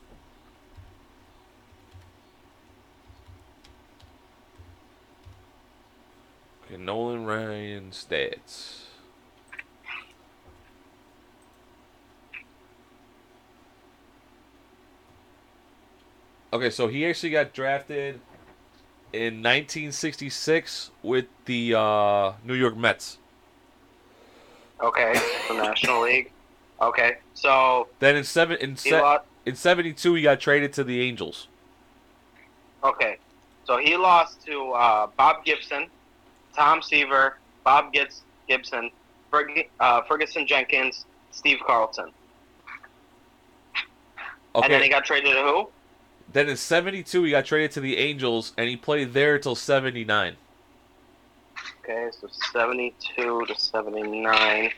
Nolan 6.78 7.26
Ryan 7.26 7.92
stats. 7.92 8.82
Okay, 16.52 16.70
so 16.70 16.88
he 16.88 17.06
actually 17.06 17.32
got 17.32 17.54
drafted 17.54 18.20
in 19.12 19.36
1966 19.42 20.92
with 21.02 21.26
the 21.46 21.74
uh, 21.76 22.34
New 22.44 22.54
York 22.54 22.78
Mets. 22.78 23.18
Okay, 24.82 25.14
the 25.48 25.56
National 25.56 26.02
League. 26.04 26.32
Okay, 26.82 27.18
so 27.34 27.88
Then 28.00 28.16
in 28.18 28.24
seven 28.24 28.58
in, 28.60 28.76
se- 28.76 29.00
lost. 29.02 29.26
in 29.46 29.56
72 29.56 30.14
he 30.16 30.22
got 30.24 30.40
traded 30.40 30.74
to 30.74 30.84
the 30.84 31.02
Angels. 31.02 31.48
Okay, 32.84 33.18
so 33.64 33.78
he 33.78 33.96
lost 33.96 34.46
to 34.46 34.72
uh, 34.74 35.08
Bob 35.18 35.46
Gibson, 35.46 35.88
Tom 36.56 36.82
Seaver, 36.82 37.39
Bob 37.63 37.92
Gibs- 37.94 38.24
Gibson, 38.48 38.92
Ferg- 39.32 39.70
uh, 39.80 40.02
Ferguson 40.04 40.46
Jenkins, 40.48 41.06
Steve 41.32 41.60
Carlton, 41.66 42.12
Okay. 44.56 44.66
and 44.66 44.74
then 44.74 44.84
he 44.84 44.89
got 44.89 45.04
traded 45.06 45.34
to 45.34 45.42
who? 45.42 45.72
Then 46.32 46.48
in 46.50 46.58
72, 46.58 47.24
he 47.24 47.32
got 47.32 47.46
traded 47.46 47.72
to 47.72 47.80
the 47.82 47.98
Angels, 47.98 48.54
and 48.58 48.70
he 48.70 48.78
played 48.78 49.13
there 49.13 49.36
until 49.36 49.56
79. 49.56 50.38
Okay, 51.84 52.10
so 52.12 52.28
seventy-two 52.52 53.46
to 53.46 53.56
seventy-nine. 53.60 54.72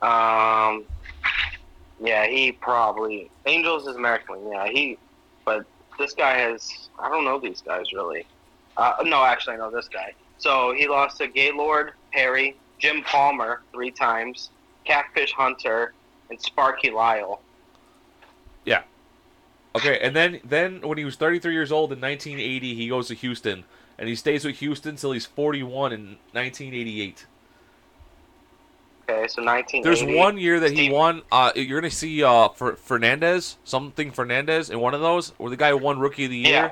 Um, 0.00 0.84
yeah, 2.02 2.26
he 2.26 2.52
probably 2.52 3.30
Angels 3.46 3.86
is 3.86 3.96
American. 3.96 4.36
League, 4.44 4.52
Yeah, 4.54 4.66
he. 4.68 4.98
But 5.44 5.66
this 5.98 6.14
guy 6.14 6.38
has. 6.38 6.88
I 6.98 7.10
don't 7.10 7.24
know 7.24 7.38
these 7.38 7.60
guys 7.60 7.92
really. 7.92 8.26
Uh, 8.76 8.94
no, 9.04 9.22
actually, 9.24 9.54
I 9.54 9.56
know 9.58 9.70
this 9.70 9.88
guy. 9.88 10.14
So 10.40 10.72
he 10.74 10.88
lost 10.88 11.18
to 11.18 11.28
Gaylord 11.28 11.92
Perry, 12.12 12.56
Jim 12.78 13.02
Palmer 13.02 13.62
three 13.72 13.90
times, 13.90 14.50
Catfish 14.84 15.32
Hunter, 15.32 15.92
and 16.30 16.40
Sparky 16.40 16.90
Lyle. 16.90 17.40
Yeah. 18.64 18.82
Okay, 19.76 19.98
and 20.00 20.16
then 20.16 20.40
then 20.44 20.80
when 20.80 20.98
he 20.98 21.04
was 21.04 21.14
33 21.16 21.52
years 21.52 21.70
old 21.70 21.92
in 21.92 22.00
1980, 22.00 22.74
he 22.74 22.88
goes 22.88 23.08
to 23.08 23.14
Houston, 23.14 23.64
and 23.98 24.08
he 24.08 24.16
stays 24.16 24.44
with 24.44 24.56
Houston 24.58 24.96
till 24.96 25.12
he's 25.12 25.26
41 25.26 25.92
in 25.92 26.00
1988. 26.32 27.26
Okay, 29.08 29.26
so 29.28 29.42
nineteen. 29.42 29.82
There's 29.82 30.02
one 30.04 30.38
year 30.38 30.60
that 30.60 30.70
he 30.70 30.76
Steve- 30.76 30.92
won. 30.92 31.22
Uh, 31.32 31.50
you're 31.56 31.80
gonna 31.80 31.90
see 31.90 32.22
uh, 32.22 32.48
for 32.50 32.76
Fernandez 32.76 33.58
something 33.64 34.10
Fernandez 34.12 34.70
in 34.70 34.78
one 34.80 34.94
of 34.94 35.00
those 35.00 35.30
where 35.38 35.50
the 35.50 35.56
guy 35.56 35.72
won 35.74 35.98
Rookie 35.98 36.24
of 36.26 36.30
the 36.30 36.36
Year, 36.38 36.48
Yeah. 36.48 36.70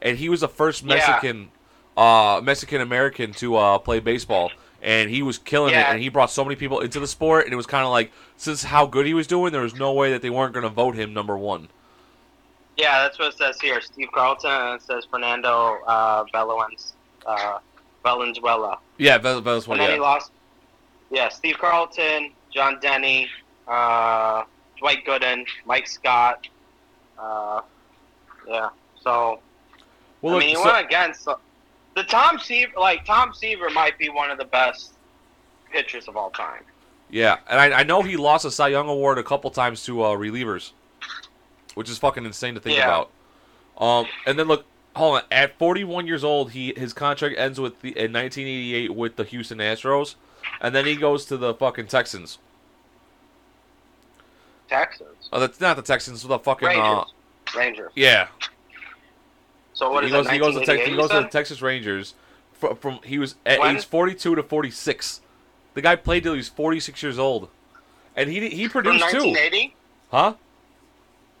and 0.00 0.16
he 0.18 0.28
was 0.28 0.40
the 0.40 0.48
first. 0.48 0.84
Mexican, 0.84 1.50
uh, 1.96 2.40
Mexican 2.42 2.80
American 2.80 3.32
to 3.34 3.56
uh, 3.56 3.78
play 3.78 4.00
baseball, 4.00 4.50
and 4.82 5.10
he 5.10 5.22
was 5.22 5.38
killing 5.38 5.74
it, 5.74 5.78
and 5.86 6.00
he 6.00 6.08
brought 6.08 6.30
so 6.30 6.44
many 6.44 6.56
people 6.56 6.80
into 6.80 7.00
the 7.00 7.06
sport, 7.06 7.44
and 7.44 7.52
it 7.52 7.56
was 7.56 7.66
kind 7.66 7.84
of 7.84 7.90
like 7.90 8.12
since 8.36 8.62
how 8.64 8.86
good 8.86 9.06
he 9.06 9.14
was 9.14 9.26
doing, 9.26 9.52
there 9.52 9.62
was 9.62 9.74
no 9.74 9.92
way 9.92 10.10
that 10.12 10.22
they 10.22 10.30
weren't 10.30 10.54
gonna 10.54 10.68
vote 10.68 10.94
him 10.94 11.12
number 11.12 11.36
one. 11.36 11.68
Yeah, 12.76 13.02
that's 13.02 13.18
what 13.18 13.28
it 13.28 13.36
says 13.38 13.60
here. 13.60 13.80
Steve 13.82 14.08
Carlton 14.12 14.50
and 14.50 14.80
it 14.80 14.82
says 14.86 15.04
Fernando 15.10 15.78
uh, 15.86 16.24
Valenzuela. 16.32 16.94
Uh, 17.26 17.58
Valenzuela. 18.02 18.78
Yeah, 18.96 19.18
that 19.18 19.36
and 19.36 19.44
then 19.44 19.78
Yeah. 19.80 19.92
he 19.92 19.98
lost. 19.98 20.32
Yeah, 21.10 21.28
Steve 21.28 21.58
Carlton, 21.58 22.32
John 22.54 22.78
Denny, 22.80 23.28
uh, 23.68 24.44
Dwight 24.78 25.04
Gooden, 25.04 25.44
Mike 25.66 25.86
Scott. 25.86 26.46
Uh, 27.18 27.60
yeah, 28.48 28.70
so 29.02 29.40
Well, 30.22 30.32
I 30.32 30.36
look, 30.36 30.40
mean, 30.40 30.48
he 30.50 30.54
so- 30.54 30.64
went 30.64 30.86
against 30.86 31.28
the 31.96 32.02
Tom 32.04 32.38
Seaver. 32.38 32.72
Like 32.78 33.04
Tom 33.04 33.32
Seaver 33.34 33.70
might 33.70 33.98
be 33.98 34.08
one 34.08 34.30
of 34.30 34.38
the 34.38 34.44
best 34.44 34.94
pitchers 35.72 36.08
of 36.08 36.16
all 36.16 36.30
time. 36.30 36.62
yeah, 37.10 37.38
and 37.48 37.58
I, 37.60 37.80
I 37.80 37.82
know 37.84 38.02
he 38.02 38.16
lost 38.16 38.44
a 38.44 38.50
Cy 38.50 38.68
Young 38.68 38.88
award 38.88 39.18
a 39.18 39.22
couple 39.22 39.50
times 39.50 39.84
to 39.84 40.02
uh, 40.02 40.16
relievers, 40.16 40.72
which 41.74 41.88
is 41.90 41.98
fucking 41.98 42.24
insane 42.24 42.54
to 42.54 42.60
think 42.60 42.76
Yeah. 42.78 42.86
about. 42.86 43.10
Um, 43.78 44.06
and 44.26 44.38
then 44.38 44.46
look, 44.46 44.64
hold 44.94 45.16
on. 45.18 45.22
At 45.30 45.58
41 45.58 46.06
years 46.06 46.22
old, 46.24 46.52
he 46.52 46.72
his 46.76 46.92
contract 46.92 47.38
ends 47.38 47.58
with 47.60 47.80
the 47.80 47.88
in 47.90 48.12
1988 48.12 48.94
with 48.94 49.16
the 49.16 49.24
Houston 49.24 49.58
Astros, 49.58 50.16
and 50.60 50.74
then 50.74 50.84
he 50.86 50.96
goes 50.96 51.24
to 51.26 51.36
the 51.36 51.54
fucking 51.54 51.86
Texans. 51.86 52.38
Texans, 54.68 55.28
Oh, 55.32 55.40
that's 55.40 55.60
not 55.60 55.76
the 55.76 55.82
Texans. 55.82 56.22
The 56.22 56.38
fucking 56.38 56.68
uh, 56.68 56.72
Rangers, 56.72 57.12
Rangers. 57.56 57.92
yeah. 57.96 58.28
So 59.80 59.90
what 59.90 60.04
he 60.04 60.08
is 60.10 60.12
goes. 60.12 60.26
that? 60.26 60.32
He 60.34 60.38
goes 60.38 60.52
to 60.52 60.60
Tex- 60.60 60.68
1988, 60.86 60.90
he 60.90 60.96
goes 61.00 61.10
to 61.10 61.22
the? 61.22 61.28
Texas 61.30 61.62
Rangers. 61.62 62.14
From, 62.52 62.76
from 62.76 63.00
he 63.02 63.18
was 63.18 63.36
at 63.46 63.60
When? 63.60 63.76
age 63.76 63.86
42 63.86 64.34
to 64.34 64.42
46. 64.42 65.22
The 65.72 65.80
guy 65.80 65.96
played 65.96 66.22
till 66.22 66.34
he 66.34 66.36
was 66.36 66.50
46 66.50 67.02
years 67.02 67.18
old, 67.18 67.48
and 68.14 68.28
he 68.28 68.46
he 68.50 68.68
From 68.68 68.82
produced 68.82 69.08
too, 69.10 69.16
1980. 69.32 69.74
huh? 70.10 70.34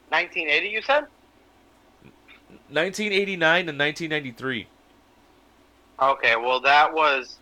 1980, 0.08 0.68
you 0.68 0.80
said? 0.80 1.04
1989 2.70 3.66
to 3.66 3.72
1993. 3.72 4.66
Okay, 6.00 6.36
well 6.36 6.60
that 6.62 6.94
was, 6.94 7.36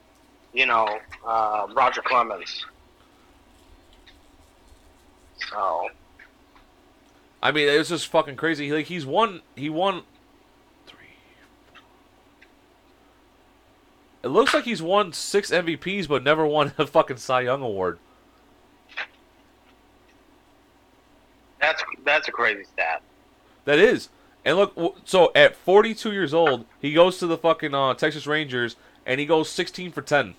you 0.53 0.67
know, 0.67 0.99
uh, 1.25 1.69
Roger 1.77 2.03
Clemens. 2.03 2.67
So 5.49 5.91
I 7.41 7.53
mean, 7.53 7.69
it 7.69 7.79
was 7.79 7.89
just 7.91 8.09
fucking 8.09 8.35
crazy. 8.35 8.73
Like 8.73 8.87
he's 8.87 9.07
won. 9.07 9.43
He 9.55 9.71
won. 9.71 10.03
It 14.29 14.33
looks 14.33 14.53
like 14.53 14.65
he's 14.65 14.83
won 14.83 15.15
six 15.15 15.51
MVPs, 15.51 16.07
but 16.07 16.23
never 16.23 16.47
won 16.47 16.75
a 16.77 16.87
fucking 16.87 17.17
Cy 17.17 17.41
Young 17.41 17.63
award. 17.63 17.99
that's 21.59 21.83
that's 22.05 22.29
a 22.29 22.31
crazy 22.31 22.65
stat. 22.65 23.01
That 23.65 23.79
is. 23.79 24.11
And 24.45 24.59
look, 24.59 24.99
so 25.07 25.33
at 25.35 25.57
42 25.57 26.13
years 26.13 26.35
old, 26.35 26.67
he 26.79 26.93
goes 26.93 27.19
to 27.21 27.27
the 27.27 27.39
fucking 27.39 27.75
uh, 27.75 27.95
Texas 27.95 28.27
Rangers 28.27 28.77
and 29.07 29.19
he 29.19 29.25
goes 29.25 29.49
16 29.49 29.93
for 29.93 30.03
10. 30.03 30.35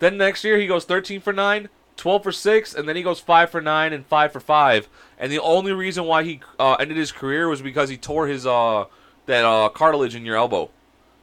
Then 0.00 0.16
next 0.16 0.42
year 0.42 0.58
he 0.58 0.66
goes 0.66 0.84
13 0.84 1.20
for 1.20 1.32
9, 1.32 1.68
12 1.96 2.22
for 2.24 2.32
6, 2.32 2.74
and 2.74 2.88
then 2.88 2.96
he 2.96 3.02
goes 3.02 3.20
5 3.20 3.50
for 3.50 3.60
9 3.60 3.92
and 3.92 4.04
5 4.04 4.32
for 4.32 4.40
5. 4.40 4.88
And 5.20 5.30
the 5.30 5.38
only 5.38 5.72
reason 5.72 6.04
why 6.04 6.24
he 6.24 6.40
uh, 6.58 6.74
ended 6.80 6.96
his 6.96 7.12
career 7.12 7.48
was 7.48 7.62
because 7.62 7.90
he 7.90 7.96
tore 7.96 8.26
his 8.26 8.44
uh 8.44 8.86
that 9.26 9.44
uh, 9.44 9.68
cartilage 9.68 10.16
in 10.16 10.26
your 10.26 10.36
elbow. 10.36 10.70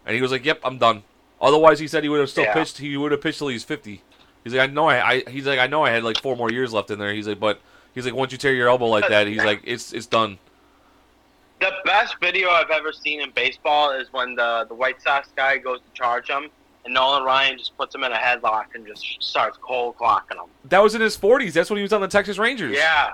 And 0.05 0.15
he 0.15 0.21
was 0.21 0.31
like, 0.31 0.43
"Yep, 0.45 0.61
I'm 0.63 0.77
done." 0.77 1.03
Otherwise, 1.41 1.79
he 1.79 1.87
said 1.87 2.03
he 2.03 2.09
would 2.09 2.19
have 2.19 2.29
still 2.29 2.43
Yeah. 2.43 2.53
pitched. 2.53 2.77
He 2.77 2.95
would 2.97 3.11
have 3.11 3.21
pitched 3.21 3.39
till 3.39 3.47
he's 3.47 3.63
50. 3.63 4.01
He's 4.43 4.53
like, 4.53 4.69
"I 4.69 4.73
know 4.73 4.87
I, 4.89 5.09
I 5.11 5.23
he's 5.29 5.45
like, 5.45 5.59
"I 5.59 5.67
know 5.67 5.83
I 5.83 5.89
had 5.91 6.03
like 6.03 6.21
4 6.21 6.35
more 6.35 6.51
years 6.51 6.73
left 6.73 6.89
in 6.91 6.99
there." 6.99 7.13
He's 7.13 7.27
like, 7.27 7.39
"But 7.39 7.59
He's 7.93 8.05
like, 8.05 8.15
once 8.15 8.31
you 8.31 8.37
tear 8.37 8.53
your 8.53 8.69
elbow 8.69 8.85
like 8.87 9.09
that, 9.09 9.27
he's 9.27 9.43
like, 9.43 9.59
it's 9.65 9.91
it's 9.91 10.05
done. 10.05 10.37
The 11.59 11.71
best 11.85 12.15
video 12.21 12.49
I've 12.49 12.69
ever 12.71 12.91
seen 12.93 13.21
in 13.21 13.31
baseball 13.31 13.91
is 13.91 14.07
when 14.13 14.35
the 14.35 14.65
the 14.67 14.73
White 14.73 15.01
Sox 15.01 15.27
guy 15.35 15.57
goes 15.57 15.79
to 15.79 15.85
charge 15.93 16.29
him, 16.29 16.49
and 16.85 16.93
Nolan 16.93 17.23
Ryan 17.23 17.57
just 17.57 17.75
puts 17.77 17.93
him 17.93 18.03
in 18.05 18.11
a 18.13 18.17
headlock 18.17 18.67
and 18.75 18.87
just 18.87 19.05
starts 19.21 19.57
cold 19.61 19.97
clocking 19.97 20.35
him. 20.41 20.49
That 20.65 20.79
was 20.81 20.95
in 20.95 21.01
his 21.01 21.17
40s. 21.17 21.51
That's 21.53 21.69
when 21.69 21.77
he 21.77 21.83
was 21.83 21.91
on 21.93 21.99
the 22.01 22.07
Texas 22.07 22.37
Rangers. 22.37 22.75
Yeah. 22.77 23.11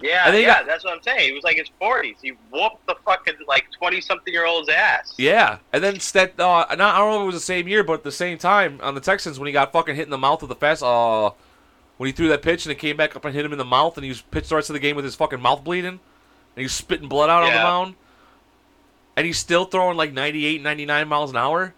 Yeah, 0.00 0.32
yeah, 0.34 0.46
got- 0.46 0.66
that's 0.66 0.84
what 0.84 0.94
I'm 0.94 1.02
saying. 1.02 1.20
He 1.28 1.32
was 1.32 1.42
like 1.44 1.56
his 1.56 1.68
40s. 1.80 2.16
He 2.22 2.30
whooped 2.50 2.86
the 2.86 2.94
fucking 3.04 3.34
like 3.48 3.66
20 3.72 4.00
something 4.00 4.32
year 4.32 4.46
old's 4.46 4.68
ass. 4.68 5.14
Yeah, 5.18 5.58
and 5.72 5.82
then 5.82 5.98
Stet, 6.00 6.38
uh, 6.38 6.66
not, 6.70 6.70
I 6.70 6.98
don't 6.98 7.10
know 7.10 7.16
if 7.18 7.22
it 7.22 7.26
was 7.26 7.34
the 7.34 7.40
same 7.40 7.66
year, 7.68 7.82
but 7.82 7.94
at 7.94 8.02
the 8.04 8.12
same 8.12 8.38
time 8.38 8.78
on 8.82 8.94
the 8.94 9.00
Texans 9.00 9.38
when 9.38 9.46
he 9.48 9.52
got 9.52 9.72
fucking 9.72 9.96
hit 9.96 10.04
in 10.04 10.10
the 10.10 10.18
mouth 10.18 10.40
with 10.40 10.50
the 10.50 10.54
fast, 10.56 10.82
uh, 10.82 11.30
when 11.96 12.06
he 12.06 12.12
threw 12.12 12.28
that 12.28 12.42
pitch 12.42 12.64
and 12.64 12.72
it 12.72 12.76
came 12.78 12.96
back 12.96 13.16
up 13.16 13.24
and 13.24 13.34
hit 13.34 13.44
him 13.44 13.50
in 13.52 13.58
the 13.58 13.64
mouth, 13.64 13.96
and 13.96 14.04
he 14.04 14.08
was 14.10 14.20
pitched 14.22 14.50
the 14.50 14.54
rest 14.54 14.70
of 14.70 14.74
the 14.74 14.80
game 14.80 14.94
with 14.94 15.04
his 15.04 15.16
fucking 15.16 15.40
mouth 15.40 15.64
bleeding, 15.64 15.90
and 15.90 16.00
he 16.56 16.62
was 16.62 16.72
spitting 16.72 17.08
blood 17.08 17.28
out 17.28 17.42
on 17.42 17.50
the 17.50 17.58
mound, 17.64 17.94
and 19.16 19.26
he's 19.26 19.38
still 19.38 19.64
throwing 19.64 19.96
like 19.96 20.12
98, 20.12 20.62
99 20.62 21.08
miles 21.08 21.30
an 21.30 21.36
hour. 21.36 21.74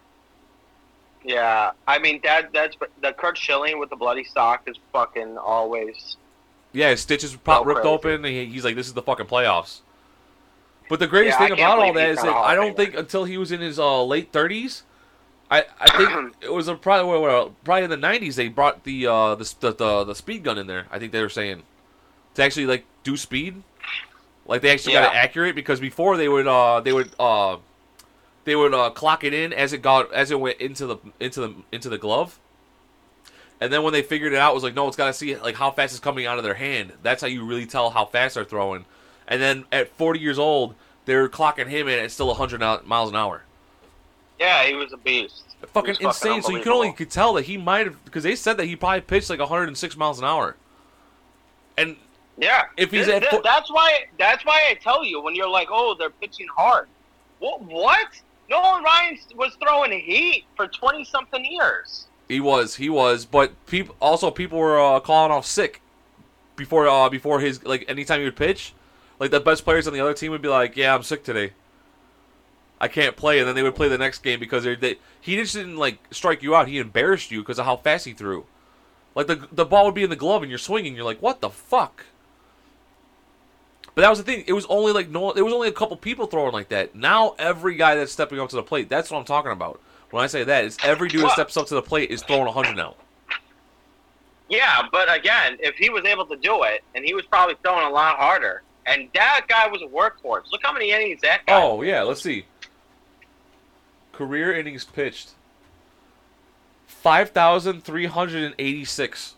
Yeah, 1.23 1.71
I 1.87 1.99
mean 1.99 2.19
that 2.23 2.51
that's 2.51 2.75
the 3.01 3.13
Curt 3.13 3.37
Schilling 3.37 3.79
with 3.79 3.89
the 3.91 3.95
bloody 3.95 4.23
sock 4.23 4.63
is 4.67 4.75
fucking 4.91 5.37
always. 5.37 6.17
Yeah, 6.73 6.89
his 6.89 7.01
stitches 7.01 7.35
pop 7.35 7.65
ripped 7.65 7.85
open, 7.85 8.13
and 8.13 8.25
he, 8.25 8.45
he's 8.45 8.63
like, 8.63 8.75
"This 8.75 8.87
is 8.87 8.93
the 8.93 9.01
fucking 9.01 9.25
playoffs." 9.25 9.81
But 10.89 10.99
the 10.99 11.07
greatest 11.07 11.39
Yeah, 11.39 11.47
thing 11.47 11.57
about 11.57 11.79
all 11.79 11.93
that 11.93 11.95
is 11.95 11.95
that 11.95 12.09
he's 12.09 12.17
is 12.19 12.23
not 12.23 12.23
a 12.23 12.27
that 12.27 12.33
Hall 12.33 12.43
I 12.43 12.55
don't 12.55 12.75
think 12.75 12.95
until 12.95 13.23
he 13.25 13.37
was 13.37 13.51
in 13.51 13.61
his 13.61 13.79
uh, 13.79 14.03
late 14.03 14.31
thirties, 14.31 14.83
I 15.49 15.65
I 15.79 15.97
think 15.97 16.35
it 16.41 16.51
was 16.51 16.67
a, 16.67 16.75
probably 16.75 17.19
well, 17.19 17.55
probably 17.63 17.83
in 17.83 17.89
the 17.89 17.97
nineties 17.97 18.35
they 18.35 18.47
brought 18.47 18.83
the, 18.83 19.07
uh, 19.07 19.35
the 19.35 19.53
the 19.59 19.73
the 19.73 20.03
the 20.05 20.15
speed 20.15 20.43
gun 20.43 20.57
in 20.57 20.67
there. 20.67 20.87
I 20.91 20.99
think 20.99 21.11
they 21.11 21.21
were 21.21 21.29
saying 21.29 21.63
to 22.35 22.43
actually 22.43 22.65
like 22.65 22.85
do 23.03 23.17
speed, 23.17 23.63
like 24.45 24.61
they 24.61 24.71
actually 24.71 24.93
got 24.93 25.13
it 25.13 25.15
accurate 25.15 25.55
because 25.55 25.79
before 25.79 26.17
they 26.17 26.29
would 26.29 26.47
uh 26.47 26.79
they 26.79 26.93
would 26.93 27.11
uh 27.19 27.57
they 28.43 28.55
would 28.55 28.73
uh, 28.73 28.89
clock 28.89 29.23
it 29.23 29.33
in 29.33 29.53
as 29.53 29.71
it 29.73 29.81
got 29.81 30.11
as 30.13 30.31
it 30.31 30.39
went 30.39 30.59
into 30.59 30.87
the 30.87 30.97
into 31.19 31.41
the 31.41 31.55
into 31.71 31.89
the 31.89 31.97
glove. 31.97 32.39
And 33.61 33.71
then 33.71 33.83
when 33.83 33.93
they 33.93 34.01
figured 34.01 34.33
it 34.33 34.39
out, 34.39 34.51
it 34.51 34.55
was 34.55 34.63
like, 34.63 34.73
no, 34.73 34.87
it's 34.87 34.97
got 34.97 35.05
to 35.05 35.13
see 35.13 35.35
like 35.37 35.55
how 35.55 35.69
fast 35.69 35.93
it's 35.93 35.99
coming 35.99 36.25
out 36.25 36.39
of 36.39 36.43
their 36.43 36.55
hand. 36.55 36.93
That's 37.03 37.21
how 37.21 37.27
you 37.27 37.45
really 37.45 37.67
tell 37.67 37.91
how 37.91 38.05
fast 38.05 38.35
they're 38.35 38.43
throwing. 38.43 38.85
And 39.27 39.39
then 39.39 39.65
at 39.71 39.89
40 39.89 40.19
years 40.19 40.39
old, 40.39 40.73
they're 41.05 41.29
clocking 41.29 41.67
him 41.67 41.87
in 41.87 41.99
at 41.99 42.11
still 42.11 42.27
100 42.27 42.59
miles 42.85 43.09
an 43.09 43.15
hour. 43.15 43.43
Yeah, 44.39 44.65
he 44.65 44.73
was 44.73 44.91
a 44.91 44.97
beast. 44.97 45.43
Fucking 45.67 45.97
insane. 46.01 46.41
So 46.41 46.51
you 46.51 46.63
can 46.63 46.71
only 46.71 46.91
could 46.91 47.11
tell 47.11 47.33
that 47.33 47.43
he 47.43 47.55
might 47.55 47.85
have 47.85 48.03
because 48.03 48.23
they 48.23 48.35
said 48.35 48.57
that 48.57 48.65
he 48.65 48.75
probably 48.75 49.01
pitched 49.01 49.29
like 49.29 49.39
106 49.39 49.95
miles 49.95 50.17
an 50.17 50.25
hour. 50.25 50.55
And 51.77 51.95
Yeah, 52.37 52.63
If 52.77 52.89
he's 52.89 53.05
Th- 53.05 53.21
at 53.21 53.29
th- 53.29 53.43
that's 53.43 53.71
why 53.71 54.05
that's 54.17 54.43
why 54.43 54.63
I 54.71 54.73
tell 54.73 55.05
you 55.05 55.21
when 55.21 55.35
you're 55.35 55.49
like, 55.49 55.67
oh, 55.71 55.95
they're 55.97 56.09
pitching 56.09 56.47
hard. 56.57 56.87
What? 57.37 57.61
What? 57.61 58.07
Nolan 58.49 58.83
Ryan 58.83 59.19
was 59.35 59.55
throwing 59.61 59.91
heat 59.91 60.45
for 60.57 60.67
20 60.67 61.05
something 61.05 61.45
years. 61.45 62.07
He 62.31 62.39
was, 62.39 62.75
he 62.75 62.89
was, 62.89 63.25
but 63.25 63.53
people 63.65 63.95
also 64.01 64.31
people 64.31 64.57
were 64.57 64.79
uh, 64.79 64.99
calling 64.99 65.31
off 65.31 65.45
sick 65.45 65.81
before 66.55 66.87
uh, 66.87 67.09
before 67.09 67.39
his 67.39 67.63
like 67.63 67.85
anytime 67.87 68.19
he 68.19 68.25
would 68.25 68.35
pitch, 68.35 68.73
like 69.19 69.31
the 69.31 69.39
best 69.39 69.63
players 69.63 69.87
on 69.87 69.93
the 69.93 69.99
other 69.99 70.13
team 70.13 70.31
would 70.31 70.41
be 70.41 70.47
like, 70.47 70.75
yeah, 70.75 70.93
I'm 70.95 71.03
sick 71.03 71.23
today. 71.23 71.53
I 72.79 72.87
can't 72.87 73.15
play, 73.15 73.39
and 73.39 73.47
then 73.47 73.53
they 73.53 73.61
would 73.63 73.75
play 73.75 73.89
the 73.89 73.97
next 73.97 74.23
game 74.23 74.39
because 74.39 74.63
they, 74.63 74.97
he 75.19 75.35
just 75.35 75.53
didn't 75.53 75.77
like 75.77 75.99
strike 76.09 76.41
you 76.41 76.55
out. 76.55 76.67
He 76.67 76.79
embarrassed 76.79 77.29
you 77.29 77.41
because 77.41 77.59
of 77.59 77.65
how 77.65 77.77
fast 77.77 78.05
he 78.05 78.13
threw. 78.13 78.45
Like 79.13 79.27
the 79.27 79.47
the 79.51 79.65
ball 79.65 79.85
would 79.85 79.95
be 79.95 80.03
in 80.03 80.09
the 80.09 80.15
glove 80.15 80.41
and 80.41 80.49
you're 80.49 80.57
swinging. 80.57 80.95
You're 80.95 81.05
like, 81.05 81.21
what 81.21 81.41
the 81.41 81.49
fuck? 81.49 82.05
But 83.93 84.03
that 84.03 84.09
was 84.09 84.19
the 84.19 84.23
thing. 84.23 84.45
It 84.47 84.53
was 84.53 84.65
only 84.67 84.93
like 84.93 85.09
no. 85.09 85.31
It 85.31 85.41
was 85.41 85.53
only 85.53 85.67
a 85.67 85.73
couple 85.73 85.97
people 85.97 86.25
throwing 86.25 86.53
like 86.53 86.69
that. 86.69 86.95
Now 86.95 87.35
every 87.37 87.75
guy 87.75 87.95
that's 87.95 88.11
stepping 88.11 88.39
up 88.39 88.49
to 88.49 88.55
the 88.55 88.63
plate. 88.63 88.89
That's 88.89 89.11
what 89.11 89.17
I'm 89.19 89.25
talking 89.25 89.51
about. 89.51 89.81
When 90.11 90.23
I 90.23 90.27
say 90.27 90.43
that, 90.43 90.65
it's 90.65 90.77
every 90.83 91.09
dude 91.09 91.23
that 91.23 91.31
steps 91.31 91.57
up 91.57 91.67
to 91.67 91.75
the 91.75 91.81
plate 91.81 92.11
is 92.11 92.21
throwing 92.21 92.45
100 92.45 92.75
now. 92.75 92.95
Yeah, 94.49 94.81
but 94.91 95.13
again, 95.13 95.57
if 95.61 95.75
he 95.75 95.89
was 95.89 96.03
able 96.03 96.25
to 96.25 96.35
do 96.35 96.63
it, 96.63 96.83
and 96.93 97.05
he 97.05 97.13
was 97.13 97.25
probably 97.25 97.55
throwing 97.63 97.85
a 97.85 97.89
lot 97.89 98.17
harder, 98.17 98.63
and 98.85 99.07
that 99.13 99.45
guy 99.47 99.67
was 99.67 99.81
a 99.81 99.85
workhorse. 99.85 100.51
Look 100.51 100.61
how 100.61 100.73
many 100.73 100.91
innings 100.91 101.21
that 101.21 101.45
guy. 101.45 101.61
Oh 101.61 101.81
yeah, 101.81 102.01
let's 102.01 102.21
see. 102.21 102.45
Career 104.11 104.53
innings 104.53 104.83
pitched. 104.83 105.31
Five 106.85 107.29
thousand 107.29 107.83
three 107.83 108.07
hundred 108.07 108.43
and 108.43 108.55
eighty-six. 108.59 109.35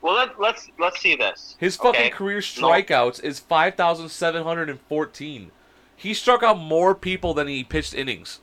Well, 0.00 0.14
let, 0.14 0.40
let's 0.40 0.70
let's 0.78 1.00
see 1.00 1.16
this. 1.16 1.56
His 1.58 1.76
fucking 1.76 2.00
okay? 2.00 2.10
career 2.10 2.36
No. 2.36 2.68
strikeouts 2.68 3.22
is 3.24 3.40
five 3.40 3.74
thousand 3.74 4.10
seven 4.10 4.44
hundred 4.44 4.70
and 4.70 4.80
fourteen. 4.82 5.50
He 5.96 6.14
struck 6.14 6.44
out 6.44 6.58
more 6.58 6.94
people 6.94 7.34
than 7.34 7.48
he 7.48 7.64
pitched 7.64 7.94
innings. 7.94 8.40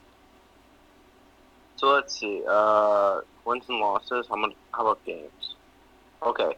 So 1.78 1.88
let's 1.94 2.20
see. 2.20 2.44
Uh, 2.48 3.22
wins 3.46 3.64
and 3.70 3.80
losses. 3.80 4.26
How 4.30 4.36
much? 4.36 4.54
How 4.74 4.82
about 4.82 5.06
games? 5.06 5.56
Okay. 6.24 6.56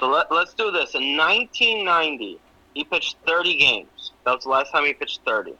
So 0.00 0.08
let 0.08 0.30
let's 0.32 0.54
do 0.54 0.70
this. 0.70 0.94
In 0.94 1.16
1990, 1.16 2.38
he 2.74 2.84
pitched 2.84 3.16
30 3.26 3.56
games. 3.56 4.12
That 4.24 4.34
was 4.34 4.44
the 4.44 4.50
last 4.50 4.72
time 4.72 4.84
he 4.84 4.92
pitched 4.94 5.20
30. 5.26 5.54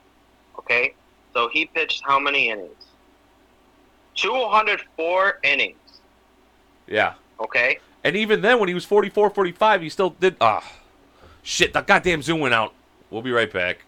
Okay. 0.59 0.95
So 1.33 1.49
he 1.53 1.67
pitched 1.67 2.03
how 2.05 2.19
many 2.19 2.51
innings? 2.51 2.73
204 4.17 5.41
innings. 5.45 5.77
Yeah. 6.87 7.15
Okay. 7.41 7.79
And 8.05 8.17
even 8.17 8.41
then, 8.41 8.59
when 8.59 8.69
he 8.69 8.75
was 8.75 8.85
44, 8.85 9.31
45, 9.31 9.83
he 9.83 9.89
still 9.89 10.11
did. 10.11 10.37
Ah, 10.41 10.65
shit! 11.43 11.73
The 11.73 11.81
goddamn 11.83 12.23
Zoom 12.23 12.41
went 12.41 12.55
out. 12.55 12.73
We'll 13.11 13.23
be 13.23 13.33
right 13.33 13.53
back. 13.53 13.79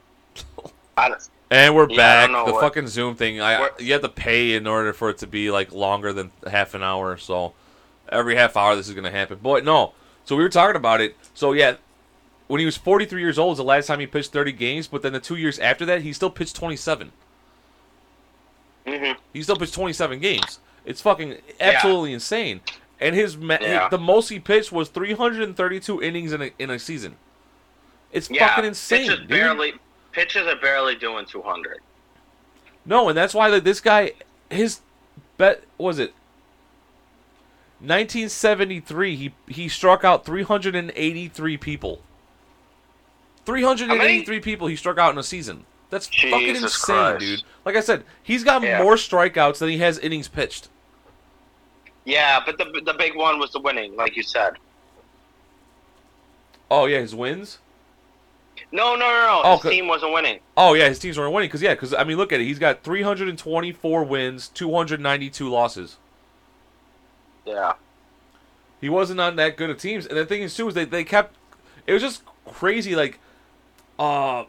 I 0.96 1.08
don't- 1.08 1.28
And 1.50 1.74
we're 1.74 1.88
Yeah, 1.90 1.96
back. 2.26 2.46
The 2.46 2.52
what- 2.52 2.60
fucking 2.60 2.88
Zoom 2.88 3.14
thing. 3.16 3.40
I 3.40 3.60
What- 3.60 3.80
you 3.80 3.92
have 3.94 4.02
to 4.02 4.08
pay 4.08 4.52
in 4.54 4.66
order 4.66 4.92
for 4.92 5.08
it 5.10 5.18
to 5.18 5.26
be 5.26 5.50
like 5.50 5.72
longer 5.72 6.12
than 6.12 6.30
half 6.50 6.74
an 6.74 6.82
hour. 6.82 7.16
So 7.16 7.54
every 8.10 8.36
half 8.36 8.56
hour 8.56 8.76
this 8.76 8.88
is 8.88 8.94
gonna 8.94 9.10
happen. 9.10 9.38
But 9.42 9.64
no. 9.64 9.92
So 10.24 10.36
we 10.36 10.42
were 10.42 10.50
talking 10.50 10.76
about 10.76 11.00
it. 11.00 11.16
So 11.32 11.52
yeah, 11.52 11.76
when 12.48 12.60
he 12.60 12.66
was 12.66 12.76
43 12.76 13.20
years 13.22 13.38
old, 13.38 13.50
was 13.50 13.58
the 13.58 13.64
last 13.64 13.86
time 13.86 13.98
he 14.00 14.06
pitched 14.06 14.30
30 14.32 14.52
games. 14.52 14.86
But 14.88 15.00
then 15.02 15.14
the 15.14 15.20
two 15.20 15.36
years 15.36 15.58
after 15.58 15.86
that, 15.86 16.02
he 16.02 16.12
still 16.12 16.30
pitched 16.30 16.54
27. 16.56 17.12
hmm 18.86 19.12
He 19.32 19.42
still 19.42 19.56
pitched 19.56 19.74
27 19.74 20.18
games. 20.20 20.58
It's 20.84 21.00
fucking 21.00 21.36
absolutely 21.60 22.12
insane. 22.12 22.60
And 23.00 23.14
his 23.14 23.36
ma- 23.36 23.58
Yeah. 23.60 23.88
the 23.88 23.98
most 23.98 24.28
he 24.28 24.38
pitched 24.40 24.72
was 24.72 24.88
332 24.88 26.02
innings 26.02 26.32
in 26.32 26.42
a, 26.42 26.50
in 26.58 26.70
a 26.70 26.78
season. 26.78 27.16
It's 28.12 28.30
Yeah, 28.30 28.48
fucking 28.48 28.64
insane. 28.64 29.02
Pitches 29.08 29.18
dude. 29.20 29.28
barely, 29.28 29.74
pitches 30.12 30.46
are 30.46 30.56
barely 30.56 30.94
doing 30.96 31.26
200. 31.26 31.78
No, 32.84 33.08
and 33.08 33.16
that's 33.18 33.34
why 33.34 33.48
like, 33.48 33.64
this 33.64 33.80
guy, 33.80 34.12
his 34.50 34.80
bet 35.36 35.62
was 35.76 35.98
it 35.98 36.14
1973. 37.80 39.16
He 39.16 39.34
he 39.46 39.68
struck 39.68 40.04
out 40.04 40.24
383 40.24 41.56
people. 41.58 42.02
383 43.44 44.40
people 44.40 44.66
he 44.66 44.76
struck 44.76 44.98
out 44.98 45.12
in 45.12 45.18
a 45.18 45.22
season. 45.22 45.64
That's 45.90 46.06
fucking 46.06 46.56
insane, 46.56 46.68
Christ. 46.96 47.20
dude. 47.20 47.42
Like 47.64 47.76
I 47.76 47.80
said, 47.80 48.04
he's 48.22 48.44
got 48.44 48.62
Yeah. 48.62 48.82
more 48.82 48.96
strikeouts 48.96 49.58
than 49.58 49.70
he 49.70 49.78
has 49.78 49.98
innings 49.98 50.28
pitched. 50.28 50.68
Yeah, 52.04 52.40
but 52.44 52.58
the 52.58 52.64
the 52.84 52.94
big 52.94 53.14
one 53.16 53.38
was 53.38 53.52
the 53.52 53.60
winning, 53.60 53.96
like 53.96 54.16
you 54.16 54.22
said. 54.22 54.54
Oh 56.70 56.86
yeah, 56.86 56.98
his 56.98 57.14
wins. 57.14 57.58
No, 58.70 58.94
no, 58.94 59.00
no, 59.00 59.06
no. 59.06 59.42
Oh, 59.44 59.58
His 59.58 59.70
team 59.70 59.88
wasn't 59.88 60.12
winning. 60.12 60.40
Oh 60.56 60.74
yeah, 60.74 60.88
his 60.88 60.98
teams 60.98 61.18
weren't 61.18 61.32
winning 61.32 61.48
because 61.48 61.62
yeah, 61.62 61.74
because 61.74 61.94
I 61.94 62.04
mean, 62.04 62.16
look 62.16 62.32
at 62.32 62.40
it. 62.40 62.44
He's 62.44 62.58
got 62.58 62.82
324 62.82 64.04
wins, 64.04 64.48
292 64.48 65.48
losses. 65.48 65.96
Yeah. 67.46 67.74
He 68.80 68.88
wasn't 68.88 69.20
on 69.20 69.36
that 69.36 69.56
good 69.56 69.70
of 69.70 69.78
teams. 69.78 70.06
And 70.06 70.18
the 70.18 70.26
thing 70.26 70.42
is 70.42 70.54
too 70.54 70.68
is 70.68 70.74
they, 70.74 70.84
they 70.84 71.02
kept 71.02 71.34
it 71.86 71.92
was 71.92 72.02
just 72.02 72.22
crazy 72.46 72.94
like 72.94 73.18
uh 73.98 74.44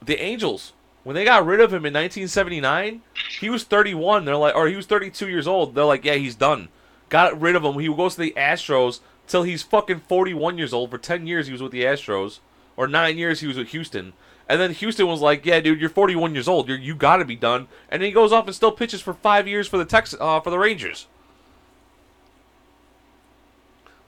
the 0.00 0.20
Angels 0.20 0.72
when 1.04 1.14
they 1.14 1.24
got 1.24 1.44
rid 1.44 1.60
of 1.60 1.72
him 1.72 1.84
in 1.84 1.92
1979, 1.92 3.02
he 3.40 3.50
was 3.50 3.64
31. 3.64 4.24
They're 4.24 4.36
like 4.36 4.54
or 4.54 4.68
he 4.68 4.76
was 4.76 4.86
32 4.86 5.28
years 5.28 5.46
old. 5.46 5.74
They're 5.74 5.84
like, 5.84 6.04
"Yeah, 6.04 6.14
he's 6.14 6.34
done." 6.36 6.68
Got 7.08 7.40
rid 7.40 7.56
of 7.56 7.64
him. 7.64 7.78
He 7.78 7.88
goes 7.88 8.14
to 8.14 8.20
the 8.20 8.34
Astros 8.36 9.00
till 9.26 9.42
he's 9.42 9.62
fucking 9.62 10.00
41 10.08 10.58
years 10.58 10.72
old. 10.72 10.90
For 10.90 10.98
10 10.98 11.26
years 11.26 11.46
he 11.46 11.52
was 11.52 11.62
with 11.62 11.72
the 11.72 11.82
Astros 11.82 12.38
or 12.76 12.86
9 12.86 13.16
years 13.18 13.40
he 13.40 13.46
was 13.46 13.56
with 13.56 13.68
Houston. 13.68 14.12
And 14.48 14.60
then 14.60 14.72
Houston 14.72 15.06
was 15.06 15.20
like, 15.20 15.46
"Yeah, 15.46 15.60
dude, 15.60 15.80
you're 15.80 15.88
41 15.88 16.34
years 16.34 16.48
old. 16.48 16.68
You're 16.68 16.76
you 16.78 16.94
got 16.94 17.18
to 17.18 17.24
be 17.24 17.36
done." 17.36 17.68
And 17.90 18.02
then 18.02 18.08
he 18.08 18.12
goes 18.12 18.32
off 18.32 18.46
and 18.46 18.54
still 18.54 18.72
pitches 18.72 19.00
for 19.00 19.14
5 19.14 19.46
years 19.48 19.68
for 19.68 19.78
the 19.78 19.84
Tex 19.84 20.14
uh, 20.20 20.40
for 20.40 20.50
the 20.50 20.58
Rangers. 20.58 21.06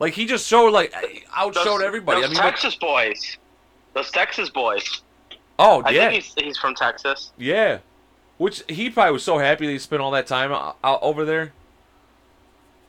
Like 0.00 0.14
he 0.14 0.26
just 0.26 0.46
showed 0.46 0.70
like 0.72 0.92
outshowed 1.34 1.64
Those- 1.66 1.82
everybody. 1.82 2.20
Those 2.20 2.30
I 2.30 2.32
mean, 2.32 2.38
like- 2.38 2.50
Texas 2.52 2.74
boys. 2.76 3.36
Those 3.94 4.10
Texas 4.10 4.50
boys. 4.50 5.02
oh 5.58 5.82
I 5.84 5.90
yeah, 5.90 6.10
think 6.10 6.24
he's, 6.24 6.34
he's 6.34 6.58
from 6.58 6.74
Texas. 6.74 7.32
yeah. 7.38 7.78
Which 8.36 8.64
he 8.68 8.90
probably 8.90 9.12
was 9.12 9.22
so 9.22 9.38
happy 9.38 9.64
that 9.66 9.72
he 9.72 9.78
spent 9.78 10.02
all 10.02 10.10
that 10.10 10.26
time 10.26 10.50
out, 10.50 10.76
out 10.82 10.98
over 11.02 11.24
there. 11.24 11.52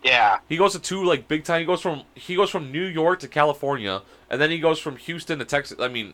Yeah. 0.04 0.40
He 0.50 0.58
goes 0.58 0.74
to 0.74 0.80
two 0.80 1.04
like 1.04 1.28
big 1.28 1.44
time. 1.44 1.60
He 1.60 1.66
goes 1.68 1.82
from 1.82 2.02
he 2.16 2.36
goes 2.36 2.50
from 2.50 2.72
New 2.72 2.84
York 2.86 3.20
to 3.20 3.28
California, 3.28 4.02
and 4.30 4.40
then 4.42 4.50
he 4.52 4.60
goes 4.60 4.80
from 4.80 4.96
Houston 4.98 5.40
to 5.40 5.46
Texas. 5.46 5.80
I 5.80 5.88
mean, 5.88 6.14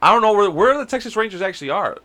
I 0.00 0.12
don't 0.12 0.22
know 0.22 0.32
where 0.32 0.50
where 0.50 0.76
the 0.78 0.86
Texas 0.86 1.16
Rangers 1.16 1.42
actually 1.42 1.70
are. 1.70 1.98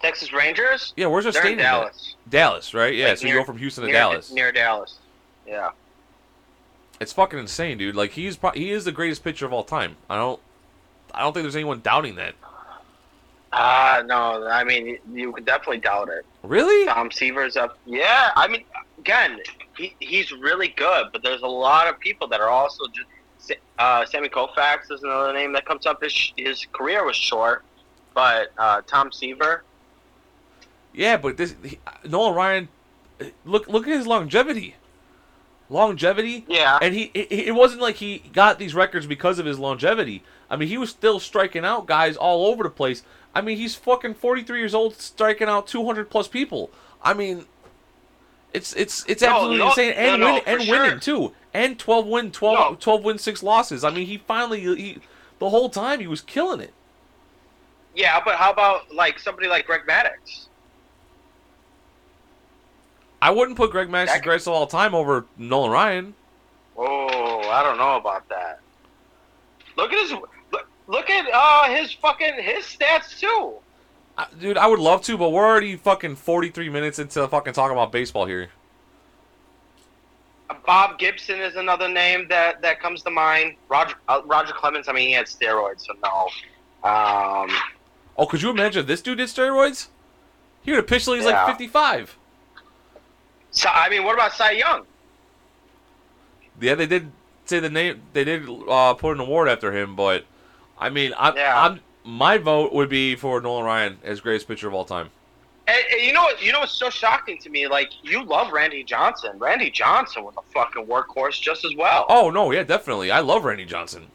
Texas 0.00 0.32
Rangers? 0.32 0.92
Yeah, 0.96 1.06
where's 1.06 1.24
their 1.24 1.32
They're 1.32 1.42
in 1.42 1.58
stadium? 1.58 1.66
at? 1.66 1.70
Dallas. 1.80 2.16
Dallas, 2.28 2.74
right? 2.74 2.94
Yeah. 2.94 3.08
Like 3.08 3.18
so 3.18 3.26
you 3.26 3.32
near- 3.32 3.42
go 3.42 3.46
from 3.46 3.58
Houston 3.58 3.82
to 3.82 3.86
near, 3.86 3.94
Dallas. 3.94 4.30
Near 4.32 4.52
Dallas. 4.52 4.98
Yeah. 5.46 5.70
It's 7.00 7.12
fucking 7.12 7.38
insane, 7.38 7.78
dude. 7.78 7.94
Like 7.94 8.12
he's 8.12 8.36
pro- 8.36 8.50
he 8.52 8.70
is 8.70 8.84
the 8.84 8.92
greatest 8.92 9.24
pitcher 9.24 9.46
of 9.46 9.52
all 9.52 9.64
time. 9.64 9.96
I 10.10 10.16
don't 10.16 10.40
I 11.12 11.20
don't 11.22 11.32
think 11.32 11.44
there's 11.44 11.56
anyone 11.56 11.80
doubting 11.80 12.16
that. 12.16 12.34
Ah, 13.52 14.02
no. 14.04 14.46
I 14.48 14.64
mean, 14.64 14.86
you- 14.86 15.00
you 15.12 15.32
could 15.32 15.44
definitely 15.46 15.78
doubt 15.78 16.08
it. 16.08 16.26
Really? 16.42 16.86
Tom 16.86 17.10
Seaver's 17.10 17.56
up. 17.56 17.78
Yeah. 17.86 18.30
I 18.36 18.48
mean, 18.48 18.64
again, 18.98 19.38
he, 19.76 19.94
he's 20.00 20.32
really 20.32 20.68
good, 20.68 21.06
but 21.12 21.22
there's 21.22 21.42
a 21.42 21.46
lot 21.46 21.88
of 21.88 21.98
people 21.98 22.28
that 22.28 22.40
are 22.40 22.50
also 22.50 22.84
just. 22.88 23.06
Uh, 23.78 24.06
Sandy 24.06 24.30
Koufax 24.30 24.90
is 24.90 25.02
another 25.02 25.34
name 25.34 25.52
that 25.52 25.66
comes 25.66 25.84
up. 25.84 26.02
His, 26.02 26.32
his 26.36 26.66
career 26.72 27.04
was 27.04 27.14
short, 27.14 27.62
but 28.14 28.52
uh, 28.56 28.80
Tom 28.86 29.12
Seaver. 29.12 29.64
Yeah, 30.94 31.18
but 31.18 31.36
this 31.36 31.54
he, 31.62 31.78
Nolan 32.08 32.34
Ryan, 32.34 32.68
look 33.44 33.68
look 33.68 33.86
at 33.86 33.92
his 33.92 34.06
longevity. 34.06 34.76
Longevity. 35.68 36.44
Yeah. 36.48 36.78
And 36.80 36.94
he 36.94 37.10
it, 37.14 37.48
it 37.48 37.54
wasn't 37.54 37.82
like 37.82 37.96
he 37.96 38.18
got 38.32 38.58
these 38.58 38.74
records 38.74 39.06
because 39.06 39.38
of 39.38 39.46
his 39.46 39.58
longevity. 39.58 40.22
I 40.48 40.56
mean, 40.56 40.68
he 40.68 40.78
was 40.78 40.90
still 40.90 41.18
striking 41.20 41.64
out 41.64 41.86
guys 41.86 42.16
all 42.16 42.46
over 42.46 42.62
the 42.62 42.70
place. 42.70 43.02
I 43.34 43.40
mean, 43.40 43.58
he's 43.58 43.74
fucking 43.74 44.14
43 44.14 44.58
years 44.58 44.74
old 44.74 44.94
striking 45.00 45.48
out 45.48 45.66
200 45.66 46.08
plus 46.08 46.28
people. 46.28 46.70
I 47.02 47.12
mean, 47.14 47.46
it's 48.54 48.72
it's 48.74 49.04
it's 49.06 49.22
absolutely 49.22 49.58
no, 49.58 49.68
insane 49.68 49.92
and 49.92 50.20
no, 50.20 50.26
no, 50.28 50.34
win, 50.34 50.42
and 50.46 50.62
sure. 50.62 50.82
winning 50.82 51.00
too. 51.00 51.32
And 51.52 51.78
12 51.78 52.06
win 52.06 52.30
12 52.32 52.54
No. 52.72 52.76
12 52.76 53.04
win 53.04 53.18
6 53.18 53.42
losses. 53.42 53.84
I 53.84 53.90
mean, 53.90 54.06
he 54.06 54.16
finally 54.18 54.60
he 54.60 54.98
the 55.40 55.50
whole 55.50 55.68
time 55.68 56.00
he 56.00 56.06
was 56.06 56.20
killing 56.22 56.60
it. 56.60 56.72
Yeah, 57.94 58.20
but 58.24 58.36
how 58.36 58.50
about 58.50 58.92
like 58.94 59.18
somebody 59.18 59.48
like 59.48 59.66
Greg 59.66 59.82
Maddux? 59.88 60.46
I 63.20 63.30
wouldn't 63.30 63.56
put 63.56 63.70
Greg 63.70 63.88
Maddux 63.88 64.06
as 64.08 64.12
could- 64.14 64.22
greatest 64.24 64.46
of 64.48 64.54
all 64.54 64.66
time 64.66 64.94
over 64.94 65.26
Nolan 65.36 65.70
Ryan. 65.70 66.14
Oh, 66.76 67.48
I 67.50 67.62
don't 67.62 67.78
know 67.78 67.96
about 67.96 68.28
that. 68.28 68.60
Look 69.76 69.92
at 69.92 70.00
his 70.02 70.12
look, 70.52 70.68
look 70.86 71.10
at 71.10 71.26
uh 71.32 71.64
his 71.74 71.92
fucking 71.92 72.34
his 72.40 72.64
stats 72.64 73.18
too. 73.18 73.54
Uh, 74.16 74.26
Dude, 74.40 74.56
I 74.56 74.66
would 74.66 74.78
love 74.78 75.02
to, 75.02 75.18
but 75.18 75.30
we're 75.30 75.44
already 75.44 75.74
fucking 75.76 76.16
43 76.16 76.68
minutes 76.68 76.98
into 76.98 77.26
fucking 77.26 77.52
talking 77.52 77.76
about 77.76 77.90
baseball 77.92 78.26
here. 78.26 78.50
Bob 80.66 80.98
Gibson 80.98 81.40
is 81.40 81.56
another 81.56 81.88
name 81.88 82.26
that 82.28 82.62
that 82.62 82.80
comes 82.80 83.02
to 83.02 83.10
mind. 83.10 83.56
Roger 83.68 83.96
uh, 84.08 84.20
Roger 84.24 84.52
Clemens. 84.52 84.88
I 84.88 84.92
mean, 84.92 85.08
he 85.08 85.12
had 85.14 85.26
steroids, 85.26 85.86
so 85.86 85.94
no. 86.02 86.88
Um, 86.88 87.50
Oh, 88.16 88.26
could 88.26 88.40
you 88.42 88.50
imagine 88.50 88.80
if 88.82 88.86
this 88.86 89.02
dude 89.02 89.18
did 89.18 89.28
steroids? 89.28 89.88
He 90.62 90.70
would 90.70 90.76
have 90.78 90.86
pitched 90.86 91.06
till 91.06 91.14
he's 91.14 91.24
Yeah. 91.24 91.44
like 91.44 91.56
55. 91.58 92.16
so 93.50 93.68
I 93.72 93.88
mean, 93.88 94.04
what 94.04 94.14
about 94.14 94.32
Cy 94.32 94.52
Young? 94.52 94.84
Yeah, 96.60 96.76
they 96.76 96.86
did 96.86 97.10
say 97.46 97.58
the 97.58 97.68
name. 97.70 98.02
They 98.12 98.22
did 98.24 98.48
uh, 98.68 98.94
put 98.94 99.12
an 99.14 99.20
award 99.20 99.48
after 99.48 99.72
him, 99.72 99.96
but 99.96 100.24
I 100.78 100.88
mean, 100.90 101.12
I'm, 101.18 101.36
Yeah. 101.36 101.60
I'm 101.64 101.80
my 102.04 102.38
vote 102.38 102.72
would 102.72 102.88
be 102.88 103.16
for 103.16 103.40
Nolan 103.40 103.64
Ryan 103.64 103.98
as 104.04 104.20
greatest 104.20 104.46
pitcher 104.46 104.68
of 104.68 104.74
all 104.74 104.84
time. 104.84 105.10
And, 105.66 105.82
and 105.92 106.02
you 106.02 106.12
know 106.12 106.22
what? 106.22 106.42
You 106.42 106.52
know 106.52 106.60
what's 106.60 106.72
so 106.74 106.90
shocking 106.90 107.38
to 107.38 107.48
me? 107.48 107.66
Like 107.66 107.90
you 108.02 108.22
love 108.24 108.52
Randy 108.52 108.84
Johnson. 108.84 109.38
Randy 109.38 109.70
Johnson 109.70 110.22
was 110.22 110.34
a 110.36 110.42
fucking 110.52 110.84
workhorse 110.86 111.40
just 111.40 111.64
as 111.64 111.74
well. 111.76 112.04
Oh 112.08 112.30
no, 112.30 112.50
yeah, 112.52 112.64
definitely. 112.64 113.10
I 113.10 113.20
love 113.20 113.44
Randy 113.44 113.64
Johnson. 113.64 114.06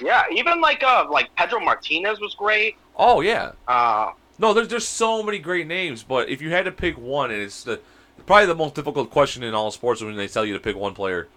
Yeah, 0.00 0.24
even 0.32 0.60
like 0.60 0.82
uh 0.82 1.06
like 1.08 1.34
Pedro 1.36 1.60
Martinez 1.60 2.18
was 2.18 2.34
great. 2.34 2.76
Oh 2.96 3.20
yeah. 3.20 3.52
Uh, 3.68 4.12
No, 4.38 4.52
there's 4.52 4.66
there's 4.68 4.86
so 4.88 5.22
many 5.22 5.38
great 5.38 5.68
names, 5.68 6.02
but 6.02 6.28
if 6.28 6.42
you 6.42 6.50
had 6.50 6.64
to 6.64 6.72
pick 6.72 6.98
one, 6.98 7.30
and 7.30 7.40
it's 7.40 7.62
the 7.62 7.80
probably 8.26 8.46
the 8.46 8.54
most 8.56 8.74
difficult 8.74 9.10
question 9.10 9.44
in 9.44 9.54
all 9.54 9.70
sports 9.70 10.02
when 10.02 10.16
they 10.16 10.26
tell 10.28 10.44
you 10.44 10.54
to 10.54 10.60
pick 10.60 10.76
one 10.76 10.94
player. 10.94 11.28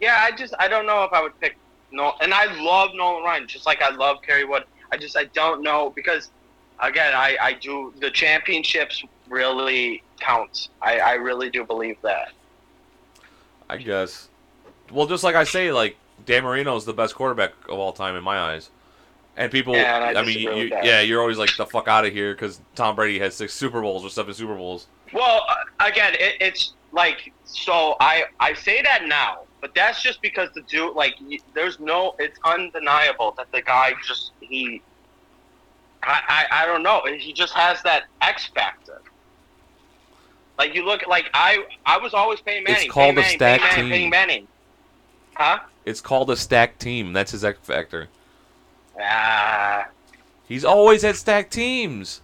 yeah, 0.00 0.18
I 0.20 0.32
just 0.32 0.52
I 0.58 0.66
don't 0.66 0.86
know 0.86 1.04
if 1.04 1.12
I 1.12 1.22
would 1.22 1.38
pick 1.40 1.56
no. 1.90 2.14
And 2.20 2.32
I 2.34 2.52
love 2.60 2.90
Nolan 2.94 3.24
Ryan, 3.24 3.46
just 3.46 3.66
like 3.66 3.82
I 3.82 3.90
love 3.90 4.22
Kerry 4.22 4.44
Wood. 4.44 4.64
I 4.92 4.96
just 4.96 5.16
I 5.16 5.24
don't 5.26 5.62
know 5.62 5.90
because 5.90 6.30
again 6.80 7.14
I 7.14 7.36
I 7.40 7.52
do 7.54 7.92
the 8.00 8.10
championships 8.10 9.04
really 9.28 10.02
counts. 10.20 10.70
I 10.80 10.98
I 10.98 11.12
really 11.14 11.50
do 11.50 11.64
believe 11.64 11.96
that. 12.02 12.32
I 13.68 13.76
guess. 13.76 14.28
Well, 14.90 15.06
just 15.06 15.24
like 15.24 15.34
I 15.34 15.44
say, 15.44 15.72
like 15.72 15.96
Dan 16.24 16.44
Marino 16.44 16.76
is 16.76 16.84
the 16.84 16.94
best 16.94 17.14
quarterback 17.14 17.52
of 17.68 17.78
all 17.78 17.92
time 17.92 18.16
in 18.16 18.24
my 18.24 18.38
eyes. 18.38 18.70
And 19.36 19.52
people, 19.52 19.74
Yeah, 19.74 20.08
and 20.08 20.18
I 20.18 20.22
I, 20.22 20.24
mean, 20.24 20.40
you, 20.40 20.64
yeah, 20.82 21.00
you're 21.00 21.20
always 21.20 21.38
like 21.38 21.56
the 21.56 21.64
fuck 21.64 21.86
out 21.86 22.04
of 22.04 22.12
here 22.12 22.34
because 22.34 22.60
Tom 22.74 22.96
Brady 22.96 23.20
has 23.20 23.36
six 23.36 23.54
Super 23.54 23.80
Bowls 23.80 24.04
or 24.04 24.10
seven 24.10 24.34
Super 24.34 24.56
Bowls. 24.56 24.88
Well, 25.12 25.42
uh, 25.48 25.86
again, 25.86 26.14
it, 26.14 26.34
it's 26.40 26.72
like 26.90 27.32
so. 27.44 27.94
I 28.00 28.24
I 28.40 28.54
say 28.54 28.82
that 28.82 29.06
now, 29.06 29.42
but 29.60 29.74
that's 29.74 30.02
just 30.02 30.22
because 30.22 30.48
the 30.54 30.62
dude, 30.62 30.94
like, 30.94 31.16
there's 31.54 31.80
no. 31.80 32.14
It's 32.18 32.38
undeniable 32.44 33.34
that 33.36 33.50
the 33.52 33.62
guy 33.62 33.94
just 34.06 34.32
he. 34.40 34.82
I, 36.02 36.46
I 36.50 36.62
I 36.62 36.66
don't 36.66 36.82
know. 36.82 37.02
He 37.18 37.32
just 37.32 37.52
has 37.54 37.82
that 37.82 38.04
X 38.20 38.46
factor. 38.54 39.00
Like 40.58 40.74
you 40.74 40.84
look, 40.84 41.06
like 41.06 41.26
I 41.34 41.64
I 41.86 41.98
was 41.98 42.14
always 42.14 42.40
Peyton 42.40 42.64
It's 42.68 42.90
called 42.90 43.16
Peyton 43.16 43.18
a 43.18 43.22
Manning, 43.22 43.36
stacked 43.36 43.74
team. 43.74 43.88
Manning, 43.88 44.10
Manning. 44.10 44.48
Huh? 45.34 45.58
It's 45.84 46.00
called 46.00 46.30
a 46.30 46.36
stacked 46.36 46.80
team. 46.80 47.12
That's 47.12 47.30
his 47.30 47.44
X 47.44 47.58
factor. 47.62 48.08
Ah. 49.00 49.88
He's 50.46 50.64
always 50.64 51.02
had 51.02 51.16
stacked 51.16 51.52
teams. 51.52 52.22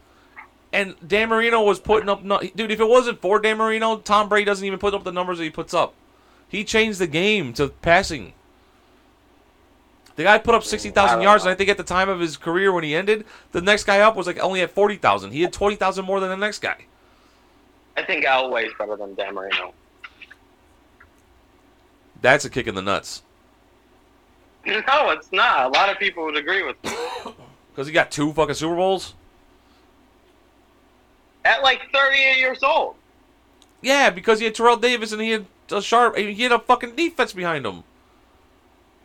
And 0.73 0.97
Dan 1.07 1.29
Marino 1.29 1.63
was 1.63 1.79
putting 1.79 2.09
up, 2.09 2.25
no- 2.25 2.41
dude. 2.41 2.73
If 2.73 2.81
it 2.81 2.89
wasn't 2.89 3.21
for 3.21 3.39
Dan 3.39 3.59
Marino, 3.59 3.99
Tom 3.99 4.29
Brady 4.29 4.45
doesn't 4.45 4.67
even 4.67 4.81
put 4.81 4.93
up 4.93 5.05
the 5.05 5.13
numbers 5.13 5.39
that 5.39 5.45
he 5.45 5.51
puts 5.51 5.73
up. 5.73 5.95
He 6.55 6.63
changed 6.63 7.01
the 7.01 7.09
game 7.09 7.53
to 7.55 7.67
passing. 7.69 8.33
The 10.15 10.23
guy 10.23 10.39
put 10.39 10.55
up 10.55 10.63
sixty 10.63 10.97
I 10.97 11.21
yards, 11.21 11.45
know. 11.45 11.51
and 11.51 11.53
I 11.53 11.57
think 11.57 11.69
at 11.69 11.77
the 11.77 11.83
time 11.83 12.09
of 12.09 12.21
his 12.21 12.37
career 12.37 12.73
when 12.73 12.85
he 12.85 12.95
ended, 12.95 13.25
the 13.51 13.61
next 13.61 13.83
guy 13.83 13.99
up 13.99 14.15
was 14.15 14.29
like 14.29 14.39
only 14.39 14.61
at 14.61 14.71
forty 14.71 14.95
thousand. 14.95 15.33
He 15.33 15.43
had 15.43 15.53
twenty 15.53 15.75
thousand 15.75 16.05
more 16.05 16.21
than 16.21 16.29
the 16.31 16.37
next 16.37 16.61
guy. 16.61 16.85
I 17.97 18.05
think 18.05 18.25
Elway's 18.25 18.71
better 18.79 18.95
than 18.95 19.17
Dan 19.17 19.35
Marino. 19.35 19.75
That's 22.23 22.45
a 22.45 22.51
kick 22.51 22.69
in 22.69 22.77
the 22.77 22.83
nuts 22.83 23.23
No, 24.65 25.11
it's 25.11 25.33
not. 25.33 25.67
A 25.67 25.69
lot 25.71 25.91
of 25.91 25.99
people 25.99 26.25
would 26.25 26.37
agree 26.37 26.63
with 26.63 26.77
me. 26.85 26.93
because 27.73 27.89
he 27.89 27.93
got 27.93 28.13
two 28.13 28.33
fucking 28.33 28.55
Super 28.55 28.77
Bowls. 28.77 29.15
At 31.45 31.65
like 31.65 31.81
38 31.93 32.39
years 32.39 32.63
old. 32.63 32.95
Yeah, 33.83 34.11
because 34.11 34.39
he 34.39 34.45
had 34.45 34.55
Terrell 34.55 34.77
Davis 34.77 35.11
and 35.11 35.21
he 35.21 35.31
had 35.31 35.47
a 35.73 35.83
sharp. 35.83 36.17
He 36.17 36.35
had 36.43 36.53
a 36.53 36.59
fucking 36.59 36.97
defense 36.97 37.33
behind 37.33 37.65
him. 37.67 37.85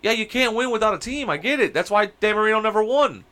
Yeah, 0.02 0.12
you 0.12 0.26
can't 0.26 0.56
win 0.56 0.72
without 0.72 0.94
a 0.94 0.98
team. 1.00 1.30
I 1.30 1.38
get 1.38 1.60
it. 1.60 1.74
That's 1.74 1.92
why 1.92 2.08
Dan 2.20 2.36
Marino 2.36 2.62
never 2.62 2.84
won. 2.84 3.26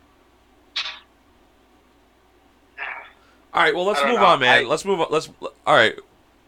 All 3.54 3.64
right, 3.64 3.74
well 3.74 3.86
let's 3.86 4.04
move 4.04 4.20
know. 4.20 4.26
on, 4.26 4.40
man. 4.40 4.66
I- 4.66 4.68
let's 4.68 4.86
move 4.86 5.00
on. 5.02 5.08
Let's 5.10 5.30
all 5.66 5.76
right. 5.76 5.96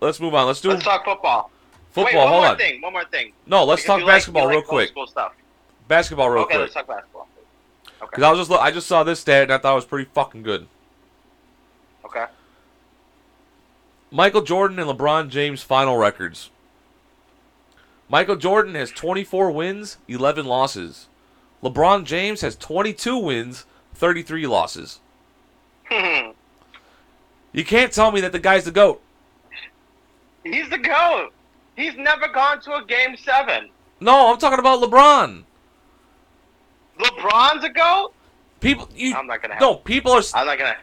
Let's 0.01 0.19
move 0.19 0.33
on. 0.35 0.47
Let's 0.47 0.61
do 0.61 0.69
Let's 0.69 0.83
talk 0.83 1.03
football. 1.05 1.49
football. 1.91 2.05
Wait, 2.05 2.15
one 2.15 2.27
Hold 2.27 2.41
more 2.43 2.51
on. 2.51 2.57
thing. 2.57 2.81
One 2.81 2.93
more 2.93 3.05
thing. 3.05 3.33
No, 3.45 3.63
let's 3.65 3.81
Because 3.81 3.99
talk 4.01 4.07
basketball 4.07 4.43
like 4.43 4.49
real 4.51 4.57
old 4.59 4.67
quick. 4.67 4.89
School 4.89 5.07
stuff. 5.07 5.33
Basketball 5.87 6.29
real 6.29 6.43
okay, 6.43 6.51
quick. 6.55 6.61
let's 6.61 6.73
talk 6.73 6.87
basketball. 6.87 7.27
Okay. 8.01 8.07
Because 8.11 8.23
I 8.23 8.29
was 8.31 8.47
just 8.47 8.51
I 8.61 8.71
just 8.71 8.87
saw 8.87 9.03
this 9.03 9.19
stat 9.19 9.43
and 9.43 9.53
I 9.53 9.57
thought 9.57 9.73
it 9.73 9.75
was 9.75 9.85
pretty 9.85 10.09
fucking 10.13 10.43
good. 10.43 10.67
Okay. 12.05 12.25
Michael 14.11 14.41
Jordan 14.41 14.79
and 14.79 14.89
LeBron 14.89 15.29
James 15.29 15.61
final 15.63 15.97
records. 15.97 16.49
Michael 18.09 18.35
Jordan 18.35 18.75
has 18.75 18.89
24 18.91 19.51
wins, 19.51 19.97
11 20.07 20.45
losses. 20.45 21.07
LeBron 21.63 22.03
James 22.03 22.41
has 22.41 22.55
22 22.55 23.17
wins, 23.17 23.65
33 23.93 24.47
losses. 24.47 24.99
You 27.51 27.65
can't 27.65 27.91
tell 27.91 28.11
me 28.11 28.21
that 28.21 28.31
the 28.31 28.39
guy's 28.39 28.65
the 28.65 28.71
GOAT. 28.71 29.01
He's 30.43 30.69
the 30.69 30.77
goat. 30.77 31.31
He's 31.75 31.95
never 31.97 32.27
gone 32.27 32.61
to 32.61 32.75
a 32.75 32.85
game 32.85 33.17
seven. 33.17 33.69
No, 33.99 34.31
I'm 34.31 34.37
talking 34.37 34.59
about 34.59 34.81
LeBron. 34.81 35.43
LeBron's 36.99 37.63
a 37.63 37.69
goat. 37.69 38.13
People, 38.59 38.89
you 38.93 39.15
I'm 39.15 39.25
not 39.25 39.41
gonna. 39.41 39.55
Have, 39.55 39.61
no, 39.61 39.75
people 39.75 40.11
are. 40.11 40.21
I'm 40.33 40.45
not 40.45 40.57
gonna. 40.57 40.75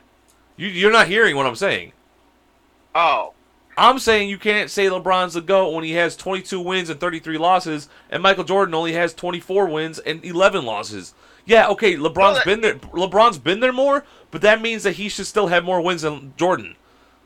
You, 0.56 0.68
you're 0.68 0.92
not 0.92 1.06
hearing 1.06 1.36
what 1.36 1.46
I'm 1.46 1.56
saying. 1.56 1.92
Oh, 2.94 3.34
I'm 3.78 3.98
saying 3.98 4.28
you 4.30 4.38
can't 4.38 4.70
say 4.70 4.86
LeBron's 4.86 5.34
the 5.34 5.40
GOAT 5.42 5.70
when 5.74 5.84
he 5.84 5.92
has 5.92 6.16
22 6.16 6.60
wins 6.60 6.88
and 6.88 6.98
33 6.98 7.36
losses, 7.36 7.88
and 8.10 8.22
Michael 8.22 8.44
Jordan 8.44 8.74
only 8.74 8.92
has 8.94 9.12
24 9.12 9.66
wins 9.66 9.98
and 9.98 10.24
11 10.24 10.64
losses. 10.64 11.14
Yeah, 11.44 11.68
okay, 11.68 11.94
LeBron's 11.96 12.38
that- 12.38 12.44
been 12.46 12.60
there. 12.62 12.74
LeBron's 12.76 13.38
been 13.38 13.60
there 13.60 13.72
more, 13.74 14.04
but 14.30 14.40
that 14.42 14.62
means 14.62 14.82
that 14.84 14.92
he 14.92 15.08
should 15.08 15.26
still 15.26 15.48
have 15.48 15.62
more 15.64 15.80
wins 15.80 16.02
than 16.02 16.32
Jordan. 16.36 16.74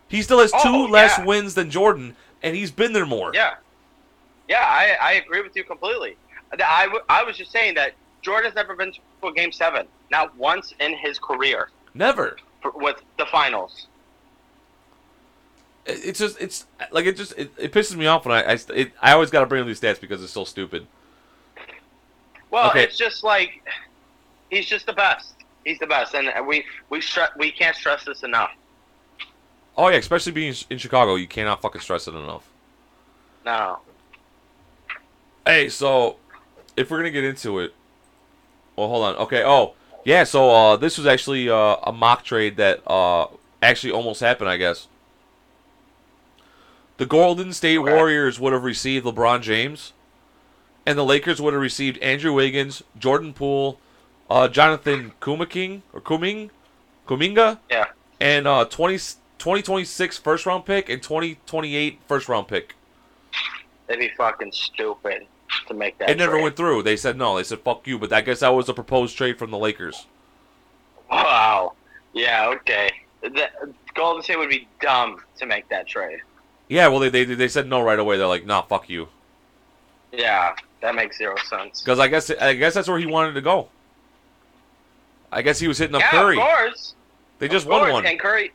He 0.09 0.23
still 0.23 0.41
has 0.41 0.51
two 0.51 0.59
Oh, 0.65 0.87
less 0.91 1.25
wins 1.25 1.55
than 1.55 1.71
Jordan, 1.71 2.17
and 2.43 2.57
he's 2.57 2.73
been 2.73 2.93
there 2.93 3.07
more. 3.07 3.31
yeah, 3.33 3.55
yeah. 4.49 4.65
I, 4.67 4.97
I 5.01 5.13
agree 5.13 5.41
with 5.43 5.55
you 5.55 5.63
completely. 5.63 6.17
I, 6.53 6.87
w- 6.87 7.05
I 7.09 7.23
was 7.23 7.37
just 7.37 7.53
saying 7.53 7.75
that 7.75 7.93
Jordan's 8.23 8.57
never 8.57 8.75
been 8.75 8.93
to 8.93 9.29
a 9.29 9.33
game 9.33 9.53
seven, 9.53 9.87
not 10.11 10.37
once 10.37 10.75
in 10.81 10.97
his 10.97 11.21
career 11.21 11.71
Never. 11.95 12.37
for, 12.61 12.73
with 12.73 12.97
the 13.19 13.27
finals. 13.27 13.87
It- 15.87 16.01
It's 16.05 16.19
just 16.19 16.41
it's 16.41 16.67
like 16.93 17.07
it 17.07 17.17
just 17.17 17.33
it, 17.39 17.51
it 17.59 17.73
pisses 17.73 17.97
me 17.97 18.07
off 18.07 18.25
when 18.27 18.35
I 18.37 18.53
I, 18.53 18.59
it, 18.75 18.93
I 19.01 19.13
always 19.13 19.31
got 19.31 19.41
to 19.41 19.47
bring 19.47 19.63
up 19.63 19.67
these 19.67 19.81
stats 19.81 20.01
because 20.01 20.23
it's 20.23 20.33
so 20.33 20.45
stupid. 20.45 20.87
Well, 22.51 22.71
Okay. 22.71 22.83
it's 22.85 22.97
just 22.99 23.23
like 23.25 23.63
he's 24.51 24.67
just 24.67 24.87
the 24.87 24.93
best. 24.93 25.35
He's 25.65 25.79
the 25.79 25.87
best, 25.87 26.15
and 26.15 26.47
we 26.47 26.65
we 26.89 27.01
stre- 27.01 27.37
we 27.37 27.51
can't 27.53 27.77
stress 27.77 28.05
this 28.05 28.23
enough. 28.23 28.51
Oh 29.77 29.89
yeah, 29.89 29.97
especially 29.97 30.33
being 30.33 30.55
in 30.69 30.79
Chicago, 30.79 31.15
you 31.15 31.29
cannot 31.29 31.63
fucking 31.63 31.81
stress 31.81 32.09
it 32.09 32.15
enough. 32.15 32.45
No. 33.45 33.79
Hey, 35.47 35.69
so 35.69 36.17
if 36.77 36.91
we're 36.91 36.99
gonna 36.99 37.11
get 37.11 37.25
into 37.25 37.59
it, 37.61 37.73
well, 38.77 38.89
hold 38.89 39.05
on. 39.05 39.17
Okay. 39.17 39.43
Oh, 39.45 39.75
yeah. 40.05 40.25
So 40.25 40.51
uh, 40.51 40.77
this 40.77 40.99
was 40.99 41.07
actually 41.07 41.49
uh, 41.49 41.77
a 41.85 41.93
mock 41.93 42.25
trade 42.25 42.57
that 42.57 42.81
uh, 42.91 43.27
actually 43.63 43.93
almost 43.93 44.21
happened. 44.21 44.51
I 44.51 44.57
guess 44.57 44.89
the 47.01 47.07
Golden 47.07 47.55
State 47.55 47.79
Okay. 47.79 47.95
Warriors 47.95 48.39
would 48.39 48.53
have 48.53 48.63
received 48.63 49.07
LeBron 49.07 49.41
James, 49.41 49.95
and 50.85 50.99
the 50.99 51.05
Lakers 51.05 51.41
would 51.41 51.55
have 51.55 51.63
received 51.63 51.97
Andrew 52.03 52.35
Wiggins, 52.35 52.83
Jordan 52.99 53.33
Poole, 53.33 53.81
uh, 54.29 54.49
Jonathan 54.49 55.13
Kumaking 55.19 55.81
or 55.95 56.03
Kuming, 56.03 56.51
Kuminga, 57.09 57.59
Yeah. 57.71 57.87
and 58.21 58.47
uh, 58.47 58.67
20, 58.67 58.99
2026 59.39 60.19
first 60.19 60.45
round 60.45 60.67
pick 60.67 60.91
and 60.91 61.03
2028 61.03 62.01
first 62.07 62.29
round 62.29 62.49
pick. 62.49 62.75
They'd 63.87 63.99
be 63.99 64.11
fucking 64.19 64.53
stupid 64.53 65.27
to 65.69 65.73
make 65.75 65.97
that. 65.99 66.11
It 66.11 66.19
never 66.19 66.33
trade. 66.35 66.43
went 66.43 66.57
through. 66.57 66.83
They 66.83 66.99
said 66.99 67.17
no. 67.17 67.35
They 67.37 67.45
said 67.45 67.61
fuck 67.61 67.87
you. 67.87 67.99
But 67.99 68.13
I 68.13 68.21
guess 68.21 68.41
that 68.41 68.51
was 68.51 68.69
a 68.69 68.75
proposed 68.75 69.17
trade 69.17 69.39
from 69.39 69.51
the 69.51 69.59
Lakers. 69.59 70.07
Wow. 71.11 71.73
Yeah. 72.13 72.49
Okay. 72.57 72.91
The, 73.23 73.49
Golden 73.95 74.23
State 74.23 74.39
would 74.39 74.51
be 74.51 74.69
dumb 74.81 75.17
to 75.39 75.47
make 75.47 75.67
that 75.71 75.87
trade. 75.89 76.21
Yeah, 76.71 76.87
well 76.87 77.01
they 77.01 77.09
they, 77.09 77.25
they 77.25 77.49
said 77.49 77.67
no 77.69 77.83
right 77.83 77.99
away. 77.99 78.17
They're 78.17 78.29
like, 78.29 78.47
nah, 78.47 78.63
fuck 78.63 78.89
you. 78.89 79.09
Yeah, 80.13 80.55
that 80.81 80.95
makes 80.95 81.19
zero 81.19 81.37
sense. 81.49 81.83
Because 81.83 81.99
I 81.99 82.07
guess 82.07 82.31
I 82.31 82.55
guess 82.55 82.75
that's 82.75 82.89
where 82.89 82.99
he 82.99 83.07
wanted 83.07 83.33
to 83.35 83.41
go. 83.41 83.69
I 85.33 85.43
guess 85.43 85.59
he 85.59 85.67
was 85.69 85.79
hitting 85.79 85.97
up 85.97 86.01
yeah, 86.01 86.11
Curry. 86.11 86.37
of 86.37 86.43
course. 86.43 86.95
They 87.41 87.49
just 87.49 87.67
Of 87.67 87.71
course. 87.71 87.83
won 87.83 87.93
one. 87.93 88.07
And 88.07 88.19
Curry, 88.21 88.53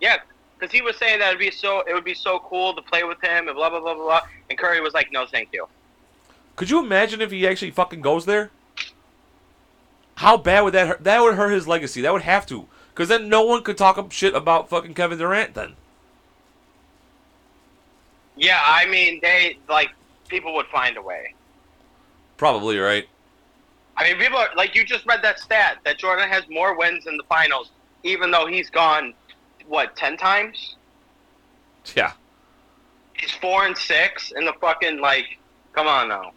yeah, 0.00 0.16
because 0.58 0.72
he 0.72 0.82
was 0.82 0.96
saying 0.96 1.20
that 1.20 1.28
it'd 1.28 1.38
be 1.38 1.52
so 1.52 1.82
it 1.88 1.94
would 1.94 2.04
be 2.04 2.14
so 2.14 2.40
cool 2.40 2.74
to 2.74 2.82
play 2.82 3.04
with 3.04 3.20
him 3.22 3.46
and 3.46 3.54
blah 3.56 3.70
blah 3.70 3.80
blah 3.80 3.94
blah 3.94 4.04
blah. 4.04 4.20
And 4.50 4.58
Curry 4.58 4.80
was 4.80 4.92
like, 4.92 5.12
no, 5.12 5.24
thank 5.24 5.50
you. 5.52 5.68
Could 6.56 6.70
you 6.70 6.80
imagine 6.80 7.20
if 7.20 7.30
he 7.30 7.46
actually 7.46 7.70
fucking 7.70 8.00
goes 8.00 8.26
there? 8.26 8.50
How 10.16 10.36
bad 10.36 10.62
would 10.62 10.74
that 10.74 10.88
hurt? 10.88 11.04
That 11.04 11.22
would 11.22 11.34
hurt 11.34 11.50
his 11.50 11.68
legacy. 11.68 12.00
That 12.00 12.12
would 12.12 12.22
have 12.22 12.46
to. 12.46 12.66
Because 12.92 13.08
then 13.08 13.28
no 13.28 13.42
one 13.44 13.62
could 13.62 13.76
talk 13.78 14.12
shit 14.12 14.34
about 14.34 14.68
fucking 14.68 14.94
Kevin 14.94 15.18
Durant 15.18 15.54
then. 15.54 15.74
Yeah, 18.36 18.60
I 18.64 18.86
mean 18.86 19.20
they 19.22 19.58
like 19.68 19.90
people 20.28 20.54
would 20.54 20.66
find 20.66 20.96
a 20.96 21.02
way. 21.02 21.34
Probably 22.36 22.78
right. 22.78 23.06
I 23.96 24.04
mean, 24.04 24.18
people 24.18 24.38
are 24.38 24.48
like 24.56 24.74
you 24.74 24.84
just 24.84 25.06
read 25.06 25.22
that 25.22 25.38
stat 25.38 25.78
that 25.84 25.98
Jordan 25.98 26.28
has 26.28 26.44
more 26.48 26.76
wins 26.76 27.06
in 27.06 27.16
the 27.16 27.22
finals, 27.24 27.70
even 28.02 28.30
though 28.30 28.46
he's 28.46 28.70
gone 28.70 29.14
what 29.66 29.94
ten 29.96 30.16
times. 30.16 30.76
Yeah. 31.94 32.12
He's 33.14 33.30
four 33.30 33.66
and 33.66 33.76
six 33.76 34.32
in 34.36 34.44
the 34.44 34.52
fucking 34.60 35.00
like. 35.00 35.38
Come 35.72 35.88
on 35.88 36.08
now. 36.08 36.32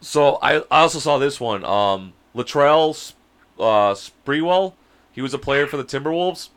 So 0.00 0.38
I, 0.42 0.58
I 0.58 0.80
also 0.82 0.98
saw 0.98 1.18
this 1.18 1.40
one. 1.40 1.64
Um, 1.64 2.12
Latrell 2.34 3.12
uh, 3.58 3.94
Sprewell. 3.94 4.74
He 5.12 5.22
was 5.22 5.32
a 5.32 5.38
player 5.38 5.66
for 5.66 5.76
the 5.76 5.84
Timberwolves. 5.84 6.50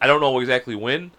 I 0.00 0.06
don't 0.06 0.20
know 0.20 0.38
exactly 0.40 0.74
when, 0.74 1.12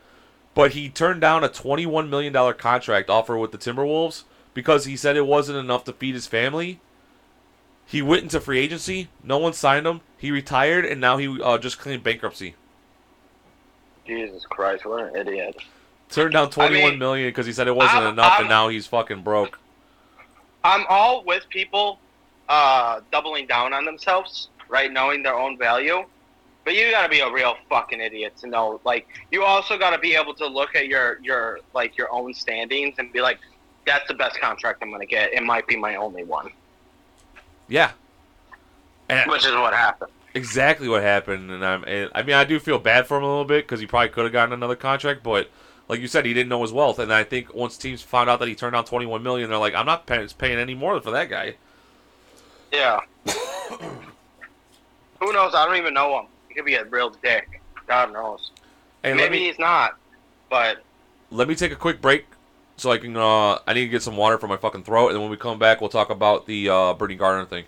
but 0.56 0.72
he 0.74 0.89
turned 0.89 1.22
down 1.22 1.43
a 1.43 1.49
twenty-one 1.49 2.10
million 2.10 2.34
dollar 2.34 2.54
contract 2.54 3.10
offer 3.10 3.38
with 3.38 3.51
the 3.51 3.58
Timberwolves 3.58 4.24
because 4.54 4.86
he 4.86 4.95
said 4.95 5.16
it 5.18 5.26
wasn't 5.26 5.58
enough 5.58 5.84
to 5.86 5.93
feed 5.93 6.14
his 6.16 6.28
family. 6.28 6.80
He 7.86 8.01
went 8.01 8.24
into 8.24 8.39
free 8.39 8.60
agency. 8.60 9.10
No 9.24 9.38
one 9.38 9.54
signed 9.54 9.86
him. 9.86 10.01
He 10.18 10.32
retired, 10.32 10.86
and 10.86 11.01
now 11.01 11.18
he 11.18 11.41
uh, 11.41 11.58
just 11.58 11.80
claimed 11.80 12.04
bankruptcy. 12.04 12.56
Jesus 14.08 14.45
Christ, 14.45 14.86
what 14.86 15.04
an 15.04 15.16
idiot. 15.16 15.56
Turned 16.10 16.34
down 16.34 16.49
twenty-one 16.49 16.91
mean, 16.91 16.99
million 16.99 17.30
because 17.30 17.45
he 17.45 17.54
said 17.54 17.68
it 17.68 17.76
wasn't 17.76 18.04
I'm- 18.04 18.14
enough, 18.14 18.32
I'm- 18.34 18.41
and 18.41 18.49
now 18.49 18.68
he's 18.70 18.88
fucking 18.88 19.22
broke. 19.24 19.60
I'm 20.64 20.86
all 20.88 21.24
with 21.26 21.43
people 21.49 21.99
uh, 22.47 23.01
doubling 23.12 23.47
down 23.47 23.74
on 23.74 23.84
themselves, 23.84 24.47
right? 24.70 24.91
Knowing 24.91 25.22
their 25.24 25.36
own 25.36 25.58
value. 25.58 26.06
But 26.66 26.76
you 26.76 26.89
gotta 26.91 27.09
be 27.09 27.20
a 27.20 27.32
real 27.32 27.55
fucking 27.70 27.99
idiot 27.99 28.38
to 28.38 28.47
know. 28.47 28.80
Like, 28.86 29.07
you 29.32 29.43
also 29.43 29.78
gotta 29.78 29.97
be 29.97 30.16
able 30.16 30.34
to 30.36 30.47
look 30.47 30.76
at 30.76 30.88
your 30.88 31.20
your 31.22 31.59
like 31.74 31.97
your 31.97 32.11
own 32.11 32.34
standings 32.34 32.95
and 32.99 33.11
be 33.11 33.22
like, 33.22 33.39
that's 33.86 34.07
the 34.07 34.14
best 34.14 34.39
contract 34.39 34.82
I'm 34.82 34.91
gonna 34.91 35.05
get. 35.05 35.34
It 35.34 35.43
might 35.43 35.68
be 35.68 35.76
my 35.76 35.95
only 35.95 36.24
one, 36.24 36.51
Yeah. 37.68 37.91
And 39.09 39.30
which 39.30 39.45
is 39.45 39.51
what 39.53 39.74
happened. 39.74 40.11
exactly 40.34 40.88
what 40.88 41.03
happened, 41.03 41.51
and 41.51 41.66
I'm. 41.66 41.84
And, 41.84 42.09
I 42.16 42.24
mean, 42.24 42.36
I 42.36 42.45
do 42.45 42.59
feel 42.59 42.80
bad 42.80 43.05
for 43.07 43.18
him 43.18 43.24
a 43.24 43.28
little 43.28 43.43
bit 43.45 43.66
because 43.66 43.82
he 43.82 43.86
probably 43.86 44.09
could 44.09 44.24
have 44.24 44.32
gotten 44.34 44.53
another 44.53 44.78
contract, 44.78 45.22
but 45.24 45.49
like 45.89 45.99
you 45.99 46.07
said, 46.07 46.26
he 46.26 46.34
didn't 46.34 46.47
know 46.47 46.61
his 46.61 46.72
wealth, 46.72 46.97
and 46.99 47.14
I 47.14 47.26
think 47.26 47.53
once 47.53 47.78
teams 47.78 48.01
found 48.01 48.30
out 48.30 48.39
that 48.39 48.47
he 48.47 48.55
turned 48.55 48.74
down 48.74 48.86
21 48.86 49.22
million, 49.22 49.49
they're 49.49 49.59
like, 49.59 49.76
I'm 49.76 49.86
not 49.86 50.05
paying, 50.05 50.28
paying 50.38 50.57
any 50.57 50.74
more 50.74 50.99
for 51.01 51.11
that 51.11 51.30
guy. 51.30 51.55
Yeah. 52.72 53.01
Who 55.20 55.32
knows? 55.34 55.53
I 55.53 55.66
don't 55.66 55.76
even 55.76 55.93
know 55.93 56.20
him. 56.22 56.26
He 56.54 56.60
could 56.60 56.66
be 56.68 56.76
a 56.76 56.86
real 56.86 57.10
dick. 57.10 57.62
God 57.88 58.14
knows. 58.14 58.51
Let 59.04 59.16
Maybe 59.16 59.39
me 59.39 59.47
he's 59.47 59.58
not. 59.58 59.97
But 60.51 60.84
let 61.32 61.47
me 61.47 61.56
take 61.56 61.72
a 61.72 61.76
quick 61.76 61.99
break, 61.99 62.26
so 62.78 62.91
I 62.91 62.99
can. 62.99 63.18
Uh, 63.18 63.58
I 63.66 63.74
need 63.74 63.86
to 63.86 63.89
get 63.89 64.04
some 64.04 64.16
water 64.16 64.38
for 64.38 64.47
my 64.47 64.56
fucking 64.56 64.84
throat, 64.84 65.08
and 65.08 65.16
then 65.16 65.22
when 65.22 65.32
we 65.32 65.38
come 65.38 65.58
back, 65.58 65.82
we'll 65.82 65.89
talk 65.89 66.12
about 66.12 66.45
the 66.45 66.70
uh, 66.70 66.74
Brittney 66.93 67.18
Griner 67.18 67.47
thing. 67.47 67.66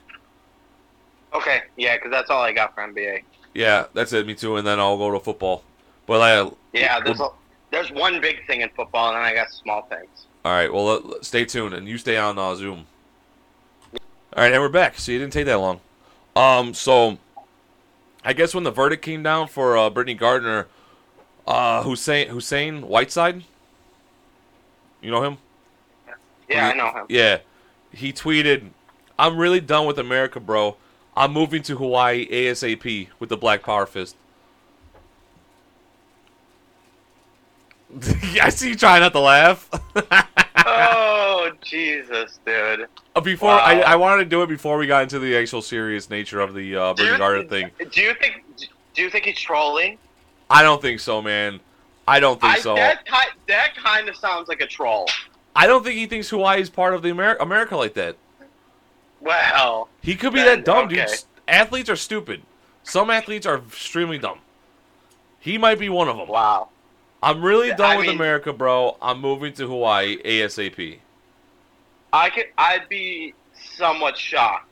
Okay, 1.33 1.63
yeah, 1.77 1.95
because 1.95 2.11
that's 2.11 2.29
all 2.29 2.43
I 2.43 2.51
got 2.53 2.75
for 2.75 2.81
NBA. 2.81 3.23
Yeah, 3.55 3.87
that's 3.95 4.13
it. 4.13 4.27
Me 4.27 4.35
too. 4.35 4.57
And 4.57 4.67
then 4.67 4.79
I'll 4.79 4.99
go 4.99 5.11
to 5.11 5.19
football. 5.19 5.63
But 6.05 6.21
I, 6.21 6.51
Yeah, 6.73 6.99
there's 6.99 7.19
a, 7.19 7.29
there's 7.71 7.91
one 7.91 8.21
big 8.21 8.45
thing 8.45 8.61
in 8.61 8.69
football, 8.69 9.07
and 9.07 9.15
then 9.15 9.23
I 9.23 9.33
got 9.33 9.49
small 9.51 9.81
things. 9.87 10.27
all 10.45 10.51
right. 10.51 10.71
Well, 10.71 11.23
stay 11.23 11.45
tuned, 11.45 11.73
and 11.73 11.87
you 11.87 11.97
stay 11.97 12.17
on 12.17 12.37
uh, 12.37 12.53
Zoom. 12.53 12.85
All 13.93 14.43
right, 14.43 14.53
and 14.53 14.61
we're 14.61 14.69
back. 14.69 14.99
So 14.99 15.11
you 15.11 15.17
didn't 15.17 15.33
take 15.33 15.47
that 15.47 15.57
long. 15.57 15.79
Um, 16.35 16.75
so 16.75 17.17
I 18.25 18.33
guess 18.33 18.55
when 18.55 18.63
the 18.63 18.71
verdict 18.71 19.03
came 19.03 19.21
down 19.21 19.47
for 19.47 19.77
uh, 19.77 19.91
Brittney 19.91 20.19
Griner, 20.19 20.65
uh, 21.45 21.83
Hassan 21.83 22.27
Hassan 22.27 22.81
Whiteside, 22.87 23.43
you 24.99 25.11
know 25.11 25.23
him? 25.23 25.37
Yeah, 26.49 26.67
I 26.69 26.73
know 26.73 26.91
him. 26.91 27.05
Yeah, 27.07 27.39
he 27.91 28.11
tweeted, 28.11 28.69
"I'm 29.19 29.37
really 29.37 29.61
done 29.61 29.85
with 29.85 29.99
America, 29.99 30.39
bro. 30.39 30.75
I'm 31.15 31.31
moving 31.31 31.61
to 31.63 31.77
Hawaii 31.77 32.27
ASAP 32.27 33.09
with 33.19 33.29
the 33.29 33.37
Black 33.37 33.61
Power 33.61 33.85
fist." 33.85 34.15
I 38.41 38.49
see 38.49 38.69
you 38.69 38.75
trying 38.75 39.01
not 39.01 39.13
to 39.13 39.19
laugh. 39.19 39.69
oh 40.65 41.24
Jesus, 41.61 42.39
dude. 42.45 42.87
Uh, 43.15 43.21
before 43.21 43.49
Wow. 43.49 43.57
I, 43.57 43.79
I 43.81 43.95
wanted 43.95 44.23
to 44.25 44.29
do 44.29 44.41
it 44.43 44.47
before 44.47 44.77
we 44.77 44.87
got 44.87 45.03
into 45.03 45.19
the 45.19 45.35
actual 45.37 45.61
serious 45.61 46.09
nature 46.09 46.39
of 46.39 46.53
the 46.53 46.75
uh, 46.75 46.93
Do 46.93 47.03
Brittney 47.03 47.07
you, 47.17 47.17
Griner 47.23 47.49
thing. 47.49 47.71
do 47.91 48.01
you 48.01 48.13
think? 48.15 48.43
Do 48.93 49.01
you 49.01 49.09
think 49.09 49.25
he's 49.25 49.39
trolling? 49.39 49.97
I 50.49 50.61
don't 50.63 50.81
think 50.81 50.99
so, 50.99 51.21
man. 51.21 51.59
I 52.07 52.19
don't 52.19 52.39
think 52.39 52.53
I, 52.55 52.59
so. 52.59 52.75
That 52.75 53.05
ki- 53.05 53.39
that 53.47 53.75
kind 53.75 54.07
of 54.09 54.15
sounds 54.15 54.47
like 54.47 54.61
a 54.61 54.67
troll. 54.67 55.07
I 55.55 55.67
don't 55.67 55.83
think 55.83 55.97
he 55.97 56.05
thinks 56.05 56.29
Hawaii 56.29 56.61
is 56.61 56.69
part 56.69 56.93
of 56.93 57.01
the 57.01 57.09
Amer- 57.09 57.37
America 57.39 57.75
like 57.77 57.93
that. 57.95 58.15
Well, 59.21 59.89
He 60.01 60.15
could 60.15 60.33
be 60.33 60.39
Then, 60.43 60.57
that 60.59 60.65
dumb, 60.65 60.87
dude. 60.87 60.99
okay. 60.99 61.11
S- 61.11 61.25
Athletes 61.47 61.89
are 61.89 61.95
stupid. 61.95 62.41
Some 62.83 63.09
athletes 63.09 63.45
are 63.45 63.57
extremely 63.57 64.17
dumb. 64.19 64.39
He 65.39 65.57
might 65.57 65.79
be 65.79 65.89
one 65.89 66.07
of 66.07 66.17
them. 66.17 66.27
wow. 66.27 66.69
I'm 67.23 67.41
really 67.41 67.69
done 67.69 67.81
I 67.81 67.97
with 67.97 68.07
mean- 68.07 68.15
America, 68.17 68.53
bro. 68.53 68.97
I'm 69.01 69.19
moving 69.19 69.53
to 69.53 69.67
Hawaii 69.67 70.21
ASAP. 70.23 70.99
I 72.15 72.29
could. 72.29 72.45
I'd 72.57 72.87
be 72.87 73.33
somewhat 73.53 74.17
shocked 74.17 74.69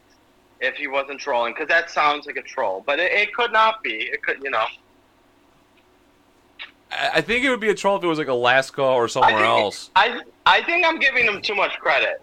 if 0.61 0.75
he 0.75 0.87
wasn't 0.87 1.19
trolling, 1.19 1.53
because 1.53 1.67
that 1.67 1.89
sounds 1.89 2.25
like 2.25 2.37
a 2.37 2.41
troll. 2.41 2.83
But 2.85 2.99
it, 2.99 3.11
it 3.11 3.33
could 3.33 3.51
not 3.51 3.83
be. 3.83 3.95
It 3.95 4.23
could, 4.23 4.41
you 4.41 4.49
know. 4.49 4.65
I 6.91 7.21
think 7.21 7.43
it 7.43 7.49
would 7.49 7.59
be 7.59 7.69
a 7.69 7.75
troll 7.75 7.97
if 7.97 8.03
it 8.03 8.07
was 8.07 8.19
like 8.19 8.27
Alaska 8.27 8.81
or 8.81 9.07
somewhere 9.07 9.35
I 9.35 9.39
think, 9.39 9.63
else. 9.63 9.89
I 9.95 10.21
I 10.45 10.63
think 10.63 10.85
I'm 10.85 10.99
giving 10.99 11.25
him 11.25 11.41
too 11.41 11.55
much 11.55 11.77
credit. 11.79 12.21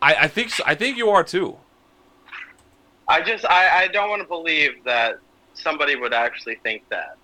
I, 0.00 0.14
I 0.14 0.28
think 0.28 0.50
so. 0.50 0.62
I 0.66 0.74
think 0.74 0.98
you 0.98 1.08
are 1.10 1.24
too. 1.24 1.56
I 3.08 3.22
just 3.22 3.44
I, 3.46 3.84
I 3.84 3.88
don't 3.88 4.08
want 4.08 4.22
to 4.22 4.28
believe 4.28 4.84
that 4.84 5.16
somebody 5.54 5.96
would 5.96 6.14
actually 6.14 6.56
think 6.56 6.88
that. 6.90 7.16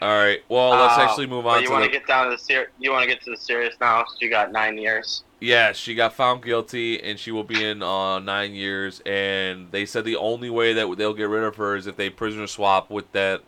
All 0.00 0.08
right. 0.16 0.40
Well, 0.48 0.70
let's 0.70 0.96
Uh, 0.96 1.02
actually 1.02 1.26
move 1.26 1.46
on 1.46 1.60
you 1.60 1.66
to 1.66 1.72
want 1.72 1.82
the. 1.84 1.88
to 1.90 1.98
get 1.98 2.06
down 2.06 2.26
to 2.26 2.30
the 2.30 2.38
ser- 2.38 2.70
You 2.78 2.92
want 2.92 3.02
to 3.02 3.08
get 3.08 3.20
to 3.24 3.30
the 3.30 3.36
serious 3.36 3.74
now. 3.80 4.04
You 4.20 4.30
got 4.30 4.52
nine 4.52 4.78
years. 4.78 5.24
Yeah, 5.40 5.72
she 5.72 5.94
got 5.94 6.14
found 6.14 6.42
guilty, 6.42 7.02
and 7.02 7.18
she 7.18 7.30
will 7.32 7.44
be 7.44 7.64
in 7.64 7.82
uh, 7.82 8.18
nine 8.20 8.54
years. 8.54 9.00
And 9.06 9.70
they 9.72 9.86
said 9.86 10.04
the 10.04 10.16
only 10.16 10.50
way 10.50 10.72
that 10.72 10.96
they'll 10.98 11.14
get 11.14 11.28
rid 11.28 11.42
of 11.44 11.56
her 11.56 11.74
is 11.76 11.86
if 11.86 11.96
they 11.96 12.10
prisoner 12.10 12.46
swap 12.46 12.90
with 12.90 13.10
that 13.12 13.42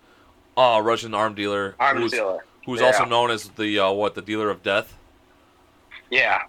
uh, 0.56 0.80
Russian 0.82 1.14
arm 1.14 1.34
dealer, 1.34 1.74
Arm 1.78 1.98
who's, 1.98 2.10
dealer. 2.12 2.44
who's 2.66 2.80
Yeah. 2.80 2.86
also 2.86 3.04
known 3.04 3.30
as 3.30 3.48
the 3.50 3.78
uh, 3.78 3.90
what 3.92 4.14
the 4.16 4.22
dealer 4.22 4.50
of 4.50 4.62
death. 4.62 4.96
Yeah. 6.10 6.42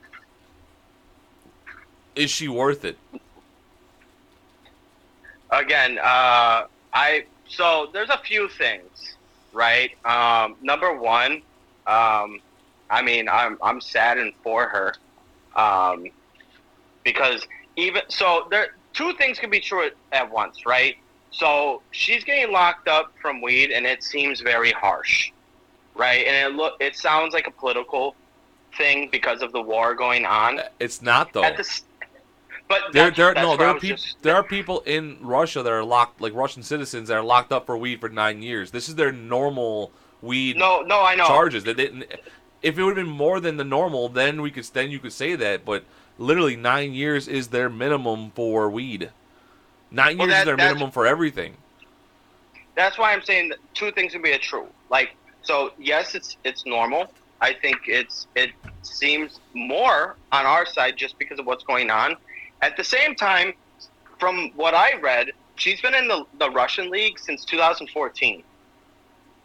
Is 2.15 2.29
she 2.31 2.47
worth 2.47 2.83
it? 2.85 2.97
Again, 5.51 5.97
uh, 5.99 6.65
I 6.93 7.25
so 7.47 7.89
there's 7.93 8.09
a 8.09 8.17
few 8.19 8.47
things, 8.49 9.10
right? 9.53 9.91
Um, 10.05 10.55
number 10.61 10.93
one, 10.93 11.41
um, 11.87 12.39
I 12.89 13.01
mean, 13.03 13.27
I'm 13.29 13.57
I'm 13.61 13.81
saddened 13.81 14.33
for 14.43 14.67
her, 14.67 14.93
um, 15.55 16.07
because 17.03 17.45
even 17.75 18.01
so, 18.09 18.47
there 18.51 18.75
two 18.93 19.13
things 19.13 19.39
can 19.39 19.49
be 19.49 19.59
true 19.59 19.85
at, 19.85 19.93
at 20.11 20.31
once, 20.31 20.65
right? 20.65 20.95
So 21.31 21.81
she's 21.91 22.23
getting 22.23 22.51
locked 22.51 22.87
up 22.87 23.13
from 23.21 23.41
weed, 23.41 23.71
and 23.71 23.85
it 23.85 24.03
seems 24.03 24.41
very 24.41 24.71
harsh, 24.71 25.31
right? 25.95 26.25
And 26.27 26.53
it 26.53 26.55
look 26.55 26.75
it 26.79 26.95
sounds 26.95 27.33
like 27.33 27.47
a 27.47 27.51
political 27.51 28.15
thing 28.77 29.09
because 29.11 29.41
of 29.41 29.51
the 29.53 29.61
war 29.61 29.95
going 29.95 30.25
on. 30.25 30.61
It's 30.79 31.01
not 31.01 31.33
though. 31.33 31.43
At 31.43 31.57
the, 31.57 31.81
but 32.71 32.93
There, 32.93 33.11
there, 33.11 33.33
no, 33.33 33.57
there 33.57 33.67
are 33.67 33.79
people. 33.79 33.97
just- 33.97 34.21
There 34.23 34.35
are 34.35 34.43
people 34.43 34.81
in 34.81 35.17
Russia 35.21 35.61
that 35.61 35.71
are 35.71 35.83
locked, 35.83 36.21
like 36.21 36.33
Russian 36.33 36.63
citizens, 36.63 37.09
that 37.09 37.15
are 37.17 37.23
locked 37.23 37.51
up 37.51 37.65
for 37.65 37.77
weed 37.77 37.99
for 37.99 38.09
nine 38.09 38.41
years. 38.41 38.71
This 38.71 38.87
is 38.89 38.95
their 38.95 39.11
normal 39.11 39.91
weed 40.21 40.57
No, 40.57 40.81
no, 40.81 41.01
I 41.01 41.15
know. 41.15 41.25
charges. 41.27 41.63
They 41.63 41.73
didn't. 41.73 42.05
If 42.61 42.77
it 42.77 42.83
would 42.83 42.95
have 42.97 43.05
been 43.05 43.13
more 43.15 43.39
than 43.39 43.57
the 43.57 43.63
normal, 43.63 44.07
then 44.09 44.41
we 44.41 44.51
could 44.51 44.65
then 44.65 44.91
you 44.91 44.99
could 44.99 45.13
say 45.13 45.35
that. 45.35 45.65
But 45.65 45.83
literally, 46.17 46.55
nine 46.55 46.93
years 46.93 47.27
is 47.27 47.47
their 47.49 47.69
minimum 47.69 48.31
for 48.35 48.69
weed. 48.69 49.09
Nine 49.89 50.17
Well, 50.17 50.27
years 50.27 50.39
is 50.39 50.45
their 50.45 50.57
minimum 50.57 50.91
for 50.91 51.05
everything. 51.07 51.57
That's 52.75 52.97
why 52.97 53.13
I'm 53.13 53.21
saying 53.23 53.49
that 53.49 53.57
two 53.73 53.91
things 53.91 54.13
can 54.13 54.21
be 54.21 54.31
a 54.31 54.37
true. 54.39 54.67
Like, 54.89 55.15
so 55.41 55.73
yes, 55.77 56.15
it's 56.15 56.37
it's 56.43 56.65
normal. 56.65 57.11
I 57.41 57.53
think 57.53 57.77
it's 57.87 58.27
it 58.35 58.51
seems 58.83 59.39
more 59.55 60.15
on 60.31 60.45
our 60.45 60.65
side 60.65 60.95
just 60.97 61.17
because 61.17 61.39
of 61.39 61.45
what's 61.47 61.63
going 61.63 61.89
on. 61.89 62.15
At 62.61 62.77
the 62.77 62.83
same 62.83 63.15
time, 63.15 63.53
from 64.19 64.51
what 64.55 64.73
I 64.73 64.97
read, 64.99 65.31
she's 65.55 65.81
been 65.81 65.95
in 65.95 66.07
the 66.07 66.25
the 66.39 66.49
Russian 66.49 66.89
league 66.89 67.19
since 67.19 67.45
2014. 67.45 68.43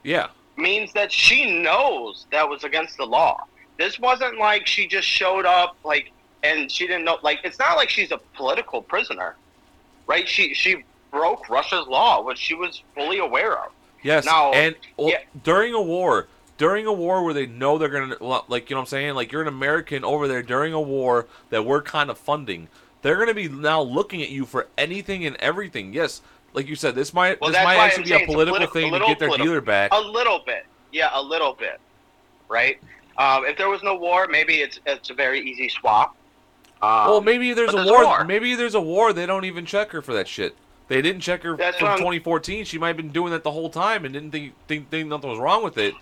Yeah, 0.02 0.28
Means 0.56 0.92
that 0.92 1.12
she 1.12 1.60
knows 1.62 2.26
that 2.30 2.48
was 2.48 2.64
against 2.64 2.96
the 2.96 3.04
law. 3.04 3.44
This 3.78 3.98
wasn't 3.98 4.38
like 4.38 4.66
she 4.66 4.86
just 4.86 5.06
showed 5.06 5.44
up 5.44 5.76
like 5.84 6.12
and 6.46 6.70
she 6.70 6.86
didn't 6.86 7.04
know. 7.04 7.18
Like, 7.22 7.40
it's 7.44 7.58
not 7.58 7.76
like 7.76 7.88
she's 7.88 8.10
a 8.12 8.18
political 8.34 8.82
prisoner, 8.82 9.36
right? 10.06 10.28
She 10.28 10.54
she 10.54 10.84
broke 11.10 11.48
Russia's 11.48 11.86
law, 11.86 12.22
which 12.22 12.38
she 12.38 12.54
was 12.54 12.82
fully 12.94 13.18
aware 13.18 13.58
of. 13.58 13.72
yes. 14.02 14.24
Now, 14.24 14.52
and 14.52 14.74
well, 14.96 15.10
yeah. 15.10 15.18
during 15.42 15.74
a 15.74 15.82
war, 15.82 16.28
during 16.58 16.86
a 16.86 16.92
war 16.92 17.24
where 17.24 17.34
they 17.34 17.46
know 17.46 17.78
they're 17.78 17.88
gonna, 17.88 18.16
like 18.48 18.70
you 18.70 18.74
know 18.74 18.80
what 18.80 18.82
I'm 18.82 18.86
saying, 18.86 19.14
like 19.14 19.32
you're 19.32 19.42
an 19.42 19.48
American 19.48 20.04
over 20.04 20.28
there 20.28 20.42
during 20.42 20.72
a 20.72 20.80
war 20.80 21.26
that 21.50 21.64
we're 21.64 21.82
kind 21.82 22.10
of 22.10 22.18
funding. 22.18 22.68
They're 23.02 23.16
gonna 23.16 23.34
be 23.34 23.48
now 23.48 23.80
looking 23.82 24.22
at 24.22 24.30
you 24.30 24.44
for 24.46 24.66
anything 24.76 25.26
and 25.26 25.36
everything. 25.36 25.92
Yes, 25.92 26.22
like 26.54 26.66
you 26.68 26.74
said, 26.76 26.94
this 26.94 27.12
might 27.14 27.40
Well, 27.40 27.50
this 27.50 27.62
might 27.62 27.76
actually 27.76 28.04
be 28.04 28.12
a 28.12 28.16
it's 28.16 28.22
a 28.24 28.26
political 28.26 28.54
political- 28.66 28.80
thing 28.80 28.94
a 28.94 28.98
to 28.98 29.06
get 29.06 29.18
their 29.18 29.28
political- 29.28 29.46
dealer 29.46 29.60
back. 29.60 29.92
A 29.92 30.00
little 30.00 30.40
bit, 30.44 30.66
yeah, 30.92 31.10
a 31.12 31.22
little 31.22 31.52
bit, 31.52 31.80
right? 32.48 32.78
Um, 33.18 33.44
if 33.46 33.56
there 33.56 33.68
was 33.68 33.82
no 33.82 33.94
war, 33.94 34.26
maybe 34.28 34.56
it's 34.56 34.80
it's 34.86 35.10
a 35.10 35.14
very 35.14 35.40
easy 35.40 35.68
swap. 35.68 36.16
Um, 36.82 37.06
Well, 37.08 37.20
maybe 37.20 37.52
there's 37.54 37.72
a 37.72 37.76
there's 37.76 37.88
a 37.88 37.92
war. 37.92 38.04
war. 38.04 38.24
Maybe 38.24 38.54
there's 38.54 38.74
a 38.74 38.80
war. 38.80 39.12
They 39.12 39.24
don't 39.26 39.44
even 39.44 39.64
check 39.64 39.90
her 39.92 40.02
for 40.02 40.12
that 40.14 40.28
shit. 40.28 40.54
They 40.88 41.00
didn't 41.02 41.22
check 41.22 41.42
her 41.42 41.56
That's 41.56 41.78
from 41.78 41.88
what 41.88 41.96
2014. 41.98 42.64
She 42.64 42.78
might 42.78 42.88
have 42.88 42.96
been 42.96 43.08
doing 43.10 43.32
that 43.32 43.42
the 43.42 43.50
whole 43.50 43.70
time 43.70 44.04
and 44.04 44.12
didn't 44.14 44.30
think 44.32 44.52
think, 44.68 44.90
think 44.90 45.08
nothing 45.08 45.30
was 45.30 45.38
wrong 45.38 45.62
with 45.64 45.78
it. 45.78 45.94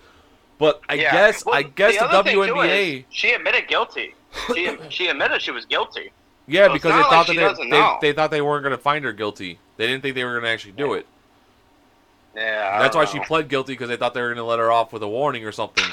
But 0.58 0.80
I 0.88 0.94
yeah. 0.94 1.12
guess 1.12 1.44
Well, 1.44 1.54
I 1.54 1.62
guess 1.62 1.94
the, 1.98 2.06
too, 2.06 2.38
WNBA, 2.38 3.04
she 3.10 3.32
admitted 3.32 3.66
guilty. 3.68 4.14
She 4.54 4.76
she 4.90 5.06
admitted 5.08 5.40
she 5.42 5.50
was 5.52 5.64
guilty. 5.64 6.10
Yeah, 6.46 6.66
so 6.66 6.72
because 6.74 6.92
they 6.92 7.02
thought 7.02 7.28
like 7.28 7.38
that 7.38 7.56
they, 7.56 7.70
they, 7.70 7.96
they 8.00 8.12
thought 8.12 8.30
they 8.30 8.42
weren't 8.42 8.62
going 8.62 8.76
to 8.76 8.82
find 8.82 9.04
her 9.04 9.12
guilty. 9.12 9.58
They 9.76 9.86
didn't 9.86 10.02
think 10.02 10.14
they 10.14 10.24
were 10.24 10.32
going 10.32 10.44
to 10.44 10.50
actually 10.50 10.72
do 10.72 10.94
it. 10.94 11.06
Yeah, 12.34 12.78
That's 12.80 12.96
why 12.96 13.04
she 13.04 13.20
pled 13.20 13.48
guilty 13.48 13.74
because 13.74 13.88
they 13.88 13.96
thought 13.96 14.12
they 14.14 14.20
were 14.20 14.28
going 14.28 14.38
to 14.38 14.44
let 14.44 14.58
her 14.58 14.70
off 14.70 14.92
with 14.92 15.02
a 15.02 15.08
warning 15.08 15.44
or 15.44 15.52
something. 15.52 15.84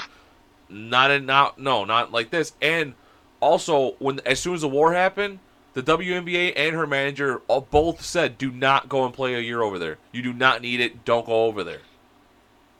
Not 0.68 1.10
in, 1.10 1.26
not 1.26 1.58
no, 1.58 1.84
not 1.84 2.10
like 2.12 2.30
this. 2.30 2.52
And 2.60 2.94
also, 3.40 3.92
when 3.98 4.20
as 4.26 4.40
soon 4.40 4.54
as 4.54 4.62
the 4.62 4.68
war 4.68 4.92
happened, 4.92 5.38
the 5.74 5.82
WNBA 5.82 6.52
and 6.56 6.74
her 6.74 6.86
manager 6.86 7.42
all 7.48 7.60
both 7.60 8.02
said, 8.02 8.38
"Do 8.38 8.50
not 8.50 8.88
go 8.88 9.04
and 9.04 9.14
play 9.14 9.34
a 9.34 9.40
year 9.40 9.62
over 9.62 9.78
there. 9.78 9.98
You 10.12 10.22
do 10.22 10.32
not 10.32 10.62
need 10.62 10.80
it. 10.80 11.04
Don't 11.04 11.26
go 11.26 11.44
over 11.44 11.62
there." 11.62 11.80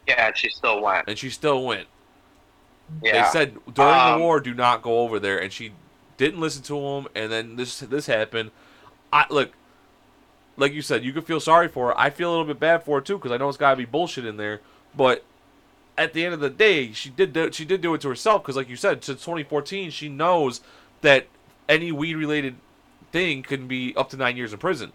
Yeah, 0.08 0.26
and 0.28 0.36
she 0.36 0.48
still 0.48 0.80
went. 0.80 1.06
And 1.08 1.16
she 1.18 1.30
still 1.30 1.64
went. 1.64 1.86
Yeah, 3.02 3.22
They 3.24 3.30
said 3.30 3.58
during 3.72 3.94
Um, 3.94 4.18
the 4.18 4.24
war, 4.24 4.40
"Do 4.40 4.54
not 4.54 4.82
go 4.82 5.00
over 5.00 5.18
there," 5.20 5.38
and 5.38 5.52
she 5.52 5.72
didn't 6.22 6.40
listen 6.40 6.62
to 6.62 6.80
them. 6.80 7.08
And 7.14 7.30
then 7.30 7.56
this 7.56 7.80
this 7.80 8.06
happened. 8.06 8.50
I 9.12 9.26
look, 9.28 9.52
like 10.56 10.72
you 10.72 10.82
said, 10.82 11.04
you 11.04 11.12
could 11.12 11.26
feel 11.26 11.40
sorry 11.40 11.68
for 11.68 11.88
her. 11.88 11.98
I 11.98 12.10
feel 12.10 12.30
a 12.30 12.32
little 12.32 12.46
bit 12.46 12.60
bad 12.60 12.84
for 12.84 12.98
her 12.98 13.00
too 13.00 13.18
because 13.18 13.32
I 13.32 13.36
know 13.36 13.48
it's 13.48 13.58
got 13.58 13.70
to 13.70 13.76
be 13.76 13.84
bullshit 13.84 14.24
in 14.24 14.36
there. 14.36 14.60
But 14.96 15.24
at 15.98 16.12
the 16.12 16.24
end 16.24 16.34
of 16.34 16.40
the 16.40 16.50
day, 16.50 16.92
she 16.92 17.10
did 17.10 17.32
do, 17.32 17.50
she 17.52 17.64
did 17.64 17.80
do 17.80 17.92
it 17.94 18.00
to 18.02 18.08
herself 18.08 18.42
because, 18.42 18.56
like 18.56 18.68
you 18.68 18.76
said, 18.76 19.04
since 19.04 19.20
2014, 19.20 19.90
she 19.90 20.08
knows 20.08 20.60
that 21.00 21.26
any 21.68 21.92
weed 21.92 22.14
related 22.14 22.56
thing 23.10 23.42
can 23.42 23.66
be 23.66 23.94
up 23.96 24.10
to 24.10 24.16
nine 24.16 24.36
years 24.36 24.52
in 24.52 24.58
prison. 24.58 24.92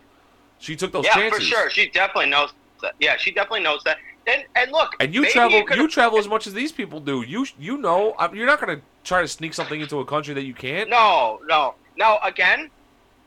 She 0.60 0.76
took 0.76 0.92
those 0.92 1.06
yeah, 1.06 1.14
chances. 1.14 1.40
for 1.40 1.56
sure. 1.56 1.70
She 1.70 1.90
definitely 1.90 2.32
knows 2.32 2.54
that. 2.82 2.96
Yeah, 3.00 3.18
she 3.18 3.32
definitely 3.32 3.62
knows 3.62 3.84
that. 3.84 3.98
and 4.26 4.44
and 4.56 4.72
look, 4.72 4.96
And 5.00 5.14
you 5.14 5.30
travel, 5.30 5.60
it 5.60 5.76
you 5.76 5.88
travel 5.88 6.18
as 6.18 6.28
much 6.28 6.48
as 6.48 6.54
these 6.54 6.72
people 6.72 7.00
do. 7.00 7.22
You 7.22 7.46
you 7.60 7.78
know, 7.78 8.16
you're 8.34 8.48
not 8.48 8.60
gonna 8.60 8.82
try 9.08 9.22
to 9.22 9.28
sneak 9.28 9.54
something 9.54 9.80
into 9.80 10.00
a 10.00 10.06
country 10.06 10.34
that 10.34 10.44
you 10.44 10.54
can't. 10.54 10.90
No, 10.90 11.40
no. 11.48 11.76
Now 11.98 12.20
again, 12.24 12.70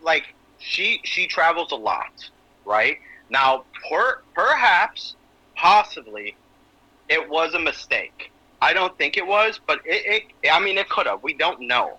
like 0.02 0.34
she 0.58 1.00
she 1.04 1.26
travels 1.26 1.72
a 1.72 1.76
lot, 1.76 2.30
right? 2.64 2.98
Now, 3.30 3.64
per, 3.88 4.20
perhaps, 4.34 5.14
possibly, 5.56 6.36
it 7.08 7.28
was 7.28 7.54
a 7.54 7.58
mistake. 7.58 8.30
I 8.60 8.72
don't 8.74 8.96
think 8.98 9.16
it 9.16 9.26
was, 9.26 9.58
but 9.66 9.80
it. 9.84 10.24
it 10.42 10.50
I 10.50 10.60
mean, 10.60 10.78
it 10.78 10.88
could 10.88 11.06
have. 11.06 11.22
We 11.22 11.32
don't 11.32 11.62
know. 11.62 11.98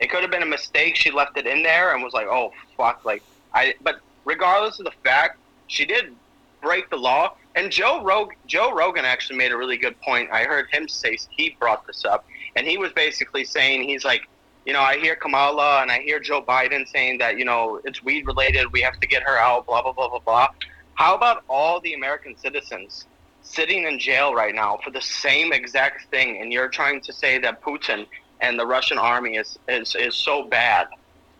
It 0.00 0.10
could 0.10 0.22
have 0.22 0.30
been 0.30 0.42
a 0.42 0.46
mistake. 0.46 0.96
She 0.96 1.10
left 1.10 1.36
it 1.36 1.46
in 1.46 1.62
there 1.62 1.94
and 1.94 2.02
was 2.02 2.14
like, 2.14 2.26
"Oh 2.26 2.52
fuck!" 2.76 3.04
Like 3.04 3.22
I. 3.52 3.74
But 3.82 4.00
regardless 4.24 4.78
of 4.78 4.86
the 4.86 4.92
fact, 5.04 5.38
she 5.66 5.84
did 5.84 6.14
break 6.62 6.88
the 6.90 6.96
law. 6.96 7.34
And 7.58 7.72
Joe 7.72 8.04
Rog 8.04 8.34
Joe 8.46 8.72
Rogan 8.72 9.04
actually 9.04 9.36
made 9.36 9.50
a 9.50 9.56
really 9.56 9.76
good 9.76 10.00
point. 10.00 10.30
I 10.30 10.44
heard 10.44 10.68
him 10.70 10.86
say 10.86 11.18
he 11.30 11.56
brought 11.58 11.84
this 11.88 12.04
up, 12.04 12.24
and 12.54 12.64
he 12.64 12.78
was 12.78 12.92
basically 12.92 13.44
saying 13.44 13.82
he's 13.82 14.04
like, 14.04 14.28
you 14.64 14.72
know, 14.72 14.80
I 14.80 14.98
hear 14.98 15.16
Kamala 15.16 15.82
and 15.82 15.90
I 15.90 15.98
hear 15.98 16.20
Joe 16.20 16.40
Biden 16.40 16.86
saying 16.86 17.18
that, 17.18 17.36
you 17.36 17.44
know, 17.44 17.80
it's 17.84 18.00
weed 18.00 18.28
related. 18.28 18.70
We 18.70 18.80
have 18.82 19.00
to 19.00 19.08
get 19.08 19.24
her 19.24 19.36
out, 19.36 19.66
blah, 19.66 19.82
blah, 19.82 19.92
blah, 19.92 20.08
blah, 20.08 20.20
blah. 20.20 20.48
How 20.94 21.16
about 21.16 21.42
all 21.48 21.80
the 21.80 21.94
American 21.94 22.36
citizens 22.36 23.06
sitting 23.42 23.84
in 23.84 23.98
jail 23.98 24.34
right 24.34 24.54
now 24.54 24.78
for 24.84 24.90
the 24.90 25.00
same 25.00 25.52
exact 25.52 26.08
thing? 26.12 26.40
And 26.40 26.52
you're 26.52 26.68
trying 26.68 27.00
to 27.00 27.12
say 27.12 27.38
that 27.38 27.60
Putin 27.60 28.06
and 28.40 28.56
the 28.56 28.66
Russian 28.66 28.98
army 28.98 29.36
is, 29.36 29.58
is, 29.68 29.96
is 29.96 30.14
so 30.14 30.44
bad. 30.44 30.86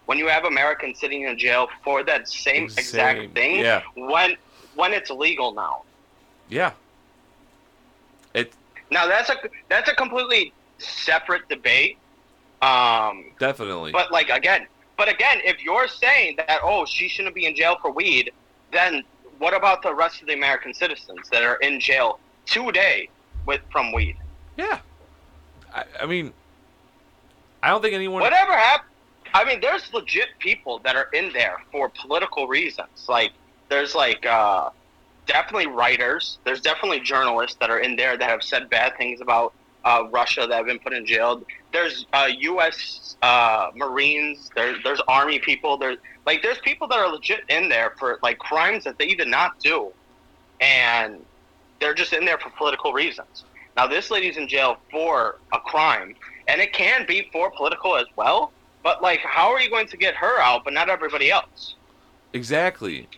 When 0.06 0.18
you 0.18 0.26
have 0.26 0.46
Americans 0.46 0.98
sitting 0.98 1.22
in 1.22 1.38
jail 1.38 1.68
for 1.84 2.02
that 2.02 2.28
same 2.28 2.68
Same, 2.68 2.78
exact 2.78 3.34
thing, 3.34 3.60
yeah. 3.60 3.82
when 3.94 4.36
when 4.74 4.92
it's 4.92 5.10
legal 5.10 5.52
now. 5.52 5.82
Yeah. 6.49 6.72
It 8.34 8.53
Now 8.90 9.07
that's 9.07 9.30
a 9.30 9.36
that's 9.68 9.88
a 9.88 9.94
completely 9.94 10.53
separate 10.78 11.49
debate. 11.49 11.99
Um, 12.62 13.26
definitely. 13.38 13.92
But 13.92 14.11
like 14.11 14.30
again, 14.30 14.66
but 14.96 15.09
again, 15.09 15.38
if 15.44 15.62
you're 15.62 15.88
saying 15.88 16.36
that 16.36 16.61
oh 16.62 16.84
she 16.86 17.09
shouldn't 17.09 17.34
be 17.34 17.46
in 17.46 17.55
jail 17.55 17.76
for 17.80 17.90
weed, 17.90 18.32
then 18.72 19.03
what 19.38 19.55
about 19.55 19.82
the 19.82 19.94
rest 19.94 20.20
of 20.20 20.26
the 20.26 20.34
American 20.34 20.74
citizens 20.74 21.28
that 21.30 21.42
are 21.42 21.57
in 21.57 21.80
jail 21.80 22.18
today 22.46 23.09
with 23.46 23.61
from 23.70 23.92
weed? 23.92 24.16
yeah. 24.57 24.80
I, 25.72 25.84
I 26.01 26.07
mean, 26.07 26.32
I 27.62 27.68
don't 27.68 27.82
think 27.82 27.94
anyone. 27.94 28.22
Whatever 28.22 28.53
happened? 28.53 28.90
I 29.34 29.44
mean, 29.44 29.61
there's 29.61 29.92
legit 29.92 30.28
people 30.38 30.78
that 30.80 30.96
are 30.96 31.09
in 31.12 31.32
there 31.32 31.59
for 31.70 31.90
political 31.90 32.49
reasons. 32.49 33.07
Like 33.09 33.32
there's 33.68 33.94
like 33.94 34.24
uh, 34.26 34.70
definitely 35.28 35.68
writers. 35.68 36.38
There's 36.44 36.60
definitely 36.60 37.00
journalists 37.00 37.56
that 37.60 37.70
are 37.70 37.78
in 37.78 37.94
there 37.94 38.16
that 38.16 38.28
have 38.28 38.42
said 38.42 38.68
bad 38.68 38.96
things 38.98 39.20
about 39.20 39.52
uh, 39.84 40.08
Russia 40.10 40.46
that 40.48 40.56
have 40.56 40.66
been 40.66 40.80
put 40.80 40.92
in 40.92 41.06
jail. 41.06 41.44
There's 41.72 42.06
uh, 42.12 42.28
U.S. 42.36 43.16
Uh, 43.22 43.70
Marines. 43.76 44.50
There, 44.56 44.74
there's 44.82 45.00
Army 45.06 45.38
people. 45.38 45.76
There's 45.76 45.98
like 46.26 46.42
there's 46.42 46.58
people 46.58 46.88
that 46.88 46.98
are 46.98 47.08
legit 47.08 47.44
in 47.48 47.68
there 47.68 47.94
for 47.98 48.18
like 48.22 48.38
crimes 48.38 48.84
that 48.84 48.98
they 48.98 49.14
did 49.14 49.28
not 49.28 49.60
do, 49.60 49.92
and 50.60 51.24
they're 51.80 51.94
just 51.94 52.12
in 52.12 52.24
there 52.24 52.38
for 52.38 52.50
political 52.50 52.92
reasons. 52.92 53.44
Now 53.76 53.86
this 53.86 54.10
lady's 54.10 54.36
in 54.36 54.48
jail 54.48 54.78
for 54.90 55.38
a 55.52 55.58
crime, 55.60 56.16
and 56.48 56.60
it 56.60 56.72
can 56.72 57.06
be 57.06 57.28
for 57.32 57.50
political 57.50 57.96
as 57.96 58.06
well. 58.16 58.52
But 58.82 59.02
like, 59.02 59.20
how 59.20 59.52
are 59.52 59.60
you 59.60 59.70
going 59.70 59.86
to 59.88 59.96
get 59.96 60.14
her 60.16 60.40
out, 60.40 60.64
but 60.64 60.72
not 60.72 60.88
everybody 60.88 61.30
else? 61.30 61.76
Exactly. 62.32 63.08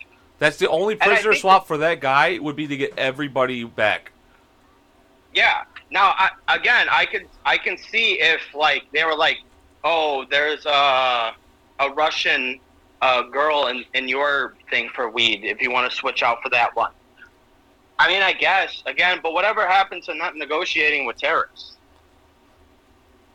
That's 0.40 0.56
the 0.56 0.70
only 0.70 0.96
prisoner 0.96 1.34
swap 1.34 1.68
for 1.68 1.76
that 1.76 2.00
guy 2.00 2.38
would 2.38 2.56
be 2.56 2.66
to 2.66 2.76
get 2.76 2.98
everybody 2.98 3.62
back. 3.62 4.10
Yeah. 5.34 5.64
Now, 5.90 6.14
I, 6.16 6.30
again, 6.48 6.86
I 6.90 7.04
could 7.04 7.28
I 7.44 7.58
can 7.58 7.76
see 7.76 8.14
if 8.20 8.40
like 8.54 8.84
they 8.92 9.04
were 9.04 9.14
like, 9.14 9.36
oh, 9.84 10.24
there's 10.30 10.64
a 10.64 11.34
a 11.78 11.90
Russian 11.90 12.58
uh, 13.02 13.22
girl 13.24 13.66
in 13.66 13.84
in 13.92 14.08
your 14.08 14.54
thing 14.70 14.88
for 14.94 15.10
weed. 15.10 15.44
If 15.44 15.60
you 15.60 15.70
want 15.70 15.90
to 15.90 15.96
switch 15.96 16.22
out 16.22 16.42
for 16.42 16.48
that 16.48 16.74
one. 16.74 16.92
I 17.98 18.08
mean, 18.08 18.22
I 18.22 18.32
guess 18.32 18.82
again, 18.86 19.20
but 19.22 19.34
whatever 19.34 19.66
happened 19.66 20.04
to 20.04 20.14
not 20.14 20.36
negotiating 20.36 21.04
with 21.04 21.18
terrorists? 21.18 21.76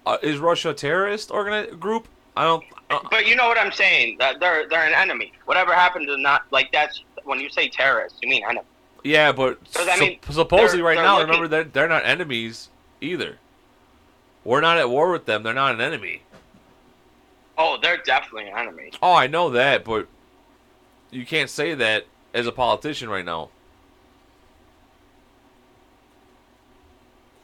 Uh, 0.07 0.17
is 0.23 0.39
Russia 0.39 0.69
a 0.69 0.73
terrorist 0.73 1.29
organi- 1.29 1.79
group? 1.79 2.07
I 2.37 2.43
don't. 2.43 2.63
Uh, 2.89 2.99
But 3.09 3.27
you 3.27 3.35
know 3.35 3.47
what 3.47 3.57
I'm 3.57 3.71
saying? 3.71 4.17
That 4.19 4.39
they're 4.39 4.67
they're 4.69 4.85
an 4.85 4.93
enemy. 4.93 5.31
Whatever 5.45 5.73
happened 5.73 6.07
to 6.07 6.17
not 6.17 6.43
like 6.51 6.71
that's 6.71 7.03
when 7.23 7.39
you 7.39 7.49
say 7.49 7.69
terrorist, 7.69 8.15
you 8.21 8.29
mean 8.29 8.43
enemy. 8.43 8.65
yeah, 9.03 9.31
but 9.31 9.57
I 9.79 9.99
mean, 9.99 10.19
supposedly 10.29 10.77
they're- 10.77 10.85
right 10.85 10.95
they're 10.95 11.03
now, 11.03 11.17
looking- 11.19 11.27
remember 11.31 11.47
they're 11.47 11.63
they're 11.63 11.87
not 11.89 12.05
enemies 12.05 12.69
either. 13.01 13.37
We're 14.43 14.61
not 14.61 14.77
at 14.77 14.89
war 14.89 15.11
with 15.11 15.25
them. 15.25 15.41
They're 15.43 15.53
not 15.53 15.73
an 15.73 15.81
enemy. 15.81 16.21
Oh, 17.57 17.77
they're 17.81 17.97
definitely 17.97 18.49
an 18.49 18.57
enemy. 18.57 18.91
Oh, 19.01 19.13
I 19.13 19.27
know 19.27 19.49
that, 19.51 19.83
but 19.85 20.07
you 21.09 21.25
can't 21.25 21.49
say 21.49 21.73
that 21.73 22.05
as 22.33 22.45
a 22.45 22.51
politician 22.51 23.09
right 23.09 23.23
now. 23.25 23.49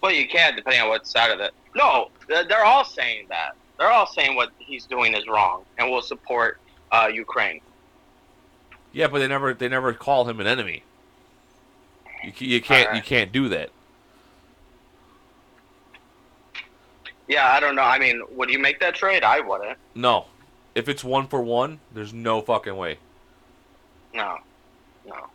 Well, 0.02 0.12
you 0.12 0.28
can 0.28 0.56
depending 0.56 0.82
on 0.82 0.90
what 0.90 1.08
side 1.08 1.32
of 1.32 1.40
it. 1.40 1.54
No, 1.76 2.10
they're 2.28 2.66
all 2.66 2.84
saying 2.84 3.28
that. 3.30 3.56
They're 3.82 3.90
all 3.90 4.06
saying 4.06 4.36
what 4.36 4.52
he's 4.60 4.86
doing 4.86 5.16
is 5.16 5.26
wrong, 5.28 5.66
and 5.80 5.90
will 5.90 6.04
support 6.04 6.60
uh, 6.92 7.10
Ukraine. 7.12 7.62
Yeah, 8.94 9.08
but 9.08 9.18
they 9.18 9.28
never 9.28 9.56
they 9.56 9.68
never 9.68 9.92
call 9.92 10.30
him 10.30 10.40
an 10.40 10.46
enemy. 10.46 10.84
You, 12.24 12.32
you 12.38 12.62
can't 12.62 12.96
you 12.96 13.02
can't 13.02 13.32
do 13.32 13.50
that. 13.50 13.72
Yeah, 17.28 17.52
I 17.52 17.60
don't 17.60 17.76
know. 17.76 17.82
I 17.82 17.98
mean, 17.98 18.22
would 18.36 18.52
you 18.52 18.60
make 18.60 18.80
that 18.82 18.94
trade? 18.94 19.24
I 19.24 19.40
wouldn't. 19.40 19.80
No, 19.96 20.26
if 20.76 20.88
it's 20.88 21.04
one 21.04 21.28
for 21.28 21.42
one, 21.42 21.80
there's 21.92 22.14
no 22.14 22.40
fucking 22.40 22.76
way. 22.76 23.00
No, 24.14 24.38
no. 25.08 25.26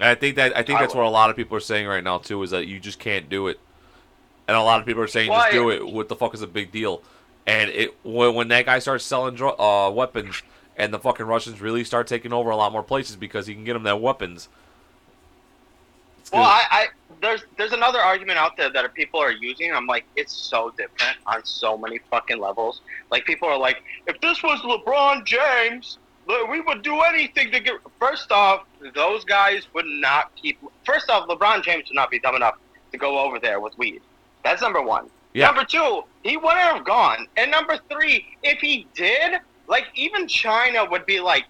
And 0.00 0.08
I 0.08 0.14
think 0.14 0.36
that 0.36 0.56
I 0.56 0.62
think 0.62 0.78
I 0.78 0.82
that's 0.82 0.94
would. 0.94 1.02
what 1.02 1.06
a 1.06 1.10
lot 1.10 1.28
of 1.28 1.36
people 1.36 1.58
are 1.58 1.60
saying 1.60 1.86
right 1.86 2.02
now 2.02 2.16
too 2.16 2.42
is 2.44 2.50
that 2.52 2.66
you 2.66 2.80
just 2.80 2.98
can't 2.98 3.28
do 3.28 3.48
it, 3.48 3.60
and 4.48 4.56
a 4.56 4.62
lot 4.62 4.80
of 4.80 4.86
people 4.86 5.02
are 5.02 5.06
saying 5.06 5.28
Why? 5.28 5.50
just 5.50 5.52
do 5.52 5.68
it. 5.68 5.86
What 5.86 6.08
the 6.08 6.16
fuck 6.16 6.32
is 6.32 6.40
a 6.40 6.46
big 6.46 6.72
deal? 6.72 7.02
And 7.46 7.70
it 7.70 7.94
when, 8.04 8.34
when 8.34 8.48
that 8.48 8.66
guy 8.66 8.78
starts 8.78 9.04
selling 9.04 9.34
dro- 9.34 9.58
uh, 9.58 9.90
weapons, 9.90 10.42
and 10.76 10.92
the 10.92 10.98
fucking 10.98 11.26
Russians 11.26 11.60
really 11.60 11.84
start 11.84 12.06
taking 12.06 12.32
over 12.32 12.50
a 12.50 12.56
lot 12.56 12.72
more 12.72 12.82
places 12.82 13.16
because 13.16 13.46
he 13.46 13.54
can 13.54 13.64
get 13.64 13.74
them 13.74 13.82
that 13.82 14.00
weapons. 14.00 14.48
Well, 16.32 16.42
I, 16.42 16.62
I 16.70 16.86
there's 17.20 17.44
there's 17.56 17.72
another 17.72 18.00
argument 18.00 18.38
out 18.38 18.56
there 18.56 18.70
that 18.70 18.94
people 18.94 19.20
are 19.20 19.32
using. 19.32 19.72
I'm 19.72 19.86
like, 19.86 20.04
it's 20.16 20.32
so 20.32 20.70
different 20.76 21.16
on 21.26 21.44
so 21.44 21.76
many 21.76 21.98
fucking 22.10 22.38
levels. 22.38 22.80
Like 23.10 23.24
people 23.24 23.48
are 23.48 23.58
like, 23.58 23.82
if 24.06 24.20
this 24.20 24.42
was 24.42 24.60
LeBron 24.60 25.24
James, 25.26 25.98
we 26.26 26.60
would 26.60 26.82
do 26.82 27.00
anything 27.00 27.50
to 27.52 27.60
get. 27.60 27.74
First 27.98 28.32
off, 28.32 28.66
those 28.94 29.24
guys 29.24 29.66
would 29.74 29.86
not 29.86 30.34
keep. 30.36 30.58
First 30.84 31.10
off, 31.10 31.28
LeBron 31.28 31.62
James 31.62 31.88
would 31.88 31.96
not 31.96 32.10
be 32.10 32.18
dumb 32.18 32.34
enough 32.34 32.56
to 32.92 32.98
go 32.98 33.18
over 33.18 33.38
there 33.38 33.60
with 33.60 33.76
weed. 33.78 34.00
That's 34.44 34.62
number 34.62 34.82
one. 34.82 35.08
Yeah. 35.34 35.46
Number 35.46 35.64
two, 35.64 36.02
he 36.22 36.36
wouldn't 36.36 36.58
have 36.60 36.84
gone. 36.84 37.26
And 37.36 37.50
number 37.50 37.78
three, 37.90 38.26
if 38.42 38.58
he 38.60 38.86
did, 38.94 39.40
like 39.66 39.86
even 39.94 40.28
China 40.28 40.84
would 40.90 41.06
be 41.06 41.20
like, 41.20 41.46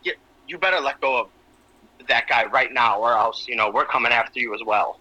you 0.49 0.59
better 0.59 0.81
let 0.81 1.01
go 1.01 1.21
of 1.21 1.29
that 2.09 2.29
guy 2.29 2.47
right 2.47 2.73
now, 2.73 3.01
or 3.01 3.17
else 3.17 3.47
you 3.49 3.57
know 3.57 3.71
we're 3.71 3.85
coming 3.85 4.13
after 4.13 4.41
you 4.41 4.55
as 4.55 4.61
well. 4.65 4.99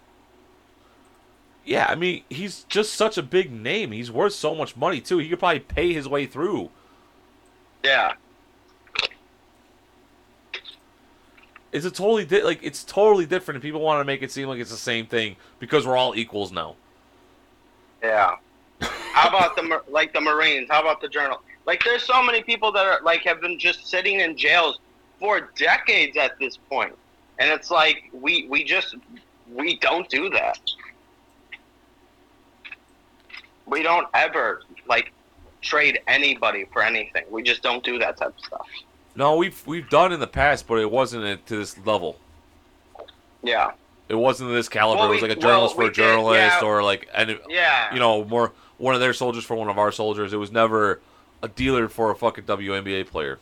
yeah, 1.64 1.86
I 1.88 1.94
mean 1.94 2.24
he's 2.28 2.64
just 2.64 2.94
such 2.94 3.16
a 3.18 3.22
big 3.22 3.52
name. 3.52 3.92
He's 3.92 4.10
worth 4.10 4.32
so 4.34 4.54
much 4.54 4.76
money 4.76 5.00
too. 5.00 5.18
He 5.18 5.28
could 5.28 5.38
probably 5.38 5.60
pay 5.60 5.92
his 5.92 6.08
way 6.08 6.26
through. 6.26 6.70
Yeah. 7.84 8.14
It's 11.72 11.86
a 11.86 11.90
totally 11.90 12.24
di- 12.24 12.42
like 12.42 12.60
it's 12.62 12.84
totally 12.84 13.26
different, 13.26 13.62
people 13.62 13.80
want 13.80 14.00
to 14.00 14.04
make 14.04 14.22
it 14.22 14.30
seem 14.30 14.48
like 14.48 14.60
it's 14.60 14.70
the 14.70 14.76
same 14.76 15.06
thing 15.06 15.36
because 15.58 15.86
we're 15.86 15.96
all 15.96 16.14
equals 16.14 16.52
now. 16.52 16.76
Yeah. 18.02 18.36
How 19.12 19.28
about 19.28 19.56
the 19.56 19.82
like 19.88 20.12
the 20.12 20.20
Marines? 20.20 20.68
How 20.70 20.80
about 20.80 21.00
the 21.00 21.08
journal? 21.08 21.40
Like, 21.66 21.82
there's 21.84 22.02
so 22.02 22.22
many 22.22 22.42
people 22.42 22.72
that 22.72 22.84
are 22.86 23.00
like 23.02 23.22
have 23.22 23.40
been 23.40 23.58
just 23.58 23.86
sitting 23.88 24.20
in 24.20 24.36
jails 24.36 24.80
for 25.20 25.50
decades 25.56 26.16
at 26.16 26.38
this 26.40 26.56
point. 26.56 26.94
and 27.38 27.50
it's 27.50 27.70
like 27.70 28.10
we 28.12 28.46
we 28.48 28.64
just 28.64 28.96
we 29.52 29.78
don't 29.78 30.08
do 30.08 30.28
that. 30.30 30.58
We 33.66 33.82
don't 33.82 34.06
ever 34.14 34.62
like 34.88 35.12
trade 35.60 36.00
anybody 36.08 36.66
for 36.72 36.82
anything. 36.82 37.24
We 37.30 37.42
just 37.42 37.62
don't 37.62 37.84
do 37.84 37.98
that 37.98 38.16
type 38.16 38.34
of 38.36 38.44
stuff. 38.44 38.66
No, 39.14 39.36
we've 39.36 39.64
we've 39.66 39.88
done 39.88 40.12
in 40.12 40.20
the 40.20 40.26
past, 40.26 40.66
but 40.66 40.78
it 40.78 40.90
wasn't 40.90 41.46
to 41.46 41.56
this 41.56 41.78
level. 41.86 42.18
Yeah. 43.42 43.72
It 44.08 44.14
wasn't 44.16 44.50
this 44.50 44.68
caliber. 44.68 45.00
Well, 45.00 45.10
it 45.10 45.14
was 45.14 45.22
like 45.22 45.30
a 45.30 45.36
journalist 45.40 45.76
well, 45.76 45.76
for 45.76 45.82
a 45.82 45.84
we 45.84 45.88
did, 45.90 45.94
journalist, 45.94 46.56
yeah. 46.60 46.66
or 46.66 46.82
like 46.82 47.08
and 47.14 47.38
Yeah. 47.48 47.92
you 47.94 48.00
know 48.00 48.24
more 48.24 48.52
one 48.78 48.94
of 48.94 49.00
their 49.00 49.12
soldiers 49.12 49.44
for 49.44 49.54
one 49.56 49.68
of 49.68 49.78
our 49.78 49.92
soldiers. 49.92 50.32
It 50.32 50.36
was 50.38 50.50
never 50.52 51.00
a 51.42 51.48
dealer 51.48 51.88
for 51.88 52.10
a 52.10 52.14
fucking 52.14 52.44
WNBA 52.44 53.06
player 53.06 53.38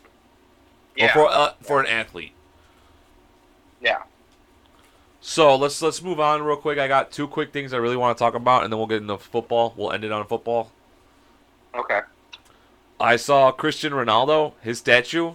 Yeah. 0.97 1.07
or 1.07 1.09
for 1.11 1.29
uh, 1.29 1.53
for 1.63 1.81
an 1.81 1.87
athlete. 1.87 2.33
yeah. 3.81 4.03
So 5.23 5.55
let's 5.55 5.81
let's 5.83 6.01
move 6.03 6.19
on 6.19 6.43
real 6.43 6.57
quick. 6.57 6.79
I 6.79 6.89
got 6.89 7.11
two 7.13 7.29
quick 7.29 7.53
things 7.53 7.73
I 7.75 7.77
really 7.77 7.97
want 7.97 8.17
to 8.17 8.23
talk 8.25 8.35
about, 8.35 8.65
and 8.65 8.73
then 8.73 8.79
we'll 8.79 8.87
get 8.87 9.03
into 9.03 9.19
football. 9.19 9.75
We'll 9.77 9.93
end 9.93 10.03
it 10.05 10.13
on 10.13 10.27
football. 10.27 10.73
Okay. 11.75 12.01
I 12.99 13.17
saw 13.17 13.51
Christian 13.53 13.93
Ronaldo, 13.93 14.55
his 14.63 14.79
statue, 14.79 15.35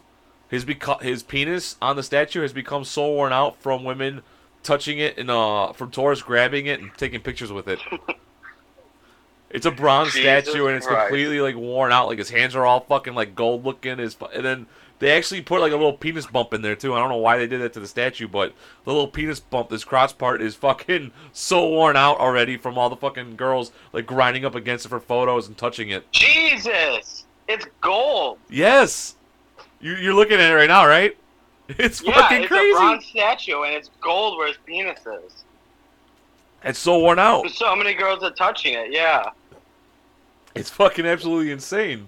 his 0.49 0.65
beco- 0.65 1.01
his 1.01 1.21
penis 1.23 1.77
on 1.81 1.95
the 1.95 2.03
statue 2.03 2.41
has 2.41 2.51
become 2.53 2.83
so 2.83 3.11
worn 3.11 3.31
out 3.31 3.61
from 3.61 3.83
women 3.83 4.23
touching 4.63 4.97
it 4.97 5.15
and 5.19 5.29
uh 5.29 5.71
from 5.73 5.91
tourists 5.91 6.23
grabbing 6.23 6.65
it 6.65 6.79
and 6.79 6.91
taking 6.97 7.21
pictures 7.21 7.51
with 7.51 7.67
it. 7.67 7.79
it's 9.55 9.65
a 9.65 9.71
bronze 9.71 10.13
Jesus 10.13 10.45
statue 10.45 10.67
and 10.67 10.75
it's 10.77 10.85
Christ. 10.85 11.07
completely 11.07 11.41
like 11.41 11.55
worn 11.55 11.91
out. 11.91 12.07
Like 12.07 12.17
his 12.17 12.29
hands 12.29 12.55
are 12.55 12.65
all 12.65 12.81
fucking 12.81 13.15
like 13.15 13.35
gold 13.35 13.65
looking. 13.65 13.97
His 13.97 14.15
and 14.33 14.45
then 14.45 14.67
they 14.99 15.11
actually 15.11 15.41
put 15.41 15.61
like 15.61 15.71
a 15.71 15.75
little 15.75 15.93
penis 15.93 16.25
bump 16.25 16.53
in 16.53 16.61
there 16.61 16.75
too. 16.75 16.93
I 16.93 16.99
don't 16.99 17.09
know 17.09 17.17
why 17.17 17.37
they 17.37 17.47
did 17.47 17.61
that 17.61 17.73
to 17.73 17.79
the 17.79 17.87
statue, 17.87 18.27
but 18.27 18.53
the 18.85 18.91
little 18.91 19.07
penis 19.07 19.39
bump, 19.39 19.69
this 19.69 19.83
crotch 19.83 20.17
part, 20.17 20.41
is 20.41 20.55
fucking 20.55 21.11
so 21.33 21.67
worn 21.69 21.95
out 21.97 22.17
already 22.19 22.57
from 22.57 22.77
all 22.77 22.89
the 22.89 22.95
fucking 22.95 23.35
girls 23.35 23.71
like 23.93 24.05
grinding 24.05 24.45
up 24.45 24.55
against 24.55 24.85
it 24.85 24.89
for 24.89 24.99
photos 24.99 25.47
and 25.47 25.57
touching 25.57 25.89
it. 25.89 26.09
Jesus, 26.11 27.25
it's 27.47 27.65
gold. 27.81 28.37
Yes. 28.49 29.15
You, 29.79 29.93
you're 29.95 30.13
looking 30.13 30.39
at 30.39 30.51
it 30.51 30.55
right 30.55 30.67
now, 30.69 30.85
right? 30.87 31.17
It's 31.67 32.03
Yeah, 32.03 32.13
fucking 32.13 32.43
it's 32.43 32.47
crazy. 32.47 32.71
a 32.71 32.75
bronze 32.75 33.05
statue, 33.05 33.63
and 33.63 33.73
it's 33.73 33.89
gold 33.99 34.37
where 34.37 34.47
his 34.49 34.57
penis 34.67 34.99
is. 34.99 35.43
It's 36.63 36.77
so 36.79 36.99
worn 36.99 37.17
out. 37.17 37.41
There's 37.41 37.57
so 37.57 37.75
many 37.75 37.93
girls 37.95 38.23
are 38.23 38.29
touching 38.31 38.73
it. 38.75 38.91
Yeah. 38.91 39.23
It's 40.55 40.69
fucking 40.69 41.05
absolutely 41.05 41.51
insane. 41.51 42.07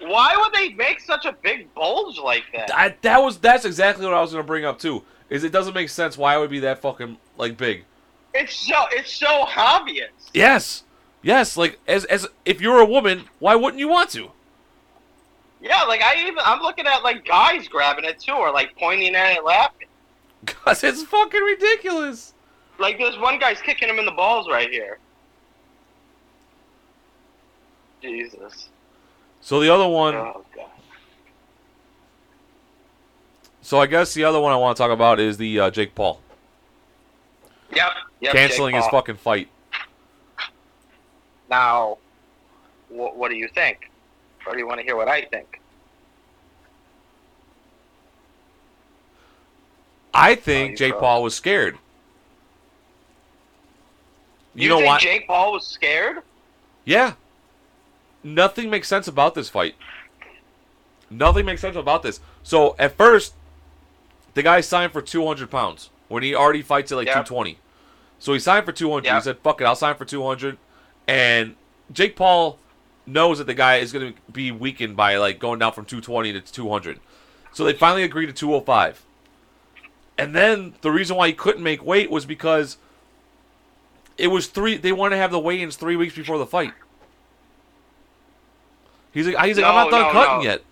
Why 0.00 0.36
would 0.36 0.52
they 0.52 0.70
make 0.70 1.00
such 1.00 1.26
a 1.26 1.32
big 1.32 1.72
bulge 1.74 2.18
like 2.18 2.44
that? 2.54 2.74
I, 2.74 2.96
that 3.02 3.22
was 3.22 3.38
that's 3.38 3.64
exactly 3.64 4.04
what 4.04 4.14
I 4.14 4.20
was 4.20 4.32
gonna 4.32 4.42
bring 4.42 4.64
up 4.64 4.78
too. 4.78 5.04
Is 5.30 5.44
it 5.44 5.52
doesn't 5.52 5.74
make 5.74 5.88
sense 5.88 6.18
why 6.18 6.36
it 6.36 6.40
would 6.40 6.50
be 6.50 6.60
that 6.60 6.80
fucking 6.80 7.18
like 7.36 7.56
big. 7.56 7.84
It's 8.34 8.54
so 8.54 8.74
it's 8.90 9.12
so 9.12 9.46
obvious. 9.56 10.10
Yes, 10.34 10.84
yes. 11.22 11.56
Like 11.56 11.78
as 11.86 12.04
as 12.06 12.26
if 12.44 12.60
you're 12.60 12.80
a 12.80 12.86
woman, 12.86 13.24
why 13.38 13.54
wouldn't 13.54 13.78
you 13.78 13.88
want 13.88 14.10
to? 14.10 14.30
Yeah, 15.60 15.82
like 15.82 16.02
I 16.02 16.20
even 16.22 16.38
I'm 16.44 16.60
looking 16.60 16.86
at 16.86 17.04
like 17.04 17.24
guys 17.24 17.68
grabbing 17.68 18.04
it 18.04 18.18
too, 18.18 18.32
or 18.32 18.50
like 18.50 18.76
pointing 18.76 19.14
at 19.14 19.36
it, 19.36 19.44
laughing. 19.44 19.88
Cause 20.46 20.82
it's 20.82 21.02
fucking 21.04 21.40
ridiculous. 21.40 22.34
Like 22.78 22.98
this 22.98 23.16
one 23.18 23.38
guy's 23.38 23.60
kicking 23.60 23.88
him 23.88 23.98
in 23.98 24.04
the 24.04 24.12
balls 24.12 24.48
right 24.50 24.70
here. 24.70 24.98
Jesus. 28.02 28.68
So 29.40 29.60
the 29.60 29.72
other 29.72 29.88
one. 29.88 30.14
Oh 30.14 30.44
god. 30.54 30.66
So 33.62 33.78
I 33.80 33.86
guess 33.86 34.12
the 34.12 34.24
other 34.24 34.40
one 34.40 34.52
I 34.52 34.56
want 34.56 34.76
to 34.76 34.82
talk 34.82 34.90
about 34.90 35.20
is 35.20 35.36
the 35.38 35.60
uh, 35.60 35.70
Jake 35.70 35.94
Paul 35.94 36.20
Yep. 37.74 37.90
yep 38.20 38.32
canceling 38.32 38.74
his 38.74 38.86
fucking 38.88 39.16
fight. 39.16 39.48
Now, 41.48 41.98
wh- 42.88 43.16
what 43.16 43.30
do 43.30 43.36
you 43.36 43.48
think? 43.54 43.90
Or 44.46 44.52
do 44.52 44.58
you 44.58 44.66
want 44.66 44.80
to 44.80 44.84
hear 44.84 44.96
what 44.96 45.08
I 45.08 45.22
think? 45.22 45.60
I 50.12 50.34
think 50.34 50.72
you 50.72 50.76
Jake. 50.76 50.98
Paul 50.98 51.22
was 51.22 51.34
scared. 51.34 51.78
You, 54.54 54.64
You, 54.64 54.68
know 54.68 54.76
think 54.78 54.88
what? 54.88 55.00
Jake 55.00 55.26
Paul 55.26 55.52
was 55.52 55.66
scared? 55.66 56.18
Yeah. 56.84 57.14
Nothing 58.24 58.70
makes 58.70 58.88
sense 58.88 59.08
about 59.08 59.34
this 59.34 59.48
fight. 59.48 59.74
Nothing 61.10 61.44
makes 61.44 61.60
sense 61.60 61.76
about 61.76 62.02
this. 62.02 62.20
So 62.42 62.74
at 62.78 62.96
first, 62.96 63.34
the 64.34 64.42
guy 64.42 64.60
signed 64.60 64.92
for 64.92 65.02
200 65.02 65.50
pounds 65.50 65.90
when 66.08 66.22
he 66.22 66.34
already 66.34 66.62
fights 66.62 66.92
at 66.92 66.96
like 66.96 67.06
Yeah. 67.06 67.14
220. 67.14 67.58
So 68.18 68.32
he 68.32 68.38
signed 68.38 68.64
for 68.64 68.72
200. 68.72 69.04
Yeah. 69.04 69.16
He 69.16 69.22
said, 69.22 69.38
"Fuck 69.42 69.60
it, 69.60 69.64
I'll 69.64 69.76
sign 69.76 69.96
for 69.96 70.04
200." 70.04 70.56
And 71.08 71.56
Jake 71.92 72.16
Paul 72.16 72.58
knows 73.04 73.38
that 73.38 73.46
the 73.48 73.54
guy 73.54 73.76
is 73.76 73.92
going 73.92 74.12
to 74.14 74.20
be 74.30 74.52
weakened 74.52 74.96
by 74.96 75.16
like 75.16 75.38
going 75.38 75.58
down 75.58 75.72
from 75.72 75.84
220 75.84 76.32
to 76.32 76.40
200. 76.40 77.00
So 77.52 77.64
they 77.64 77.72
finally 77.72 78.04
agreed 78.04 78.26
to 78.26 78.32
205. 78.32 79.04
And 80.16 80.34
then 80.34 80.74
the 80.82 80.90
reason 80.90 81.16
why 81.16 81.26
he 81.26 81.32
couldn't 81.32 81.62
make 81.62 81.84
weight 81.84 82.10
was 82.10 82.24
because 82.24 82.76
it 84.16 84.28
was 84.28 84.46
three. 84.46 84.76
They 84.76 84.92
wanted 84.92 85.16
to 85.16 85.20
have 85.22 85.32
the 85.32 85.38
weigh-ins 85.40 85.76
three 85.76 85.96
weeks 85.96 86.14
before 86.14 86.38
the 86.38 86.46
fight. 86.46 86.72
He's 89.12 89.26
like, 89.26 89.44
he's 89.46 89.56
like, 89.56 89.66
I'm 89.66 89.74
not 89.74 89.90
done 89.90 90.02
no, 90.02 90.12
cutting 90.12 90.38
no. 90.38 90.50
yet. 90.50 90.62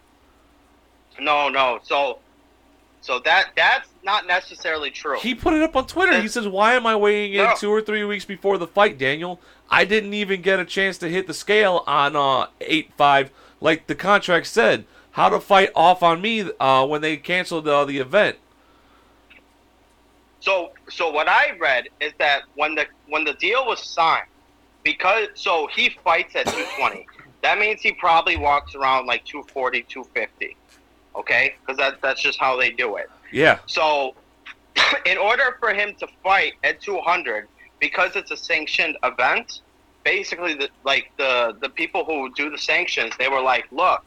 No, 1.21 1.49
no. 1.49 1.81
So, 1.83 2.19
so 3.01 3.19
that 3.21 3.51
that's 3.57 3.89
not 4.03 4.27
necessarily 4.27 4.91
true. 4.91 5.19
He 5.19 5.35
put 5.35 5.53
it 5.55 5.63
up 5.63 5.77
on 5.77 5.87
Twitter. 5.87 6.21
He 6.21 6.29
says, 6.29 6.49
"Why 6.49 6.75
am 6.75 6.87
I 6.87 6.97
weighing 6.97 7.35
in 7.35 7.49
two 7.59 7.71
or 7.71 7.83
three 7.83 8.05
weeks 8.05 8.25
before 8.25 8.59
the 8.59 8.67
fight, 8.67 8.99
Daniel? 8.99 9.41
I 9.71 9.85
didn't 9.85 10.15
even 10.15 10.43
get 10.43 10.59
a 10.59 10.65
chance 10.65 10.99
to 10.99 11.09
hit 11.09 11.27
the 11.27 11.35
scale 11.35 11.85
on 11.87 12.17
uh 12.17 12.47
eight 12.61 12.93
five 12.97 13.31
like 13.61 13.87
the 13.87 13.95
contract 13.95 14.47
said. 14.47 14.85
How 15.13 15.29
to 15.29 15.41
fight 15.41 15.71
off 15.75 16.03
on 16.03 16.21
me 16.21 16.51
uh 16.59 16.87
when 16.87 17.03
they 17.03 17.17
canceled 17.17 17.69
uh, 17.69 17.85
the 17.85 17.99
event? 17.99 18.37
So, 20.41 20.73
so 20.89 21.11
what 21.11 21.29
I 21.29 21.57
read 21.59 21.89
is 22.01 22.13
that 22.19 22.43
when 22.55 22.75
the 22.75 22.87
when 23.09 23.25
the 23.25 23.35
deal 23.35 23.67
was 23.67 23.83
signed, 23.83 24.27
because 24.83 25.29
so 25.35 25.69
he 25.75 25.91
fights 26.03 26.35
at 26.35 26.47
220. 26.47 27.07
That 27.43 27.59
means 27.59 27.81
he 27.81 27.93
probably 27.93 28.37
walks 28.37 28.75
around 28.75 29.07
like 29.07 29.25
240, 29.25 29.83
250. 29.89 30.57
Okay, 31.17 31.55
because 31.61 31.77
that 31.79 32.01
that's 32.03 32.23
just 32.23 32.39
how 32.39 32.57
they 32.57 32.71
do 32.71 32.97
it. 32.97 33.07
Yeah, 33.33 33.59
So, 33.67 34.15
in 35.07 35.19
order 35.19 35.57
for 35.59 35.73
him 35.73 35.95
to 35.99 36.07
fight 36.23 36.55
at 36.63 36.81
200, 36.81 37.49
because 37.81 38.17
it's 38.17 38.31
a 38.31 38.37
sanctioned 38.37 38.97
event, 39.03 39.61
basically, 40.05 40.55
the, 40.55 40.69
like 40.85 41.07
the 41.19 41.57
the 41.61 41.69
people 41.71 42.05
who 42.05 42.33
do 42.35 42.51
the 42.51 42.59
sanctions, 42.59 43.13
they 43.19 43.29
were 43.29 43.41
like, 43.41 43.67
"Look, 43.73 44.03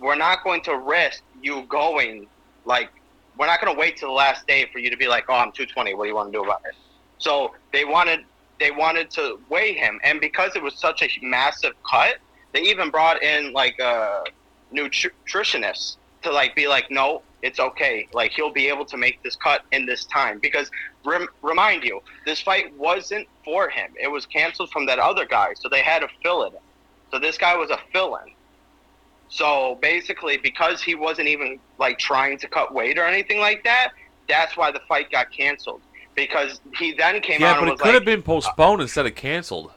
we're 0.00 0.16
not 0.16 0.44
going 0.44 0.62
to 0.62 0.76
risk 0.78 1.22
you 1.42 1.64
going. 1.68 2.26
Like, 2.64 2.90
we're 3.36 3.46
not 3.46 3.60
going 3.60 3.74
to 3.74 3.78
wait 3.78 3.98
till 3.98 4.08
the 4.08 4.14
last 4.14 4.46
day 4.46 4.66
for 4.72 4.78
you 4.78 4.90
to 4.90 4.96
be 4.96 5.08
like, 5.08 5.24
oh, 5.28 5.34
I'm 5.34 5.52
220. 5.52 5.94
What 5.94 6.04
do 6.04 6.08
you 6.08 6.14
want 6.14 6.32
to 6.32 6.38
do 6.38 6.44
about 6.44 6.62
it?" 6.64 6.74
So 7.18 7.54
they 7.72 7.84
wanted 7.84 8.20
they 8.60 8.70
wanted 8.70 9.10
to 9.10 9.38
weigh 9.50 9.74
him, 9.74 10.00
and 10.04 10.20
because 10.20 10.56
it 10.56 10.62
was 10.62 10.78
such 10.78 11.02
a 11.02 11.08
massive 11.22 11.74
cut, 11.90 12.16
they 12.54 12.62
even 12.62 12.88
brought 12.88 13.22
in 13.22 13.52
like 13.52 13.78
uh, 13.80 14.22
a 14.24 14.74
nutritionist 14.74 15.96
to 16.22 16.32
like 16.32 16.54
be 16.54 16.66
like, 16.66 16.90
no, 16.90 17.20
it's 17.42 17.60
okay. 17.60 18.08
Like 18.14 18.30
he'll 18.30 18.52
be 18.52 18.68
able 18.68 18.86
to 18.86 18.96
make 18.96 19.22
this 19.22 19.36
cut 19.36 19.62
in 19.72 19.84
this 19.84 20.06
time 20.06 20.38
because 20.40 20.70
rem- 21.04 21.28
remind 21.42 21.82
you, 21.82 22.00
this 22.24 22.40
fight 22.40 22.74
wasn't 22.78 23.28
for 23.44 23.68
him. 23.68 23.92
It 24.00 24.08
was 24.10 24.24
canceled 24.24 24.70
from 24.70 24.86
that 24.86 24.98
other 24.98 25.26
guy, 25.26 25.52
so 25.54 25.68
they 25.68 25.82
had 25.82 25.98
to 25.98 26.08
fill 26.22 26.44
it. 26.44 26.54
in. 26.54 26.58
So 27.10 27.18
this 27.18 27.36
guy 27.36 27.56
was 27.56 27.70
a 27.70 27.78
fill-in. 27.92 28.32
So 29.28 29.78
basically, 29.82 30.36
because 30.36 30.82
he 30.82 30.94
wasn't 30.94 31.28
even 31.28 31.58
like 31.78 31.98
trying 31.98 32.38
to 32.38 32.48
cut 32.48 32.72
weight 32.72 32.98
or 32.98 33.04
anything 33.04 33.40
like 33.40 33.64
that, 33.64 33.92
that's 34.28 34.56
why 34.56 34.70
the 34.70 34.80
fight 34.88 35.10
got 35.10 35.30
canceled. 35.30 35.80
Because 36.14 36.60
he 36.78 36.92
then 36.92 37.20
came 37.20 37.40
yeah, 37.40 37.52
out 37.52 37.56
but 37.56 37.62
and 37.62 37.72
it 37.72 37.78
could 37.78 37.86
like, 37.86 37.94
have 37.94 38.04
been 38.04 38.22
postponed 38.22 38.80
instead 38.80 39.06
of 39.06 39.14
canceled. 39.16 39.72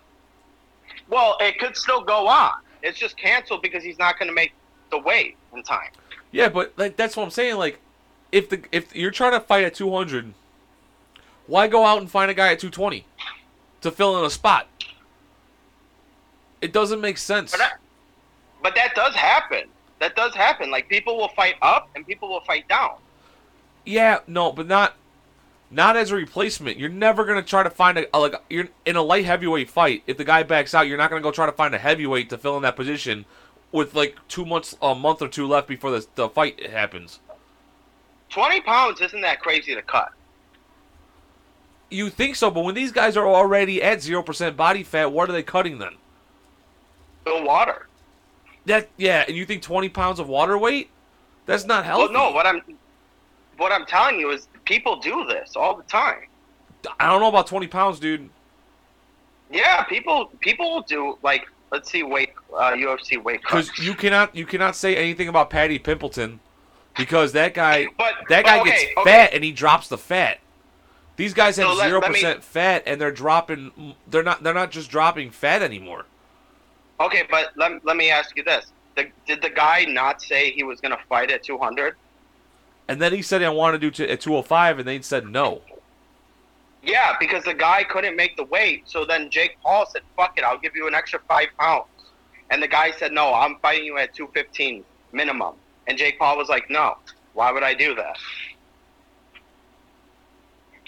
"Well, 1.10 1.38
it 1.40 1.58
could 1.60 1.76
still 1.76 2.02
go 2.02 2.28
on. 2.28 2.54
It's 2.84 2.98
just 2.98 3.18
canceled 3.18 3.62
because 3.62 3.84
he's 3.84 4.00
not 4.00 4.20
going 4.20 4.30
to 4.30 4.36
make 4.36 4.54
the 4.92 5.00
weight 5.00 5.36
in 5.54 5.64
time." 5.64 5.90
Yeah, 6.32 6.50
but 6.50 6.74
like 6.78 6.96
that's 6.96 7.16
what 7.16 7.24
I'm 7.24 7.32
saying. 7.32 7.58
Like, 7.58 7.80
if 8.32 8.50
the 8.50 8.62
if 8.72 8.96
you're 8.96 9.12
trying 9.12 9.34
to 9.34 9.40
fight 9.40 9.66
at 9.66 9.76
200, 9.76 10.34
why 11.48 11.68
go 11.68 11.86
out 11.86 12.00
and 12.00 12.10
find 12.10 12.30
a 12.30 12.34
guy 12.34 12.52
at 12.52 12.60
220 12.60 13.06
to 13.82 13.92
fill 13.92 14.18
in 14.20 14.26
a 14.26 14.30
spot? 14.30 14.68
It 16.62 16.74
doesn't 16.74 17.02
make 17.02 17.18
sense. 17.18 17.52
But 17.52 17.60
that, 17.60 17.80
but 18.64 18.76
that 18.76 18.96
does 18.96 19.16
happen. 19.16 19.70
That 20.00 20.16
does 20.16 20.36
happen. 20.36 20.72
Like 20.72 20.90
people 20.90 21.18
will 21.18 21.30
fight 21.30 21.56
up 21.62 21.90
and 21.96 22.06
people 22.06 22.30
will 22.30 22.42
fight 22.42 22.68
down. 22.68 22.98
Yeah, 23.86 24.20
no, 24.28 24.52
but 24.52 24.68
not 24.68 24.96
not 25.70 25.98
as 25.98 26.12
a 26.12 26.16
replacement. 26.16 26.78
You're 26.78 26.90
never 26.90 27.26
gonna 27.26 27.42
try 27.44 27.64
to 27.64 27.70
find 27.70 27.98
a, 27.98 28.08
a 28.16 28.20
like 28.20 28.36
you're 28.50 28.70
in 28.86 28.96
a 28.96 29.02
light 29.02 29.26
heavyweight 29.26 29.70
fight. 29.70 30.04
If 30.08 30.18
the 30.18 30.24
guy 30.24 30.44
backs 30.44 30.74
out, 30.74 30.88
you're 30.88 30.98
not 30.98 31.10
gonna 31.10 31.22
go 31.22 31.32
try 31.32 31.46
to 31.46 31.52
find 31.52 31.74
a 31.76 31.78
heavyweight 31.80 32.30
to 32.30 32.38
fill 32.38 32.56
in 32.58 32.64
that 32.64 32.76
position 32.76 33.26
with 33.72 33.94
like 33.96 34.18
two 34.28 34.46
months, 34.46 34.76
a 34.82 34.96
month 34.96 35.22
or 35.22 35.28
two 35.28 35.46
left 35.48 35.68
before 35.68 35.92
the 35.92 36.06
the 36.16 36.30
fight 36.30 36.68
happens. 36.70 37.20
Twenty 38.30 38.62
pounds 38.62 39.02
isn't 39.02 39.22
that 39.22 39.42
crazy 39.42 39.74
to 39.76 39.82
cut. 39.82 40.12
You 41.90 42.10
think 42.10 42.36
so, 42.36 42.52
but 42.52 42.66
when 42.66 42.76
these 42.76 42.92
guys 42.92 43.16
are 43.16 43.26
already 43.28 43.82
at 43.82 44.02
zero 44.02 44.22
percent 44.22 44.58
body 44.58 44.84
fat, 44.84 45.12
what 45.12 45.30
are 45.30 45.34
they 45.34 45.44
cutting 45.44 45.78
then? 45.80 45.96
The 47.26 47.42
water. 47.44 47.88
That 48.66 48.90
yeah, 48.98 49.24
and 49.28 49.36
you 49.38 49.46
think 49.46 49.62
twenty 49.62 49.88
pounds 49.90 50.20
of 50.20 50.28
water 50.28 50.58
weight? 50.58 50.90
That's 51.46 51.66
not 51.66 51.86
Well, 51.86 52.00
healthy. 52.00 52.14
no. 52.14 52.32
What 52.32 52.46
I'm 52.46 52.62
what 53.58 53.72
I'm 53.72 53.86
telling 53.86 54.20
you 54.20 54.32
is 54.32 54.48
people 54.66 54.98
do 54.98 55.26
this 55.26 55.56
all 55.56 55.76
the 55.76 55.84
time. 55.84 56.28
I 57.00 57.08
don't 57.08 57.20
know 57.20 57.30
about 57.30 57.48
twenty 57.48 57.68
pounds, 57.68 58.00
dude. 58.00 58.30
Yeah, 59.52 59.84
people 59.84 60.32
people 60.40 60.72
will 60.72 60.82
do 60.84 61.18
like 61.24 61.48
let's 61.72 61.92
see 61.92 62.04
weight 62.04 62.32
uh, 62.56 62.72
UFC 62.72 63.22
weight 63.22 63.42
Because 63.42 63.78
you 63.78 63.94
cannot 63.94 64.36
you 64.36 64.46
cannot 64.46 64.76
say 64.76 64.96
anything 64.96 65.28
about 65.28 65.50
Patty 65.50 65.80
Pimpleton 65.80 66.40
because 66.96 67.34
that 67.34 67.54
guy 67.54 67.88
But 67.98 68.14
that 68.30 68.46
guy 68.46 68.60
okay, 68.62 68.70
gets 68.70 68.84
okay. 68.98 69.04
fat 69.04 69.34
and 69.34 69.44
he 69.44 69.52
drops 69.52 69.88
the 69.88 69.98
fat. 69.98 70.40
These 71.18 71.34
guys 71.34 71.58
have 71.58 71.76
zero 71.78 72.00
me- 72.00 72.08
percent 72.08 72.44
fat, 72.44 72.84
and 72.86 73.02
they're 73.02 73.12
dropping. 73.12 73.96
They're 74.08 74.24
not. 74.24 74.44
They're 74.44 74.54
not 74.54 74.70
just 74.70 74.92
dropping 74.92 75.32
fat 75.32 75.64
anymore. 75.64 76.06
Okay, 77.00 77.24
but 77.30 77.52
let, 77.56 77.84
let 77.84 77.98
me 77.98 78.12
ask 78.12 78.38
you 78.38 78.44
this: 78.44 78.68
the, 78.96 79.08
Did 79.26 79.42
the 79.42 79.50
guy 79.50 79.86
not 79.86 80.22
say 80.22 80.52
he 80.52 80.64
was 80.64 80.80
going 80.80 80.92
to 80.96 81.04
fight 81.10 81.32
at 81.32 81.44
200? 81.44 81.96
And 82.88 83.02
then 83.02 83.14
he 83.14 83.22
said, 83.22 83.44
"I 83.44 83.50
want 83.50 83.74
to 83.76 83.80
do 83.80 83.92
t- 83.92 84.10
at 84.10 84.22
205," 84.22 84.80
and 84.80 84.88
they 84.88 85.02
said 85.02 85.28
no. 85.28 85.62
Yeah, 86.82 87.18
because 87.20 87.44
the 87.44 87.54
guy 87.54 87.84
couldn't 87.84 88.16
make 88.16 88.38
the 88.38 88.46
weight. 88.46 88.84
So 88.86 89.04
then 89.04 89.30
Jake 89.30 89.58
Paul 89.62 89.86
said, 89.86 90.04
"Fuck 90.16 90.38
it, 90.38 90.44
I'll 90.44 90.58
give 90.58 90.76
you 90.76 90.88
an 90.88 90.96
extra 90.96 91.20
five 91.28 91.50
pounds." 91.60 91.88
And 92.50 92.64
the 92.64 92.68
guy 92.68 92.92
said, 92.92 93.12
"No, 93.12 93.34
I'm 93.34 93.58
fighting 93.58 93.86
you 93.86 93.98
at 93.98 94.14
215 94.14 94.86
minimum." 95.12 95.56
And 95.88 95.98
Jake 95.98 96.18
Paul 96.18 96.38
was 96.38 96.48
like, 96.48 96.70
"No, 96.70 96.98
why 97.34 97.52
would 97.52 97.64
I 97.64 97.74
do 97.74 97.94
that?" 97.96 98.18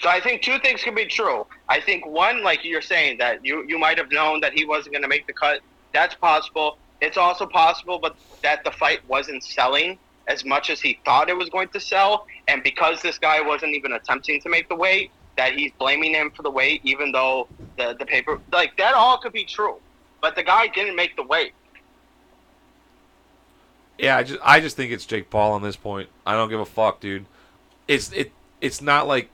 So 0.00 0.08
I 0.08 0.20
think 0.20 0.40
two 0.40 0.58
things 0.60 0.82
can 0.82 0.94
be 0.94 1.04
true. 1.04 1.46
I 1.68 1.80
think 1.80 2.06
one, 2.06 2.42
like 2.42 2.64
you're 2.64 2.80
saying, 2.80 3.18
that 3.18 3.44
you 3.44 3.66
you 3.68 3.78
might 3.78 3.98
have 3.98 4.10
known 4.10 4.40
that 4.40 4.54
he 4.54 4.64
wasn't 4.64 4.94
going 4.94 5.02
to 5.02 5.08
make 5.08 5.26
the 5.26 5.34
cut. 5.34 5.60
That's 5.92 6.14
possible. 6.14 6.78
It's 7.02 7.18
also 7.18 7.46
possible, 7.46 7.98
but 7.98 8.16
that 8.42 8.64
the 8.64 8.70
fight 8.70 9.06
wasn't 9.06 9.44
selling 9.44 9.98
as 10.28 10.44
much 10.44 10.70
as 10.70 10.80
he 10.80 10.98
thought 11.04 11.28
it 11.28 11.36
was 11.36 11.48
going 11.48 11.68
to 11.68 11.80
sell, 11.80 12.26
and 12.48 12.62
because 12.62 13.02
this 13.02 13.18
guy 13.18 13.40
wasn't 13.40 13.74
even 13.74 13.92
attempting 13.92 14.40
to 14.40 14.48
make 14.48 14.68
the 14.68 14.76
weight, 14.76 15.10
that 15.36 15.54
he's 15.54 15.72
blaming 15.78 16.14
him 16.14 16.30
for 16.30 16.42
the 16.42 16.50
weight, 16.50 16.80
even 16.84 17.12
though 17.12 17.48
the 17.76 17.96
the 17.98 18.06
paper 18.06 18.40
like 18.52 18.76
that 18.76 18.94
all 18.94 19.18
could 19.18 19.32
be 19.32 19.44
true, 19.44 19.76
but 20.20 20.34
the 20.36 20.42
guy 20.42 20.66
didn't 20.68 20.96
make 20.96 21.16
the 21.16 21.22
weight. 21.22 21.52
Yeah, 23.98 24.16
I 24.16 24.22
just 24.22 24.40
I 24.42 24.60
just 24.60 24.76
think 24.76 24.92
it's 24.92 25.06
Jake 25.06 25.30
Paul 25.30 25.52
on 25.52 25.62
this 25.62 25.76
point. 25.76 26.08
I 26.26 26.34
don't 26.34 26.48
give 26.48 26.60
a 26.60 26.66
fuck, 26.66 27.00
dude. 27.00 27.26
It's 27.88 28.12
it 28.12 28.32
it's 28.60 28.80
not 28.80 29.06
like 29.06 29.30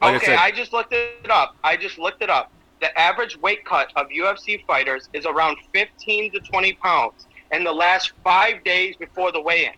like 0.00 0.12
I 0.12 0.16
okay, 0.16 0.26
said, 0.26 0.38
I, 0.38 0.50
just 0.50 0.72
looked 0.72 0.92
it 0.92 1.30
up. 1.30 1.56
I 1.64 1.76
just 1.76 1.98
looked 1.98 2.22
it 2.22 2.28
up. 2.28 2.52
The 2.80 2.96
average 2.98 3.38
weight 3.38 3.64
cut 3.64 3.90
of 3.96 4.08
UFC 4.08 4.64
fighters 4.66 5.08
is 5.14 5.24
around 5.24 5.56
15 5.72 6.32
to 6.32 6.40
20 6.40 6.74
pounds 6.74 7.26
in 7.52 7.64
the 7.64 7.72
last 7.72 8.12
five 8.24 8.64
days 8.64 8.96
before 8.96 9.32
the 9.32 9.40
weigh-in. 9.40 9.72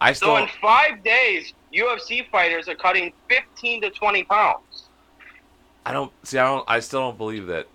I 0.00 0.12
So 0.12 0.36
in 0.36 0.48
five 0.60 1.02
days, 1.02 1.54
UFC 1.72 2.28
fighters 2.30 2.68
are 2.68 2.74
cutting 2.74 3.12
15 3.28 3.82
to 3.82 3.90
20 3.90 4.24
pounds. 4.24 4.88
I 5.86 5.92
don't 5.92 6.12
see 6.22 6.38
I 6.38 6.44
don't 6.44 6.64
I 6.68 6.80
still 6.80 7.00
don't 7.00 7.18
believe 7.18 7.46
that. 7.46 7.66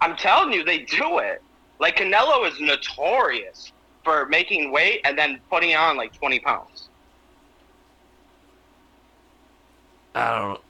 I'm 0.00 0.16
telling 0.16 0.52
you, 0.52 0.64
they 0.64 0.80
do 0.80 1.18
it. 1.18 1.42
Like 1.78 1.96
Canelo 1.96 2.50
is 2.50 2.60
notorious 2.60 3.72
for 4.04 4.26
making 4.26 4.70
weight 4.70 5.00
and 5.04 5.18
then 5.18 5.40
putting 5.50 5.74
on 5.74 5.96
like 5.96 6.12
20 6.12 6.40
pounds. 6.40 6.88
I 10.14 10.38
don't 10.38 10.60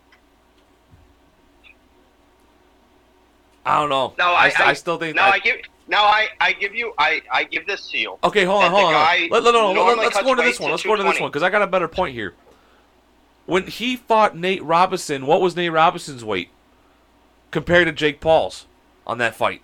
I 3.67 3.81
don't 3.81 3.89
know. 3.91 4.15
No, 4.19 4.33
I, 4.33 4.45
I, 4.45 4.49
st- 4.51 4.69
I 4.69 4.73
still 4.75 4.97
think 4.99 5.17
No, 5.17 5.23
that, 5.23 5.35
I 5.35 5.39
give. 5.41 5.57
Now 5.89 6.05
I, 6.05 6.29
I 6.41 6.53
give 6.53 6.75
you. 6.75 6.95
I, 6.99 7.21
I 7.33 7.45
give 7.45 7.67
this 7.67 7.89
to 7.91 7.99
you. 7.99 8.19
Okay, 8.25 8.45
hold 8.45 8.65
on, 8.65 8.71
hold 8.71 8.85
on. 8.95 8.95
Let, 9.31 9.45
no, 9.45 9.73
no, 9.73 9.85
let, 9.85 9.99
let's 9.99 10.21
go 10.23 10.31
into 10.31 10.43
this 10.43 10.59
one. 10.61 10.71
Let's 10.71 10.83
go 10.83 10.93
into 10.95 11.05
this 11.05 11.21
one 11.21 11.31
because 11.31 11.43
I 11.43 11.51
got 11.51 11.63
a 11.63 11.67
better 11.67 11.89
point 11.89 12.15
here. 12.15 12.35
When 13.47 13.67
he 13.67 13.97
fought 13.97 14.37
Nate 14.37 14.63
Robinson, 14.65 15.27
what 15.27 15.41
was 15.41 15.55
Nate 15.55 15.71
Robinson's 15.73 16.25
weight 16.25 16.49
compared 17.53 17.87
to 17.87 17.93
Jake 17.93 18.21
Paul's 18.21 18.67
on 19.07 19.19
that 19.19 19.37
fight? 19.37 19.63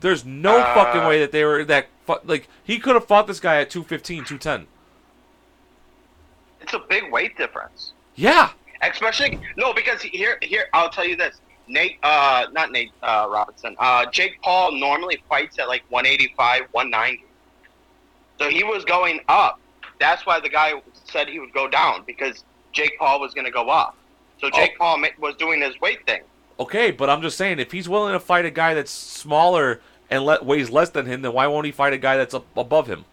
There's 0.00 0.24
no 0.24 0.58
Uh, 0.58 0.74
fucking 0.74 1.04
way 1.06 1.18
that 1.18 1.32
they 1.32 1.44
were 1.44 1.64
that 1.64 1.88
like 2.24 2.48
he 2.62 2.78
could 2.78 2.94
have 2.94 3.06
fought 3.06 3.26
this 3.26 3.40
guy 3.40 3.60
at 3.60 3.70
215, 3.70 4.24
210. 4.24 4.66
It's 6.60 6.74
a 6.74 6.78
big 6.78 7.10
weight 7.10 7.36
difference. 7.36 7.92
Yeah. 8.14 8.50
Especially 8.82 9.40
no, 9.56 9.72
because 9.72 10.00
here 10.02 10.38
here 10.42 10.66
I'll 10.72 10.90
tell 10.90 11.04
you 11.04 11.16
this. 11.16 11.40
Nate, 11.68 11.98
uh, 12.02 12.46
not 12.52 12.72
Nate 12.72 12.90
uh, 13.02 13.26
Robinson. 13.30 13.76
Uh, 13.78 14.06
Jake 14.10 14.40
Paul 14.42 14.72
normally 14.72 15.22
fights 15.28 15.58
at 15.58 15.68
like 15.68 15.82
185, 15.90 16.62
190. 16.72 17.24
So 18.38 18.48
he 18.48 18.64
was 18.64 18.84
going 18.84 19.20
up. 19.28 19.60
That's 20.00 20.24
why 20.26 20.40
the 20.40 20.48
guy 20.48 20.72
said 21.04 21.28
he 21.28 21.38
would 21.40 21.52
go 21.52 21.68
down 21.68 22.04
because 22.06 22.44
Jake 22.72 22.92
Paul 22.98 23.20
was 23.20 23.34
going 23.34 23.44
to 23.46 23.50
go 23.50 23.68
up. 23.68 23.96
So 24.40 24.48
Jake 24.50 24.72
Oh. 24.80 24.96
Paul 24.96 25.04
was 25.18 25.34
doing 25.36 25.60
his 25.60 25.78
weight 25.80 26.06
thing. 26.06 26.22
Okay, 26.60 26.90
but 26.90 27.10
I'm 27.10 27.22
just 27.22 27.36
saying 27.36 27.58
if 27.58 27.72
he's 27.72 27.88
willing 27.88 28.12
to 28.12 28.20
fight 28.20 28.44
a 28.44 28.50
guy 28.50 28.74
that's 28.74 28.90
smaller 28.90 29.80
and 30.10 30.24
le- 30.24 30.42
weighs 30.42 30.70
less 30.70 30.90
than 30.90 31.06
him, 31.06 31.22
then 31.22 31.32
why 31.32 31.46
won't 31.46 31.66
he 31.66 31.72
fight 31.72 31.92
a 31.92 31.98
guy 31.98 32.16
that's 32.16 32.34
up 32.34 32.46
above 32.56 32.86
him? 32.86 33.04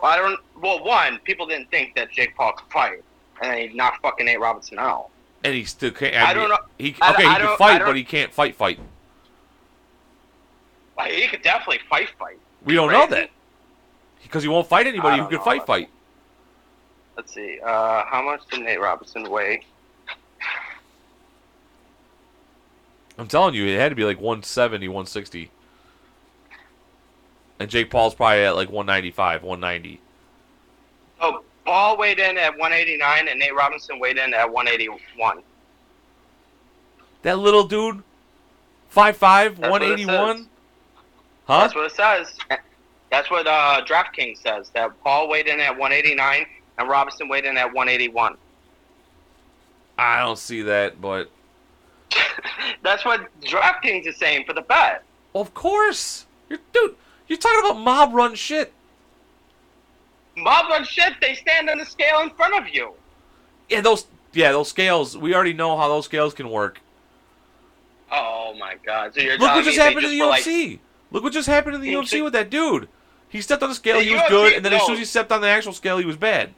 Well, 0.00 0.12
I 0.12 0.16
don't. 0.16 0.38
Well, 0.60 0.82
one, 0.84 1.18
people 1.24 1.46
didn't 1.46 1.70
think 1.70 1.94
that 1.96 2.10
Jake 2.10 2.34
Paul 2.36 2.52
could 2.52 2.70
fight, 2.70 3.02
and 3.42 3.58
he 3.70 3.76
knocked 3.76 4.02
fucking 4.02 4.26
Nate 4.26 4.40
Robinson 4.40 4.78
out. 4.78 5.08
And 5.46 5.54
he 5.54 5.64
still 5.64 5.92
can't. 5.92 6.14
I 6.16 6.34
don't 6.34 6.48
know- 6.48 6.58
He 6.78 6.94
I- 7.00 7.12
okay, 7.12 7.24
I 7.24 7.32
he 7.34 7.46
can 7.46 7.56
fight, 7.56 7.82
but 7.84 7.96
he 7.96 8.04
can't 8.04 8.32
fight. 8.32 8.56
Fight. 8.56 8.78
Like, 10.96 11.12
he 11.12 11.28
could 11.28 11.42
definitely 11.42 11.80
fight, 11.88 12.08
fight. 12.18 12.38
We 12.64 12.74
don't 12.74 12.90
know 12.90 13.06
that 13.06 13.30
because 14.22 14.42
he 14.42 14.48
won't 14.48 14.66
fight 14.66 14.86
anybody 14.86 15.18
who 15.22 15.28
can 15.28 15.38
fight. 15.40 15.56
about 15.56 15.66
Fight. 15.66 15.90
Let's 17.16 17.32
see. 17.32 17.58
Uh, 17.64 18.04
how 18.06 18.22
much 18.22 18.46
did 18.48 18.60
Nate 18.62 18.80
Robinson 18.80 19.30
weigh? 19.30 19.62
I'm 23.18 23.28
telling 23.28 23.54
you, 23.54 23.66
it 23.66 23.78
had 23.78 23.88
to 23.90 23.94
be 23.94 24.04
like 24.04 24.18
170, 24.20 24.88
160. 24.88 25.50
And 27.58 27.70
Jake 27.70 27.90
Paul's 27.90 28.14
probably 28.14 28.44
at 28.44 28.54
like 28.56 28.68
195, 28.68 29.42
190. 29.42 30.00
Oh, 31.20 31.42
Paul 31.66 31.98
weighed 31.98 32.18
in 32.18 32.38
at 32.38 32.52
189, 32.52 33.28
and 33.28 33.38
Nate 33.38 33.54
Robinson 33.54 33.98
weighed 33.98 34.16
in 34.16 34.32
at 34.32 34.50
181. 34.50 35.42
That 37.22 37.38
little 37.38 37.64
dude, 37.64 38.02
5'5", 38.94 39.58
181. 39.58 40.48
Huh? 41.46 41.60
That's 41.60 41.74
what 41.74 41.86
it 41.86 41.92
says. 41.92 42.38
That's 43.10 43.30
what 43.30 43.46
uh, 43.46 43.84
DraftKings 43.84 44.38
says. 44.38 44.70
That 44.70 44.92
Paul 45.02 45.28
weighed 45.28 45.48
in 45.48 45.60
at 45.60 45.70
189, 45.70 46.46
and 46.78 46.88
Robinson 46.88 47.28
weighed 47.28 47.44
in 47.44 47.56
at 47.56 47.66
181. 47.66 48.36
I 49.98 50.20
don't 50.20 50.38
see 50.38 50.62
that, 50.62 51.00
but 51.00 51.30
That's 52.82 53.04
what 53.04 53.28
DraftKings 53.42 54.06
is 54.06 54.16
saying 54.16 54.44
for 54.46 54.52
the 54.52 54.62
bet. 54.62 55.02
of 55.34 55.54
course, 55.54 56.26
you're, 56.48 56.60
dude, 56.72 56.94
you're 57.28 57.38
talking 57.38 57.70
about 57.70 57.80
mob 57.80 58.14
run 58.14 58.34
shit. 58.34 58.72
On 60.44 60.84
shit, 60.84 61.14
they 61.20 61.34
stand 61.34 61.70
on 61.70 61.78
the 61.78 61.84
scale 61.84 62.20
in 62.20 62.30
front 62.30 62.54
of 62.54 62.72
you. 62.72 62.92
Yeah, 63.68 63.80
those, 63.80 64.06
yeah, 64.32 64.52
those 64.52 64.68
scales. 64.68 65.16
We 65.16 65.34
already 65.34 65.54
know 65.54 65.76
how 65.76 65.88
those 65.88 66.04
scales 66.04 66.34
can 66.34 66.50
work. 66.50 66.80
Oh 68.10 68.54
my 68.58 68.76
god! 68.84 69.14
So 69.14 69.20
you're 69.20 69.38
Look 69.38 69.50
what 69.54 69.64
just 69.64 69.78
happened 69.78 70.02
to 70.02 70.08
the 70.08 70.20
were 70.20 70.26
like- 70.26 70.44
UFC. 70.44 70.78
Look 71.10 71.22
what 71.24 71.32
just 71.32 71.48
happened 71.48 71.74
to 71.74 71.78
the 71.78 71.92
UFC 71.92 72.22
with 72.22 72.32
that 72.34 72.50
dude. 72.50 72.88
He 73.28 73.40
stepped 73.40 73.62
on 73.62 73.68
the 73.68 73.74
scale, 73.74 73.98
The 73.98 74.04
he 74.04 74.12
was 74.12 74.22
UFC 74.22 74.28
good, 74.28 74.52
and 74.54 74.64
then 74.64 74.72
as 74.72 74.82
soon 74.82 74.94
as 74.94 74.98
he 75.00 75.04
stepped 75.04 75.32
on 75.32 75.40
the 75.40 75.48
actual 75.48 75.72
scale, 75.72 75.98
he 75.98 76.04
was 76.04 76.16
bad. 76.16 76.52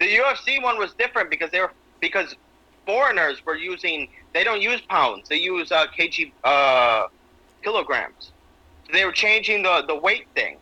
the 0.00 0.06
UFC 0.06 0.62
one 0.62 0.78
was 0.78 0.92
different 0.94 1.30
because 1.30 1.50
they 1.50 1.60
were 1.60 1.72
because 2.00 2.34
foreigners 2.86 3.44
were 3.44 3.56
using 3.56 4.08
they 4.32 4.44
don't 4.44 4.62
use 4.62 4.80
pounds 4.82 5.28
they 5.28 5.36
use 5.36 5.70
uh, 5.72 5.86
kg 5.88 6.32
uh, 6.44 7.06
kilograms. 7.62 8.32
So 8.86 8.92
they 8.92 9.04
were 9.04 9.12
changing 9.12 9.62
the 9.62 9.84
the 9.86 9.94
weight 9.96 10.26
thing. 10.34 10.56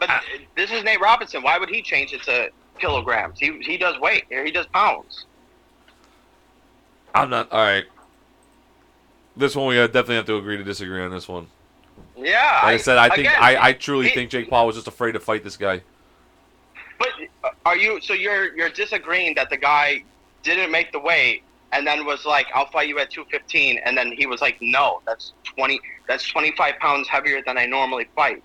But 0.00 0.08
Ah. 0.10 0.22
this 0.56 0.72
is 0.72 0.82
Nate 0.82 1.00
Robinson. 1.00 1.42
Why 1.42 1.58
would 1.58 1.68
he 1.68 1.82
change 1.82 2.12
it 2.12 2.22
to 2.24 2.50
kilograms? 2.78 3.38
He 3.38 3.58
he 3.60 3.76
does 3.76 3.98
weight. 4.00 4.24
Here 4.28 4.44
he 4.44 4.50
does 4.50 4.66
pounds. 4.66 5.26
I'm 7.14 7.30
not. 7.30 7.52
All 7.52 7.62
right. 7.62 7.84
This 9.36 9.54
one 9.54 9.66
we 9.68 9.76
definitely 9.76 10.16
have 10.16 10.26
to 10.26 10.36
agree 10.36 10.56
to 10.56 10.64
disagree 10.64 11.02
on 11.02 11.10
this 11.10 11.28
one. 11.28 11.46
Yeah. 12.16 12.60
Like 12.62 12.74
I, 12.74 12.76
said, 12.78 12.98
I 12.98 13.08
think 13.08 13.20
again, 13.28 13.36
I, 13.40 13.68
I 13.68 13.72
truly 13.74 14.08
he- 14.08 14.14
think 14.14 14.30
Jake 14.30 14.50
Paul 14.50 14.66
was 14.66 14.76
just 14.76 14.88
afraid 14.88 15.12
to 15.12 15.20
fight 15.20 15.44
this 15.44 15.56
guy. 15.56 15.82
But 16.98 17.08
uh, 17.44 17.50
are 17.66 17.76
you 17.76 18.00
so 18.00 18.14
you're 18.14 18.54
you're 18.56 18.70
disagreeing 18.70 19.34
that 19.36 19.50
the 19.50 19.56
guy 19.56 20.02
didn't 20.42 20.70
make 20.70 20.92
the 20.92 20.98
weight 20.98 21.42
and 21.72 21.86
then 21.86 22.04
was 22.06 22.24
like, 22.24 22.46
"I'll 22.54 22.66
fight 22.70 22.88
you 22.88 22.98
at 22.98 23.10
215," 23.10 23.78
and 23.84 23.96
then 23.96 24.12
he 24.12 24.26
was 24.26 24.40
like, 24.40 24.56
"No, 24.60 25.00
that's 25.06 25.32
20. 25.44 25.80
That's 26.08 26.26
25 26.26 26.78
pounds 26.78 27.06
heavier 27.08 27.42
than 27.46 27.56
I 27.58 27.66
normally 27.66 28.08
fight." 28.16 28.42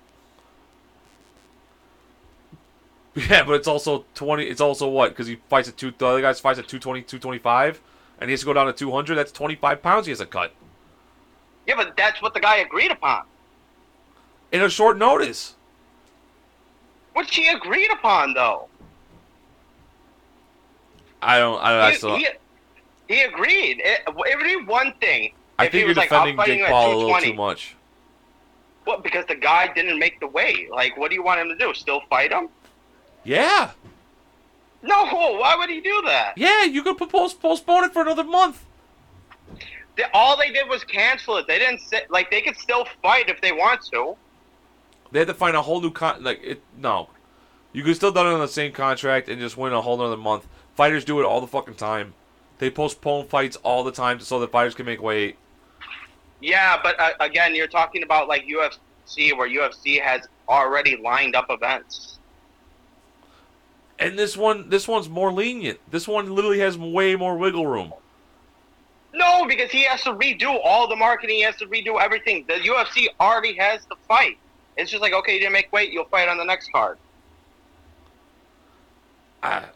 Yeah, 3.29 3.43
but 3.45 3.53
it's 3.53 3.67
also 3.67 4.03
twenty. 4.13 4.43
It's 4.45 4.59
also 4.59 4.89
what? 4.89 5.09
Because 5.11 5.27
he 5.27 5.37
fights 5.49 5.69
at 5.69 5.77
two. 5.77 5.93
The 5.97 6.05
other 6.05 6.21
guys 6.21 6.39
fights 6.41 6.59
at 6.59 6.67
220, 6.67 7.01
225, 7.03 7.81
and 8.19 8.29
he 8.29 8.33
has 8.33 8.41
to 8.41 8.45
go 8.45 8.51
down 8.53 8.65
to 8.67 8.73
two 8.73 8.91
hundred. 8.91 9.15
That's 9.15 9.31
twenty 9.31 9.55
five 9.55 9.81
pounds 9.81 10.05
he 10.05 10.11
has 10.11 10.19
to 10.19 10.25
cut 10.25 10.51
Yeah, 11.65 11.75
but 11.77 11.95
that's 11.95 12.21
what 12.21 12.33
the 12.33 12.41
guy 12.41 12.57
agreed 12.57 12.91
upon. 12.91 13.23
in 14.51 14.61
a 14.61 14.69
short 14.69 14.97
notice. 14.97 15.55
Which 17.13 17.33
he 17.33 17.47
agreed 17.47 17.89
upon, 17.91 18.33
though. 18.33 18.67
I 21.21 21.39
don't. 21.39 21.57
I, 21.61 21.87
I 21.87 21.91
He, 21.91 21.97
still. 21.97 22.17
he, 22.17 22.27
he 23.07 23.21
agreed. 23.21 23.79
It, 23.83 24.01
it 24.07 24.13
would 24.15 24.43
be 24.43 24.65
one 24.65 24.93
thing. 24.99 25.31
I 25.57 25.65
if 25.65 25.71
he 25.71 25.79
think 25.79 25.81
you're 25.81 25.87
was 25.89 25.97
like, 25.97 26.09
defending 26.09 26.37
Jake 26.45 26.65
Paul 26.67 26.87
a 26.87 26.95
little 26.97 27.01
220." 27.11 27.31
too 27.31 27.37
much. 27.37 27.75
Well, 28.85 28.99
because 28.99 29.25
the 29.27 29.35
guy 29.35 29.71
didn't 29.73 29.97
make 29.97 30.19
the 30.19 30.27
weight. 30.27 30.69
Like, 30.69 30.97
what 30.97 31.09
do 31.09 31.15
you 31.15 31.23
want 31.23 31.39
him 31.39 31.47
to 31.49 31.55
do? 31.55 31.73
Still 31.73 32.01
fight 32.09 32.31
him? 32.31 32.49
Yeah, 33.25 33.71
No. 34.83 35.03
Why 35.05 35.55
would 35.57 35.69
he 35.69 35.81
do 35.81 36.01
that? 36.05 36.37
yeah. 36.37 36.63
You 36.63 36.83
could 36.83 36.97
post- 37.09 37.41
postpone 37.41 37.85
it 37.85 37.93
for 37.93 38.03
another 38.03 38.23
month. 38.23 38.63
They, 39.97 40.03
all 40.13 40.37
they 40.37 40.51
did 40.51 40.67
was 40.69 40.83
cancel 40.83 41.37
it. 41.37 41.47
They 41.47 41.57
didn't 41.57 41.79
say 41.81 42.03
like 42.09 42.29
they 42.29 42.41
could 42.41 42.57
still 42.57 42.85
fight 43.01 43.29
if 43.29 43.41
they 43.41 43.51
want 43.51 43.81
to. 43.93 44.15
They 45.11 45.19
had 45.19 45.27
to 45.29 45.33
find 45.33 45.55
a 45.55 45.61
whole 45.61 45.81
new 45.81 45.91
con. 45.91 46.23
Like 46.23 46.41
it, 46.43 46.61
no, 46.77 47.09
you 47.73 47.81
could 47.83 47.95
still 47.95 48.11
done 48.11 48.27
it 48.27 48.33
on 48.33 48.39
the 48.39 48.47
same 48.47 48.71
contract 48.73 49.29
and 49.29 49.39
just 49.39 49.55
win 49.57 49.71
a 49.73 49.81
whole 49.81 49.99
another 49.99 50.17
month. 50.17 50.45
Fighters 50.75 51.05
do 51.05 51.19
it 51.21 51.25
all 51.25 51.39
the 51.41 51.47
fucking 51.47 51.75
time. 51.75 52.13
They 52.57 52.69
postpone 52.69 53.27
fights 53.27 53.55
all 53.57 53.83
the 53.83 53.91
time 53.91 54.19
so 54.19 54.39
that 54.41 54.51
fighters 54.51 54.75
can 54.75 54.85
make 54.85 55.01
weight. 55.01 55.37
Yeah, 56.41 56.77
but 56.83 56.99
uh, 56.99 57.11
again, 57.21 57.55
you're 57.55 57.67
talking 57.67 58.03
about 58.03 58.27
like 58.27 58.45
UFC, 58.45 59.35
where 59.37 59.49
UFC 59.49 60.01
has 60.01 60.27
already 60.49 60.97
lined 60.97 61.35
up 61.35 61.45
events. 61.49 62.14
And 63.97 64.19
this 64.19 64.35
one, 64.35 64.69
this 64.69 64.87
one's 64.87 65.07
more 65.07 65.31
lenient. 65.31 65.79
This 65.89 66.07
one 66.07 66.33
literally 66.35 66.59
has 66.59 66.77
way 66.77 67.15
more 67.15 67.37
wiggle 67.37 67.65
room. 67.65 67.93
No, 69.13 69.45
because 69.45 69.71
he 69.71 69.83
has 69.83 70.01
to 70.03 70.11
redo 70.13 70.59
all 70.63 70.87
the 70.89 70.95
marketing. 70.97 71.37
He 71.37 71.41
has 71.43 71.55
to 71.57 71.65
redo 71.67 72.01
everything. 72.01 72.43
The 72.47 72.55
UFC 72.55 73.05
already 73.21 73.53
has 73.55 73.85
the 73.85 73.95
fight. 74.07 74.37
It's 74.75 74.91
just 74.91 75.01
like, 75.01 75.13
okay, 75.13 75.33
you 75.35 75.39
didn't 75.39 75.53
make 75.53 75.71
weight, 75.71 75.93
you'll 75.93 76.03
fight 76.05 76.27
on 76.27 76.37
the 76.37 76.43
next 76.43 76.69
card. 76.73 76.97
Ah. 79.41 79.69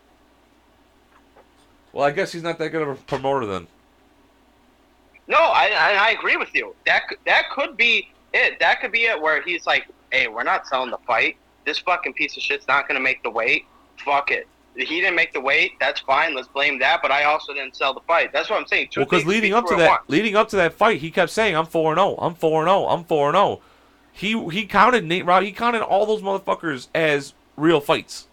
Well, 1.93 2.05
I 2.05 2.11
guess 2.11 2.31
he's 2.33 2.43
not 2.43 2.57
that 2.59 2.69
good 2.69 2.81
of 2.81 2.89
a 2.89 2.95
promoter 2.95 3.45
then. 3.45 3.67
No, 5.27 5.37
I, 5.37 5.67
I 5.69 6.07
I 6.07 6.09
agree 6.11 6.37
with 6.37 6.53
you. 6.53 6.75
That 6.85 7.07
could- 7.07 7.19
that 7.25 7.49
could 7.51 7.77
be 7.77 8.09
it. 8.33 8.59
That 8.59 8.81
could 8.81 8.91
be 8.91 9.05
it. 9.05 9.19
Where 9.21 9.41
he's 9.41 9.65
like, 9.65 9.87
hey, 10.11 10.27
we're 10.27 10.43
not 10.43 10.67
selling 10.67 10.89
the 10.89 10.97
fight. 11.07 11.37
This 11.65 11.77
fucking 11.79 12.13
piece 12.13 12.35
of 12.35 12.43
shit's 12.43 12.67
not 12.67 12.87
gonna 12.87 12.99
make 12.99 13.21
the 13.23 13.29
weight. 13.29 13.65
Fuck 14.03 14.31
it. 14.31 14.47
He 14.75 15.01
didn't 15.01 15.15
make 15.15 15.33
the 15.33 15.41
weight. 15.41 15.73
That's 15.79 15.99
fine. 16.01 16.33
Let's 16.35 16.47
blame 16.47 16.79
that. 16.79 17.01
But 17.01 17.11
I 17.11 17.25
also 17.25 17.53
didn't 17.53 17.75
sell 17.75 17.93
the 17.93 17.99
fight. 18.01 18.31
That's 18.31 18.49
what 18.49 18.59
I'm 18.59 18.67
saying. 18.67 18.89
Two 18.91 19.01
Well, 19.01 19.07
because 19.07 19.25
leading 19.25 19.53
up 19.53 19.65
to 19.67 19.75
that, 19.75 19.89
once. 19.89 20.03
leading 20.07 20.35
up 20.35 20.47
to 20.49 20.55
that 20.57 20.73
fight, 20.73 21.01
he 21.01 21.11
kept 21.11 21.31
saying, 21.31 21.55
"I'm 21.55 21.65
four 21.65 21.91
and 21.91 21.99
zero. 21.99 22.15
I'm 22.19 22.35
four 22.35 22.61
and 22.61 22.69
zero. 22.69 22.85
I'm 22.85 23.03
four 23.03 23.27
and 23.29 23.35
zero." 23.35 23.61
He 24.13 24.49
he 24.51 24.65
counted 24.65 25.03
Nate 25.05 25.25
Rob. 25.25 25.43
He 25.43 25.51
counted 25.51 25.81
all 25.81 26.05
those 26.05 26.21
motherfuckers 26.21 26.87
as 26.95 27.33
real 27.57 27.81
fights. 27.81 28.27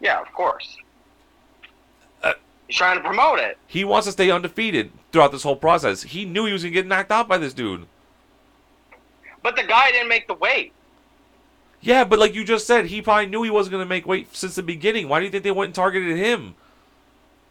Yeah, 0.00 0.20
of 0.20 0.30
course. 0.32 0.76
Uh, 2.22 2.34
He's 2.68 2.76
trying 2.76 2.96
to 2.98 3.02
promote 3.02 3.38
it. 3.40 3.56
He 3.66 3.84
wants 3.84 4.06
to 4.06 4.12
stay 4.12 4.30
undefeated 4.30 4.92
throughout 5.10 5.32
this 5.32 5.42
whole 5.42 5.56
process. 5.56 6.02
He 6.02 6.24
knew 6.26 6.44
he 6.46 6.52
was 6.52 6.62
gonna 6.62 6.72
get 6.72 6.86
knocked 6.86 7.10
out 7.10 7.26
by 7.28 7.38
this 7.38 7.54
dude. 7.54 7.86
But 9.42 9.56
the 9.56 9.64
guy 9.64 9.90
didn't 9.90 10.08
make 10.08 10.28
the 10.28 10.34
weight. 10.34 10.73
Yeah, 11.84 12.04
but 12.04 12.18
like 12.18 12.34
you 12.34 12.44
just 12.44 12.66
said, 12.66 12.86
he 12.86 13.02
probably 13.02 13.26
knew 13.26 13.42
he 13.42 13.50
wasn't 13.50 13.72
gonna 13.72 13.84
make 13.84 14.06
weight 14.06 14.34
since 14.34 14.54
the 14.54 14.62
beginning. 14.62 15.06
Why 15.06 15.18
do 15.18 15.26
you 15.26 15.30
think 15.30 15.44
they 15.44 15.50
went 15.50 15.68
and 15.68 15.74
targeted 15.74 16.16
him? 16.16 16.54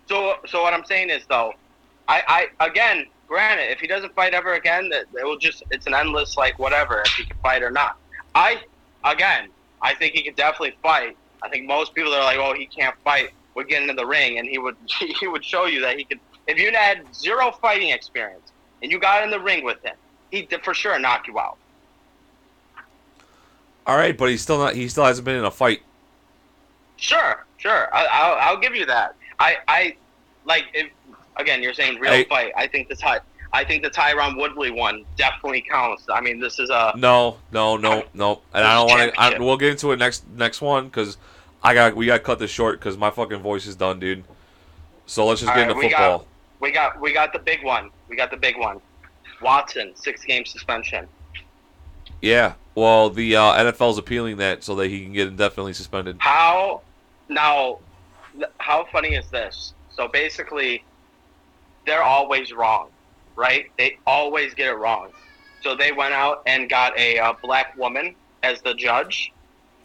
So, 0.10 0.38
so 0.48 0.64
what 0.64 0.74
I'm 0.74 0.84
saying 0.86 1.12
is 1.12 1.22
though, 1.30 1.54
I, 2.08 2.50
I 2.60 2.66
again, 2.68 3.06
granted, 3.28 3.72
if 3.72 3.80
he 3.80 3.86
doesn't 3.86 4.16
fight 4.16 4.34
ever 4.34 4.56
again, 4.56 4.90
that 4.90 5.06
it 5.16 5.24
will 5.24 5.38
just 5.38 5.62
it's 5.70 5.86
an 5.86 5.94
endless 5.94 6.36
like 6.36 6.58
whatever 6.58 7.04
if 7.06 7.12
he 7.12 7.26
can 7.26 7.38
fight 7.44 7.62
or 7.62 7.70
not. 7.70 7.98
I, 8.34 8.64
again, 9.04 9.50
I 9.84 9.94
think 9.94 10.16
he 10.16 10.24
could 10.24 10.36
definitely 10.36 10.78
fight. 10.82 11.16
I 11.44 11.50
think 11.50 11.68
most 11.68 11.94
people 11.94 12.10
that 12.10 12.18
are 12.18 12.24
like, 12.24 12.40
oh, 12.40 12.56
he 12.56 12.66
can't 12.66 12.96
fight, 13.04 13.30
would 13.54 13.68
get 13.68 13.84
into 13.84 13.94
the 13.94 14.06
ring 14.06 14.40
and 14.40 14.48
he 14.48 14.58
would 14.58 14.76
he 15.20 15.28
would 15.28 15.46
show 15.46 15.66
you 15.66 15.80
that 15.82 16.00
he 16.00 16.06
could. 16.06 16.20
If 16.48 16.58
you 16.58 16.72
had 16.72 17.06
zero 17.14 17.52
fighting 17.62 17.90
experience 17.90 18.52
and 18.82 18.92
you 18.92 19.00
got 19.00 19.24
in 19.24 19.30
the 19.30 19.40
ring 19.40 19.64
with 19.64 19.80
him, 19.84 19.96
he'd 20.32 20.52
for 20.64 20.74
sure 20.74 20.98
knock 20.98 21.28
you 21.28 21.38
out. 21.38 21.60
All 23.86 23.98
right, 23.98 24.18
but 24.18 24.30
he's 24.30 24.42
still 24.42 24.58
not. 24.58 24.76
He 24.76 24.88
still 24.88 25.06
hasn't 25.06 25.26
been 25.26 25.36
in 25.36 25.44
a 25.46 25.52
fight. 25.52 25.82
Sure, 26.98 27.46
sure, 27.58 27.94
I, 27.94 28.06
I'll 28.12 28.34
I'll 28.56 28.58
give 28.60 28.76
you 28.76 28.86
that. 28.86 29.16
I 29.40 29.58
I 29.68 29.96
like 30.46 30.66
if 30.74 30.88
again 31.38 31.62
you're 31.62 31.74
saying 31.74 32.00
real 32.00 32.12
Hey. 32.12 32.24
fight. 32.26 32.54
I 32.56 32.68
think 32.68 32.88
the 32.88 32.96
Ty 32.96 33.20
I 33.52 33.64
think 33.64 33.84
the 33.84 33.90
Tyron 33.90 34.38
Woodley 34.38 34.72
one 34.72 35.04
definitely 35.18 35.62
counts. 35.70 36.06
I 36.12 36.22
mean, 36.22 36.40
this 36.40 36.60
is 36.60 36.70
a 36.70 36.94
No, 36.96 37.38
no, 37.52 37.76
no, 37.78 38.04
no. 38.14 38.42
And 38.54 38.66
I 38.66 38.74
don't 38.76 38.90
want 39.16 39.36
to. 39.38 39.44
We'll 39.44 39.58
get 39.58 39.72
into 39.72 39.92
it 39.92 40.00
next 40.00 40.26
next 40.30 40.62
one 40.62 40.86
because 40.86 41.18
I 41.62 41.74
got 41.74 41.96
we 41.96 42.06
got 42.06 42.18
to 42.18 42.24
cut 42.24 42.40
this 42.40 42.52
short 42.52 42.80
because 42.80 42.98
my 42.98 43.10
fucking 43.10 43.40
voice 43.40 43.66
is 43.66 43.76
done, 43.76 44.00
dude. 44.00 44.24
So 45.06 45.26
let's 45.26 45.42
just 45.42 45.50
All 45.50 45.56
get 45.56 45.64
right, 45.64 45.72
into 45.72 45.80
we 45.80 45.90
got- 45.90 45.98
football. 46.22 46.28
we 46.62 46.72
got 46.72 47.02
we 47.02 47.12
got 47.14 47.34
the 47.34 47.40
big 47.40 47.64
one. 47.64 47.90
We 48.08 48.16
got 48.16 48.32
the 48.32 48.38
big 48.38 48.58
one. 48.58 48.80
Watson 49.42 49.92
six 49.96 50.24
game 50.24 50.46
suspension. 50.46 51.08
Yeah. 52.24 52.54
Well, 52.74 53.10
the 53.10 53.36
uh, 53.36 53.54
NFL's 53.66 53.98
appealing 53.98 54.38
that 54.38 54.64
so 54.64 54.76
that 54.76 54.88
he 54.88 55.04
can 55.04 55.12
get 55.12 55.28
indefinitely 55.28 55.74
suspended. 55.74 56.16
How 56.20 56.82
now? 57.28 57.80
How 58.60 58.88
funny 58.92 59.10
is 59.16 59.30
this? 59.30 59.74
So 59.90 60.08
basically, 60.08 60.86
they're 61.86 62.02
always 62.02 62.54
wrong, 62.54 62.90
right? 63.36 63.70
They 63.78 64.00
always 64.08 64.54
get 64.54 64.68
it 64.68 64.78
wrong. 64.78 65.10
So 65.62 65.76
they 65.76 65.92
went 65.92 66.14
out 66.14 66.44
and 66.48 66.70
got 66.70 66.98
a 66.98 67.20
uh, 67.20 67.34
black 67.44 67.78
woman 67.78 68.16
as 68.42 68.62
the 68.62 68.74
judge. 68.74 69.34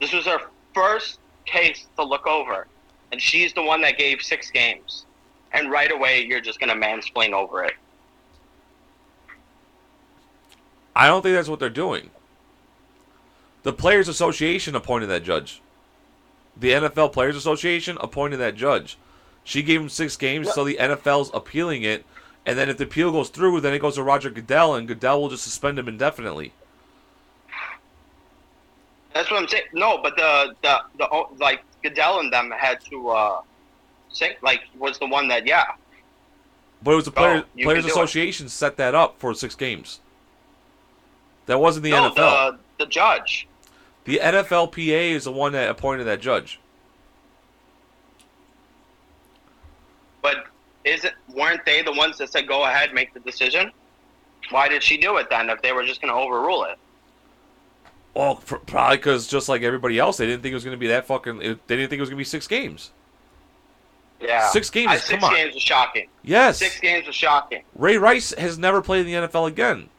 This 0.00 0.12
was 0.12 0.24
her 0.26 0.38
first 0.72 1.18
case 1.44 1.88
to 1.96 2.04
look 2.04 2.28
over, 2.28 2.68
and 3.10 3.20
she's 3.20 3.52
the 3.52 3.64
one 3.64 3.80
that 3.82 3.98
gave 3.98 4.22
six 4.22 4.48
games. 4.48 5.06
And 5.52 5.72
right 5.72 5.90
away, 5.90 6.24
you're 6.24 6.40
just 6.40 6.60
gonna 6.60 6.76
mansplain 6.76 7.32
over 7.32 7.64
it. 7.64 7.74
I 10.94 11.08
don't 11.08 11.22
think 11.22 11.34
that's 11.34 11.48
what 11.48 11.58
they're 11.58 11.68
doing. 11.68 12.10
The 13.68 13.74
Players 13.74 14.08
Association 14.08 14.74
appointed 14.74 15.08
that 15.08 15.24
judge. 15.24 15.60
The 16.56 16.70
NFL 16.70 17.12
Players 17.12 17.36
Association 17.36 17.98
appointed 18.00 18.38
that 18.38 18.54
judge. 18.54 18.96
She 19.44 19.62
gave 19.62 19.78
him 19.78 19.90
six 19.90 20.16
games, 20.16 20.50
so 20.54 20.64
the 20.64 20.78
NFL's 20.80 21.30
appealing 21.34 21.82
it. 21.82 22.06
And 22.46 22.58
then 22.58 22.70
if 22.70 22.78
the 22.78 22.84
appeal 22.84 23.12
goes 23.12 23.28
through, 23.28 23.60
then 23.60 23.74
it 23.74 23.80
goes 23.80 23.96
to 23.96 24.02
Roger 24.02 24.30
Goodell, 24.30 24.74
and 24.74 24.88
Goodell 24.88 25.20
will 25.20 25.28
just 25.28 25.44
suspend 25.44 25.78
him 25.78 25.86
indefinitely. 25.86 26.54
That's 29.12 29.30
what 29.30 29.42
I'm 29.42 29.48
saying. 29.48 29.64
No, 29.74 29.98
but 30.02 30.16
the 30.16 30.54
the 30.62 30.78
the 30.96 31.24
like 31.36 31.62
Goodell 31.82 32.20
and 32.20 32.32
them 32.32 32.50
had 32.50 32.80
to 32.86 33.10
uh, 33.10 33.42
say 34.08 34.38
like 34.40 34.62
was 34.78 34.98
the 34.98 35.08
one 35.08 35.28
that 35.28 35.46
yeah. 35.46 35.72
But 36.82 36.92
it 36.92 36.96
was 36.96 37.04
the 37.04 37.10
Oh, 37.10 37.14
Players, 37.16 37.44
Players 37.54 37.84
can 37.84 37.88
it. 37.90 37.92
Association 37.92 38.48
set 38.48 38.78
that 38.78 38.94
up 38.94 39.20
for 39.20 39.34
six 39.34 39.54
games. 39.54 40.00
That 41.44 41.60
wasn't 41.60 41.84
the 41.84 41.90
no, 41.90 42.10
NFL. 42.10 42.14
the 42.16 42.58
the 42.78 42.86
judge. 42.86 43.47
The 44.08 44.20
NFLPA 44.22 45.10
is 45.10 45.24
the 45.24 45.32
one 45.32 45.52
that 45.52 45.68
appointed 45.68 46.04
that 46.04 46.22
judge. 46.22 46.58
But 50.22 50.46
isn't 50.86 51.12
weren't 51.34 51.62
they 51.66 51.82
the 51.82 51.92
ones 51.92 52.16
that 52.16 52.32
said 52.32 52.48
go 52.48 52.64
ahead 52.64 52.94
make 52.94 53.12
the 53.12 53.20
decision? 53.20 53.70
Why 54.48 54.66
did 54.66 54.82
she 54.82 54.96
do 54.96 55.18
it 55.18 55.28
then 55.28 55.50
if 55.50 55.60
they 55.60 55.72
were 55.72 55.84
just 55.84 56.00
going 56.00 56.10
to 56.10 56.18
overrule 56.18 56.64
it? 56.64 56.78
Well, 58.14 58.36
pr- 58.36 58.56
probably 58.56 58.96
because 58.96 59.26
just 59.26 59.46
like 59.46 59.60
everybody 59.60 59.98
else, 59.98 60.16
they 60.16 60.24
didn't 60.24 60.40
think 60.40 60.52
it 60.52 60.56
was 60.56 60.64
going 60.64 60.74
to 60.76 60.80
be 60.80 60.86
that 60.88 61.06
fucking. 61.06 61.42
It, 61.42 61.68
they 61.68 61.76
didn't 61.76 61.90
think 61.90 61.98
it 61.98 62.00
was 62.00 62.08
going 62.08 62.16
to 62.16 62.20
be 62.22 62.24
six 62.24 62.48
games. 62.48 62.92
Yeah, 64.22 64.48
Six 64.48 64.70
games 64.70 64.90
I, 64.90 64.96
six 64.96 65.20
come 65.20 65.24
on. 65.24 65.34
games 65.36 65.52
was 65.52 65.62
shocking. 65.62 66.08
Yes, 66.22 66.56
Six 66.58 66.80
games 66.80 67.06
was 67.06 67.14
shocking. 67.14 67.62
Ray 67.74 67.98
Rice 67.98 68.32
has 68.38 68.56
never 68.56 68.80
played 68.80 69.06
in 69.06 69.12
the 69.12 69.28
NFL 69.28 69.48
again. 69.48 69.90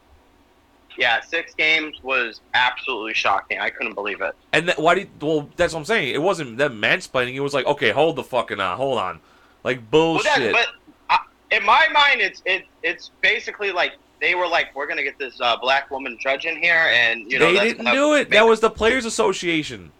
Yeah, 1.00 1.22
six 1.22 1.56
games 1.56 2.04
was 2.04 2.42
absolutely 2.54 3.14
shocking. 3.14 3.58
I 3.58 3.70
couldn't 3.70 3.94
believe 3.94 4.20
it. 4.20 4.36
And 4.52 4.68
that, 4.68 4.78
why 4.78 4.96
did? 4.96 5.10
Well, 5.22 5.50
that's 5.56 5.74
what 5.74 5.80
I'm 5.80 5.86
saying. 5.86 6.14
It 6.14 6.22
wasn't 6.22 6.58
them 6.58 6.82
mansplaining. 6.82 7.36
It 7.36 7.40
was 7.40 7.54
like, 7.54 7.66
okay, 7.66 7.92
hold 7.92 8.18
the 8.18 8.24
fucking 8.24 8.60
on, 8.60 8.76
hold 8.76 9.00
on, 9.00 9.22
like 9.64 9.78
Well, 9.78 10.16
bullshit. 10.16 10.26
that, 10.26 10.52
but 10.52 10.68
I, 11.10 11.20
in 11.56 11.66
my 11.66 11.88
mind, 11.94 12.20
it's 12.20 12.44
it, 12.46 12.66
it's 12.84 13.12
basically 13.22 13.72
like 13.72 13.94
they 14.20 14.36
were 14.36 14.46
like, 14.46 14.76
we're 14.76 14.88
gonna 14.88 15.04
get 15.04 15.18
this 15.18 15.40
uh, 15.40 15.56
black 15.56 15.90
woman 15.90 16.18
judge 16.20 16.46
in 16.46 16.62
here, 16.62 16.90
and 16.92 17.32
you 17.32 17.40
know 17.40 17.54
they 17.54 17.70
didn't 17.70 17.86
do 17.86 18.16
it. 18.16 18.30
That 18.32 18.46
was 18.46 18.60
the 18.60 18.70
Players 18.70 19.06
Association. 19.06 19.94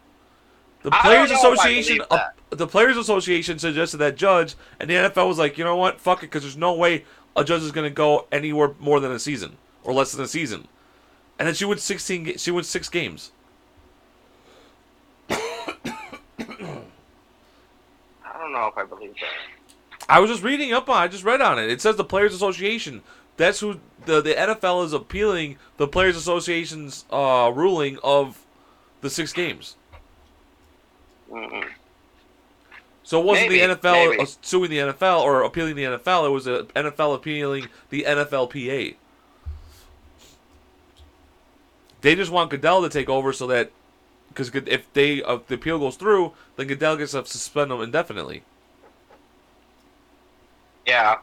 The 0.82 0.90
Players 0.90 1.30
don't 1.30 1.42
know 1.42 1.52
if 1.52 1.60
I 1.60 1.68
Association, 1.68 2.04
uh, 2.10 2.28
the 2.50 2.66
Players 2.66 2.96
Association 2.96 3.58
suggested 3.58 3.98
that 3.98 4.16
judge, 4.16 4.54
and 4.78 4.88
the 4.88 4.94
NFL 4.94 5.28
was 5.28 5.38
like, 5.38 5.58
you 5.58 5.64
know 5.64 5.76
what, 5.76 6.00
fuck 6.00 6.18
it, 6.18 6.26
because 6.26 6.42
there's 6.42 6.56
no 6.56 6.74
way 6.74 7.04
a 7.36 7.44
judge 7.44 7.62
is 7.62 7.72
going 7.72 7.88
to 7.88 7.94
go 7.94 8.26
anywhere 8.32 8.74
more 8.78 8.98
than 8.98 9.12
a 9.12 9.18
season 9.18 9.58
or 9.84 9.92
less 9.92 10.12
than 10.12 10.24
a 10.24 10.28
season. 10.28 10.68
And 11.40 11.46
then 11.48 11.54
she 11.54 11.64
16. 11.74 12.22
ga- 12.24 12.36
She 12.36 12.50
went 12.50 12.66
six 12.66 12.90
games. 12.90 13.32
I 15.30 15.38
don't 18.38 18.52
know 18.52 18.66
if 18.66 18.76
I 18.76 18.84
believe 18.84 19.14
that. 19.14 20.06
I 20.06 20.20
was 20.20 20.28
just 20.30 20.42
reading 20.42 20.74
up 20.74 20.90
on. 20.90 21.02
I 21.02 21.08
just 21.08 21.24
read 21.24 21.40
on 21.40 21.58
it. 21.58 21.70
It 21.70 21.80
says 21.80 21.96
the 21.96 22.04
Players 22.04 22.34
Association. 22.34 23.00
That's 23.38 23.60
who 23.60 23.80
the 24.04 24.20
the 24.20 24.34
NFL 24.34 24.84
is 24.84 24.92
appealing 24.92 25.56
the 25.78 25.88
Players 25.88 26.14
Association's 26.14 27.06
uh, 27.10 27.50
ruling 27.54 27.98
of 28.04 28.44
the 29.00 29.08
six 29.08 29.32
games. 29.32 29.76
Mm-mm. 31.32 31.64
So 33.02 33.18
it 33.18 33.24
wasn't 33.24 33.48
Maybe, 33.48 33.66
the 33.66 33.76
NFL 33.76 34.10
maybe. 34.10 34.22
uh, 34.22 34.26
suing 34.42 34.68
the 34.70 34.78
NFL 34.78 35.22
or 35.22 35.42
appealing 35.42 35.74
the 35.76 35.84
NFL. 35.84 36.26
It 36.26 36.30
was 36.32 36.44
the 36.44 36.64
NFL 36.76 37.14
appealing 37.14 37.68
the 37.88 38.02
NFLPA. 38.06 38.96
They 42.00 42.14
just 42.14 42.30
want 42.30 42.50
Goodell 42.50 42.82
to 42.82 42.88
take 42.88 43.08
over 43.08 43.32
so 43.32 43.46
that 43.48 43.70
because 44.28 44.50
if 44.54 44.92
they 44.92 45.22
uh, 45.22 45.34
if 45.36 45.46
the 45.48 45.54
appeal 45.56 45.78
goes 45.78 45.96
through, 45.96 46.32
then 46.56 46.66
Goodell 46.66 46.96
gets 46.96 47.12
to 47.12 47.24
suspend 47.26 47.70
them 47.70 47.80
indefinitely. 47.82 48.42
Yeah. 50.86 51.16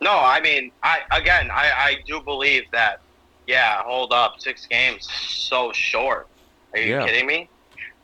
No, 0.00 0.12
I 0.18 0.40
mean, 0.40 0.72
I 0.82 1.00
again, 1.12 1.50
I, 1.52 1.70
I 1.76 1.96
do 2.06 2.20
believe 2.20 2.64
that. 2.72 3.00
Yeah, 3.46 3.82
hold 3.82 4.12
up, 4.12 4.34
six 4.38 4.66
games, 4.66 5.08
so 5.10 5.72
short. 5.72 6.28
Are 6.72 6.78
you 6.78 6.90
Yeah. 6.94 7.04
kidding 7.04 7.26
me? 7.26 7.48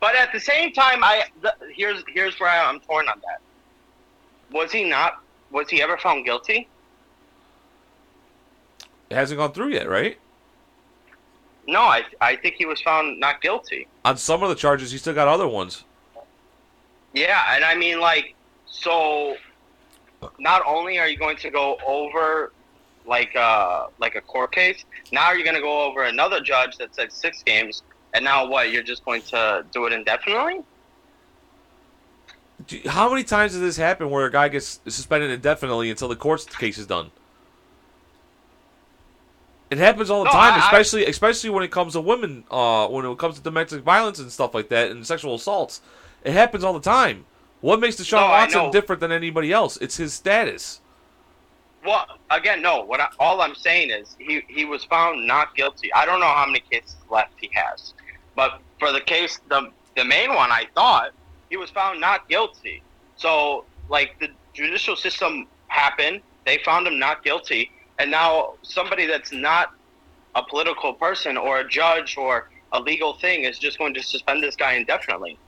But 0.00 0.16
at 0.16 0.32
the 0.32 0.40
same 0.40 0.72
time, 0.72 1.04
I 1.04 1.24
the, 1.40 1.54
here's 1.74 2.02
here's 2.12 2.38
where 2.40 2.50
I'm 2.50 2.80
torn 2.80 3.08
on 3.08 3.20
that. 3.20 3.40
Was 4.50 4.72
he 4.72 4.84
not? 4.84 5.14
Was 5.50 5.70
he 5.70 5.80
ever 5.82 5.96
found 5.98 6.24
guilty? 6.24 6.68
It 9.08 9.14
hasn't 9.14 9.38
gone 9.38 9.52
through 9.52 9.68
yet, 9.68 9.88
right? 9.88 10.18
No, 11.66 11.80
I 11.80 12.04
I 12.20 12.36
think 12.36 12.54
he 12.56 12.66
was 12.66 12.80
found 12.80 13.18
not 13.18 13.40
guilty. 13.40 13.88
On 14.04 14.16
some 14.16 14.42
of 14.42 14.48
the 14.48 14.54
charges, 14.54 14.92
he 14.92 14.98
still 14.98 15.14
got 15.14 15.28
other 15.28 15.48
ones. 15.48 15.84
Yeah, 17.12 17.54
and 17.54 17.64
I 17.64 17.74
mean, 17.74 17.98
like, 17.98 18.34
so 18.66 19.36
not 20.38 20.62
only 20.66 20.98
are 20.98 21.08
you 21.08 21.16
going 21.16 21.36
to 21.38 21.50
go 21.50 21.78
over 21.86 22.52
like 23.06 23.34
uh 23.36 23.86
like 23.98 24.14
a 24.14 24.20
court 24.20 24.52
case, 24.52 24.84
now 25.12 25.32
you're 25.32 25.44
going 25.44 25.56
to 25.56 25.62
go 25.62 25.82
over 25.82 26.04
another 26.04 26.40
judge 26.40 26.76
that 26.78 26.94
said 26.94 27.12
six 27.12 27.42
games, 27.42 27.82
and 28.14 28.24
now 28.24 28.46
what? 28.46 28.70
You're 28.70 28.82
just 28.82 29.04
going 29.04 29.22
to 29.22 29.64
do 29.72 29.86
it 29.86 29.92
indefinitely? 29.92 30.62
How 32.86 33.10
many 33.10 33.22
times 33.22 33.52
does 33.52 33.60
this 33.60 33.76
happen 33.76 34.10
where 34.10 34.26
a 34.26 34.32
guy 34.32 34.48
gets 34.48 34.80
suspended 34.86 35.30
indefinitely 35.30 35.90
until 35.90 36.08
the 36.08 36.16
court 36.16 36.46
case 36.58 36.78
is 36.78 36.86
done? 36.86 37.10
It 39.70 39.78
happens 39.78 40.10
all 40.10 40.20
the 40.22 40.26
No, 40.26 40.32
time, 40.32 40.54
I- 40.54 40.56
I- 40.56 40.64
especially 40.66 41.06
especially 41.06 41.50
when 41.50 41.64
it 41.64 41.70
comes 41.72 41.94
to 41.94 42.00
women, 42.00 42.44
uh, 42.50 42.86
when 42.88 43.04
it 43.04 43.18
comes 43.18 43.36
to 43.36 43.42
domestic 43.42 43.82
violence 43.82 44.18
and 44.18 44.30
stuff 44.30 44.54
like 44.54 44.68
that, 44.68 44.90
and 44.90 45.04
sexual 45.06 45.34
assaults. 45.34 45.80
It 46.24 46.32
happens 46.32 46.62
all 46.64 46.72
the 46.72 46.80
time. 46.80 47.26
What 47.60 47.80
makes 47.80 47.96
Deshaun 47.96 48.20
No, 48.20 48.28
Watson 48.28 48.70
different 48.70 49.00
than 49.00 49.10
anybody 49.12 49.52
else? 49.52 49.76
It's 49.78 49.96
his 49.96 50.14
status. 50.14 50.80
Well, 51.84 52.06
again, 52.30 52.62
no. 52.62 52.82
What 52.82 53.00
I, 53.00 53.08
all 53.18 53.40
I'm 53.40 53.54
saying 53.54 53.90
is 53.90 54.16
he 54.18 54.42
he 54.48 54.64
was 54.64 54.84
found 54.84 55.26
not 55.26 55.54
guilty. 55.54 55.92
I 55.94 56.04
don't 56.06 56.20
know 56.20 56.26
how 56.26 56.46
many 56.46 56.60
cases 56.70 56.96
left 57.10 57.32
he 57.40 57.50
has, 57.54 57.94
but 58.34 58.60
for 58.78 58.92
the 58.92 59.00
case 59.00 59.40
the 59.48 59.72
the 59.96 60.04
main 60.04 60.34
one, 60.34 60.50
I 60.52 60.66
thought 60.74 61.10
he 61.50 61.56
was 61.56 61.70
found 61.70 62.00
not 62.00 62.28
guilty. 62.28 62.82
So 63.16 63.64
like 63.88 64.16
the 64.20 64.28
judicial 64.52 64.96
system 64.96 65.46
happened, 65.68 66.22
they 66.44 66.58
found 66.64 66.86
him 66.86 66.98
not 66.98 67.22
guilty, 67.22 67.70
and 67.98 68.10
now 68.10 68.54
somebody 68.62 69.06
that's 69.06 69.32
not 69.32 69.72
a 70.34 70.42
political 70.42 70.92
person 70.92 71.36
or 71.36 71.60
a 71.60 71.68
judge 71.68 72.16
or 72.16 72.48
a 72.72 72.80
legal 72.80 73.14
thing 73.14 73.44
is 73.44 73.58
just 73.58 73.78
going 73.78 73.94
to 73.94 74.02
suspend 74.02 74.42
this 74.42 74.56
guy 74.56 74.74
indefinitely. 74.74 75.38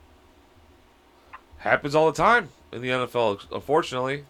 Happens 1.58 1.94
all 1.94 2.06
the 2.10 2.16
time 2.16 2.48
in 2.72 2.80
the 2.82 2.88
NFL, 2.88 3.40
unfortunately. 3.52 4.24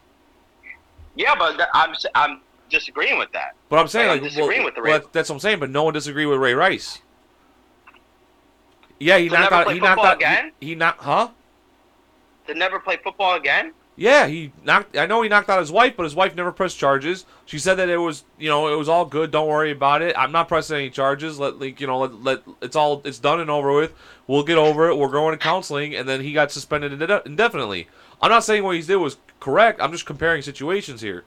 Yeah, 1.15 1.35
but 1.39 1.57
th- 1.57 1.69
I'm 1.75 1.95
I'm 2.15 2.41
disagreeing 2.71 3.19
with 3.19 3.31
that. 3.33 3.55
But 3.69 3.79
I'm 3.79 3.89
saying, 3.89 4.09
Like, 4.09 4.23
disagreeing 4.23 4.61
well, 4.61 4.65
with 4.67 4.75
the 4.77 4.83
Ray- 4.83 4.93
that- 4.93 5.13
that's 5.13 5.29
what 5.29 5.37
I'm 5.37 5.41
saying. 5.41 5.59
But 5.61 5.71
no 5.71 5.83
one 5.83 5.93
disagreed 5.95 6.27
with 6.29 6.39
Ray 6.39 6.55
Rice. 6.55 7.01
Yeah, 8.99 9.19
he 9.19 9.29
So 9.29 9.37
knocked 9.37 9.53
out. 9.53 9.73
He 9.73 9.79
knocked 9.81 9.91
football 9.91 10.07
out. 10.07 10.17
again? 10.17 10.53
He, 10.61 10.67
he 10.69 10.75
knocked. 10.75 11.03
Huh? 11.03 11.29
To 12.47 12.55
never 12.55 12.81
play 12.81 12.97
football 13.03 13.35
again? 13.37 13.73
Yeah, 13.99 14.29
he 14.29 14.53
knocked. 14.63 14.97
I 14.97 15.07
know 15.07 15.23
he 15.23 15.29
knocked 15.29 15.51
out 15.51 15.59
his 15.59 15.73
wife, 15.73 15.95
but 15.97 16.05
his 16.05 16.15
wife 16.15 16.37
never 16.37 16.53
pressed 16.53 16.79
charges. 16.79 17.27
She 17.47 17.59
said 17.59 17.75
that 17.75 17.89
it 17.89 17.97
was, 17.97 18.23
you 18.39 18.49
know, 18.49 18.73
it 18.73 18.77
was 18.77 18.89
all 18.89 19.05
good. 19.05 19.33
Don't 19.33 19.49
worry 19.49 19.73
about 19.73 20.03
it. 20.03 20.15
I'm 20.17 20.31
not 20.31 20.47
pressing 20.47 20.77
any 20.77 20.91
charges. 20.91 21.41
Let, 21.41 21.59
like, 21.59 21.81
you 21.81 21.89
know, 21.89 21.99
let, 21.99 22.23
let 22.23 22.43
it's 22.63 22.77
all 22.77 23.03
it's 23.05 23.19
done 23.19 23.41
and 23.41 23.51
over 23.51 23.73
with. 23.75 23.93
We'll 24.29 24.45
get 24.45 24.57
over 24.57 24.89
it. 24.89 24.95
We're 24.97 25.09
going 25.09 25.33
to 25.33 25.37
counseling, 25.37 25.97
and 25.97 26.09
then 26.09 26.21
he 26.21 26.33
got 26.33 26.53
suspended 26.53 26.93
indefinitely. 26.93 27.89
I'm 28.23 28.31
not 28.31 28.45
saying 28.45 28.63
what 28.63 28.77
he 28.77 28.83
did 28.83 28.97
was 28.97 29.17
correct. 29.41 29.81
I'm 29.81 29.91
just 29.91 30.07
comparing 30.07 30.43
situations 30.43 31.01
here. 31.01 31.25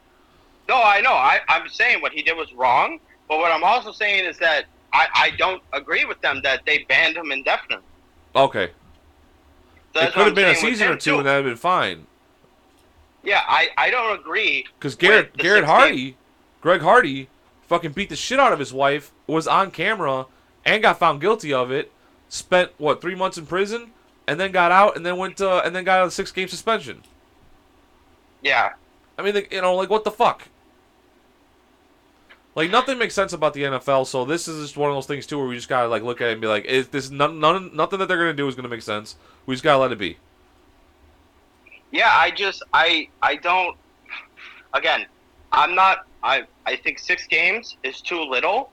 No, 0.70 0.82
I 0.82 1.02
know. 1.02 1.12
I, 1.12 1.42
I'm 1.50 1.68
saying 1.68 2.02
what 2.02 2.14
he 2.14 2.22
did 2.22 2.38
was 2.38 2.54
wrong, 2.54 3.02
but 3.28 3.40
what 3.40 3.52
I'm 3.52 3.66
also 3.66 3.92
saying 3.92 4.24
is 4.24 4.38
that 4.38 4.64
I, 4.94 5.08
I 5.14 5.30
don't 5.32 5.62
agree 5.74 6.06
with 6.06 6.22
them 6.22 6.42
that 6.44 6.62
they 6.66 6.86
banned 6.88 7.18
him 7.18 7.34
indefinitely. 7.34 7.84
Okay, 8.34 8.70
So 9.94 10.02
it 10.04 10.14
could 10.14 10.28
have 10.28 10.36
been 10.36 10.48
a 10.48 10.56
season 10.56 10.88
or 10.88 10.96
two, 10.96 11.12
too. 11.12 11.18
and 11.18 11.26
that'd 11.28 11.44
have 11.44 11.52
been 11.52 11.58
fine. 11.60 12.08
Yeah, 13.24 13.42
I, 13.48 13.70
I 13.78 13.90
don't 13.92 14.20
agree. 14.20 14.66
Because 14.78 14.96
Garrett 14.96 15.38
Garrett 15.38 15.66
Hardy, 15.66 16.18
Greg 16.62 16.82
Hardy, 16.82 17.30
fucking 17.68 17.92
beat 17.92 18.10
the 18.10 18.16
shit 18.16 18.40
out 18.40 18.54
of 18.54 18.60
his 18.60 18.74
wife, 18.74 19.12
was 19.28 19.48
on 19.48 19.72
camera, 19.72 20.26
and 20.66 20.82
got 20.82 21.00
found 21.00 21.22
guilty 21.22 21.54
of 21.54 21.72
it. 21.72 21.92
Spent 22.30 22.72
what 22.78 23.02
three 23.02 23.16
months 23.16 23.38
in 23.38 23.46
prison, 23.46 23.92
and 24.28 24.40
then 24.40 24.52
got 24.52 24.72
out, 24.72 24.96
and 24.96 25.06
then 25.06 25.18
went 25.18 25.38
to, 25.38 25.64
and 25.64 25.76
then 25.76 25.84
got 25.84 26.08
a 26.08 26.12
six 26.12 26.32
game 26.32 26.48
suspension. 26.48 27.04
Yeah. 28.42 28.74
I 29.18 29.22
mean, 29.22 29.46
you 29.52 29.62
know, 29.62 29.76
like 29.76 29.90
what 29.90 30.04
the 30.04 30.12
fuck? 30.12 30.48
Like 32.56 32.70
nothing 32.70 32.98
makes 32.98 33.14
sense 33.14 33.34
about 33.34 33.54
the 33.54 33.64
NFL. 33.64 34.08
So 34.08 34.26
this 34.26 34.48
is 34.48 34.62
just 34.62 34.78
one 34.78 34.90
of 34.90 34.96
those 34.96 35.06
things 35.06 35.26
too, 35.26 35.38
where 35.38 35.48
we 35.48 35.56
just 35.56 35.70
gotta 35.70 35.88
like 35.88 36.04
look 36.04 36.22
at 36.22 36.30
it 36.30 36.34
and 36.34 36.42
be 36.42 36.48
like, 36.48 36.66
is 36.66 36.88
this 36.90 37.10
none, 37.10 37.40
none 37.40 37.76
nothing 37.76 38.00
that 38.00 38.08
they're 38.08 38.18
gonna 38.18 38.34
do 38.34 38.48
is 38.48 38.56
gonna 38.56 38.68
make 38.68 38.82
sense. 38.82 39.16
We 39.46 39.56
just 39.56 39.64
gotta 39.64 39.80
let 39.80 39.92
it 39.92 40.00
be. 40.00 40.18
Yeah, 41.92 42.12
I 42.14 42.32
just 42.32 42.64
I 42.74 43.08
I 43.22 43.36
don't 43.38 43.76
again, 44.74 45.06
I'm 45.52 45.76
not 45.76 46.00
I 46.24 46.44
I 46.66 46.78
think 46.78 47.00
6 47.00 47.28
games 47.28 47.76
is 47.84 48.02
too 48.02 48.22
little. 48.24 48.72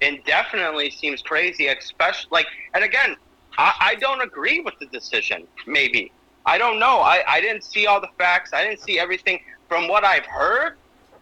Indefinitely 0.00 0.90
seems 0.90 1.22
crazy, 1.22 1.68
especially 1.68 2.28
like 2.30 2.46
and 2.74 2.84
again, 2.84 3.16
I, 3.58 3.72
I 3.80 3.94
don't 3.96 4.22
agree 4.22 4.60
with 4.60 4.74
the 4.80 4.86
decision, 4.86 5.46
maybe. 5.66 6.12
I 6.44 6.58
don't 6.58 6.80
know. 6.80 7.00
I, 7.00 7.22
I 7.28 7.40
didn't 7.40 7.64
see 7.64 7.86
all 7.86 8.00
the 8.00 8.08
facts. 8.18 8.50
I 8.52 8.64
didn't 8.64 8.80
see 8.80 8.98
everything. 8.98 9.38
From 9.68 9.88
what 9.88 10.04
I've 10.04 10.26
heard, 10.26 10.72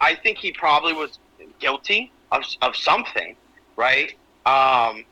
I 0.01 0.15
think 0.15 0.39
he 0.39 0.53
probably 0.53 0.95
was 0.95 1.19
guilty 1.61 2.15
of, 2.33 2.43
of 2.63 2.75
something, 2.75 3.37
right? 3.77 4.11
Um, 4.47 5.05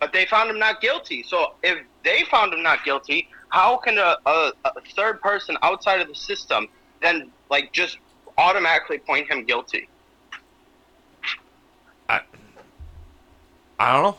but 0.00 0.12
they 0.14 0.24
found 0.26 0.50
him 0.50 0.58
not 0.58 0.80
guilty. 0.80 1.22
So 1.22 1.46
if 1.62 1.78
they 2.04 2.24
found 2.30 2.54
him 2.54 2.62
not 2.62 2.84
guilty, 2.84 3.28
how 3.50 3.76
can 3.76 3.98
a, 3.98 4.16
a, 4.26 4.52
a 4.64 4.70
third 4.96 5.20
person 5.20 5.56
outside 5.62 6.00
of 6.00 6.08
the 6.08 6.14
system 6.14 6.66
then 7.02 7.30
like 7.50 7.70
just 7.72 7.98
automatically 8.38 8.98
point 9.06 9.30
him 9.30 9.44
guilty? 9.44 9.88
I 12.08 12.20
I 13.78 13.92
don't 13.92 14.02
know. 14.02 14.18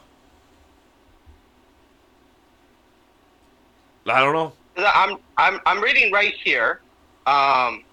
I 4.14 4.20
don't 4.24 4.34
know. 4.34 4.54
I'm 4.78 5.18
I'm 5.38 5.60
I'm 5.66 5.82
reading 5.82 6.12
right 6.12 6.34
here. 6.44 6.82
Um, 7.26 7.84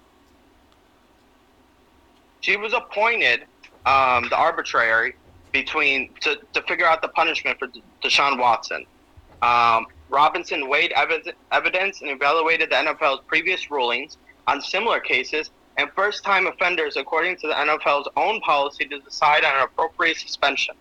she 2.41 2.57
was 2.57 2.73
appointed 2.73 3.41
um, 3.85 4.27
the 4.29 4.35
arbitrary 4.37 5.13
between 5.51 6.13
to, 6.21 6.37
to 6.53 6.61
figure 6.67 6.85
out 6.85 7.01
the 7.01 7.09
punishment 7.09 7.57
for 7.59 7.67
D- 7.67 7.83
Deshaun 8.03 8.39
Watson. 8.39 8.85
Um, 9.41 9.85
Robinson 10.09 10.67
weighed 10.67 10.91
evi- 10.91 11.33
evidence 11.51 12.01
and 12.01 12.09
evaluated 12.09 12.69
the 12.69 12.75
NFL's 12.75 13.21
previous 13.27 13.69
rulings 13.69 14.17
on 14.47 14.61
similar 14.61 14.99
cases 14.99 15.51
and 15.77 15.89
first-time 15.95 16.47
offenders 16.47 16.97
according 16.97 17.37
to 17.37 17.47
the 17.47 17.53
NFL's 17.53 18.09
own 18.17 18.41
policy 18.41 18.85
to 18.85 18.99
decide 18.99 19.45
on 19.45 19.55
an 19.55 19.63
appropriate 19.63 20.17
suspension. 20.17 20.75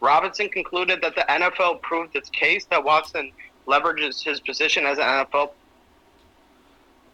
Robinson 0.00 0.48
concluded 0.48 1.00
that 1.02 1.14
the 1.14 1.26
NFL 1.28 1.82
proved 1.82 2.16
its 2.16 2.30
case 2.30 2.64
that 2.66 2.82
Watson 2.82 3.32
leverages 3.66 4.22
his 4.22 4.40
position 4.40 4.86
as 4.86 4.98
an 4.98 5.04
NFL. 5.04 5.50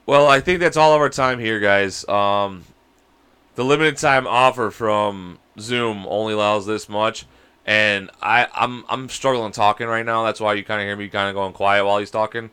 Well, 0.07 0.29
I 0.29 0.41
think 0.41 0.61
that's 0.61 0.77
all 0.77 0.95
of 0.95 1.01
our 1.01 1.09
time 1.09 1.41
here, 1.41 1.59
guys. 1.59 2.09
Um, 2.09 2.65
the 3.57 3.65
limited 3.65 3.97
time 3.97 4.27
offer 4.27 4.71
from 4.71 5.41
Zoom 5.59 6.07
only 6.07 6.35
allows 6.35 6.65
this 6.67 6.89
much, 6.89 7.27
and 7.67 8.11
I, 8.23 8.47
I'm 8.55 8.85
I'm 8.89 9.09
struggling 9.09 9.53
talking 9.53 9.89
right 9.89 10.07
now. 10.07 10.25
That's 10.25 10.41
why 10.41 10.55
you 10.55 10.65
kind 10.65 10.81
of 10.81 10.87
hear 10.87 10.97
me 10.97 11.09
kind 11.09 11.29
of 11.29 11.35
going 11.35 11.53
quiet 11.53 11.85
while 11.85 11.99
he's 11.99 12.11
talking. 12.13 12.51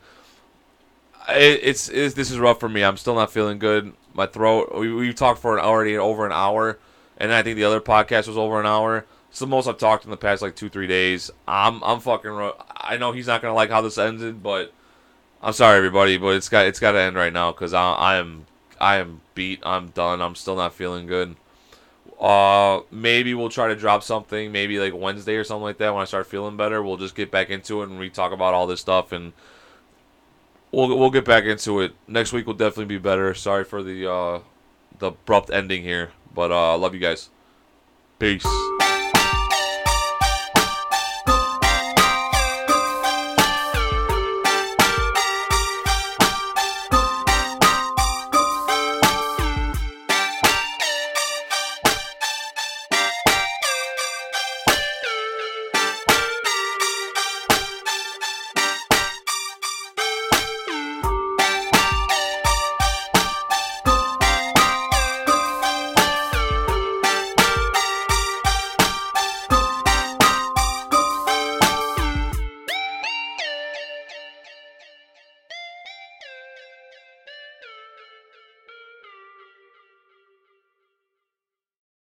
It, 1.29 1.59
it's, 1.63 1.87
it's 1.87 2.15
this 2.15 2.31
is 2.31 2.39
rough 2.39 2.59
for 2.59 2.67
me. 2.67 2.83
I'm 2.83 2.97
still 2.97 3.15
not 3.15 3.31
feeling 3.31 3.59
good. 3.59 3.93
My 4.13 4.25
throat. 4.25 4.75
We 4.75 4.91
we 4.93 5.13
talked 5.13 5.39
for 5.39 5.57
an 5.57 5.63
already 5.63 5.97
over 5.97 6.25
an 6.25 6.31
hour, 6.31 6.79
and 7.17 7.31
I 7.31 7.43
think 7.43 7.55
the 7.55 7.63
other 7.63 7.79
podcast 7.79 8.27
was 8.27 8.37
over 8.37 8.59
an 8.59 8.65
hour. 8.65 9.05
It's 9.29 9.39
the 9.39 9.47
most 9.47 9.67
I've 9.67 9.77
talked 9.77 10.03
in 10.03 10.11
the 10.11 10.17
past 10.17 10.41
like 10.41 10.55
two 10.55 10.69
three 10.69 10.87
days. 10.87 11.31
I'm 11.47 11.83
I'm 11.83 11.99
fucking. 11.99 12.51
I 12.75 12.97
know 12.97 13.11
he's 13.11 13.27
not 13.27 13.41
gonna 13.41 13.53
like 13.53 13.69
how 13.69 13.81
this 13.81 13.97
ended, 13.97 14.43
but 14.43 14.73
I'm 15.43 15.53
sorry 15.53 15.77
everybody, 15.77 16.17
but 16.17 16.35
it's 16.35 16.49
got 16.49 16.65
it's 16.65 16.79
got 16.79 16.93
to 16.93 16.99
end 16.99 17.15
right 17.15 17.33
now 17.33 17.51
because 17.51 17.73
I, 17.73 17.93
I 17.93 18.15
am 18.15 18.45
I 18.79 18.97
am 18.97 19.21
beat. 19.35 19.59
I'm 19.63 19.89
done. 19.89 20.21
I'm 20.21 20.35
still 20.35 20.55
not 20.55 20.73
feeling 20.73 21.05
good. 21.05 21.35
Uh, 22.19 22.81
maybe 22.91 23.33
we'll 23.33 23.49
try 23.49 23.67
to 23.67 23.75
drop 23.75 24.03
something, 24.03 24.51
maybe 24.51 24.79
like 24.79 24.93
Wednesday 24.93 25.35
or 25.35 25.43
something 25.43 25.63
like 25.63 25.77
that. 25.77 25.93
When 25.93 26.01
I 26.01 26.05
start 26.05 26.27
feeling 26.27 26.57
better, 26.57 26.81
we'll 26.81 26.97
just 26.97 27.15
get 27.15 27.31
back 27.31 27.49
into 27.49 27.81
it 27.81 27.89
and 27.89 27.99
we 27.99 28.09
talk 28.09 28.31
about 28.31 28.53
all 28.53 28.67
this 28.67 28.81
stuff 28.81 29.11
and 29.11 29.33
we'll 30.71 30.97
we'll 30.97 31.11
get 31.11 31.25
back 31.25 31.45
into 31.45 31.81
it. 31.81 31.93
Next 32.07 32.33
week 32.33 32.45
will 32.45 32.53
definitely 32.53 32.85
be 32.85 32.97
better. 32.97 33.33
Sorry 33.33 33.63
for 33.63 33.83
the 33.83 34.09
uh 34.09 34.39
the 34.99 35.07
abrupt 35.07 35.49
ending 35.49 35.83
here, 35.83 36.11
but 36.33 36.51
uh, 36.51 36.77
love 36.77 36.93
you 36.93 36.99
guys. 36.99 37.29
Peace. 38.19 38.45